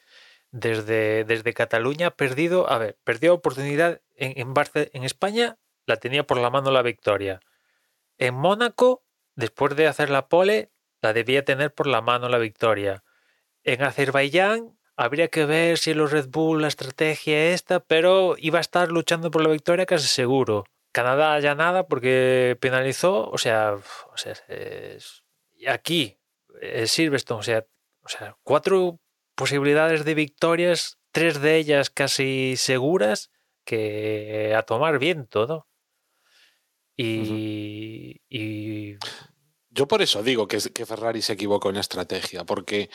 desde, 0.58 1.24
desde 1.24 1.52
Cataluña 1.52 2.10
perdido, 2.10 2.70
a 2.70 2.78
ver, 2.78 2.96
perdió 3.04 3.34
oportunidad 3.34 4.00
en, 4.14 4.32
en, 4.40 4.54
Barce- 4.54 4.90
en 4.94 5.04
España, 5.04 5.58
la 5.86 5.96
tenía 5.96 6.26
por 6.26 6.38
la 6.38 6.50
mano 6.50 6.70
la 6.70 6.82
victoria. 6.82 7.40
En 8.18 8.34
Mónaco, 8.34 9.04
después 9.34 9.76
de 9.76 9.86
hacer 9.86 10.08
la 10.08 10.28
pole, 10.28 10.70
la 11.02 11.12
debía 11.12 11.44
tener 11.44 11.74
por 11.74 11.86
la 11.86 12.00
mano 12.00 12.28
la 12.28 12.38
victoria. 12.38 13.04
En 13.64 13.82
Azerbaiyán 13.82 14.78
habría 14.96 15.28
que 15.28 15.44
ver 15.44 15.76
si 15.76 15.92
los 15.92 16.10
Red 16.10 16.28
Bull, 16.28 16.62
la 16.62 16.68
estrategia 16.68 17.50
esta, 17.52 17.80
pero 17.80 18.36
iba 18.38 18.58
a 18.58 18.62
estar 18.62 18.90
luchando 18.90 19.30
por 19.30 19.42
la 19.42 19.50
victoria 19.50 19.84
casi 19.84 20.08
seguro. 20.08 20.64
Canadá 20.92 21.38
ya 21.40 21.54
nada 21.54 21.86
porque 21.86 22.56
penalizó, 22.60 23.28
o 23.28 23.36
sea, 23.36 23.74
o 23.74 24.16
sea 24.16 24.32
es- 24.48 25.22
aquí 25.68 26.18
eh, 26.62 26.86
Silverstone, 26.86 27.40
o 27.40 27.42
sea, 27.42 27.66
o 28.02 28.08
sea, 28.08 28.36
cuatro 28.42 28.98
posibilidades 29.36 30.04
de 30.04 30.14
victorias, 30.14 30.98
tres 31.12 31.40
de 31.40 31.56
ellas 31.56 31.90
casi 31.90 32.56
seguras, 32.56 33.30
que 33.64 34.54
a 34.56 34.62
tomar 34.62 34.98
viento, 34.98 35.46
¿no? 35.46 35.68
Y, 36.96 38.22
y 38.28 38.96
Yo 39.70 39.86
por 39.86 40.00
eso 40.00 40.22
digo 40.22 40.48
que, 40.48 40.58
que 40.72 40.86
Ferrari 40.86 41.20
se 41.20 41.34
equivocó 41.34 41.68
en 41.68 41.74
la 41.74 41.82
estrategia, 41.82 42.44
porque 42.44 42.88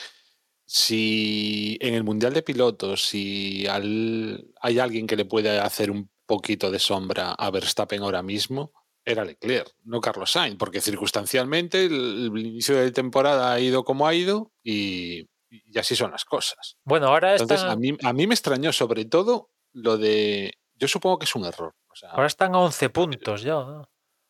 si 0.65 1.77
en 1.81 1.93
el 1.93 2.03
Mundial 2.03 2.33
de 2.33 2.41
Pilotos, 2.41 3.03
si 3.05 3.67
al- 3.67 4.47
hay 4.61 4.79
alguien 4.79 5.05
que 5.05 5.15
le 5.15 5.25
puede 5.25 5.59
hacer 5.59 5.91
un 5.91 6.09
poquito 6.25 6.71
de 6.71 6.79
sombra 6.79 7.33
a 7.33 7.51
Verstappen 7.51 8.01
ahora 8.01 8.23
mismo, 8.23 8.71
era 9.03 9.25
Leclerc, 9.25 9.71
no 9.83 9.99
Carlos 9.99 10.31
Sainz, 10.31 10.57
porque 10.57 10.79
circunstancialmente 10.81 11.85
el, 11.85 12.31
el 12.35 12.45
inicio 12.45 12.75
de 12.75 12.91
temporada 12.91 13.51
ha 13.51 13.59
ido 13.59 13.83
como 13.83 14.07
ha 14.07 14.15
ido 14.15 14.51
y, 14.63 15.27
y 15.51 15.77
así 15.77 15.95
son 15.95 16.11
las 16.11 16.25
cosas. 16.25 16.77
bueno, 16.83 17.07
ahora 17.07 17.33
Entonces, 17.33 17.57
están, 17.57 17.71
a 17.71 17.75
mí, 17.75 17.97
a 18.03 18.13
mí 18.13 18.27
me 18.27 18.33
extrañó 18.33 18.71
sobre 18.71 19.05
todo 19.05 19.51
lo 19.73 19.97
de... 19.97 20.53
Yo 20.75 20.87
supongo 20.87 21.19
que 21.19 21.25
es 21.25 21.35
un 21.35 21.45
error. 21.45 21.75
o 21.89 21.95
sea, 21.95 22.11
ahora 22.11 22.27
están 22.27 22.55
a 22.55 22.59
11 22.59 22.89
puntos 22.89 23.41
ya, 23.43 23.53
¿no? 23.53 23.89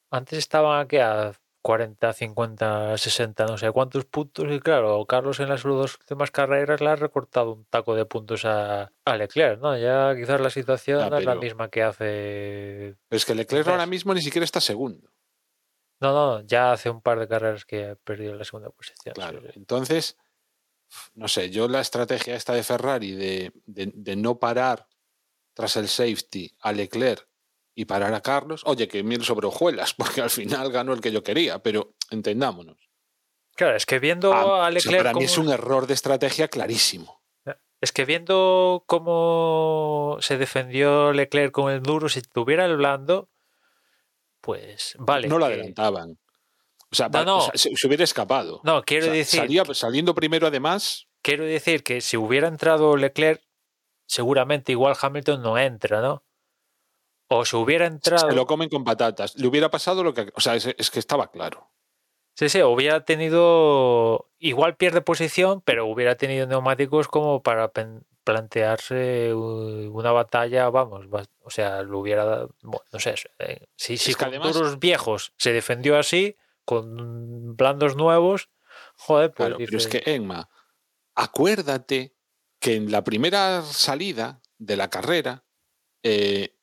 Antes 0.09 0.39
estaban 0.39 0.81
aquí 0.81 0.97
a 0.97 1.31
40, 1.61 2.11
50, 2.11 2.97
60, 2.97 3.45
no 3.45 3.57
sé 3.57 3.71
cuántos 3.71 4.05
puntos. 4.05 4.51
Y 4.51 4.59
claro, 4.59 5.05
Carlos 5.05 5.39
en 5.39 5.49
las 5.49 5.63
dos 5.63 5.97
últimas 5.99 6.31
carreras 6.31 6.81
le 6.81 6.89
ha 6.89 6.95
recortado 6.95 7.53
un 7.53 7.65
taco 7.65 7.95
de 7.95 8.05
puntos 8.05 8.45
a, 8.45 8.91
a 9.05 9.15
Leclerc, 9.15 9.61
¿no? 9.61 9.77
Ya 9.77 10.15
quizás 10.15 10.41
la 10.41 10.49
situación 10.49 11.09
no 11.09 11.17
es 11.17 11.25
la 11.25 11.35
misma 11.35 11.69
que 11.69 11.83
hace. 11.83 12.95
pero 13.07 13.17
es 13.17 13.25
que 13.25 13.35
Leclerc 13.35 13.67
ahora 13.67 13.85
mismo 13.85 14.13
ni 14.13 14.21
siquiera 14.21 14.43
está 14.43 14.59
segundo. 14.59 15.09
No, 16.01 16.13
no, 16.13 16.41
ya 16.41 16.71
hace 16.71 16.89
un 16.89 17.01
par 17.01 17.19
de 17.19 17.27
carreras 17.27 17.63
que 17.63 17.91
ha 17.91 17.95
perdido 17.95 18.33
la 18.33 18.43
segunda 18.43 18.71
posición. 18.71 19.13
Claro. 19.13 19.39
sí. 19.41 19.51
Entonces, 19.55 20.17
no 21.15 21.27
sé, 21.27 21.49
yo 21.49 21.67
la 21.67 21.81
estrategia 21.81 22.35
esta 22.35 22.53
de 22.53 22.63
Ferrari 22.63 23.11
de, 23.11 23.51
de- 23.65 23.91
de 23.93 24.15
no 24.15 24.39
parar 24.39 24.87
tras 25.53 25.75
el 25.77 25.87
safety 25.87 26.55
a 26.61 26.71
Leclerc 26.71 27.27
y 27.75 27.85
parar 27.85 28.13
a 28.13 28.21
Carlos, 28.21 28.61
oye, 28.65 28.87
que 28.87 29.03
mil 29.03 29.23
sobre 29.23 29.47
hojuelas, 29.47 29.93
porque 29.97 30.21
al 30.21 30.29
final 30.29 30.71
ganó 30.71 30.93
el 30.93 31.01
que 31.01 31.11
yo 31.11 31.23
quería, 31.23 31.59
pero 31.63 31.93
entendámonos. 32.09 32.77
Claro, 33.55 33.75
es 33.75 33.85
que 33.85 33.99
viendo 33.99 34.33
Ah, 34.33 34.41
a 34.41 34.45
o 34.45 34.55
sea, 34.61 34.69
Leclerc. 34.69 34.97
para 34.97 35.13
mí 35.13 35.25
es 35.25 35.37
un 35.37 35.49
error 35.49 35.87
de 35.87 35.93
estrategia 35.93 36.47
clarísimo. 36.47 37.21
Es 37.81 37.91
que 37.91 38.05
viendo 38.05 38.83
cómo 38.85 40.17
se 40.21 40.37
defendió 40.37 41.11
Leclerc 41.13 41.51
con 41.51 41.71
el 41.71 41.81
duro, 41.81 42.09
si 42.09 42.21
tuviera 42.21 42.65
el 42.65 42.77
blando, 42.77 43.29
pues 44.39 44.95
vale. 44.99 45.27
no 45.27 45.37
lo 45.39 45.45
adelantaban. 45.45 46.17
O 46.91 46.95
sea, 46.95 47.07
No, 47.07 47.11
pa- 47.11 47.25
no. 47.25 47.37
o 47.37 47.41
sea, 47.41 47.51
se, 47.55 47.87
hubiera 47.87 48.03
escapado. 48.03 48.59
No, 48.63 48.83
quiero 48.83 49.05
O 49.05 49.07
sea, 49.09 49.13
decir. 49.15 49.39
salía- 49.39 49.65
saliendo 49.73 50.13
primero, 50.13 50.47
además, 50.47 51.07
quiero 51.21 51.45
decir 51.45 51.83
que 51.83 52.01
si 52.01 52.17
hubiera 52.17 52.47
entrado 52.47 52.97
Leclerc, 52.97 53.41
seguramente 54.05 54.71
igual 54.73 54.95
Hamilton 55.01 55.41
no 55.41 55.57
entra, 55.57 56.01
¿no? 56.01 56.23
O 57.29 57.45
si 57.45 57.55
hubiera 57.55 57.85
entrado. 57.85 58.29
se 58.29 58.35
lo 58.35 58.45
comen 58.45 58.67
con 58.67 58.83
patatas. 58.83 59.37
Le 59.37 59.47
hubiera 59.47 59.71
pasado 59.71 60.03
lo 60.03 60.13
que. 60.13 60.31
O 60.35 60.41
sea, 60.41 60.55
es, 60.55 60.65
es 60.77 60.91
que 60.91 60.99
estaba 60.99 61.31
claro. 61.31 61.69
Sí, 62.35 62.49
sí, 62.49 62.61
hubiera 62.61 63.05
tenido. 63.05 64.29
Igual 64.37 64.75
pierde 64.75 65.01
posición, 65.01 65.61
pero 65.61 65.85
hubiera 65.85 66.15
tenido 66.15 66.45
neumáticos 66.47 67.07
como 67.07 67.41
para 67.41 67.71
plantearse 68.25 69.33
una 69.33 70.11
batalla, 70.11 70.69
vamos. 70.69 71.05
O 71.43 71.49
sea, 71.49 71.83
lo 71.83 71.99
hubiera. 71.99 72.25
dado- 72.25 72.55
bueno, 72.61 72.83
no 72.91 72.99
sé. 72.99 73.15
eh, 73.39 73.65
Si, 73.75 73.97
si 73.97 74.11
Es 74.11 74.17
que 74.17 74.25
además- 74.25 74.79
viejos 74.79 75.33
se 75.37 75.53
defendió 75.53 75.97
así, 75.97 76.35
con 76.71 77.57
blandos 77.57 77.97
nuevos, 77.97 78.49
joder, 78.95 79.33
pues. 79.33 79.49
Claro, 79.49 79.57
pero 79.57 79.77
es 79.77 79.87
que, 79.87 80.03
Emma, 80.05 80.49
acuérdate 81.15 82.15
que 82.61 82.75
en 82.75 82.89
la 82.91 83.03
primera 83.03 83.61
salida 83.63 84.41
de 84.57 84.77
la 84.77 84.89
carrera, 84.89 85.43
eh, 86.01 86.57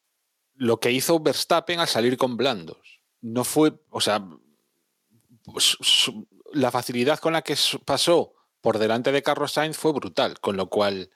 lo 0.54 0.80
que 0.80 0.92
hizo 0.92 1.20
Verstappen 1.20 1.78
al 1.78 1.88
salir 1.88 2.16
con 2.16 2.38
blandos, 2.38 3.02
no 3.20 3.44
fue, 3.44 3.74
o 3.90 4.00
sea, 4.00 4.26
la 6.54 6.70
facilidad 6.70 7.18
con 7.18 7.34
la 7.34 7.42
que 7.42 7.54
pasó 7.84 8.32
por 8.62 8.78
delante 8.78 9.12
de 9.12 9.22
Carlos 9.22 9.52
Sainz 9.52 9.76
fue 9.76 9.92
brutal, 9.92 10.40
con 10.40 10.56
lo 10.56 10.70
cual 10.70 11.10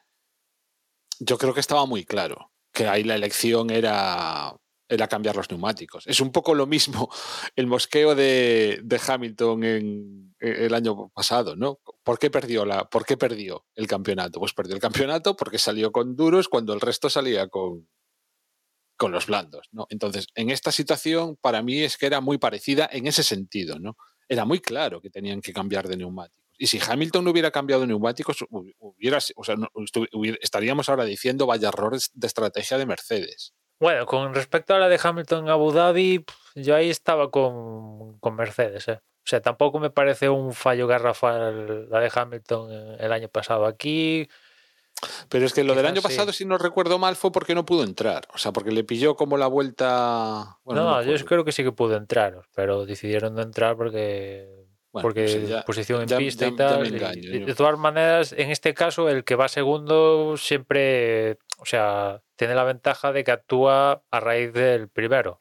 yo 1.18 1.38
creo 1.38 1.54
que 1.54 1.60
estaba 1.60 1.86
muy 1.86 2.04
claro 2.04 2.52
que 2.72 2.88
ahí 2.88 3.04
la 3.04 3.14
elección 3.14 3.70
era, 3.70 4.54
era 4.92 5.08
cambiar 5.08 5.36
los 5.36 5.50
neumáticos. 5.50 6.06
Es 6.06 6.20
un 6.20 6.30
poco 6.30 6.54
lo 6.54 6.66
mismo 6.66 7.08
el 7.56 7.66
mosqueo 7.66 8.14
de, 8.14 8.84
Hamilton 9.06 9.64
en, 9.64 10.34
el 10.38 10.74
año 10.74 11.08
pasado, 11.08 11.56
¿no? 11.56 11.80
¿Por 12.02 12.18
qué, 12.18 12.30
perdió 12.30 12.64
la, 12.66 12.88
¿Por 12.88 13.06
qué 13.06 13.16
perdió 13.16 13.64
el 13.74 13.86
campeonato? 13.86 14.38
Pues 14.38 14.52
perdió 14.52 14.74
el 14.74 14.80
campeonato 14.80 15.34
porque 15.34 15.58
salió 15.58 15.92
con 15.92 16.14
duros 16.14 16.48
cuando 16.48 16.74
el 16.74 16.80
resto 16.80 17.08
salía 17.08 17.48
con, 17.48 17.88
con 18.96 19.12
los 19.12 19.26
blandos, 19.26 19.68
¿no? 19.72 19.86
Entonces, 19.88 20.26
en 20.34 20.50
esta 20.50 20.70
situación, 20.70 21.36
para 21.40 21.62
mí 21.62 21.80
es 21.80 21.96
que 21.96 22.06
era 22.06 22.20
muy 22.20 22.38
parecida 22.38 22.88
en 22.92 23.06
ese 23.06 23.22
sentido, 23.22 23.78
¿no? 23.78 23.96
Era 24.28 24.44
muy 24.44 24.60
claro 24.60 25.00
que 25.00 25.10
tenían 25.10 25.40
que 25.40 25.52
cambiar 25.52 25.88
de 25.88 25.96
neumáticos. 25.96 26.42
Y 26.58 26.66
si 26.66 26.78
Hamilton 26.86 27.24
no 27.24 27.30
hubiera 27.30 27.50
cambiado 27.50 27.86
neumáticos, 27.86 28.44
hubiera- 28.50 29.18
estaríamos 30.40 30.88
ahora 30.88 31.04
diciendo 31.04 31.46
vaya 31.46 31.68
errores 31.68 32.10
de 32.12 32.26
estrategia 32.26 32.78
de 32.78 32.86
Mercedes. 32.86 33.54
Bueno, 33.82 34.06
con 34.06 34.32
respecto 34.32 34.74
a 34.74 34.78
la 34.78 34.88
de 34.88 35.00
Hamilton 35.02 35.44
en 35.46 35.50
Abu 35.50 35.72
Dhabi, 35.72 36.24
yo 36.54 36.76
ahí 36.76 36.88
estaba 36.88 37.32
con, 37.32 38.16
con 38.20 38.36
Mercedes. 38.36 38.86
¿eh? 38.86 39.00
O 39.02 39.24
sea, 39.24 39.40
tampoco 39.42 39.80
me 39.80 39.90
parece 39.90 40.28
un 40.28 40.52
fallo 40.52 40.86
garrafal 40.86 41.90
la 41.90 41.98
de 41.98 42.10
Hamilton 42.14 42.96
el 43.00 43.12
año 43.12 43.26
pasado. 43.28 43.66
Aquí, 43.66 44.28
Pero 45.28 45.46
es 45.46 45.52
que 45.52 45.64
lo 45.64 45.74
del 45.74 45.86
año 45.86 46.00
sí. 46.00 46.06
pasado, 46.06 46.32
si 46.32 46.44
no 46.44 46.58
recuerdo 46.58 46.96
mal, 47.00 47.16
fue 47.16 47.32
porque 47.32 47.56
no 47.56 47.66
pudo 47.66 47.82
entrar. 47.82 48.22
O 48.32 48.38
sea, 48.38 48.52
porque 48.52 48.70
le 48.70 48.84
pilló 48.84 49.16
como 49.16 49.36
la 49.36 49.48
vuelta. 49.48 50.58
Bueno, 50.62 50.84
no, 50.84 51.02
yo 51.02 51.24
creo 51.24 51.44
que 51.44 51.50
sí 51.50 51.64
que 51.64 51.72
pudo 51.72 51.96
entrar, 51.96 52.40
pero 52.54 52.86
decidieron 52.86 53.34
no 53.34 53.42
entrar 53.42 53.76
porque, 53.76 54.48
Bueno, 54.92 55.02
porque 55.02 55.44
ya- 55.44 55.64
posición 55.64 56.02
en 56.02 56.06
ya- 56.08 56.18
pista 56.18 56.44
ya- 56.46 56.52
y 56.52 56.56
tal. 56.56 56.86
engaño, 56.86 57.30
y 57.34 57.38
de 57.40 57.54
todas 57.56 57.76
maneras, 57.78 58.32
en 58.32 58.52
este 58.52 58.74
caso, 58.74 59.08
el 59.08 59.24
que 59.24 59.34
va 59.34 59.48
segundo 59.48 60.36
siempre, 60.36 61.38
o 61.62 61.64
sea, 61.64 62.20
tiene 62.34 62.56
la 62.56 62.64
ventaja 62.64 63.12
de 63.12 63.22
que 63.22 63.30
actúa 63.30 64.02
a 64.10 64.20
raíz 64.20 64.52
del 64.52 64.88
primero. 64.88 65.40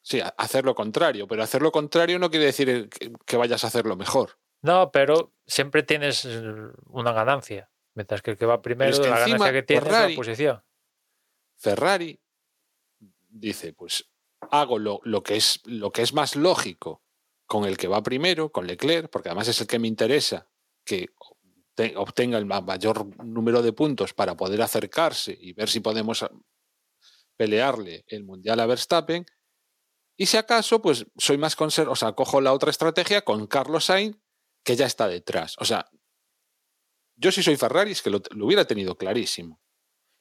Sí, 0.00 0.20
hacer 0.36 0.64
lo 0.64 0.76
contrario. 0.76 1.26
Pero 1.26 1.42
hacer 1.42 1.60
lo 1.60 1.72
contrario 1.72 2.20
no 2.20 2.30
quiere 2.30 2.46
decir 2.46 2.88
que, 3.26 3.36
vayas 3.36 3.64
a 3.64 3.66
hacerlo 3.66 3.96
mejor. 3.96 4.38
No, 4.62 4.92
pero 4.92 5.32
siempre 5.46 5.82
tienes 5.82 6.24
eh, 6.24 6.40
una 6.86 7.12
ganancia. 7.12 7.68
Mientras 7.94 8.22
que 8.22 8.30
el 8.30 8.38
que 8.38 8.46
va 8.46 8.62
primero, 8.62 8.96
que 8.96 9.10
la 9.10 9.18
ganancia 9.18 9.52
que 9.52 9.62
tiene 9.64 9.86
es 9.86 9.92
la 9.92 10.14
posición. 10.14 10.62
Ferrari 11.56 12.20
dice, 13.28 13.72
pues 13.72 14.08
hago 14.52 14.78
lo, 14.78 15.00
lo 15.02 15.24
que 15.24 15.34
es, 15.36 15.60
lo 15.64 15.90
que 15.90 16.02
es 16.02 16.14
más 16.14 16.36
lógico 16.36 17.02
con 17.46 17.64
el 17.64 17.76
que 17.76 17.88
va 17.88 18.04
primero, 18.04 18.52
con 18.52 18.68
Leclerc, 18.68 19.10
porque 19.10 19.30
además 19.30 19.48
es 19.48 19.60
el 19.60 19.66
que 19.66 19.80
me 19.80 19.88
interesa 19.88 20.46
que 20.84 21.08
obte- 21.76 21.94
obtenga 21.96 22.38
el 22.38 22.46
ma- 22.46 22.60
mayor 22.60 23.06
número 23.24 23.62
de 23.62 23.72
puntos 23.72 24.12
para 24.14 24.36
poder 24.36 24.62
acercarse 24.62 25.36
y 25.38 25.52
ver 25.52 25.68
si 25.68 25.80
podemos 25.80 26.24
pelearle 27.36 28.04
el 28.08 28.24
Mundial 28.24 28.60
a 28.60 28.66
Verstappen. 28.66 29.24
Y 30.16 30.26
si 30.26 30.36
acaso, 30.36 30.82
pues 30.82 31.06
soy 31.16 31.38
más 31.38 31.56
conservador, 31.56 31.92
o 31.92 31.96
sea, 31.96 32.12
cojo 32.12 32.40
la 32.40 32.52
otra 32.52 32.70
estrategia 32.70 33.22
con 33.22 33.46
Carlos 33.46 33.86
Sainz, 33.86 34.16
que 34.64 34.76
ya 34.76 34.86
está 34.86 35.08
detrás. 35.08 35.56
O 35.58 35.64
sea, 35.64 35.88
yo 37.16 37.32
si 37.32 37.42
soy 37.42 37.56
Ferrari 37.56 37.92
es 37.92 38.02
que 38.02 38.10
lo, 38.10 38.20
lo 38.30 38.46
hubiera 38.46 38.66
tenido 38.66 38.96
clarísimo. 38.96 39.60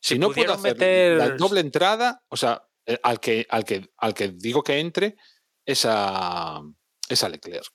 Si, 0.01 0.13
Si 0.15 0.19
no 0.19 0.27
puedo 0.31 0.53
hacer 0.53 0.77
la 1.17 1.25
doble 1.35 1.59
entrada, 1.59 2.23
o 2.29 2.37
sea, 2.37 2.65
eh, 2.85 2.97
al 3.03 3.19
que, 3.19 3.45
al 3.49 3.65
que, 3.65 3.89
al 3.97 4.13
que 4.13 4.29
digo 4.29 4.63
que 4.63 4.79
entre 4.79 5.17
es 5.65 5.85
a, 5.85 6.61
es 7.09 7.23
a 7.23 7.29
Leclerc. 7.29 7.67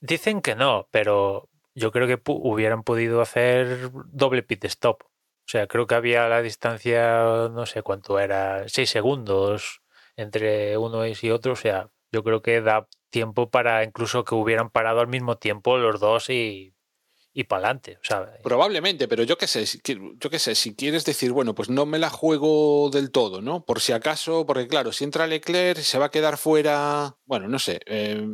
Dicen 0.00 0.42
que 0.42 0.56
no, 0.56 0.88
pero 0.90 1.48
yo 1.78 1.92
creo 1.92 2.06
que 2.06 2.20
hubieran 2.26 2.82
podido 2.82 3.20
hacer 3.20 3.90
doble 4.12 4.42
pit 4.42 4.64
stop. 4.64 5.02
O 5.02 5.50
sea, 5.50 5.66
creo 5.66 5.86
que 5.86 5.94
había 5.94 6.28
la 6.28 6.42
distancia, 6.42 7.48
no 7.50 7.64
sé 7.64 7.82
cuánto 7.82 8.18
era, 8.18 8.68
seis 8.68 8.90
segundos 8.90 9.80
entre 10.16 10.76
uno 10.76 11.06
y 11.06 11.30
otro. 11.30 11.52
O 11.52 11.56
sea, 11.56 11.90
yo 12.12 12.22
creo 12.22 12.42
que 12.42 12.60
da 12.60 12.88
tiempo 13.10 13.50
para 13.50 13.84
incluso 13.84 14.24
que 14.24 14.34
hubieran 14.34 14.70
parado 14.70 15.00
al 15.00 15.08
mismo 15.08 15.38
tiempo 15.38 15.78
los 15.78 16.00
dos 16.00 16.28
y, 16.28 16.74
y 17.32 17.44
para 17.44 17.60
adelante. 17.60 17.98
Probablemente, 18.42 19.08
pero 19.08 19.22
yo 19.22 19.38
qué 19.38 19.46
sé, 19.46 19.64
yo 19.84 20.28
qué 20.28 20.38
sé, 20.38 20.54
si 20.54 20.74
quieres 20.74 21.04
decir, 21.04 21.32
bueno, 21.32 21.54
pues 21.54 21.70
no 21.70 21.86
me 21.86 21.98
la 21.98 22.10
juego 22.10 22.90
del 22.90 23.10
todo, 23.10 23.40
¿no? 23.40 23.64
Por 23.64 23.80
si 23.80 23.92
acaso, 23.92 24.44
porque 24.44 24.66
claro, 24.66 24.92
si 24.92 25.04
entra 25.04 25.26
Leclerc, 25.26 25.78
se 25.78 25.98
va 25.98 26.06
a 26.06 26.10
quedar 26.10 26.36
fuera, 26.36 27.16
bueno, 27.26 27.48
no 27.48 27.58
sé, 27.58 27.80
eh, 27.86 28.26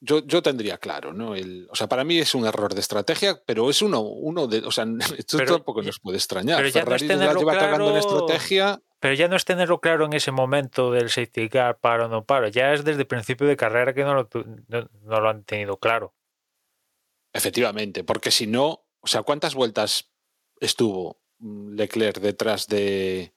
yo, 0.00 0.20
yo 0.26 0.42
tendría 0.42 0.78
claro, 0.78 1.12
¿no? 1.12 1.34
El, 1.34 1.68
o 1.70 1.76
sea, 1.76 1.88
para 1.88 2.04
mí 2.04 2.18
es 2.18 2.34
un 2.34 2.46
error 2.46 2.74
de 2.74 2.80
estrategia, 2.80 3.42
pero 3.44 3.68
es 3.70 3.82
uno, 3.82 4.00
uno 4.00 4.46
de. 4.46 4.58
O 4.60 4.70
sea, 4.70 4.86
esto 5.18 5.38
Pero- 5.38 5.56
tampoco 5.56 5.82
nos 5.82 6.00
puede 6.00 6.16
extrañar. 6.16 6.56
pero 6.58 6.68
ya 6.68 6.84
no 6.84 6.94
es 6.94 7.02
lleva 7.02 7.52
cagando 7.58 7.86
en 7.94 8.00
claro- 8.00 8.26
estrategia. 8.26 8.82
Pero 8.98 9.14
ya 9.14 9.28
no 9.28 9.36
es 9.36 9.46
tenerlo 9.46 9.80
claro 9.80 10.04
en 10.04 10.12
ese 10.12 10.30
momento 10.30 10.90
del 10.92 11.08
safety 11.08 11.48
car, 11.48 11.78
paro 11.78 12.04
o 12.04 12.08
no 12.08 12.24
paro. 12.24 12.48
Ya 12.48 12.74
es 12.74 12.84
desde 12.84 13.00
el 13.02 13.06
principio 13.06 13.46
de 13.46 13.56
carrera 13.56 13.94
que 13.94 14.04
no 14.04 14.14
lo, 14.14 14.28
no, 14.68 14.88
no 15.02 15.20
lo 15.20 15.28
han 15.30 15.42
tenido 15.44 15.78
claro. 15.78 16.14
Efectivamente, 17.32 18.04
porque 18.04 18.30
si 18.30 18.46
no, 18.46 18.84
o 19.00 19.06
sea, 19.06 19.22
¿cuántas 19.22 19.54
vueltas 19.54 20.10
estuvo 20.60 21.20
mm, 21.38 21.74
Leclerc 21.74 22.18
detrás 22.18 22.66
de, 22.66 23.32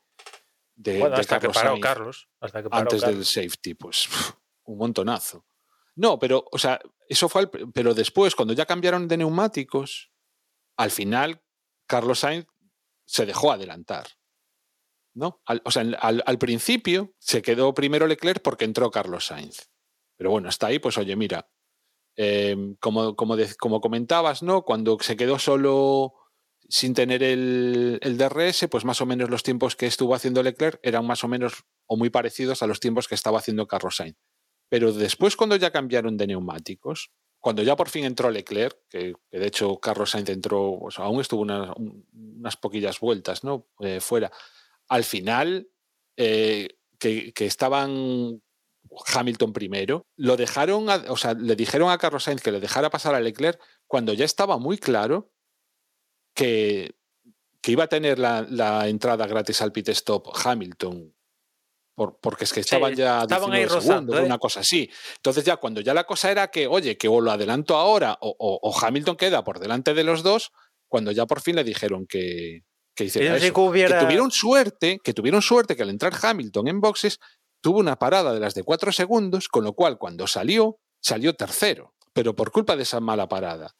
de, 0.75 0.99
bueno, 0.99 1.15
de 1.15 1.21
hasta 1.21 1.39
que 1.39 1.49
paró 1.49 1.79
Carlos. 1.79 2.27
Hasta 2.41 2.63
que 2.63 2.69
paró 2.69 2.81
antes 2.81 3.01
Carlos. 3.01 3.17
del 3.17 3.25
safety? 3.25 3.73
Pues 3.75 4.09
un 4.65 4.77
montonazo. 4.77 5.45
No, 5.95 6.19
pero, 6.19 6.45
o 6.51 6.57
sea, 6.57 6.79
eso 7.07 7.29
fue, 7.29 7.41
al 7.41 7.49
pero 7.73 7.93
después, 7.93 8.35
cuando 8.35 8.53
ya 8.53 8.65
cambiaron 8.65 9.07
de 9.07 9.17
neumáticos, 9.17 10.11
al 10.77 10.91
final 10.91 11.43
Carlos 11.87 12.19
Sainz 12.19 12.47
se 13.05 13.25
dejó 13.25 13.51
adelantar. 13.51 14.07
¿No? 15.15 15.41
Al, 15.45 15.61
o 15.63 15.69
sea, 15.69 15.83
al, 15.83 16.39
principio 16.39 17.13
se 17.19 17.43
quedó 17.43 17.75
primero 17.75 18.07
Leclerc 18.07 18.41
porque 18.41 18.65
entró 18.65 18.89
Carlos 18.89 19.27
Sainz. 19.27 19.69
Pero 20.17 20.31
bueno, 20.31 20.49
hasta 20.49 20.67
ahí, 20.67 20.79
pues 20.79 20.97
oye, 20.97 21.15
mira, 21.15 21.51
eh, 22.15 22.75
como, 22.79 23.15
como, 23.15 23.37
como 23.59 23.79
comentabas, 23.79 24.41
¿no? 24.41 24.63
Cuando 24.63 24.97
se 25.01 25.15
quedó 25.15 25.37
solo 25.37 26.15
sin 26.67 26.95
tener 26.95 27.21
el, 27.21 27.99
el 28.01 28.17
DRS, 28.17 28.67
pues 28.71 28.85
más 28.85 29.01
o 29.01 29.05
menos 29.05 29.29
los 29.29 29.43
tiempos 29.43 29.75
que 29.75 29.85
estuvo 29.85 30.15
haciendo 30.15 30.41
Leclerc 30.41 30.79
eran 30.81 31.05
más 31.05 31.23
o 31.23 31.27
menos 31.27 31.63
o 31.85 31.95
muy 31.95 32.09
parecidos 32.09 32.63
a 32.63 32.67
los 32.67 32.79
tiempos 32.79 33.07
que 33.07 33.13
estaba 33.13 33.37
haciendo 33.37 33.67
Carlos 33.67 33.97
Sainz. 33.97 34.17
Pero 34.69 34.91
después, 34.93 35.35
cuando 35.35 35.55
ya 35.55 35.71
cambiaron 35.71 36.17
de 36.17 36.27
neumáticos, 36.27 37.11
cuando 37.39 37.61
ya 37.61 37.75
por 37.75 37.89
fin 37.89 38.05
entró 38.05 38.31
Leclerc, 38.31 38.77
que, 38.89 39.13
de 39.31 39.47
hecho 39.47 39.77
Carlos 39.79 40.11
Sainz 40.11 40.29
entró, 40.29 40.71
o 40.73 40.89
sea, 40.91 41.05
aún 41.05 41.19
estuvo 41.21 41.41
unas, 41.41 41.75
un- 41.75 42.05
unas 42.13 42.55
poquillas 42.57 42.99
vueltas 42.99 43.43
¿no? 43.43 43.67
Eh, 43.81 43.99
fuera, 43.99 44.31
al 44.87 45.03
final, 45.03 45.67
eh, 46.17 46.69
que, 46.99 47.33
que 47.33 47.45
estaban 47.45 48.41
Hamilton 49.13 49.51
primero, 49.53 50.05
lo 50.15 50.37
dejaron, 50.37 50.89
a- 50.89 51.03
o 51.09 51.17
sea, 51.17 51.33
le 51.33 51.55
dijeron 51.55 51.89
a 51.91 51.97
Carlos 51.97 52.23
Sainz 52.23 52.41
que 52.41 52.51
le 52.51 52.59
dejara 52.61 52.89
pasar 52.89 53.13
a 53.13 53.19
Leclerc 53.19 53.59
cuando 53.87 54.13
ya 54.13 54.25
estaba 54.25 54.57
muy 54.57 54.77
claro 54.77 55.31
que, 56.33 56.95
que 57.61 57.71
iba 57.73 57.83
a 57.85 57.87
tener 57.89 58.19
la, 58.19 58.45
la 58.49 58.87
entrada 58.87 59.27
gratis 59.27 59.61
al 59.61 59.71
pit 59.71 59.89
stop 59.89 60.27
Hamilton. 60.45 61.13
Por- 61.95 62.19
porque 62.19 62.43
es 62.45 62.53
que 62.53 62.59
estaban 62.61 62.95
ya 62.95 63.21
estaban 63.21 63.51
19 63.51 63.57
ahí 63.57 63.65
rozando, 63.65 64.13
segundos, 64.13 64.19
¿eh? 64.19 64.25
una 64.25 64.37
cosa 64.39 64.59
así. 64.61 64.89
Entonces 65.17 65.43
ya 65.45 65.57
cuando 65.57 65.81
ya 65.81 65.93
la 65.93 66.05
cosa 66.05 66.31
era 66.31 66.47
que, 66.49 66.67
oye, 66.67 66.97
que 66.97 67.07
o 67.07 67.21
lo 67.21 67.31
adelanto 67.31 67.75
ahora 67.75 68.17
o, 68.21 68.35
o- 68.37 68.59
o 68.69 68.77
Hamilton 68.85 69.15
queda 69.15 69.43
por 69.43 69.59
delante 69.59 69.93
de 69.93 70.03
los 70.03 70.23
dos, 70.23 70.51
cuando 70.87 71.11
ya 71.11 71.25
por 71.25 71.41
fin 71.41 71.55
le 71.55 71.63
dijeron 71.63 72.05
que, 72.07 72.61
que 72.95 73.05
hiciera 73.05 73.27
eso. 73.37 73.53
que 73.53 73.59
hubiera- 73.61 73.99
Que 73.99 74.05
tuvieron 74.05 74.31
suerte, 74.31 74.99
que 75.03 75.13
tuvieron 75.13 75.41
suerte 75.41 75.75
que 75.75 75.83
al 75.83 75.89
entrar 75.89 76.13
Hamilton 76.21 76.67
en 76.67 76.81
boxes 76.81 77.19
tuvo 77.61 77.79
una 77.79 77.97
parada 77.97 78.33
de 78.33 78.39
las 78.39 78.53
de 78.55 78.63
cuatro 78.63 78.91
segundos, 78.91 79.47
con 79.47 79.63
lo 79.63 79.73
cual 79.73 79.97
cuando 79.97 80.27
salió, 80.27 80.79
salió 81.01 81.33
tercero, 81.35 81.93
pero 82.11 82.35
por 82.35 82.51
culpa 82.51 82.75
de 82.75 82.83
esa 82.83 82.99
mala 82.99 83.27
parada. 83.29 83.75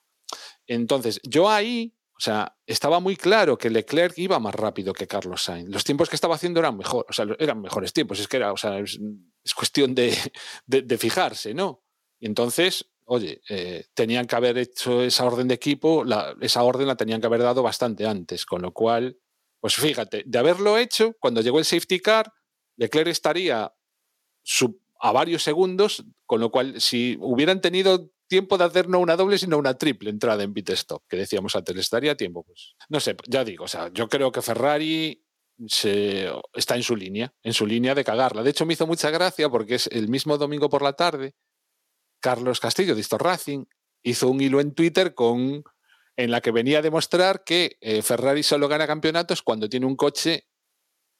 Entonces, 0.67 1.19
yo 1.23 1.49
ahí, 1.49 1.93
o 2.15 2.19
sea, 2.19 2.55
estaba 2.67 2.99
muy 2.99 3.15
claro 3.15 3.57
que 3.57 3.69
Leclerc 3.69 4.17
iba 4.17 4.39
más 4.39 4.53
rápido 4.55 4.93
que 4.93 5.07
Carlos 5.07 5.43
Sainz. 5.43 5.69
Los 5.69 5.83
tiempos 5.83 6.09
que 6.09 6.15
estaba 6.15 6.35
haciendo 6.35 6.59
eran 6.59 6.77
mejor, 6.77 7.05
o 7.09 7.13
sea, 7.13 7.25
eran 7.39 7.59
mejores 7.61 7.91
tiempos. 7.91 8.19
Es 8.19 8.27
que 8.27 8.37
era, 8.37 8.53
o 8.53 8.57
sea, 8.57 8.79
es, 8.79 8.99
es 9.43 9.53
cuestión 9.53 9.95
de, 9.95 10.15
de- 10.67 10.97
fijarse, 10.97 11.53
¿no? 11.53 11.83
Y 12.19 12.27
entonces, 12.27 12.85
oye, 13.05 13.41
eh, 13.49 13.85
tenían 13.93 14.27
que 14.27 14.35
haber 14.35 14.57
hecho 14.57 15.01
esa 15.01 15.25
orden 15.25 15.47
de 15.47 15.55
equipo, 15.55 16.05
esa 16.39 16.63
orden 16.63 16.87
la 16.87 16.95
tenían 16.95 17.19
que 17.19 17.27
haber 17.27 17.41
dado 17.41 17.63
bastante 17.63 18.05
antes, 18.05 18.45
con 18.45 18.61
lo 18.61 18.71
cual, 18.71 19.17
pues 19.59 19.75
fíjate, 19.75 20.23
de 20.25 20.39
haberlo 20.39 20.77
hecho, 20.77 21.15
cuando 21.19 21.41
llegó 21.41 21.59
el 21.59 21.65
safety 21.65 21.99
car, 21.99 22.31
Leclerc 22.77 23.07
estaría 23.09 23.73
a 24.99 25.11
varios 25.11 25.43
segundos, 25.43 26.05
con 26.25 26.39
lo 26.39 26.51
cual, 26.51 26.79
si 26.79 27.17
hubieran 27.19 27.59
tenido 27.59 28.11
tiempo 28.33 28.57
de 28.57 28.63
hacer 28.63 28.89
no 28.89 28.97
una 28.97 29.15
doble, 29.15 29.37
sino 29.37 29.59
una 29.59 29.77
triple 29.77 30.09
entrada 30.09 30.41
en 30.41 30.55
pit 30.55 30.71
stop, 30.71 31.03
que 31.07 31.17
decíamos 31.17 31.55
antes, 31.55 31.75
les 31.75 31.87
daría 31.87 32.17
tiempo, 32.17 32.43
pues 32.43 32.73
no 32.89 32.99
sé, 32.99 33.15
ya 33.27 33.43
digo, 33.43 33.65
o 33.65 33.67
sea, 33.67 33.91
yo 33.93 34.09
creo 34.09 34.31
que 34.31 34.41
Ferrari 34.41 35.23
se, 35.67 36.31
está 36.55 36.75
en 36.75 36.81
su 36.81 36.95
línea, 36.95 37.31
en 37.43 37.53
su 37.53 37.67
línea 37.67 37.93
de 37.93 38.03
cagarla. 38.03 38.41
De 38.41 38.49
hecho, 38.49 38.65
me 38.65 38.73
hizo 38.73 38.87
mucha 38.87 39.11
gracia 39.11 39.49
porque 39.49 39.75
es 39.75 39.85
el 39.85 40.07
mismo 40.09 40.39
domingo 40.39 40.67
por 40.67 40.81
la 40.81 40.93
tarde, 40.93 41.35
Carlos 42.19 42.59
Castillo 42.59 42.95
de 42.95 43.01
Histor 43.01 43.21
Racing 43.21 43.65
hizo 44.01 44.29
un 44.29 44.41
hilo 44.41 44.59
en 44.59 44.73
Twitter 44.73 45.13
con 45.13 45.63
en 46.15 46.31
la 46.31 46.41
que 46.41 46.49
venía 46.49 46.79
a 46.79 46.81
demostrar 46.81 47.43
que 47.43 47.77
eh, 47.81 48.01
Ferrari 48.01 48.41
solo 48.41 48.67
gana 48.67 48.87
campeonatos 48.87 49.43
cuando 49.43 49.69
tiene 49.69 49.85
un 49.85 49.95
coche 49.95 50.47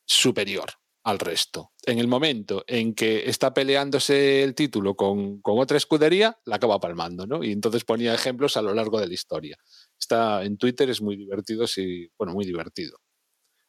superior 0.04 0.72
al 1.04 1.20
resto. 1.20 1.73
En 1.86 2.00
el 2.00 2.08
momento 2.08 2.64
en 2.68 2.94
que 2.96 3.30
está 3.30 3.54
peleándose 3.54 4.42
el 4.44 4.56
título 4.56 4.96
con, 4.96 5.42
con 5.42 5.60
otra 5.60 5.76
escudería, 5.76 6.40
la 6.46 6.56
acaba 6.56 6.80
palmando, 6.80 7.28
¿no? 7.28 7.44
Y 7.44 7.52
entonces 7.52 7.84
ponía 7.84 8.14
ejemplos 8.14 8.56
a 8.56 8.62
lo 8.62 8.74
largo 8.74 9.00
de 9.00 9.08
la 9.08 9.14
historia. 9.14 9.58
Está 10.00 10.44
en 10.44 10.58
Twitter, 10.58 10.90
es 10.90 11.02
muy 11.02 11.18
divertido, 11.18 11.68
sí, 11.68 12.10
bueno, 12.18 12.34
muy 12.34 12.46
divertido. 12.46 13.00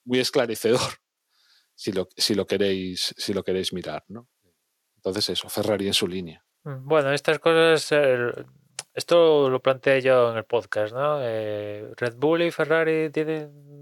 Muy 0.04 0.20
esclarecedor, 0.20 0.80
si 1.74 1.90
lo, 1.92 2.08
si 2.16 2.34
lo, 2.34 2.46
queréis, 2.46 3.14
si 3.16 3.34
lo 3.34 3.42
queréis 3.42 3.72
mirar, 3.72 4.04
¿no? 4.08 4.28
Entonces 4.96 5.30
eso, 5.30 5.48
Ferrari 5.48 5.86
en 5.88 5.94
su 5.94 6.06
línea. 6.06 6.44
Mm, 6.62 6.86
Bueno, 6.86 7.12
estas 7.12 7.38
cosas, 7.40 7.90
esto 8.94 9.50
lo 9.50 9.60
planteé 9.60 10.00
yo 10.00 10.30
en 10.30 10.38
el 10.38 10.44
podcast, 10.44 10.94
¿no? 10.94 11.18
Eh, 11.20 11.92
Red 11.96 12.14
Bull 12.16 12.42
y 12.42 12.50
Ferrari 12.52 13.10
tienen 13.10 13.73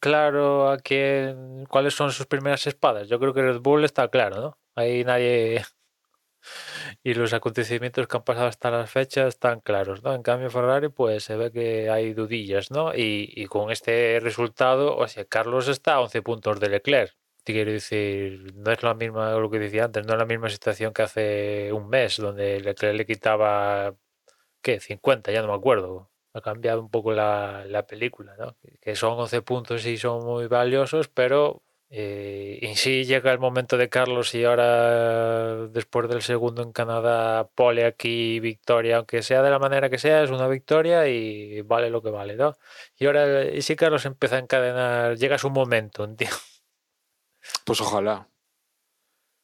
claro 0.00 0.70
a 0.70 0.78
quién, 0.78 1.66
cuáles 1.66 1.94
son 1.94 2.12
sus 2.12 2.26
primeras 2.26 2.66
espadas. 2.66 3.08
Yo 3.08 3.18
creo 3.18 3.34
que 3.34 3.42
Red 3.42 3.60
Bull 3.60 3.84
está 3.84 4.08
claro, 4.08 4.40
¿no? 4.40 4.58
Ahí 4.74 5.04
nadie... 5.04 5.62
Y 7.04 7.14
los 7.14 7.32
acontecimientos 7.32 8.06
que 8.08 8.16
han 8.16 8.24
pasado 8.24 8.48
hasta 8.48 8.70
las 8.70 8.90
fechas 8.90 9.28
están 9.28 9.60
claros, 9.60 10.02
¿no? 10.02 10.14
En 10.14 10.22
cambio, 10.22 10.50
Ferrari, 10.50 10.88
pues 10.88 11.24
se 11.24 11.36
ve 11.36 11.52
que 11.52 11.90
hay 11.90 12.14
dudillas, 12.14 12.70
¿no? 12.70 12.92
Y, 12.94 13.46
con 13.46 13.70
este 13.70 14.18
resultado, 14.20 14.96
o 14.96 15.06
sea, 15.08 15.24
Carlos 15.24 15.68
está 15.68 15.94
a 15.94 16.00
11 16.00 16.22
puntos 16.22 16.60
de 16.60 16.68
Leclerc. 16.68 17.16
Quiero 17.44 17.72
decir, 17.72 18.54
no 18.56 18.72
es 18.72 18.82
la 18.82 18.94
misma 18.94 19.32
lo 19.34 19.50
que 19.50 19.58
decía 19.58 19.84
antes, 19.84 20.06
no 20.06 20.12
es 20.14 20.18
la 20.18 20.26
misma 20.26 20.48
situación 20.48 20.92
que 20.92 21.02
hace 21.02 21.72
un 21.72 21.88
mes, 21.88 22.16
donde 22.16 22.60
Leclerc 22.60 22.96
le 22.96 23.06
quitaba, 23.06 23.94
¿qué? 24.62 24.80
50, 24.80 25.32
ya 25.32 25.42
no 25.42 25.48
me 25.48 25.54
acuerdo. 25.54 26.11
Ha 26.34 26.40
cambiado 26.40 26.80
un 26.80 26.90
poco 26.90 27.12
la, 27.12 27.64
la 27.66 27.86
película, 27.86 28.34
¿no? 28.38 28.56
Que 28.80 28.96
son 28.96 29.18
11 29.18 29.42
puntos 29.42 29.84
y 29.86 29.98
son 29.98 30.24
muy 30.24 30.46
valiosos, 30.46 31.08
pero 31.08 31.62
eh, 31.94 32.58
y 32.62 32.74
sí 32.76 33.04
llega 33.04 33.30
el 33.32 33.38
momento 33.38 33.76
de 33.76 33.90
Carlos 33.90 34.34
y 34.34 34.44
ahora, 34.44 35.66
después 35.68 36.08
del 36.08 36.22
segundo 36.22 36.62
en 36.62 36.72
Canadá, 36.72 37.50
pole 37.54 37.84
aquí, 37.84 38.40
victoria, 38.40 38.96
aunque 38.96 39.22
sea 39.22 39.42
de 39.42 39.50
la 39.50 39.58
manera 39.58 39.90
que 39.90 39.98
sea, 39.98 40.22
es 40.22 40.30
una 40.30 40.48
victoria 40.48 41.06
y 41.06 41.60
vale 41.60 41.90
lo 41.90 42.02
que 42.02 42.08
vale, 42.08 42.36
¿no? 42.36 42.54
Y 42.96 43.04
ahora, 43.04 43.44
y 43.44 43.60
si 43.60 43.76
Carlos 43.76 44.06
empieza 44.06 44.36
a 44.36 44.38
encadenar, 44.38 45.18
llega 45.18 45.36
su 45.36 45.50
momento, 45.50 46.08
tío. 46.16 46.30
Pues 47.64 47.80
ojalá. 47.80 48.28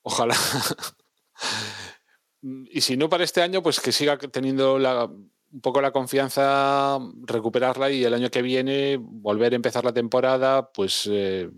Ojalá. 0.03 0.35
y 2.43 2.81
si 2.81 2.97
no 2.97 3.11
para 3.11 3.25
este 3.25 3.43
año, 3.43 3.63
pues 3.63 3.81
que 3.81 3.93
siga 3.93 4.17
teniendo 4.17 4.79
la, 4.79 5.11
un 5.51 5.61
poco 5.61 5.81
la 5.81 5.93
confianza, 5.93 6.99
recuperarla 7.23 7.91
y 7.91 8.05
el 8.05 8.15
año 8.15 8.31
que 8.31 8.43
viene 8.43 8.99
volver 9.01 9.53
a 9.53 9.57
empezar 9.57 9.85
la 9.85 9.93
temporada, 9.93 10.71
pues 10.73 11.09
eh, 11.11 11.51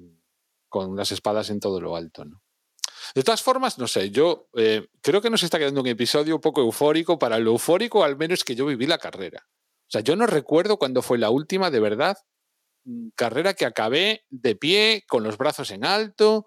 con 0.68 0.96
las 0.96 1.10
espadas 1.12 1.50
en 1.50 1.60
todo 1.60 1.80
lo 1.80 1.96
alto, 1.96 2.24
¿no? 2.24 2.42
De 3.14 3.24
todas 3.24 3.42
formas, 3.42 3.78
no 3.78 3.88
sé, 3.88 4.10
yo 4.10 4.48
eh, 4.56 4.86
creo 5.00 5.20
que 5.20 5.30
nos 5.30 5.42
está 5.42 5.58
quedando 5.58 5.80
un 5.80 5.86
episodio 5.88 6.36
un 6.36 6.40
poco 6.40 6.60
eufórico, 6.60 7.18
para 7.18 7.38
lo 7.38 7.50
eufórico 7.52 8.04
al 8.04 8.16
menos 8.16 8.44
que 8.44 8.54
yo 8.54 8.66
viví 8.66 8.86
la 8.86 8.98
carrera. 8.98 9.48
O 9.48 9.90
sea, 9.90 10.00
yo 10.02 10.14
no 10.14 10.26
recuerdo 10.26 10.78
cuándo 10.78 11.02
fue 11.02 11.18
la 11.18 11.30
última, 11.30 11.70
de 11.70 11.80
verdad, 11.80 12.18
carrera 13.16 13.54
que 13.54 13.66
acabé 13.66 14.24
de 14.28 14.54
pie, 14.54 15.04
con 15.08 15.24
los 15.24 15.38
brazos 15.38 15.72
en 15.72 15.84
alto, 15.84 16.46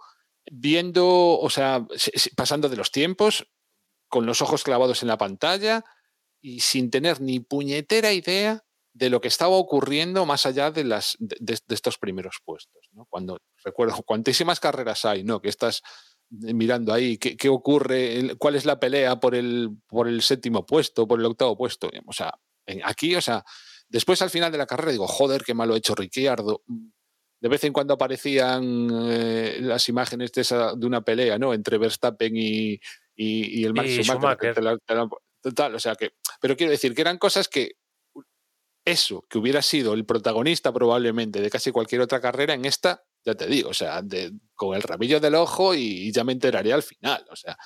viendo, 0.50 1.06
o 1.38 1.50
sea, 1.50 1.86
pasando 2.38 2.70
de 2.70 2.78
los 2.78 2.92
tiempos, 2.92 3.52
con 4.08 4.26
los 4.26 4.42
ojos 4.42 4.64
clavados 4.64 5.02
en 5.02 5.10
la 5.10 5.18
pantalla 5.18 5.84
y 6.44 6.60
sin 6.60 6.92
tener 6.92 7.22
ni 7.22 7.40
puñetera 7.40 8.12
idea 8.12 8.64
de 8.94 9.10
lo 9.10 9.22
que 9.22 9.30
estaba 9.30 9.56
ocurriendo 9.56 10.26
más 10.26 10.46
allá 10.46 10.70
de, 10.70 10.84
las, 10.84 11.16
de, 11.18 11.58
de 11.66 11.76
estos 11.76 11.98
primeros 11.98 12.42
puestos. 12.44 12.90
¿no? 12.92 13.06
Cuando 13.10 13.40
recuerdo 13.64 13.96
cuantísimas 14.04 14.60
carreras 14.60 15.06
hay, 15.06 15.24
¿no? 15.24 15.42
Que 15.42 15.50
estás 15.50 15.82
mirando 16.30 16.94
ahí 16.94 17.18
qué, 17.18 17.38
qué, 17.38 17.48
ocurre, 17.48 18.36
cuál 18.38 18.56
es 18.56 18.66
la 18.66 18.80
pelea 18.80 19.20
por 19.20 19.36
el, 19.36 19.70
por 19.88 20.08
el 20.08 20.22
séptimo 20.22 20.66
puesto, 20.66 21.08
por 21.08 21.20
el 21.20 21.26
octavo 21.26 21.58
puesto. 21.58 21.90
O 22.06 22.14
sea, 22.14 22.34
aquí, 22.84 23.16
o 23.16 23.22
sea, 23.22 23.44
después 23.88 24.22
al 24.22 24.30
final 24.30 24.52
de 24.52 24.58
la 24.58 24.68
carrera 24.68 24.92
digo, 24.92 25.08
joder, 25.08 25.44
qué 25.44 25.54
malo 25.54 25.74
ha 25.74 25.78
hecho 25.78 25.96
Ricciardo. 25.96 26.64
De 27.40 27.50
vez 27.50 27.64
en 27.64 27.74
cuando 27.74 27.94
aparecían 27.94 28.90
eh, 29.10 29.60
las 29.62 29.88
imágenes 29.90 30.32
de, 30.34 30.42
esa, 30.42 30.76
de, 30.76 30.86
una 30.86 31.02
pelea, 31.02 31.38
¿no? 31.38 31.54
Entre 31.54 31.78
Verstappen 31.78 32.36
y, 32.36 32.74
y, 33.16 33.62
y 33.62 33.66
el 33.66 33.74
Max 33.74 33.90
Schumacher. 33.90 34.06
Schumacher. 34.06 34.56
Te, 34.56 34.62
la, 34.62 34.78
te, 34.78 34.96
la, 34.96 35.10
total, 35.44 35.76
o 35.76 35.80
sea 35.80 35.96
que, 35.96 36.14
pero 36.42 36.56
quiero 36.56 36.72
decir 36.72 36.96
que 36.96 37.02
eran 37.02 37.18
cosas 37.18 37.48
que 37.48 37.74
eso, 38.86 39.26
que 39.30 39.38
hubiera 39.38 39.62
sido 39.62 39.94
el 39.94 40.06
protagonista 40.06 40.74
probablemente 40.74 41.42
de 41.42 41.50
casi 41.50 41.72
cualquier 41.72 42.02
otra 42.02 42.20
carrera, 42.20 42.54
en 42.54 42.66
esta, 42.66 43.04
ya 43.24 43.36
te 43.36 43.46
digo, 43.48 43.70
o 43.70 43.74
sea, 43.74 44.02
de, 44.02 44.32
con 44.56 44.76
el 44.76 44.82
rabillo 44.82 45.20
del 45.20 45.36
ojo 45.36 45.76
y, 45.76 46.12
ya 46.12 46.24
me 46.24 46.34
enteraré 46.34 46.74
al 46.74 46.84
final, 46.84 47.26
o 47.30 47.36
sea, 47.36 47.58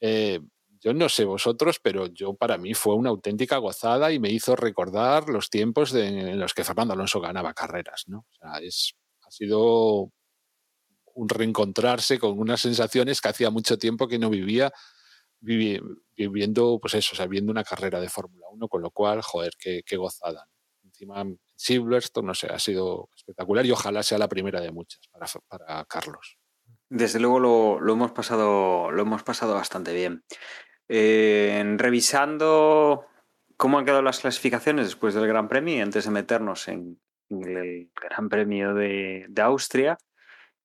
eh, 0.00 0.40
yo 0.80 0.94
no 0.94 1.08
sé 1.08 1.24
vosotros, 1.24 1.80
pero 1.82 2.06
yo 2.06 2.34
para 2.34 2.56
mí 2.56 2.72
fue 2.72 2.94
una 2.94 3.10
auténtica 3.10 3.56
gozada 3.58 4.12
y 4.12 4.20
me 4.20 4.30
hizo 4.30 4.54
recordar 4.54 5.28
los 5.28 5.50
tiempos 5.50 5.92
en 5.92 6.38
los 6.38 6.54
que 6.54 6.62
Fernando 6.62 6.94
Alonso 6.94 7.20
ganaba 7.20 7.52
carreras, 7.52 8.04
¿no? 8.06 8.26
Es, 8.62 8.94
ha 9.22 9.30
sido 9.30 10.12
un 11.14 11.28
reencontrarse 11.28 12.20
con 12.20 12.38
unas 12.38 12.60
sensaciones 12.60 13.20
que 13.20 13.28
hacía 13.28 13.50
mucho 13.50 13.76
tiempo 13.76 14.06
que 14.06 14.20
no 14.20 14.30
vivía 14.30 14.72
viviendo, 15.40 16.78
pues 16.80 16.94
eso, 16.94 17.10
o 17.12 17.16
sea, 17.16 17.26
viendo 17.26 17.52
una 17.52 17.64
carrera 17.64 18.00
de 18.00 18.08
Fórmula 18.08 18.46
1, 18.50 18.68
con 18.68 18.82
lo 18.82 18.90
cual, 18.90 19.22
joder, 19.22 19.52
qué, 19.58 19.82
qué 19.84 19.96
gozada. 19.96 20.48
Encima, 20.84 21.24
Silverstone, 21.54 22.26
no 22.26 22.34
sé, 22.34 22.48
ha 22.48 22.58
sido 22.58 23.10
espectacular 23.16 23.64
y 23.66 23.70
ojalá 23.70 24.02
sea 24.02 24.18
la 24.18 24.28
primera 24.28 24.60
de 24.60 24.72
muchas 24.72 25.00
para, 25.08 25.26
para 25.48 25.84
Carlos. 25.84 26.38
Desde 26.90 27.20
luego 27.20 27.38
lo, 27.38 27.80
lo, 27.80 27.92
hemos 27.92 28.12
pasado, 28.12 28.90
lo 28.90 29.02
hemos 29.02 29.22
pasado 29.22 29.54
bastante 29.54 29.92
bien. 29.92 30.24
Eh, 30.88 31.62
revisando 31.76 33.06
cómo 33.56 33.78
han 33.78 33.84
quedado 33.84 34.02
las 34.02 34.20
clasificaciones 34.20 34.86
después 34.86 35.14
del 35.14 35.26
Gran 35.26 35.48
Premio 35.48 35.76
y 35.76 35.80
antes 35.80 36.04
de 36.04 36.10
meternos 36.10 36.68
en, 36.68 37.00
el 37.30 37.90
Gran 37.94 38.30
Premio 38.30 38.72
de 38.72 39.28
Austria, 39.42 39.98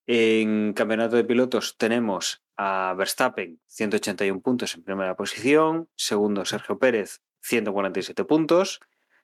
en 0.07 0.73
campeonato 0.73 1.15
de 1.15 1.23
pilotos 1.23 1.77
tenemos 1.77 2.43
a 2.57 2.93
Verstappen 2.97 3.59
181 3.67 4.41
puntos 4.41 4.75
en 4.75 4.83
primera 4.83 5.15
posición, 5.15 5.89
segundo 5.95 6.45
Sergio 6.45 6.77
Pérez 6.77 7.21
147 7.41 8.25
puntos, 8.25 8.79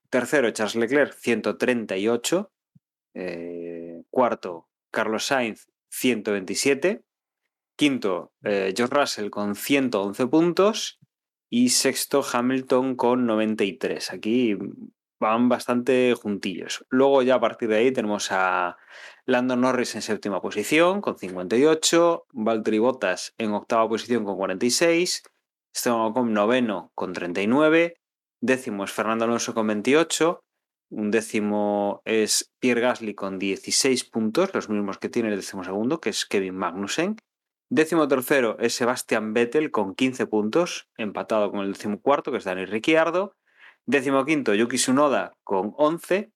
tercero 0.10 0.52
Charles 0.52 0.76
Leclerc 0.76 1.14
138, 1.14 2.52
eh, 3.14 4.04
cuarto 4.10 4.70
Carlos 4.92 5.26
Sainz 5.26 5.68
127, 5.90 7.04
quinto 7.76 8.34
eh, 8.44 8.74
George 8.76 8.96
Russell 8.96 9.30
con 9.30 9.56
111 9.56 10.28
puntos. 10.28 11.00
Y 11.52 11.70
sexto 11.70 12.24
Hamilton 12.32 12.96
con 12.96 13.26
93. 13.26 14.14
Aquí 14.14 14.56
van 15.20 15.50
bastante 15.50 16.14
juntillos. 16.14 16.86
Luego 16.90 17.24
ya 17.24 17.36
a 17.36 17.40
partir 17.40 17.70
de 17.70 17.78
ahí 17.78 17.92
tenemos 17.92 18.32
a 18.32 18.78
Lando 19.30 19.56
Norris 19.56 19.94
en 19.94 20.02
séptima 20.02 20.42
posición 20.42 21.02
con 21.02 21.16
58, 21.20 22.26
Valtteri 22.32 22.80
Bottas 22.80 23.36
en 23.38 23.52
octava 23.52 23.88
posición 23.88 24.26
con 24.26 24.38
46, 24.38 25.22
Esteban 25.72 26.02
Ocon 26.02 26.34
noveno 26.34 26.92
con 26.96 27.14
39, 27.14 27.94
décimo 28.42 28.86
es 28.86 28.92
Fernando 28.92 29.26
Alonso 29.26 29.54
con 29.54 29.68
28, 29.68 30.44
un 30.90 31.12
décimo 31.12 32.02
es 32.06 32.52
Pierre 32.58 32.82
Gasly 32.82 33.14
con 33.14 33.38
16 33.38 34.04
puntos, 34.06 34.52
los 34.56 34.68
mismos 34.68 34.98
que 34.98 35.10
tiene 35.10 35.30
el 35.30 35.36
décimo 35.36 35.64
segundo, 35.64 36.02
que 36.02 36.10
es 36.10 36.26
Kevin 36.26 36.56
Magnussen. 36.56 37.18
Décimo 37.70 38.08
tercero 38.08 38.58
es 38.58 38.74
Sebastian 38.74 39.36
Vettel 39.36 39.70
con 39.70 39.94
15 39.94 40.26
puntos, 40.26 40.90
empatado 40.98 41.52
con 41.52 41.60
el 41.60 41.74
décimo 41.74 42.02
cuarto, 42.02 42.32
que 42.32 42.40
es 42.40 42.46
Dani 42.46 42.66
Ricciardo. 42.66 43.36
Décimo 43.86 44.26
quinto, 44.26 44.56
Yuki 44.56 44.78
Tsunoda 44.78 45.38
con 45.44 45.76
11. 45.78 46.32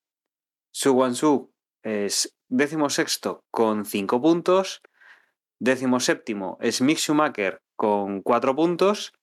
Su 0.71 0.91
Wansu 0.91 1.51
es 1.81 2.35
décimo 2.53 2.89
sexto 2.89 3.43
con 3.49 3.83
5 3.85 4.21
puntos. 4.21 4.81
Décimo 5.59 5.99
séptimo 5.99 6.57
es 6.61 6.81
Mick 6.81 6.99
Schumacher 6.99 7.63
con 7.75 8.21
4 8.21 8.55
puntos. 8.55 9.13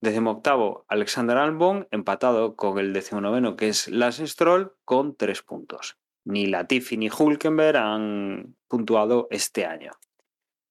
Décimo 0.00 0.30
octavo, 0.30 0.86
Alexander 0.88 1.36
Albon, 1.36 1.86
empatado 1.90 2.56
con 2.56 2.78
el 2.78 2.94
décimo 2.94 3.20
noveno, 3.20 3.56
que 3.56 3.68
es 3.68 3.88
Lance 3.88 4.26
Stroll, 4.26 4.74
con 4.86 5.16
3 5.16 5.42
puntos. 5.42 5.98
Ni 6.24 6.46
Latifi 6.46 6.96
ni 6.96 7.10
Hulkenberg 7.10 7.76
han 7.76 8.56
puntuado 8.68 9.28
este 9.30 9.66
año. 9.66 9.92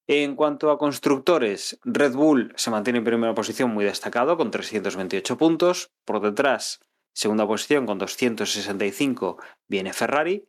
En 0.08 0.36
cuanto 0.36 0.72
a 0.72 0.80
constructores, 0.80 1.80
Red 1.84 2.14
Bull 2.14 2.52
se 2.56 2.72
mantiene 2.72 3.00
en 3.00 3.06
primera 3.06 3.36
posición 3.36 3.72
muy 3.72 3.86
destacado 3.86 4.38
con 4.38 4.50
328 4.50 5.38
puntos. 5.38 5.92
Por 6.06 6.22
detrás, 6.22 6.80
segunda 7.14 7.46
posición 7.46 7.86
con 7.86 8.00
265 8.00 9.38
viene 9.68 9.94
Ferrari. 9.94 10.48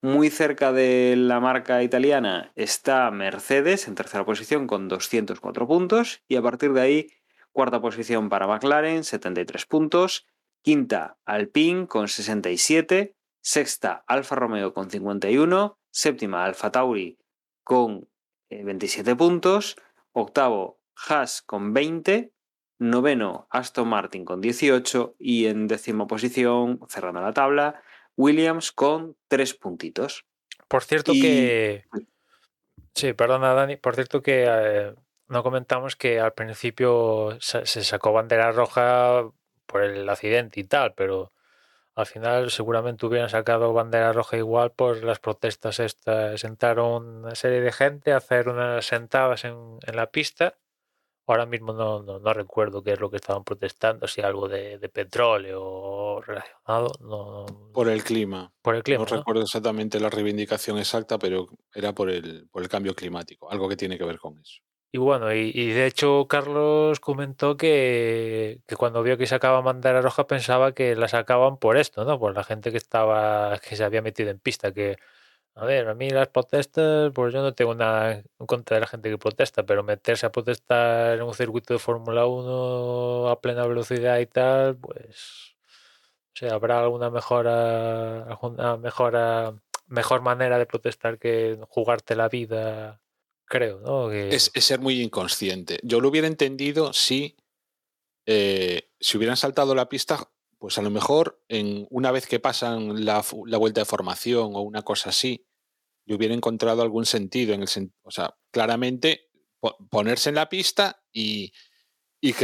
Muy 0.00 0.30
cerca 0.30 0.72
de 0.72 1.16
la 1.16 1.40
marca 1.40 1.82
italiana 1.82 2.52
está 2.54 3.10
Mercedes 3.10 3.88
en 3.88 3.96
tercera 3.96 4.24
posición 4.24 4.68
con 4.68 4.86
204 4.86 5.66
puntos 5.66 6.22
y 6.28 6.36
a 6.36 6.42
partir 6.42 6.72
de 6.72 6.80
ahí 6.80 7.10
cuarta 7.50 7.80
posición 7.80 8.28
para 8.28 8.46
McLaren 8.46 9.02
73 9.02 9.66
puntos, 9.66 10.28
quinta 10.62 11.18
Alpine 11.24 11.88
con 11.88 12.06
67, 12.06 13.16
sexta 13.40 14.04
Alfa 14.06 14.36
Romeo 14.36 14.72
con 14.72 14.88
51, 14.88 15.80
séptima 15.90 16.44
Alfa 16.44 16.70
Tauri 16.70 17.18
con 17.64 18.08
27 18.50 19.16
puntos, 19.16 19.74
octavo 20.12 20.78
Haas 21.08 21.42
con 21.42 21.72
20, 21.74 22.32
noveno 22.78 23.48
Aston 23.50 23.88
Martin 23.88 24.24
con 24.24 24.40
18 24.40 25.16
y 25.18 25.46
en 25.46 25.66
décima 25.66 26.06
posición, 26.06 26.78
cerrando 26.88 27.20
la 27.20 27.32
tabla, 27.32 27.82
Williams 28.18 28.72
con 28.72 29.16
tres 29.28 29.54
puntitos. 29.54 30.26
Por 30.66 30.84
cierto 30.84 31.12
y... 31.14 31.22
que... 31.22 31.84
Sí, 32.94 33.12
perdona 33.12 33.54
Dani, 33.54 33.76
por 33.76 33.94
cierto 33.94 34.22
que 34.22 34.44
eh, 34.46 34.94
no 35.28 35.42
comentamos 35.44 35.94
que 35.94 36.18
al 36.18 36.32
principio 36.32 37.38
se 37.40 37.64
sacó 37.64 38.12
bandera 38.12 38.50
roja 38.50 39.30
por 39.66 39.84
el 39.84 40.08
accidente 40.08 40.58
y 40.58 40.64
tal, 40.64 40.94
pero 40.94 41.32
al 41.94 42.06
final 42.06 42.50
seguramente 42.50 43.06
hubieran 43.06 43.30
sacado 43.30 43.72
bandera 43.72 44.12
roja 44.12 44.36
igual 44.36 44.72
por 44.72 45.04
las 45.04 45.20
protestas 45.20 45.78
estas. 45.78 46.40
Sentaron 46.40 47.24
una 47.24 47.36
serie 47.36 47.60
de 47.60 47.70
gente 47.70 48.12
a 48.12 48.16
hacer 48.16 48.48
unas 48.48 48.84
sentadas 48.84 49.44
en, 49.44 49.78
en 49.86 49.96
la 49.96 50.10
pista 50.10 50.56
Ahora 51.28 51.44
mismo 51.44 51.74
no, 51.74 52.02
no, 52.02 52.18
no, 52.18 52.32
recuerdo 52.32 52.82
qué 52.82 52.92
es 52.92 53.00
lo 53.00 53.10
que 53.10 53.18
estaban 53.18 53.44
protestando, 53.44 54.08
si 54.08 54.22
algo 54.22 54.48
de, 54.48 54.78
de 54.78 54.88
petróleo 54.88 56.22
relacionado. 56.22 56.90
No, 57.00 57.44
por 57.72 57.88
el 57.90 58.02
clima. 58.02 58.50
Por 58.62 58.76
el 58.76 58.82
clima. 58.82 59.04
No, 59.04 59.16
recuerdo 59.16 59.42
exactamente 59.42 60.00
la 60.00 60.08
reivindicación 60.08 60.78
exacta, 60.78 61.18
pero 61.18 61.46
era 61.74 61.94
por 61.94 62.08
el, 62.08 62.48
por 62.50 62.62
el 62.62 62.68
cambio 62.70 62.94
climático, 62.94 63.50
algo 63.50 63.68
que 63.68 63.76
tiene 63.76 63.98
que 63.98 64.04
ver 64.04 64.18
con 64.18 64.38
eso. 64.38 64.62
Y 64.90 64.96
bueno, 64.96 65.34
y, 65.34 65.52
y 65.54 65.68
de 65.68 65.86
hecho 65.86 66.26
Carlos 66.28 66.98
comentó 66.98 67.58
que, 67.58 68.62
que, 68.66 68.76
cuando 68.76 69.02
vio 69.02 69.18
que 69.18 69.26
sacaba 69.26 69.60
bandera 69.60 70.00
roja 70.00 70.26
pensaba 70.26 70.72
que 70.72 70.96
la 70.96 71.08
sacaban 71.08 71.58
por 71.58 71.76
esto, 71.76 72.06
¿no? 72.06 72.18
Por 72.18 72.34
la 72.34 72.42
gente 72.42 72.70
que 72.70 72.78
estaba, 72.78 73.58
que 73.58 73.76
se 73.76 73.84
había 73.84 74.00
metido 74.00 74.30
en 74.30 74.38
pista, 74.38 74.72
que 74.72 74.96
a 75.58 75.64
ver, 75.64 75.88
a 75.88 75.94
mí 75.94 76.08
las 76.08 76.28
protestas, 76.28 77.10
pues 77.12 77.34
yo 77.34 77.42
no 77.42 77.52
tengo 77.52 77.74
nada 77.74 78.12
en 78.12 78.46
contra 78.46 78.76
de 78.76 78.82
la 78.82 78.86
gente 78.86 79.10
que 79.10 79.18
protesta, 79.18 79.64
pero 79.66 79.82
meterse 79.82 80.24
a 80.24 80.30
protestar 80.30 81.16
en 81.18 81.22
un 81.22 81.34
circuito 81.34 81.74
de 81.74 81.80
Fórmula 81.80 82.26
1 82.26 83.28
a 83.28 83.40
plena 83.40 83.66
velocidad 83.66 84.20
y 84.20 84.26
tal, 84.26 84.76
pues 84.76 85.56
o 86.32 86.38
sea, 86.38 86.54
habrá 86.54 86.80
alguna 86.80 87.10
mejora, 87.10 88.22
alguna 88.22 88.76
mejora, 88.76 89.60
mejor 89.88 90.22
manera 90.22 90.58
de 90.58 90.66
protestar 90.66 91.18
que 91.18 91.58
jugarte 91.68 92.14
la 92.14 92.28
vida, 92.28 93.00
creo, 93.44 93.80
¿no? 93.80 94.12
Es, 94.12 94.52
ser 94.54 94.78
muy 94.78 95.02
inconsciente. 95.02 95.80
Yo 95.82 96.00
lo 96.00 96.08
hubiera 96.08 96.28
entendido 96.28 96.92
si, 96.92 97.36
eh, 98.26 98.92
si 99.00 99.16
hubieran 99.18 99.36
saltado 99.36 99.74
la 99.74 99.88
pista 99.88 100.28
pues 100.58 100.76
a 100.78 100.82
lo 100.82 100.90
mejor 100.90 101.40
en 101.48 101.86
una 101.90 102.10
vez 102.10 102.26
que 102.26 102.40
pasan 102.40 103.04
la, 103.04 103.24
vuelta 103.58 103.80
de 103.80 103.84
formación 103.84 104.54
o 104.54 104.60
una 104.60 104.82
cosa 104.82 105.10
así, 105.10 105.46
le 106.08 106.14
hubiera 106.14 106.34
encontrado 106.34 106.80
algún 106.80 107.04
sentido 107.04 107.52
en 107.52 107.62
el 107.62 107.92
o 108.02 108.10
sea, 108.10 108.34
claramente 108.50 109.28
ponerse 109.90 110.30
en 110.30 110.36
la 110.36 110.48
pista 110.48 111.02
y, 111.12 111.52
y 112.18 112.34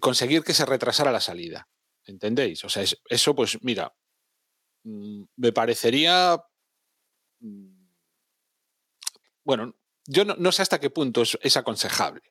conseguir 0.00 0.42
que 0.42 0.52
se 0.52 0.66
retrasara 0.66 1.12
la 1.12 1.20
salida. 1.20 1.68
¿Entendéis? 2.04 2.64
O 2.64 2.68
sea, 2.68 2.82
es, 2.82 3.00
eso, 3.08 3.36
pues 3.36 3.62
mira, 3.62 3.94
mm, 4.82 5.22
me 5.36 5.52
parecería. 5.52 6.42
Mm, 7.38 7.86
bueno, 9.44 9.76
yo 10.06 10.24
no, 10.24 10.50
sé 10.52 10.62
hasta 10.62 10.80
qué 10.80 10.90
punto 10.90 11.22
es 11.22 11.56
aconsejable. 11.56 12.22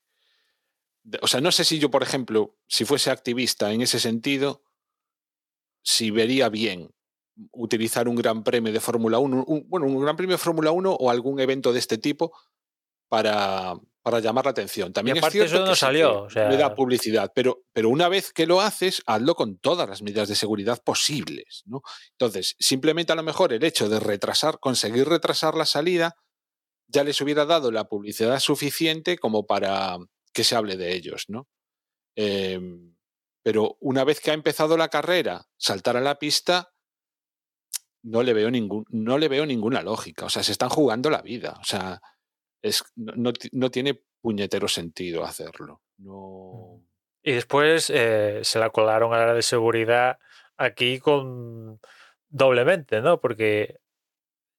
O 1.22 1.28
sea, 1.28 1.40
no 1.40 1.54
sé 1.54 1.64
si 1.64 1.80
yo, 1.80 1.90
por 1.90 2.04
ejemplo, 2.04 2.58
si 2.68 2.84
fuese 2.84 3.10
activista 3.10 3.72
en 3.72 3.82
ese 3.82 4.00
sentido, 4.02 4.66
si 5.82 6.12
vería 6.12 6.50
bien 6.50 6.94
utilizar 7.52 8.08
un 8.08 8.16
gran 8.16 8.44
premio 8.44 8.72
de 8.74 8.80
Fórmula 8.80 9.20
1, 9.20 9.44
un, 9.48 9.66
bueno, 9.68 9.86
un 9.86 10.02
gran 10.02 10.16
premio 10.16 10.36
de 10.36 10.40
Fórmula 10.40 10.72
1 10.72 10.92
o 10.92 11.10
algún 11.10 11.40
evento 11.40 11.74
de 11.74 11.80
este 11.80 11.98
tipo 11.98 12.34
para, 13.10 13.76
para 14.02 14.20
llamar 14.20 14.46
la 14.46 14.52
atención. 14.52 14.94
También 14.94 15.18
y 15.18 15.20
aparte 15.20 15.44
es 15.44 15.50
cierto 15.50 15.56
eso 15.56 15.66
no 15.66 15.72
que 15.72 15.78
salió. 15.78 16.24
O 16.24 16.30
sea... 16.30 16.50
le 16.50 16.58
da 16.58 16.76
publicidad, 16.76 17.32
pero, 17.34 17.64
pero 17.74 17.90
una 17.90 18.10
vez 18.10 18.34
que 18.34 18.46
lo 18.46 18.62
haces, 18.62 19.02
hazlo 19.06 19.36
con 19.36 19.58
todas 19.58 19.88
las 19.88 20.02
medidas 20.02 20.28
de 20.30 20.36
seguridad 20.36 20.82
posibles. 20.84 21.64
¿no? 21.66 21.82
Entonces, 22.12 22.56
simplemente 22.60 23.14
a 23.14 23.16
lo 23.16 23.24
mejor 23.24 23.54
el 23.54 23.64
hecho 23.64 23.90
de 23.90 24.00
retrasar, 24.00 24.60
conseguir 24.60 25.08
retrasar 25.08 25.56
la 25.56 25.66
salida, 25.66 26.16
ya 26.88 27.04
les 27.04 27.20
hubiera 27.22 27.46
dado 27.46 27.72
la 27.72 27.86
publicidad 27.86 28.40
suficiente 28.40 29.18
como 29.18 29.46
para 29.46 29.98
que 30.34 30.44
se 30.44 30.56
hable 30.56 30.78
de 30.78 30.96
ellos. 30.96 31.26
¿no? 31.28 31.48
Eh, 32.16 32.60
Pero 33.44 33.78
una 33.80 34.04
vez 34.04 34.20
que 34.20 34.32
ha 34.32 34.36
empezado 34.36 34.78
la 34.78 34.90
carrera, 34.90 35.48
saltar 35.58 35.98
a 35.98 36.02
la 36.02 36.18
pista, 36.18 36.74
no 38.08 38.24
le 38.24 38.34
veo, 38.34 38.50
ningún, 38.50 38.86
no 38.90 39.18
le 39.18 39.28
veo 39.28 39.46
ninguna 39.46 39.82
lógica. 39.82 40.26
O 40.26 40.30
sea, 40.30 40.44
se 40.44 40.54
están 40.54 40.70
jugando 40.70 41.10
la 41.10 41.22
vida. 41.22 41.58
O 41.60 41.64
sea, 41.64 42.02
es, 42.62 42.84
no, 42.96 43.34
no 43.52 43.72
tiene 43.72 44.02
puñetero 44.22 44.68
sentido 44.68 45.26
hacerlo. 45.26 45.82
No. 45.98 46.82
Y 47.22 47.34
después 47.34 47.90
eh, 47.90 48.40
se 48.44 48.60
la 48.60 48.70
colaron 48.70 49.14
a 49.14 49.26
la 49.26 49.34
de 49.34 49.42
seguridad 49.42 50.20
aquí 50.56 51.00
con 51.00 51.80
doblemente, 52.30 53.02
¿no? 53.02 53.20
Porque 53.20 53.80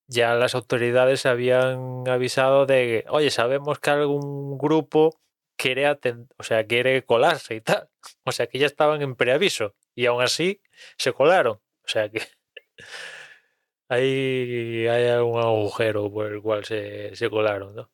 ya 0.07 0.35
las 0.35 0.55
autoridades 0.55 1.25
habían 1.27 2.07
avisado 2.07 2.67
de 2.67 3.05
oye, 3.09 3.31
sabemos 3.31 3.79
que 3.79 3.91
algún 3.91 4.59
grupo 4.59 5.19
quiere, 5.57 5.91
o 5.91 6.43
sea, 6.43 6.67
quiere 6.67 7.03
colarse 7.05 7.55
y 7.55 7.61
tal. 7.63 7.89
O 8.25 8.33
sea, 8.33 8.47
que 8.47 8.59
ya 8.59 8.67
estaban 8.67 9.01
en 9.03 9.17
preaviso 9.17 9.75
y 9.95 10.07
aún 10.07 10.23
así 10.23 10.61
se 10.99 11.13
colaron. 11.13 11.61
O 11.85 11.89
sea 11.89 12.11
que 12.11 12.21
ahí 13.89 14.87
hay 14.87 15.09
algún 15.09 15.41
agujero 15.41 16.11
por 16.13 16.27
el 16.33 16.43
cual 16.43 16.65
se, 16.65 17.15
se 17.17 17.31
colaron, 17.31 17.75
¿no? 17.75 17.91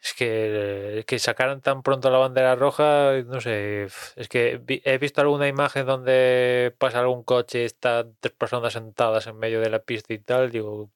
Es 0.00 0.12
que, 0.12 1.04
que 1.06 1.18
sacaran 1.18 1.62
tan 1.62 1.82
pronto 1.82 2.10
la 2.10 2.18
bandera 2.18 2.56
roja, 2.56 3.22
no 3.26 3.40
sé, 3.40 3.84
es 3.84 4.28
que 4.28 4.60
he 4.84 4.98
visto 4.98 5.22
alguna 5.22 5.48
imagen 5.48 5.86
donde 5.86 6.74
pasa 6.78 7.00
algún 7.00 7.24
coche 7.24 7.62
y 7.62 7.64
están 7.64 8.14
tres 8.20 8.34
personas 8.34 8.74
sentadas 8.74 9.26
en 9.26 9.38
medio 9.38 9.60
de 9.62 9.70
la 9.70 9.78
pista 9.82 10.12
y 10.12 10.18
tal, 10.18 10.50
digo, 10.50 10.90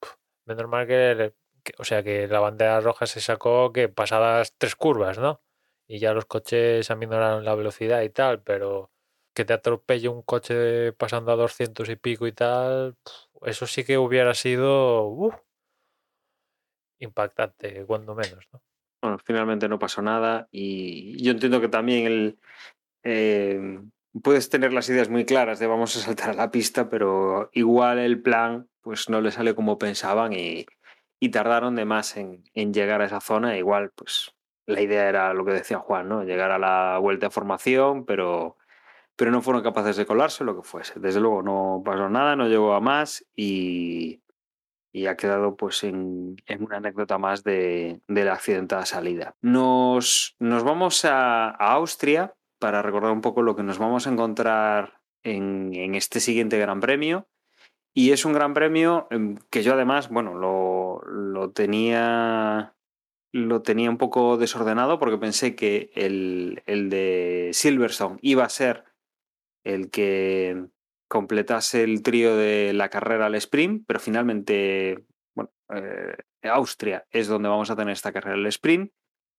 menos 0.45 0.69
mal 0.69 0.87
que, 0.87 1.33
o 1.79 1.85
sea, 1.85 2.03
que 2.03 2.29
la 2.29 2.41
bandera 2.41 2.81
roja 2.83 3.07
se 3.07 3.21
sacó 3.23 3.73
que 3.73 3.89
pasadas 3.89 4.55
tres 4.59 4.77
curvas, 4.77 5.19
¿no? 5.19 5.41
Y 5.87 6.01
ya 6.01 6.13
los 6.13 6.27
coches 6.27 6.91
aminoraron 6.91 7.45
la 7.47 7.55
velocidad 7.55 8.03
y 8.03 8.11
tal, 8.11 8.43
pero 8.43 8.91
que 9.39 9.45
te 9.45 9.53
atropelle 9.53 10.09
un 10.09 10.23
coche 10.23 10.93
pasando 10.95 11.31
a 11.31 11.37
200 11.37 11.89
y 11.89 11.95
pico 11.95 12.27
y 12.27 12.33
tal, 12.33 12.97
eso 13.43 13.69
sí 13.69 13.85
que 13.85 13.97
hubiera 13.97 14.35
sido 14.35 15.45
impactante, 16.99 17.85
cuando 17.87 18.17
menos, 18.17 18.49
¿no? 18.53 18.61
Bueno, 19.01 19.17
finalmente 19.25 19.69
no 19.69 19.79
pasó 19.79 20.03
nada 20.03 20.49
y 20.51 21.23
yo 21.23 21.31
entiendo 21.31 21.61
que 21.61 21.69
también 21.69 22.07
el, 22.07 22.39
eh, 23.05 23.81
puedes 24.25 24.51
tener 24.51 24.73
las 24.73 24.89
ideas 24.89 25.09
muy 25.09 25.25
claras 25.25 25.61
de 25.61 25.69
vamos 25.69 25.95
a 25.97 26.01
saltar 26.01 26.31
a 26.31 26.35
la 26.35 26.51
pista, 26.51 26.89
pero 26.89 27.49
igual 27.53 28.01
el 28.01 28.21
plan 28.21 28.69
pues 28.81 29.09
no 29.09 29.21
le 29.21 29.31
sale 29.31 29.55
como 29.55 29.79
pensaban 29.79 30.33
y, 30.33 30.67
y 31.21 31.29
tardaron 31.29 31.77
de 31.77 31.85
más 31.85 32.17
en, 32.17 32.43
en, 32.55 32.75
llegar 32.75 33.03
a 33.03 33.05
esa 33.05 33.21
zona. 33.21 33.57
Igual 33.57 33.93
pues 33.95 34.35
la 34.67 34.81
idea 34.81 35.09
era 35.09 35.33
lo 35.33 35.45
que 35.45 35.53
decía 35.53 35.79
Juan, 35.79 36.09
¿no? 36.09 36.25
Llegar 36.25 36.51
a 36.51 36.59
la 36.59 36.99
vuelta 36.99 37.27
de 37.27 37.31
formación, 37.31 38.05
pero, 38.05 38.57
pero 39.19 39.33
no 39.33 39.43
fueron 39.43 39.65
capaces 39.65 39.97
de 39.97 40.07
colarse, 40.07 40.45
lo 40.45 40.55
que 40.55 40.63
fuese. 40.63 41.01
Desde 41.01 41.19
luego 41.19 41.43
no 41.43 41.83
pasó 41.85 42.09
nada, 42.09 42.37
no 42.37 42.47
llegó 42.47 42.73
a 42.75 42.81
más 42.81 43.27
y, 43.35 44.23
y 44.93 45.07
ha 45.07 45.17
quedado 45.17 45.57
pues 45.57 45.83
en, 45.83 46.37
en 46.47 46.63
una 46.63 46.77
anécdota 46.77 47.19
más 47.19 47.43
de, 47.43 48.01
de, 48.07 48.25
la 48.25 48.35
accidentada 48.35 48.87
salida. 48.87 49.35
Nos, 49.43 50.37
nos 50.39 50.63
vamos 50.63 51.05
a, 51.05 51.49
a, 51.49 51.73
Austria 51.73 52.37
para 52.61 52.81
recordar 52.81 53.11
un 53.11 53.21
poco 53.21 53.43
lo 53.43 53.57
que 53.57 53.65
nos 53.65 53.79
vamos 53.79 54.07
a 54.07 54.13
encontrar 54.13 55.01
en, 55.25 55.75
en, 55.75 55.97
este 55.97 56.21
siguiente 56.21 56.57
Gran 56.57 56.79
Premio. 56.79 57.27
Y 57.93 58.13
es 58.13 58.25
un 58.25 58.35
Gran 58.35 58.55
Premio 58.55 59.09
em, 59.11 59.37
que 59.51 59.65
yo 59.65 59.75
además, 59.75 60.11
bueno, 60.11 60.35
lo, 60.35 61.03
lo 61.11 61.51
tenía 61.51 62.77
lo 63.33 63.63
tenía 63.63 63.91
un 63.91 63.99
poco 63.99 64.37
desordenado 64.37 65.01
porque 65.01 65.19
pensé 65.19 65.57
que 65.57 65.91
el, 65.95 66.63
el 66.67 66.89
de 66.89 67.51
Silverstone 67.53 68.19
iba 68.23 68.45
a 68.45 68.49
ser 68.49 68.88
el 69.65 69.91
que 69.91 70.67
completase 71.09 71.83
el 71.83 72.03
trío 72.03 72.37
de 72.37 72.73
la 72.75 72.89
carrera 72.91 73.27
al 73.27 73.35
sprint, 73.37 73.85
pero 73.87 73.99
finalmente, 73.99 75.05
bueno, 75.35 75.51
eh, 75.75 76.17
Austria 76.43 77.07
es 77.11 77.29
donde 77.29 77.49
vamos 77.49 77.71
a 77.71 77.77
tener 77.77 77.93
esta 77.93 78.13
carrera 78.13 78.37
al 78.37 78.47
sprint. 78.47 78.93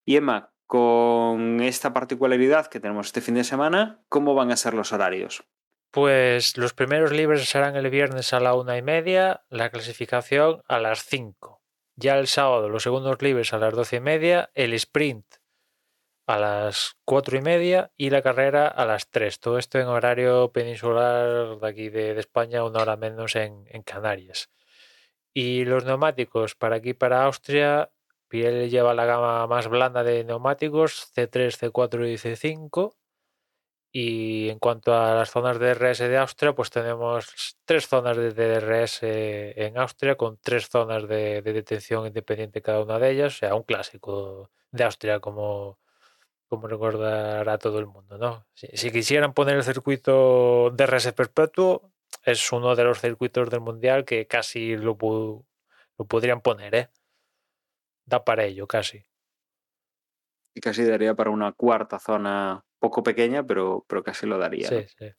Y 0.05 0.17
Emma, 0.17 0.51
con 0.65 1.61
esta 1.61 1.93
particularidad 1.93 2.67
que 2.67 2.79
tenemos 2.79 3.07
este 3.07 3.21
fin 3.21 3.35
de 3.35 3.43
semana, 3.43 4.03
¿cómo 4.09 4.33
van 4.33 4.51
a 4.51 4.57
ser 4.57 4.73
los 4.73 4.91
horarios? 4.91 5.43
Pues 5.91 6.57
los 6.57 6.73
primeros 6.73 7.11
libres 7.11 7.49
serán 7.49 7.75
el 7.75 7.89
viernes 7.89 8.33
a 8.33 8.39
la 8.39 8.53
una 8.53 8.77
y 8.77 8.81
media, 8.81 9.41
la 9.49 9.71
clasificación 9.71 10.61
a 10.67 10.79
las 10.79 11.03
cinco. 11.03 11.63
Ya 11.95 12.17
el 12.17 12.27
sábado 12.27 12.69
los 12.69 12.83
segundos 12.83 13.21
libres 13.21 13.53
a 13.53 13.57
las 13.57 13.73
doce 13.73 13.97
y 13.97 13.99
media, 13.99 14.51
el 14.53 14.73
sprint 14.73 15.25
a 16.29 16.37
las 16.37 16.95
cuatro 17.05 17.39
y 17.39 17.41
media 17.41 17.91
y 17.97 18.11
la 18.11 18.21
carrera 18.21 18.67
a 18.67 18.85
las 18.85 19.09
tres. 19.09 19.39
Todo 19.39 19.57
esto 19.57 19.79
en 19.79 19.87
horario 19.87 20.51
peninsular 20.51 21.57
de 21.59 21.67
aquí 21.67 21.89
de, 21.89 22.19
España, 22.19 22.63
una 22.63 22.83
hora 22.83 22.97
menos 22.97 23.35
en, 23.35 23.65
Canarias. 23.83 24.51
Y 25.33 25.65
los 25.65 25.85
neumáticos 25.85 26.53
para 26.53 26.75
aquí, 26.75 26.93
para 26.93 27.23
Austria, 27.25 27.91
Pirelli 28.27 28.69
lleva 28.69 28.93
la 28.93 29.05
gama 29.05 29.47
más 29.47 29.67
blanda 29.69 30.03
de 30.03 30.23
neumáticos, 30.23 31.11
C3, 31.15 31.71
C4 31.71 32.07
y 32.07 32.17
C5. 32.17 32.95
Y 33.91 34.49
en 34.49 34.59
cuanto 34.59 34.93
a 34.93 35.15
las 35.15 35.31
zonas 35.31 35.57
de 35.57 35.73
DRS 35.73 35.97
de 35.97 36.17
Austria, 36.19 36.53
pues 36.53 36.69
tenemos 36.69 37.57
tres 37.65 37.87
zonas 37.87 38.15
de 38.17 38.33
DRS 38.33 38.99
en 39.01 39.79
Austria 39.79 40.15
con 40.15 40.37
tres 40.37 40.69
zonas 40.69 41.07
de, 41.07 41.41
de 41.41 41.53
detención 41.53 42.05
independiente 42.05 42.61
cada 42.61 42.83
una 42.83 42.99
de 42.99 43.09
ellas, 43.09 43.33
o 43.33 43.37
sea, 43.39 43.55
un 43.55 43.63
clásico 43.63 44.51
de 44.71 44.83
Austria 44.83 45.19
como, 45.19 45.79
como 46.49 46.67
recordar 46.67 47.47
a 47.47 47.57
todo 47.59 47.79
el 47.79 47.85
mundo, 47.85 48.17
¿no? 48.17 48.45
Si, 48.55 48.67
si, 48.73 48.91
quisieran 48.91 49.33
poner 49.33 49.55
el 49.55 49.63
circuito 49.63 50.71
de 50.71 50.83
RS 50.85 51.13
perpetuo, 51.13 51.91
es 52.23 52.51
uno 52.51 52.75
de 52.75 52.83
los 52.83 52.99
circuitos 52.99 53.49
del 53.49 53.61
mundial 53.61 54.03
que 54.03 54.25
casi 54.25 54.75
lo, 54.75 54.97
lo 54.99 56.05
podrían 56.05 56.41
poner, 56.41 56.75
¿eh? 56.75 56.89
Da 58.05 58.25
para 58.25 58.45
ello, 58.45 58.67
casi. 58.67 59.05
Y 60.55 60.61
casi 60.61 60.83
daría 60.83 61.13
para 61.13 61.29
una 61.29 61.51
cuarta 61.51 61.99
zona 61.99 62.65
poco 62.79 63.03
pequeña, 63.03 63.45
pero, 63.45 63.85
pero 63.87 64.03
casi 64.03 64.25
lo 64.25 64.39
daría. 64.39 64.67
Sí, 64.67 64.75
¿no? 64.75 64.81
sí. 64.81 65.13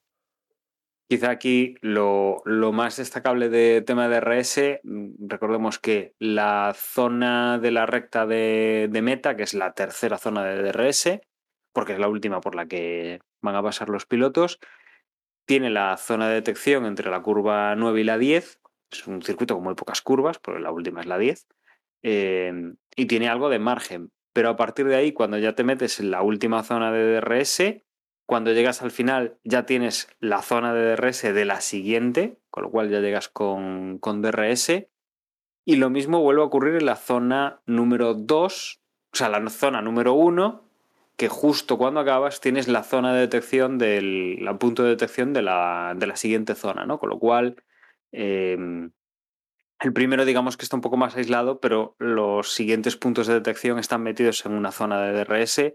Quizá 1.10 1.30
aquí 1.30 1.74
lo, 1.80 2.40
lo, 2.44 2.70
más 2.70 2.98
destacable 2.98 3.48
de 3.48 3.82
tema 3.82 4.08
de 4.08 4.20
RS, 4.20 4.80
recordemos 5.18 5.80
que 5.80 6.14
la 6.20 6.72
zona 6.76 7.58
de 7.58 7.72
la 7.72 7.84
recta 7.84 8.26
de, 8.26 8.88
meta, 9.02 9.34
que 9.34 9.42
es 9.42 9.52
la 9.52 9.72
tercera 9.72 10.18
zona 10.18 10.44
de 10.44 10.62
DRS, 10.62 11.18
porque 11.72 11.94
es 11.94 11.98
la 11.98 12.06
última 12.06 12.40
por 12.40 12.54
la 12.54 12.66
que 12.66 13.18
van 13.42 13.56
a 13.56 13.62
pasar 13.62 13.88
los 13.88 14.06
pilotos, 14.06 14.60
tiene 15.46 15.68
la 15.68 15.96
zona 15.96 16.28
de 16.28 16.34
detección 16.34 16.86
entre 16.86 17.10
la 17.10 17.22
curva 17.22 17.74
9 17.74 18.02
y 18.02 18.04
la 18.04 18.16
10, 18.16 18.60
es 18.92 19.06
un 19.08 19.20
circuito 19.20 19.56
con 19.56 19.64
muy 19.64 19.74
pocas 19.74 20.02
curvas, 20.02 20.38
porque 20.38 20.60
la 20.60 20.70
última 20.70 21.00
es 21.00 21.06
la 21.06 21.18
10, 21.18 21.44
eh, 22.04 22.52
y 22.94 23.06
tiene 23.06 23.28
algo 23.28 23.48
de 23.48 23.58
margen, 23.58 24.12
pero 24.32 24.50
a 24.50 24.56
partir 24.56 24.86
de 24.86 24.94
ahí, 24.94 25.12
cuando 25.12 25.38
ya 25.38 25.56
te 25.56 25.64
metes 25.64 25.98
en 25.98 26.12
la 26.12 26.22
última 26.22 26.62
zona 26.62 26.92
de 26.92 27.16
DRS, 27.16 27.82
cuando 28.30 28.52
llegas 28.52 28.80
al 28.80 28.92
final 28.92 29.38
ya 29.42 29.66
tienes 29.66 30.06
la 30.20 30.40
zona 30.40 30.72
de 30.72 30.94
DRS 30.94 31.22
de 31.22 31.44
la 31.44 31.60
siguiente, 31.60 32.38
con 32.48 32.62
lo 32.62 32.70
cual 32.70 32.88
ya 32.88 33.00
llegas 33.00 33.28
con, 33.28 33.98
con 33.98 34.22
DRS. 34.22 34.86
Y 35.64 35.74
lo 35.74 35.90
mismo 35.90 36.20
vuelve 36.20 36.40
a 36.40 36.44
ocurrir 36.44 36.76
en 36.76 36.86
la 36.86 36.94
zona 36.94 37.60
número 37.66 38.14
2, 38.14 38.82
o 39.12 39.16
sea, 39.16 39.30
la 39.30 39.50
zona 39.50 39.82
número 39.82 40.14
1, 40.14 40.62
que 41.16 41.28
justo 41.28 41.76
cuando 41.76 41.98
acabas 41.98 42.40
tienes 42.40 42.68
la 42.68 42.84
zona 42.84 43.12
de 43.12 43.18
detección 43.18 43.78
del 43.78 44.48
punto 44.60 44.84
de 44.84 44.90
detección 44.90 45.32
de 45.32 45.42
la, 45.42 45.94
de 45.96 46.06
la 46.06 46.14
siguiente 46.14 46.54
zona, 46.54 46.86
¿no? 46.86 47.00
Con 47.00 47.08
lo 47.08 47.18
cual, 47.18 47.56
eh, 48.12 48.56
el 49.80 49.92
primero 49.92 50.24
digamos 50.24 50.56
que 50.56 50.62
está 50.62 50.76
un 50.76 50.82
poco 50.82 50.96
más 50.96 51.16
aislado, 51.16 51.58
pero 51.58 51.96
los 51.98 52.52
siguientes 52.52 52.94
puntos 52.94 53.26
de 53.26 53.34
detección 53.34 53.80
están 53.80 54.04
metidos 54.04 54.46
en 54.46 54.52
una 54.52 54.70
zona 54.70 55.02
de 55.02 55.24
DRS 55.24 55.74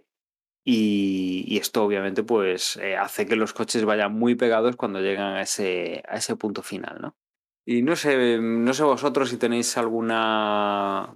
y, 0.67 1.45
y, 1.47 1.57
esto 1.57 1.83
obviamente 1.83 2.23
pues 2.23 2.77
eh, 2.77 2.97
hace 2.97 3.27
que 3.27 3.35
los 3.35 3.53
coches 3.53 3.85
vayan 3.85 4.11
muy 4.13 4.33
pegados 4.33 4.75
cuando 4.75 4.99
llegan 4.99 5.35
a 5.35 5.43
ese, 5.43 6.01
a 6.07 6.17
ese 6.17 6.35
punto 6.35 6.63
final, 6.63 6.97
¿no? 6.99 7.15
Y 7.65 7.83
no 7.83 7.95
sé, 7.95 8.39
no 8.39 8.73
sé 8.73 8.83
vosotros 8.83 9.29
si 9.29 9.37
tenéis 9.37 9.77
alguna 9.77 11.15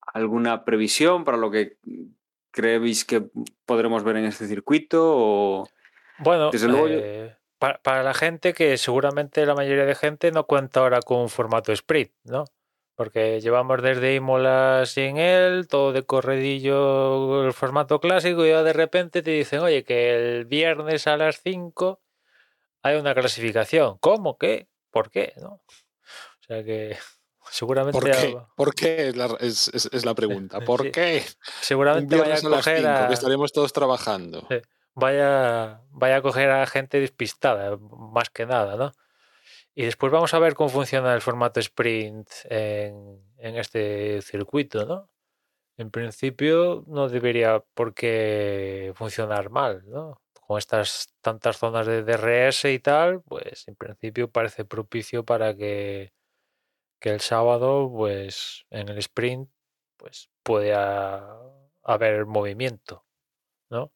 alguna 0.00 0.64
previsión 0.64 1.24
para 1.24 1.36
lo 1.36 1.50
que 1.50 1.78
creéis 2.50 3.04
que 3.04 3.24
podremos 3.66 4.02
ver 4.02 4.16
en 4.16 4.24
este 4.24 4.48
circuito 4.48 5.00
o 5.02 5.68
bueno, 6.18 6.50
desde 6.50 6.68
luego 6.68 6.86
eh, 6.88 7.36
para, 7.58 7.78
para, 7.82 8.02
la 8.02 8.14
gente 8.14 8.52
que 8.52 8.76
seguramente 8.78 9.46
la 9.46 9.54
mayoría 9.54 9.84
de 9.84 9.94
gente 9.94 10.32
no 10.32 10.44
cuenta 10.44 10.80
ahora 10.80 11.00
con 11.02 11.20
un 11.20 11.28
formato 11.28 11.72
sprint, 11.72 12.12
¿no? 12.24 12.44
Porque 12.96 13.40
llevamos 13.40 13.82
desde 13.82 14.14
Imola 14.14 14.84
sin 14.86 15.16
él, 15.16 15.66
todo 15.68 15.92
de 15.92 16.04
corredillo, 16.04 17.44
el 17.44 17.52
formato 17.52 17.98
clásico, 18.00 18.44
y 18.46 18.50
de 18.50 18.72
repente 18.72 19.22
te 19.22 19.32
dicen, 19.32 19.60
oye, 19.60 19.82
que 19.82 20.14
el 20.38 20.44
viernes 20.44 21.06
a 21.08 21.16
las 21.16 21.40
5 21.42 22.00
hay 22.82 22.96
una 22.96 23.14
clasificación. 23.14 23.98
¿Cómo? 23.98 24.38
¿Qué? 24.38 24.68
¿Por 24.90 25.10
qué? 25.10 25.32
¿No? 25.38 25.54
O 25.54 26.46
sea 26.46 26.62
que 26.62 26.96
seguramente... 27.50 27.98
¿Por 27.98 28.10
qué? 28.10 28.36
¿Por 28.56 28.74
qué? 28.74 29.08
Es, 29.08 29.16
la, 29.16 29.26
es, 29.40 29.68
es, 29.74 29.88
es 29.92 30.04
la 30.04 30.14
pregunta. 30.14 30.60
¿Por 30.60 30.82
Sí. 30.84 30.92
qué? 30.92 31.24
Seguramente 31.62 32.16
vaya 32.16 32.34
a 32.34 32.36
viernes 32.36 32.44
a 32.44 32.48
las 32.48 32.64
coger 32.64 32.76
5, 32.78 32.88
a... 32.90 33.08
que 33.08 33.14
estaremos 33.14 33.52
todos 33.52 33.72
trabajando. 33.72 34.46
Sí. 34.48 34.56
vaya, 34.94 35.80
vaya 35.90 36.16
a 36.16 36.22
coger 36.22 36.50
a 36.50 36.64
gente 36.66 37.00
despistada, 37.00 37.76
más 38.12 38.30
que 38.30 38.46
nada, 38.46 38.76
¿no? 38.76 38.92
Y 39.74 39.84
después 39.84 40.12
vamos 40.12 40.32
a 40.34 40.38
ver 40.38 40.54
cómo 40.54 40.68
funciona 40.68 41.14
el 41.14 41.20
formato 41.20 41.60
sprint 41.60 42.28
en, 42.44 43.20
en 43.38 43.56
este 43.56 44.22
circuito, 44.22 44.86
¿no? 44.86 45.10
En 45.76 45.90
principio 45.90 46.84
no 46.86 47.08
debería 47.08 47.60
por 47.74 47.94
qué 47.94 48.92
funcionar 48.94 49.50
mal, 49.50 49.82
¿no? 49.88 50.20
Con 50.46 50.58
estas 50.58 51.14
tantas 51.20 51.58
zonas 51.58 51.86
de 51.86 52.04
DRS 52.04 52.66
y 52.66 52.78
tal, 52.78 53.22
pues 53.22 53.66
en 53.66 53.74
principio 53.74 54.30
parece 54.30 54.64
propicio 54.64 55.24
para 55.24 55.56
que, 55.56 56.12
que 57.00 57.10
el 57.10 57.20
sábado, 57.20 57.90
pues 57.92 58.66
en 58.70 58.88
el 58.88 58.98
sprint, 58.98 59.50
pues 59.96 60.30
pueda 60.44 61.38
haber 61.82 62.26
movimiento, 62.26 63.04
¿no? 63.70 63.92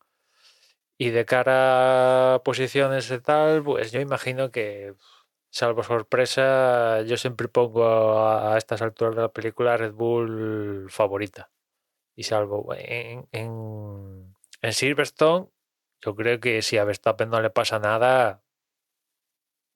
Y 0.98 1.10
de 1.10 1.24
cara 1.24 2.34
a 2.34 2.42
posiciones 2.42 3.10
y 3.10 3.20
tal, 3.20 3.62
pues 3.62 3.92
yo 3.92 4.00
imagino 4.00 4.50
que, 4.50 4.94
salvo 5.50 5.82
sorpresa, 5.82 7.02
yo 7.02 7.16
siempre 7.16 7.48
pongo 7.48 8.18
a, 8.20 8.56
estas 8.58 8.82
alturas 8.82 9.16
de 9.16 9.22
la 9.22 9.32
película 9.32 9.76
Red 9.76 9.92
Bull 9.92 10.88
favorita. 10.90 11.50
Y 12.14 12.24
salvo 12.24 12.68
en, 12.74 14.34
Silverstone, 14.72 15.48
yo 16.00 16.14
creo 16.16 16.40
que 16.40 16.62
si 16.62 16.78
a 16.78 16.84
Verstappen 16.84 17.30
no 17.30 17.40
le 17.40 17.50
pasa 17.50 17.78
nada, 17.78 18.42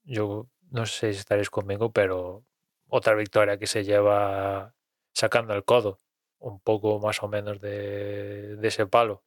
yo 0.04 0.48
no 0.70 0.86
sé 0.86 1.12
si 1.12 1.20
estaréis 1.20 1.50
conmigo, 1.50 1.92
pero 1.92 2.44
otra 2.88 3.14
victoria 3.14 3.58
que 3.58 3.66
se 3.66 3.84
lleva 3.84 4.74
sacando 5.14 5.54
el 5.54 5.64
codo, 5.64 5.98
un 6.38 6.60
poco 6.60 6.98
más 6.98 7.22
o 7.22 7.28
menos 7.28 7.60
de, 7.60 8.56
de 8.56 8.68
ese 8.68 8.86
palo. 8.86 9.24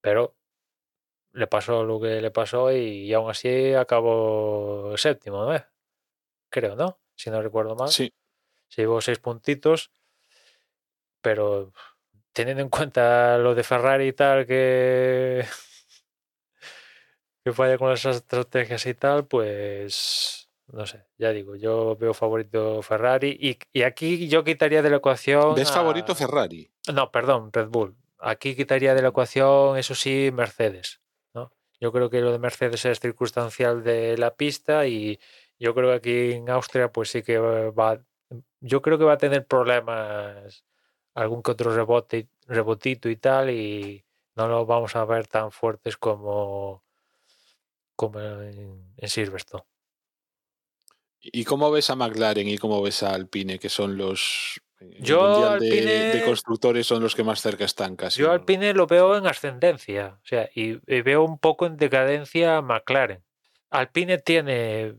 Pero 0.00 0.36
le 1.32 1.46
pasó 1.46 1.84
lo 1.84 2.00
que 2.00 2.20
le 2.22 2.30
pasó 2.30 2.72
y, 2.72 3.06
y 3.06 3.12
aún 3.14 3.30
así 3.30 3.74
acabó 3.74 4.96
séptimo, 4.96 5.44
¿no? 5.44 5.73
Creo, 6.54 6.76
¿no? 6.76 7.00
Si 7.16 7.30
no 7.30 7.42
recuerdo 7.42 7.74
mal. 7.74 7.88
Sí. 7.88 8.12
Se 8.68 8.82
llevó 8.82 9.00
seis 9.00 9.18
puntitos, 9.18 9.90
pero 11.20 11.72
teniendo 12.32 12.62
en 12.62 12.68
cuenta 12.68 13.38
lo 13.38 13.54
de 13.54 13.62
Ferrari 13.62 14.08
y 14.08 14.12
tal, 14.12 14.46
que, 14.46 15.44
que 17.44 17.52
falla 17.52 17.78
con 17.78 17.90
las 17.90 18.04
estrategias 18.04 18.84
y 18.86 18.94
tal, 18.94 19.26
pues 19.26 20.48
no 20.72 20.86
sé, 20.86 21.04
ya 21.18 21.30
digo, 21.30 21.56
yo 21.56 21.94
veo 21.96 22.14
favorito 22.14 22.80
Ferrari 22.82 23.36
y, 23.38 23.58
y 23.72 23.82
aquí 23.82 24.28
yo 24.28 24.44
quitaría 24.44 24.82
de 24.82 24.90
la 24.90 24.96
ecuación. 24.96 25.54
¿Ves 25.54 25.70
a- 25.70 25.74
favorito 25.74 26.14
Ferrari? 26.14 26.70
No, 26.92 27.10
perdón, 27.10 27.50
Red 27.52 27.68
Bull. 27.68 27.96
Aquí 28.18 28.56
quitaría 28.56 28.94
de 28.94 29.02
la 29.02 29.08
ecuación, 29.08 29.76
eso 29.76 29.94
sí, 29.94 30.30
Mercedes. 30.32 31.02
¿no? 31.34 31.52
Yo 31.80 31.92
creo 31.92 32.08
que 32.08 32.22
lo 32.22 32.32
de 32.32 32.38
Mercedes 32.38 32.84
es 32.86 32.98
circunstancial 32.98 33.84
de 33.84 34.16
la 34.16 34.34
pista 34.34 34.86
y 34.86 35.20
yo 35.58 35.74
creo 35.74 35.90
que 35.90 35.96
aquí 35.96 36.32
en 36.32 36.50
Austria, 36.50 36.90
pues 36.90 37.10
sí 37.10 37.22
que 37.22 37.38
va. 37.38 38.00
Yo 38.60 38.82
creo 38.82 38.98
que 38.98 39.04
va 39.04 39.14
a 39.14 39.18
tener 39.18 39.46
problemas, 39.46 40.64
algún 41.14 41.42
que 41.42 41.50
otro 41.50 41.74
rebote, 41.74 42.28
rebotito 42.46 43.08
y 43.08 43.16
tal, 43.16 43.50
y 43.50 44.04
no 44.36 44.48
lo 44.48 44.66
vamos 44.66 44.96
a 44.96 45.04
ver 45.04 45.26
tan 45.26 45.52
fuertes 45.52 45.96
como, 45.96 46.82
como 47.94 48.20
en, 48.20 48.94
en 48.96 49.08
Silverstone. 49.08 49.64
¿Y 51.20 51.44
cómo 51.44 51.70
ves 51.70 51.88
a 51.88 51.96
McLaren 51.96 52.48
y 52.48 52.58
cómo 52.58 52.82
ves 52.82 53.02
a 53.02 53.14
Alpine, 53.14 53.58
que 53.58 53.68
son 53.68 53.96
los... 53.96 54.60
Yo, 55.00 55.58
de- 55.58 56.20
constructores 56.22 56.86
son 56.86 57.02
los 57.02 57.14
que 57.14 57.24
más 57.24 57.40
cerca 57.40 57.64
están 57.64 57.96
casi. 57.96 58.20
Yo. 58.20 58.30
Alpine 58.30 58.74
lo 58.74 58.86
veo 58.86 59.16
en 59.16 59.26
ascendencia, 59.26 60.18
o 60.22 60.26
sea, 60.26 60.50
y, 60.54 60.78
y 60.86 61.00
veo 61.00 61.24
un 61.24 61.38
poco 61.38 61.64
en 61.64 61.78
decadencia 61.78 62.58
a 62.58 62.62
McLaren. 62.62 63.22
Alpine 63.70 64.18
tiene, 64.18 64.94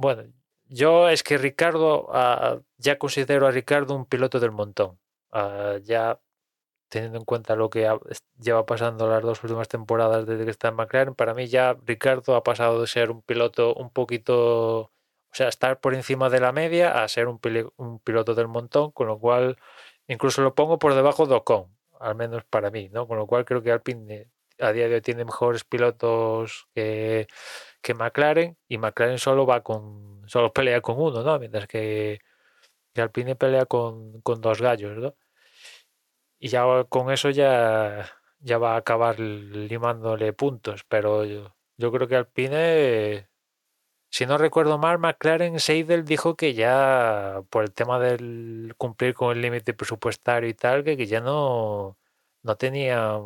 bueno, 0.00 0.24
yo 0.66 1.08
es 1.08 1.22
que 1.22 1.36
Ricardo, 1.38 2.08
ah, 2.12 2.60
ya 2.78 2.98
considero 2.98 3.46
a 3.46 3.50
Ricardo 3.50 3.94
un 3.94 4.06
piloto 4.06 4.40
del 4.40 4.50
montón. 4.52 4.98
Ah, 5.32 5.76
ya 5.82 6.20
teniendo 6.88 7.18
en 7.18 7.24
cuenta 7.26 7.56
lo 7.56 7.70
que 7.70 7.86
ha- 7.88 8.00
lleva 8.40 8.66
pasando 8.66 9.08
las 9.08 9.22
dos 9.22 9.42
últimas 9.44 9.68
temporadas 9.68 10.26
desde 10.26 10.44
que 10.46 10.50
está 10.52 10.68
en 10.68 10.76
McLaren, 10.76 11.14
para 11.14 11.34
mí 11.34 11.48
ya 11.48 11.76
Ricardo 11.86 12.36
ha 12.36 12.44
pasado 12.44 12.80
de 12.80 12.86
ser 12.88 13.10
un 13.12 13.22
piloto 13.22 13.74
un 13.74 13.90
poquito, 13.92 14.80
o 14.82 14.92
sea, 15.32 15.48
estar 15.48 15.80
por 15.80 15.94
encima 15.94 16.30
de 16.30 16.40
la 16.40 16.52
media 16.52 17.02
a 17.04 17.08
ser 17.08 17.28
un, 17.28 17.40
un 17.78 18.00
piloto 18.00 18.34
del 18.34 18.48
montón, 18.48 18.92
con 18.92 19.06
lo 19.08 19.18
cual 19.20 19.58
incluso 20.08 20.42
lo 20.42 20.54
pongo 20.54 20.78
por 20.80 20.94
debajo 20.94 21.26
de 21.26 21.34
Ocon, 21.36 21.76
al 22.00 22.14
menos 22.16 22.44
para 22.46 22.70
mí, 22.70 22.88
¿no? 22.90 23.06
Con 23.08 23.18
lo 23.18 23.26
cual 23.26 23.44
creo 23.44 23.62
que 23.62 23.72
Alpine 23.72 24.28
a 24.60 24.72
día 24.72 24.88
de 24.88 24.96
hoy 24.96 25.00
tiene 25.02 25.24
mejores 25.24 25.64
pilotos 25.64 26.68
que, 26.74 27.28
que 27.82 27.94
McLaren 27.94 28.56
y 28.68 28.78
McLaren 28.78 29.18
solo 29.18 29.46
va 29.46 29.62
con, 29.62 30.22
solo 30.28 30.52
pelea 30.54 30.80
con 30.80 31.00
uno, 31.00 31.22
¿no? 31.22 31.38
Mientras 31.38 31.66
que, 31.66 32.20
Alpine 32.96 33.36
pelea 33.36 33.66
con, 33.66 34.20
con 34.22 34.40
dos 34.40 34.60
gallos, 34.60 34.96
¿no? 34.98 35.14
Y 36.38 36.48
ya 36.48 36.64
con 36.88 37.10
eso 37.12 37.30
ya, 37.30 38.10
ya 38.40 38.58
va 38.58 38.74
a 38.74 38.78
acabar 38.78 39.20
limándole 39.20 40.32
puntos, 40.32 40.84
pero 40.88 41.24
yo, 41.24 41.92
creo 41.92 42.08
que 42.08 42.16
Alpine, 42.16 43.28
si 44.10 44.26
no 44.26 44.38
recuerdo 44.38 44.78
mal, 44.78 44.98
McLaren 44.98 45.60
Seidel 45.60 46.04
dijo 46.04 46.36
que 46.36 46.54
ya 46.54 47.42
por 47.50 47.64
el 47.64 47.72
tema 47.72 47.98
del 48.00 48.74
cumplir 48.78 49.14
con 49.14 49.32
el 49.36 49.42
límite 49.42 49.74
presupuestario 49.74 50.48
y 50.48 50.54
tal, 50.54 50.84
que, 50.84 50.96
que 50.96 51.06
ya 51.06 51.20
no, 51.20 51.98
no 52.42 52.56
tenía 52.56 53.18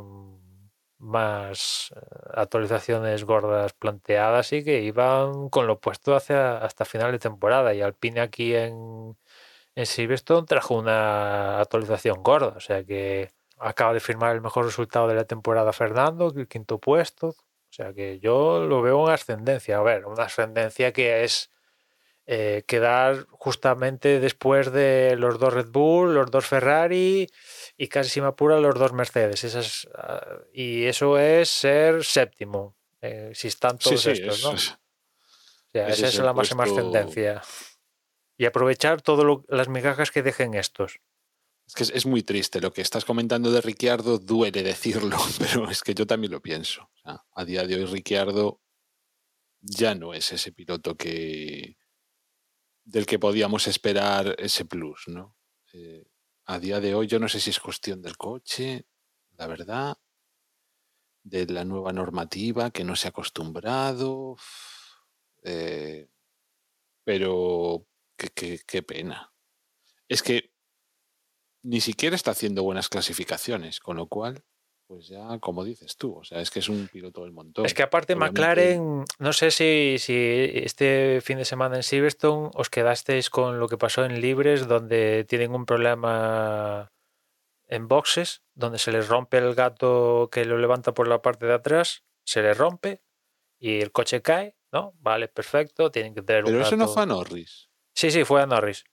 más 1.05 1.93
eh, 1.95 2.01
actualizaciones 2.35 3.25
gordas 3.25 3.73
planteadas 3.75 4.53
y 4.53 4.65
que 4.65 4.83
iban 4.83 5.49
con 5.51 5.67
lo 5.67 5.79
puesto 5.81 6.17
hacia, 6.17 6.59
hasta 6.59 6.85
final 6.85 7.13
de 7.13 7.19
temporada. 7.19 7.75
Y 7.75 7.83
Alpine 7.83 8.21
aquí 8.21 8.55
en, 8.55 9.17
en 9.75 9.87
Silverstone 9.87 10.47
trajo 10.47 10.75
una 10.79 11.61
actualización 11.61 12.23
gorda, 12.23 12.55
o 12.57 12.61
sea 12.61 12.85
que 12.85 13.31
acaba 13.59 13.93
de 13.95 14.01
firmar 14.01 14.35
el 14.35 14.41
mejor 14.43 14.65
resultado 14.67 15.09
de 15.09 15.15
la 15.15 15.25
temporada 15.25 15.73
Fernando, 15.73 16.33
el 16.37 16.49
quinto 16.49 16.79
puesto. 16.79 17.29
O 17.29 17.77
sea 17.77 17.93
que 17.93 18.21
yo 18.21 18.65
lo 18.67 18.83
veo 18.83 19.07
en 19.07 19.13
ascendencia. 19.13 19.79
A 19.79 19.83
ver, 19.83 20.07
una 20.07 20.25
ascendencia 20.25 20.93
que 20.93 21.25
es 21.25 21.51
eh, 22.27 22.63
quedar 22.67 23.27
justamente 23.31 24.21
después 24.21 24.73
de 24.73 25.17
los 25.17 25.39
dos 25.39 25.53
Red 25.53 25.69
Bull, 25.71 26.15
los 26.15 26.31
dos 26.31 26.47
Ferrari 26.47 27.29
y 27.77 27.89
casi 27.89 28.11
si 28.11 28.21
me 28.21 28.29
apura 28.29 28.61
los 28.61 28.75
dos 28.79 28.93
Mercedes. 28.93 29.45
Esas, 29.45 29.89
ah, 29.95 30.25
y 30.53 30.85
eso 30.85 31.19
es 31.19 31.49
ser 31.49 32.05
séptimo, 32.05 32.77
eh, 33.01 33.33
si 33.35 33.49
están 33.49 33.79
todos 33.79 34.01
sí, 34.03 34.11
estos, 34.11 34.39
es- 34.39 34.45
¿no? 34.45 34.53
es- 34.55 34.71
O 34.71 34.79
sea, 35.73 35.89
esa 35.89 36.07
es 36.09 36.19
la 36.19 36.33
máxima 36.33 36.65
ascendencia. 36.65 37.43
Y 38.37 38.47
aprovechar 38.47 39.03
todas 39.03 39.43
las 39.49 39.69
migajas 39.69 40.11
que 40.13 40.23
dejen 40.23 40.55
estos. 40.55 41.01
Es 41.67 41.75
que 41.75 41.83
es, 41.85 41.91
es 41.91 42.07
muy 42.07 42.23
triste. 42.23 42.61
Lo 42.61 42.73
que 42.73 42.83
estás 42.83 43.05
comentando 43.05 43.51
de 43.51 43.61
Ricciardo 43.61 44.19
duele 44.19 44.63
decirlo, 44.63 45.17
pero 45.39 45.69
es 45.71 45.83
que 45.83 45.95
yo 45.95 46.07
también 46.07 46.33
lo 46.33 46.41
pienso. 46.43 46.83
O 46.83 46.99
sea, 47.03 47.25
a 47.35 47.45
día 47.45 47.65
de 47.67 47.77
hoy 47.77 47.85
Ricciardo 47.87 48.61
ya 49.63 49.95
no 49.95 50.15
es 50.15 50.31
ese 50.33 50.53
piloto 50.53 50.95
que 50.97 51.77
del 52.85 53.07
que 53.07 53.19
podíamos 53.19 53.67
esperar 53.67 54.37
ese 54.39 54.65
plus, 54.67 55.05
¿no? 55.09 55.37
Eh, 55.73 56.05
a 56.47 56.59
día 56.59 56.81
de 56.81 56.95
hoy 56.95 57.07
yo 57.07 57.19
no 57.19 57.29
sé 57.29 57.41
si 57.41 57.51
es 57.51 57.61
cuestión 57.61 58.03
del 58.03 58.17
coche, 58.17 58.87
la 59.37 59.47
verdad, 59.47 59.97
de 61.23 61.47
la 61.47 61.65
nueva 61.65 61.93
normativa 61.93 62.71
que 62.71 62.85
no 62.85 62.97
se 62.97 63.09
ha 63.09 63.11
acostumbrado, 63.11 64.37
eh, 65.43 66.09
pero 67.03 67.87
qué, 68.17 68.83
pena. 68.83 69.33
Es 70.09 70.23
que 70.23 70.53
ni 71.63 71.81
siquiera 71.81 72.15
está 72.15 72.33
haciendo 72.33 72.63
buenas 72.63 72.89
clasificaciones, 72.89 73.81
con 73.81 73.97
lo 73.97 74.07
cual, 74.07 74.45
pues 74.87 75.09
ya, 75.09 75.39
como 75.41 75.65
dices 75.65 75.97
tú, 75.97 76.17
o 76.19 76.25
sea, 76.25 76.41
es 76.41 76.51
que 76.51 76.59
es 76.59 76.69
un 76.69 76.89
piloto 76.89 77.23
del 77.23 77.33
montón. 77.33 77.65
Es 77.67 77.75
que 77.75 77.83
aparte 77.83 78.13
Obviamente- 78.15 78.41
McLaren, 78.41 79.05
no 79.19 79.33
sé 79.33 79.51
si, 79.51 79.97
si 79.99 80.15
este 80.55 81.21
fin 81.23 81.39
de 81.39 81.45
semana 81.45 81.77
en 81.77 81.83
Silverstone 81.83 82.51
os 82.55 82.69
quedasteis 82.71 83.31
con 83.31 83.59
lo 83.59 83.69
que 83.69 83.79
pasó 83.79 84.05
en 84.05 84.21
Libres, 84.21 84.69
donde 84.69 85.25
tienen 85.25 85.55
un 85.55 85.65
problema 85.67 86.93
en 87.67 87.89
boxes, 87.89 88.43
donde 88.55 88.79
se 88.79 88.93
les 88.93 89.09
rompe 89.09 89.39
el 89.39 89.55
gato 89.55 90.29
que 90.31 90.45
lo 90.45 90.59
levanta 90.59 90.93
por 90.93 91.09
la 91.09 91.23
parte 91.23 91.47
de 91.47 91.55
atrás, 91.55 92.05
se 92.27 92.43
le 92.43 92.53
rompe 92.55 93.03
y 93.59 93.81
el 93.81 93.91
coche 93.91 94.21
cae, 94.21 94.55
¿no? 94.71 94.93
Vale, 95.01 95.29
perfecto, 95.29 95.91
tienen 95.91 96.15
que 96.15 96.23
tener 96.23 96.45
un 96.45 96.51
Pero 96.53 96.63
eso 96.63 96.77
no 96.77 96.85
gato- 96.85 96.95
fue 96.95 97.03
a 97.03 97.07
Norris. 97.07 97.71
Sí, 97.95 98.11
sí, 98.11 98.25
fue 98.25 98.43
a 98.43 98.47
Norris. 98.47 98.85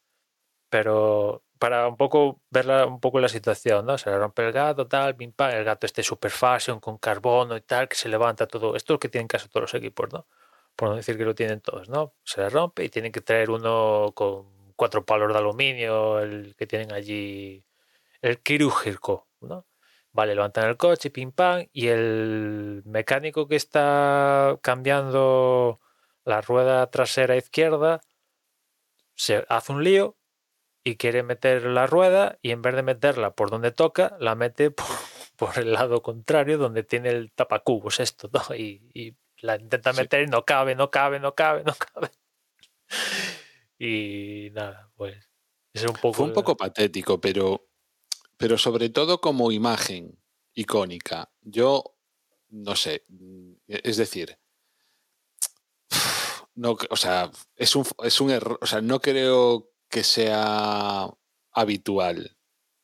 Pero 0.70 1.44
para 1.62 1.88
un 1.88 1.96
poco 1.98 2.42
ver 2.50 2.66
la- 2.66 2.88
un 2.88 3.00
poco 3.00 3.20
la 3.20 3.30
situación, 3.30 3.86
¿no? 3.86 3.98
Se 4.00 4.10
le 4.10 4.18
rompe 4.18 4.44
el 4.48 4.52
gato, 4.52 4.88
tal, 4.88 5.16
pim 5.16 5.32
pam, 5.32 5.52
el 5.52 5.64
gato 5.64 5.86
este 5.86 6.02
super 6.04 6.32
fashion 6.32 6.80
con 6.80 6.98
carbono 6.98 7.56
y 7.56 7.62
tal, 7.62 7.88
que 7.88 7.96
se 7.96 8.10
levanta 8.10 8.48
todo. 8.48 8.76
Esto 8.76 8.94
es 8.94 8.96
lo 8.96 9.00
que 9.00 9.10
tienen 9.10 9.28
casi 9.28 9.48
todos 9.48 9.62
los 9.66 9.74
equipos, 9.76 10.12
¿no? 10.12 10.26
Por 10.76 10.90
no 10.90 10.96
decir 10.96 11.18
que 11.18 11.26
lo 11.26 11.36
tienen 11.36 11.62
todos, 11.62 11.88
¿no? 11.90 12.14
Se 12.24 12.42
le 12.42 12.50
rompe 12.50 12.84
y 12.84 12.90
tienen 12.90 13.12
que 13.12 13.22
traer 13.22 13.52
uno 13.52 14.12
con 14.16 14.74
cuatro 14.76 15.06
palos 15.06 15.32
de 15.34 15.38
aluminio, 15.40 16.20
el 16.20 16.56
que 16.58 16.66
tienen 16.68 16.92
allí, 16.94 17.64
el 18.22 18.40
quirúrgico, 18.42 19.28
¿no? 19.42 19.68
Vale, 20.14 20.36
levantan 20.36 20.70
el 20.70 20.78
coche, 20.78 21.12
pim 21.12 21.32
pam, 21.32 21.68
y 21.74 21.88
el 21.90 22.82
mecánico 22.86 23.48
que 23.48 23.56
está 23.58 24.58
cambiando 24.64 25.80
la 26.26 26.42
rueda 26.42 26.90
trasera 26.92 27.38
izquierda 27.38 28.02
se 29.16 29.46
hace 29.50 29.72
un 29.72 29.84
lío 29.84 30.18
y 30.84 30.96
quiere 30.98 31.24
meter 31.24 31.64
la 31.66 31.88
rueda 31.88 32.40
y 32.42 32.52
en 32.52 32.62
vez 32.62 32.76
de 32.76 32.84
meterla 32.84 33.36
por 33.36 33.50
donde 33.50 33.72
toca, 33.72 34.18
la 34.20 34.36
mete 34.36 34.72
por, 34.72 34.86
por 35.38 35.58
el 35.60 35.74
lado 35.74 36.02
contrario 36.02 36.58
donde 36.58 36.84
tiene 36.84 37.10
el 37.10 37.32
tapacubos 37.32 38.00
esto, 38.00 38.30
¿no? 38.34 38.56
Y, 38.56 38.90
y 38.94 39.16
la 39.38 39.56
intenta 39.58 39.94
Sí. 39.94 40.02
meter 40.02 40.24
y 40.24 40.28
no 40.28 40.46
cabe, 40.46 40.76
no 40.76 40.92
cabe, 40.92 41.20
no 41.20 41.34
cabe, 41.36 41.64
no 41.64 41.74
cabe. 41.76 42.10
Y 43.80 44.50
nada, 44.54 44.92
pues 44.96 45.28
es 45.74 45.84
un 45.86 45.94
poco... 45.94 46.14
Fue 46.14 46.26
un 46.28 46.34
poco 46.34 46.56
patético, 46.56 47.20
pero, 47.20 47.68
pero 48.38 48.58
sobre 48.58 48.90
todo 48.90 49.20
como 49.22 49.52
imagen 49.52 50.22
icónica. 50.54 51.32
Yo 51.42 51.96
no 52.50 52.76
sé, 52.76 53.06
mm, 53.08 53.54
es 53.68 53.98
decir, 53.98 54.38
no, 56.56 56.78
o 56.90 56.96
sea, 56.96 57.32
es 57.56 57.76
un, 57.76 57.86
es 58.04 58.22
un 58.22 58.30
error, 58.32 58.60
o 58.62 58.68
sea, 58.68 58.82
no 58.82 59.00
creo 59.00 59.71
que 59.92 60.04
sea 60.04 61.08
habitual. 61.52 62.38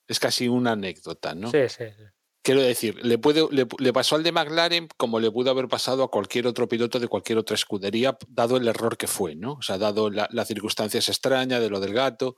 Es 0.07 0.19
casi 0.19 0.47
una 0.47 0.73
anécdota, 0.73 1.34
¿no? 1.34 1.49
Sí, 1.51 1.67
sí, 1.69 1.85
sí. 1.97 2.03
Quiero 2.43 2.61
decir, 2.61 3.03
le, 3.03 3.17
puede, 3.17 3.45
le, 3.51 3.67
le 3.77 3.93
pasó 3.93 4.15
al 4.15 4.23
de 4.23 4.31
McLaren 4.31 4.88
como 4.95 5.19
le 5.19 5.29
pudo 5.31 5.51
haber 5.51 5.67
pasado 5.67 6.03
a 6.03 6.09
cualquier 6.11 6.47
otro 6.47 6.67
piloto 6.69 6.97
de 6.97 7.09
cualquier 7.09 7.38
otra 7.39 7.55
escudería, 7.55 8.17
dado 8.29 8.55
el 8.55 8.67
error 8.67 8.95
que 8.97 9.07
fue, 9.07 9.35
¿no? 9.35 9.53
O 9.53 9.61
sea, 9.61 9.77
dado 9.77 10.09
la, 10.09 10.29
las 10.31 10.47
circunstancias 10.47 11.09
extrañas 11.09 11.59
de 11.59 11.69
lo 11.69 11.81
del 11.81 11.93
gato 11.93 12.38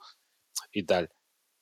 y 0.72 0.84
tal. 0.84 1.10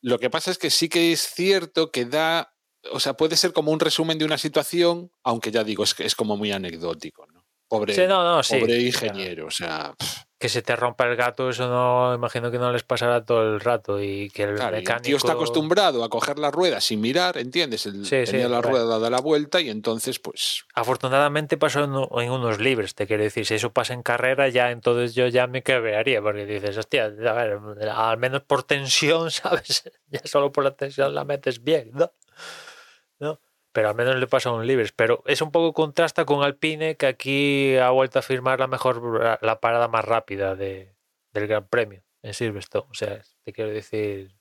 Lo 0.01 0.17
que 0.17 0.29
pasa 0.29 0.51
es 0.51 0.57
que 0.57 0.69
sí 0.69 0.87
que 0.87 1.11
es 1.11 1.21
cierto 1.21 1.91
que 1.91 2.05
da, 2.05 2.53
o 2.91 3.01
sea, 3.01 3.15
puede 3.15 3.35
ser 3.35 3.51
como 3.51 3.71
un 3.73 3.81
resumen 3.81 4.17
de 4.17 4.23
una 4.23 4.37
situación, 4.37 5.11
aunque 5.23 5.51
ya 5.51 5.65
digo, 5.65 5.83
es, 5.83 5.95
es 5.99 6.15
como 6.15 6.37
muy 6.37 6.53
anecdótico, 6.53 7.27
¿no? 7.27 7.45
Pobre, 7.67 7.95
Sí, 7.95 8.03
no, 8.07 8.23
no, 8.23 8.41
sí. 8.43 8.59
pobre 8.59 8.79
ingeniero, 8.81 9.47
o 9.47 9.51
sea, 9.51 9.93
pff, 9.99 10.21
que 10.39 10.49
se 10.49 10.61
te 10.61 10.75
rompa 10.75 11.05
el 11.05 11.15
gato, 11.15 11.49
eso 11.49 11.67
no, 11.67 12.13
imagino 12.13 12.51
que 12.51 12.59
no 12.59 12.71
les 12.71 12.83
pasará 12.83 13.25
todo 13.25 13.41
el 13.41 13.59
rato 13.59 14.01
y 14.01 14.29
que 14.29 14.43
el 14.43 14.55
claro, 14.55 14.77
mecánico... 14.77 14.97
el 14.97 15.01
tío 15.01 15.17
está 15.17 15.31
acostumbrado 15.31 16.03
a 16.03 16.09
coger 16.09 16.37
la 16.37 16.51
rueda 16.51 16.79
sin 16.79 17.01
mirar, 17.01 17.37
¿entiendes? 17.37 17.87
El, 17.87 18.05
Sí, 18.05 18.25
la 18.25 18.61
rueda 18.61 18.85
dada 18.85 19.09
la 19.09 19.19
vuelta 19.19 19.59
y 19.61 19.69
entonces, 19.69 20.19
pues, 20.19 20.65
Afortunadamente 20.75 21.57
pasó 21.57 21.83
en 21.83 22.31
unos 22.31 22.59
libres, 22.59 22.93
te 22.93 23.07
quiero 23.07 23.23
decir, 23.23 23.47
si 23.47 23.55
eso 23.55 23.71
pasa 23.73 23.93
en 23.93 24.03
carrera 24.03 24.47
ya 24.49 24.69
entonces 24.69 25.15
yo 25.15 25.27
ya 25.27 25.47
me 25.47 25.63
quebraría, 25.63 26.21
porque 26.21 26.45
dices, 26.45 26.77
hostia, 26.77 27.05
a 27.05 27.33
ver, 27.33 27.59
al 27.89 28.17
menos 28.17 28.43
por 28.43 28.61
tensión, 28.63 29.31
¿sabes? 29.31 29.89
Ya 30.09 30.21
solo 30.25 30.51
por 30.51 30.63
la 30.63 30.71
tensión 30.71 31.15
la 31.15 31.25
metes 31.25 31.63
bien, 31.63 31.91
¿no? 31.93 32.11
Pero 33.77 33.89
al 33.89 33.95
menos 33.95 34.15
le 34.15 34.25
pasa 34.25 34.49
a 34.49 34.53
un 34.53 34.65
libres, 34.65 34.91
pero 34.91 35.21
es 35.27 35.39
un 35.43 35.51
poco 35.51 35.71
contrasta 35.71 36.25
con 36.25 36.41
Alpine, 36.41 36.97
que 36.97 37.05
aquí 37.05 37.77
ha 37.77 37.91
vuelto 37.91 38.17
a 38.17 38.23
firmar 38.23 38.59
la 38.59 38.65
mejor, 38.65 39.39
la 39.39 39.59
parada 39.59 39.87
más 39.87 40.03
rápida 40.03 40.55
de, 40.55 40.95
del 41.31 41.45
Gran 41.45 41.67
Premio 41.67 42.01
en 42.23 42.33
Silverstone, 42.33 42.87
o 42.89 42.95
sea, 42.95 43.21
te 43.43 43.53
quiero 43.53 43.69
decir, 43.69 44.35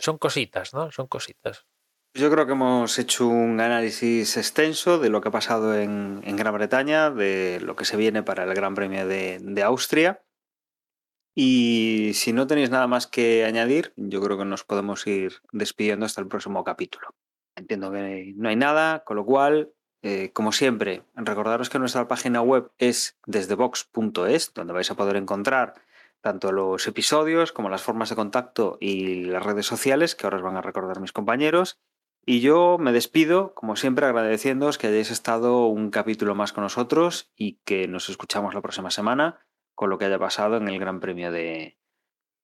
son 0.00 0.18
cositas, 0.18 0.74
¿no? 0.74 0.90
Son 0.90 1.06
cositas. 1.06 1.68
Yo 2.14 2.32
creo 2.32 2.44
que 2.44 2.50
hemos 2.50 2.98
hecho 2.98 3.28
un 3.28 3.60
análisis 3.60 4.36
extenso 4.36 4.98
de 4.98 5.08
lo 5.08 5.20
que 5.20 5.28
ha 5.28 5.30
pasado 5.30 5.78
en, 5.78 6.20
en 6.24 6.34
Gran 6.34 6.52
Bretaña, 6.52 7.12
de 7.12 7.60
lo 7.62 7.76
que 7.76 7.84
se 7.84 7.96
viene 7.96 8.24
para 8.24 8.42
el 8.42 8.54
Gran 8.54 8.74
Premio 8.74 9.06
de, 9.06 9.38
de 9.40 9.62
Austria. 9.62 10.24
Y 11.36 12.10
si 12.14 12.32
no 12.32 12.48
tenéis 12.48 12.70
nada 12.70 12.88
más 12.88 13.06
que 13.06 13.44
añadir, 13.44 13.92
yo 13.94 14.20
creo 14.20 14.36
que 14.36 14.44
nos 14.44 14.64
podemos 14.64 15.06
ir 15.06 15.34
despidiendo 15.52 16.06
hasta 16.06 16.20
el 16.20 16.26
próximo 16.26 16.64
capítulo. 16.64 17.14
Entiendo 17.56 17.92
que 17.92 18.32
no 18.36 18.48
hay 18.48 18.56
nada, 18.56 19.04
con 19.04 19.16
lo 19.16 19.24
cual, 19.24 19.72
eh, 20.02 20.30
como 20.32 20.52
siempre, 20.52 21.02
recordaros 21.14 21.70
que 21.70 21.78
nuestra 21.78 22.08
página 22.08 22.40
web 22.40 22.70
es 22.78 23.18
desdebox.es, 23.26 24.54
donde 24.54 24.72
vais 24.72 24.90
a 24.90 24.96
poder 24.96 25.16
encontrar 25.16 25.74
tanto 26.20 26.52
los 26.52 26.86
episodios 26.86 27.52
como 27.52 27.68
las 27.68 27.82
formas 27.82 28.08
de 28.08 28.16
contacto 28.16 28.78
y 28.80 29.24
las 29.24 29.42
redes 29.42 29.66
sociales, 29.66 30.14
que 30.14 30.26
ahora 30.26 30.38
os 30.38 30.42
van 30.42 30.56
a 30.56 30.62
recordar 30.62 31.00
mis 31.00 31.12
compañeros. 31.12 31.78
Y 32.24 32.40
yo 32.40 32.78
me 32.78 32.92
despido, 32.92 33.52
como 33.54 33.74
siempre, 33.74 34.06
agradeciéndoos 34.06 34.78
que 34.78 34.86
hayáis 34.86 35.10
estado 35.10 35.66
un 35.66 35.90
capítulo 35.90 36.36
más 36.36 36.52
con 36.52 36.62
nosotros 36.62 37.32
y 37.36 37.58
que 37.64 37.88
nos 37.88 38.08
escuchamos 38.08 38.54
la 38.54 38.62
próxima 38.62 38.90
semana 38.90 39.40
con 39.74 39.90
lo 39.90 39.98
que 39.98 40.04
haya 40.04 40.18
pasado 40.18 40.56
en 40.56 40.68
el 40.68 40.78
Gran 40.78 41.00
Premio 41.00 41.32
de, 41.32 41.81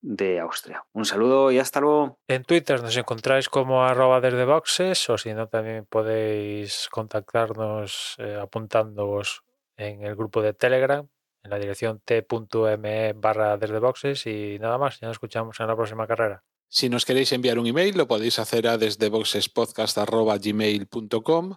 de 0.01 0.41
Austria. 0.41 0.85
Un 0.93 1.05
saludo 1.05 1.51
y 1.51 1.59
hasta 1.59 1.81
luego. 1.81 2.19
En 2.29 2.45
Twitter 2.45 2.83
nos 2.83 2.97
encontráis 2.97 3.49
como 3.49 3.85
arroba 3.85 4.21
desde 4.21 4.45
boxes 4.45 5.09
o 5.11 5.19
si 5.19 5.35
no 5.35 5.49
también 5.49 5.87
podéis 5.87 6.89
contactarnos 6.91 8.17
eh, 8.19 8.39
apuntándoos 8.41 9.43
en 9.77 10.03
el 10.03 10.17
grupo 10.17 10.43
de 10.43 10.55
Telegram 10.55 11.09
en 11.43 11.51
la 11.51 11.59
dirección 11.59 12.01
t.me 12.05 13.13
barra 13.15 13.57
desde 13.57 13.79
boxes 13.79 14.27
y 14.27 14.59
nada 14.59 14.77
más, 14.79 15.01
ya 15.01 15.07
nos 15.07 15.15
escuchamos 15.15 15.59
en 15.61 15.67
la 15.67 15.77
próxima 15.77 16.07
carrera. 16.07 16.45
Si 16.69 16.91
nos 16.91 17.05
queréis 17.05 17.33
enviar 17.33 17.59
un 17.59 17.67
email, 17.67 17.97
lo 17.97 18.07
podéis 18.07 18.39
hacer 18.39 18.69
a 18.69 18.77
desde 18.77 19.09
boxespodcast.gmail.com. 19.09 21.57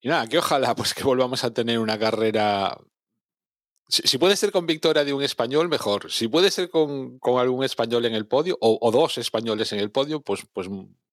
Y 0.00 0.08
nada, 0.08 0.26
que 0.26 0.38
ojalá 0.38 0.74
pues 0.74 0.94
que 0.94 1.02
volvamos 1.02 1.44
a 1.44 1.52
tener 1.52 1.78
una 1.78 1.98
carrera. 1.98 2.78
Si, 3.86 4.18
puede 4.18 4.36
ser 4.36 4.50
con 4.50 4.66
victoria 4.66 5.04
de 5.04 5.12
un 5.12 5.22
español, 5.22 5.68
mejor. 5.68 6.10
Si 6.10 6.28
puede 6.28 6.50
ser 6.50 6.70
con, 6.70 7.18
con 7.18 7.38
algún 7.38 7.64
español 7.64 8.06
en 8.06 8.14
el 8.14 8.26
podio, 8.26 8.56
o, 8.60 8.90
dos 8.90 9.18
españoles 9.18 9.72
en 9.72 9.80
el 9.80 9.90
podio, 9.90 10.22
pues, 10.22 10.46
pues, 10.52 10.68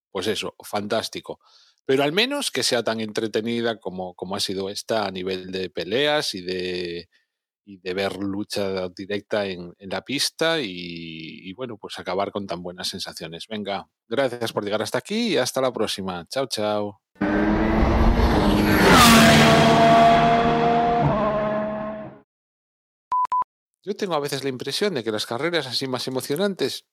pues 0.09 0.27
eso, 0.27 0.55
fantástico. 0.63 1.39
Pero 1.85 2.03
al 2.03 2.13
menos 2.13 2.49
que 2.49 2.63
sea 2.63 2.83
tan 2.83 3.01
entretenida 3.01 3.77
como, 3.79 4.13
como 4.13 4.35
ha 4.35 4.39
sido 4.39 4.69
esta 4.69 5.05
a 5.05 5.11
nivel 5.11 5.51
de 5.51 5.69
peleas 5.69 6.33
y 6.33 6.41
de, 6.41 7.09
y 7.65 7.77
de 7.79 7.93
ver 7.93 8.15
lucha 8.17 8.87
directa 8.89 9.45
en, 9.45 9.73
en 9.77 9.89
la 9.89 10.01
pista 10.01 10.61
y, 10.61 10.69
y, 10.69 11.53
bueno, 11.53 11.77
pues 11.77 11.99
acabar 11.99 12.31
con 12.31 12.47
tan 12.47 12.63
buenas 12.63 12.87
sensaciones. 12.87 13.47
Venga, 13.49 13.87
gracias 14.07 14.53
por 14.53 14.63
llegar 14.63 14.81
hasta 14.81 14.99
aquí 14.99 15.33
y 15.33 15.37
hasta 15.37 15.59
la 15.59 15.73
próxima. 15.73 16.25
Chao, 16.29 16.47
chao. 16.47 17.01
Yo 23.83 23.95
tengo 23.95 24.13
a 24.13 24.19
veces 24.19 24.43
la 24.43 24.49
impresión 24.49 24.93
de 24.93 25.03
que 25.03 25.11
las 25.11 25.25
carreras 25.25 25.67
así 25.67 25.87
más 25.87 26.07
emocionantes 26.07 26.85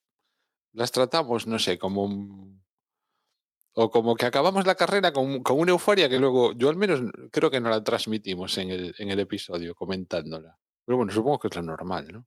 las 0.73 0.93
tratamos, 0.93 1.47
no 1.47 1.59
sé, 1.59 1.78
como 1.78 2.59
o 3.74 3.90
como 3.90 4.16
que 4.16 4.27
acabamos 4.27 4.66
la 4.66 4.74
carrera 4.74 5.12
con, 5.12 5.43
con, 5.43 5.59
una 5.59 5.70
euforia 5.70 6.09
que 6.09 6.19
luego, 6.19 6.52
yo 6.52 6.69
al 6.69 6.77
menos 6.77 7.01
creo 7.31 7.51
que 7.51 7.60
no 7.60 7.70
la 7.70 7.85
transmitimos 7.85 8.59
en 8.59 8.70
el, 8.70 8.94
en 8.98 9.10
el 9.10 9.20
episodio 9.20 9.74
comentándola. 9.74 10.59
Pero 10.85 10.97
bueno, 10.97 11.12
supongo 11.12 11.39
que 11.39 11.48
es 11.48 11.56
lo 11.56 11.62
normal, 11.62 12.09
¿no? 12.10 12.27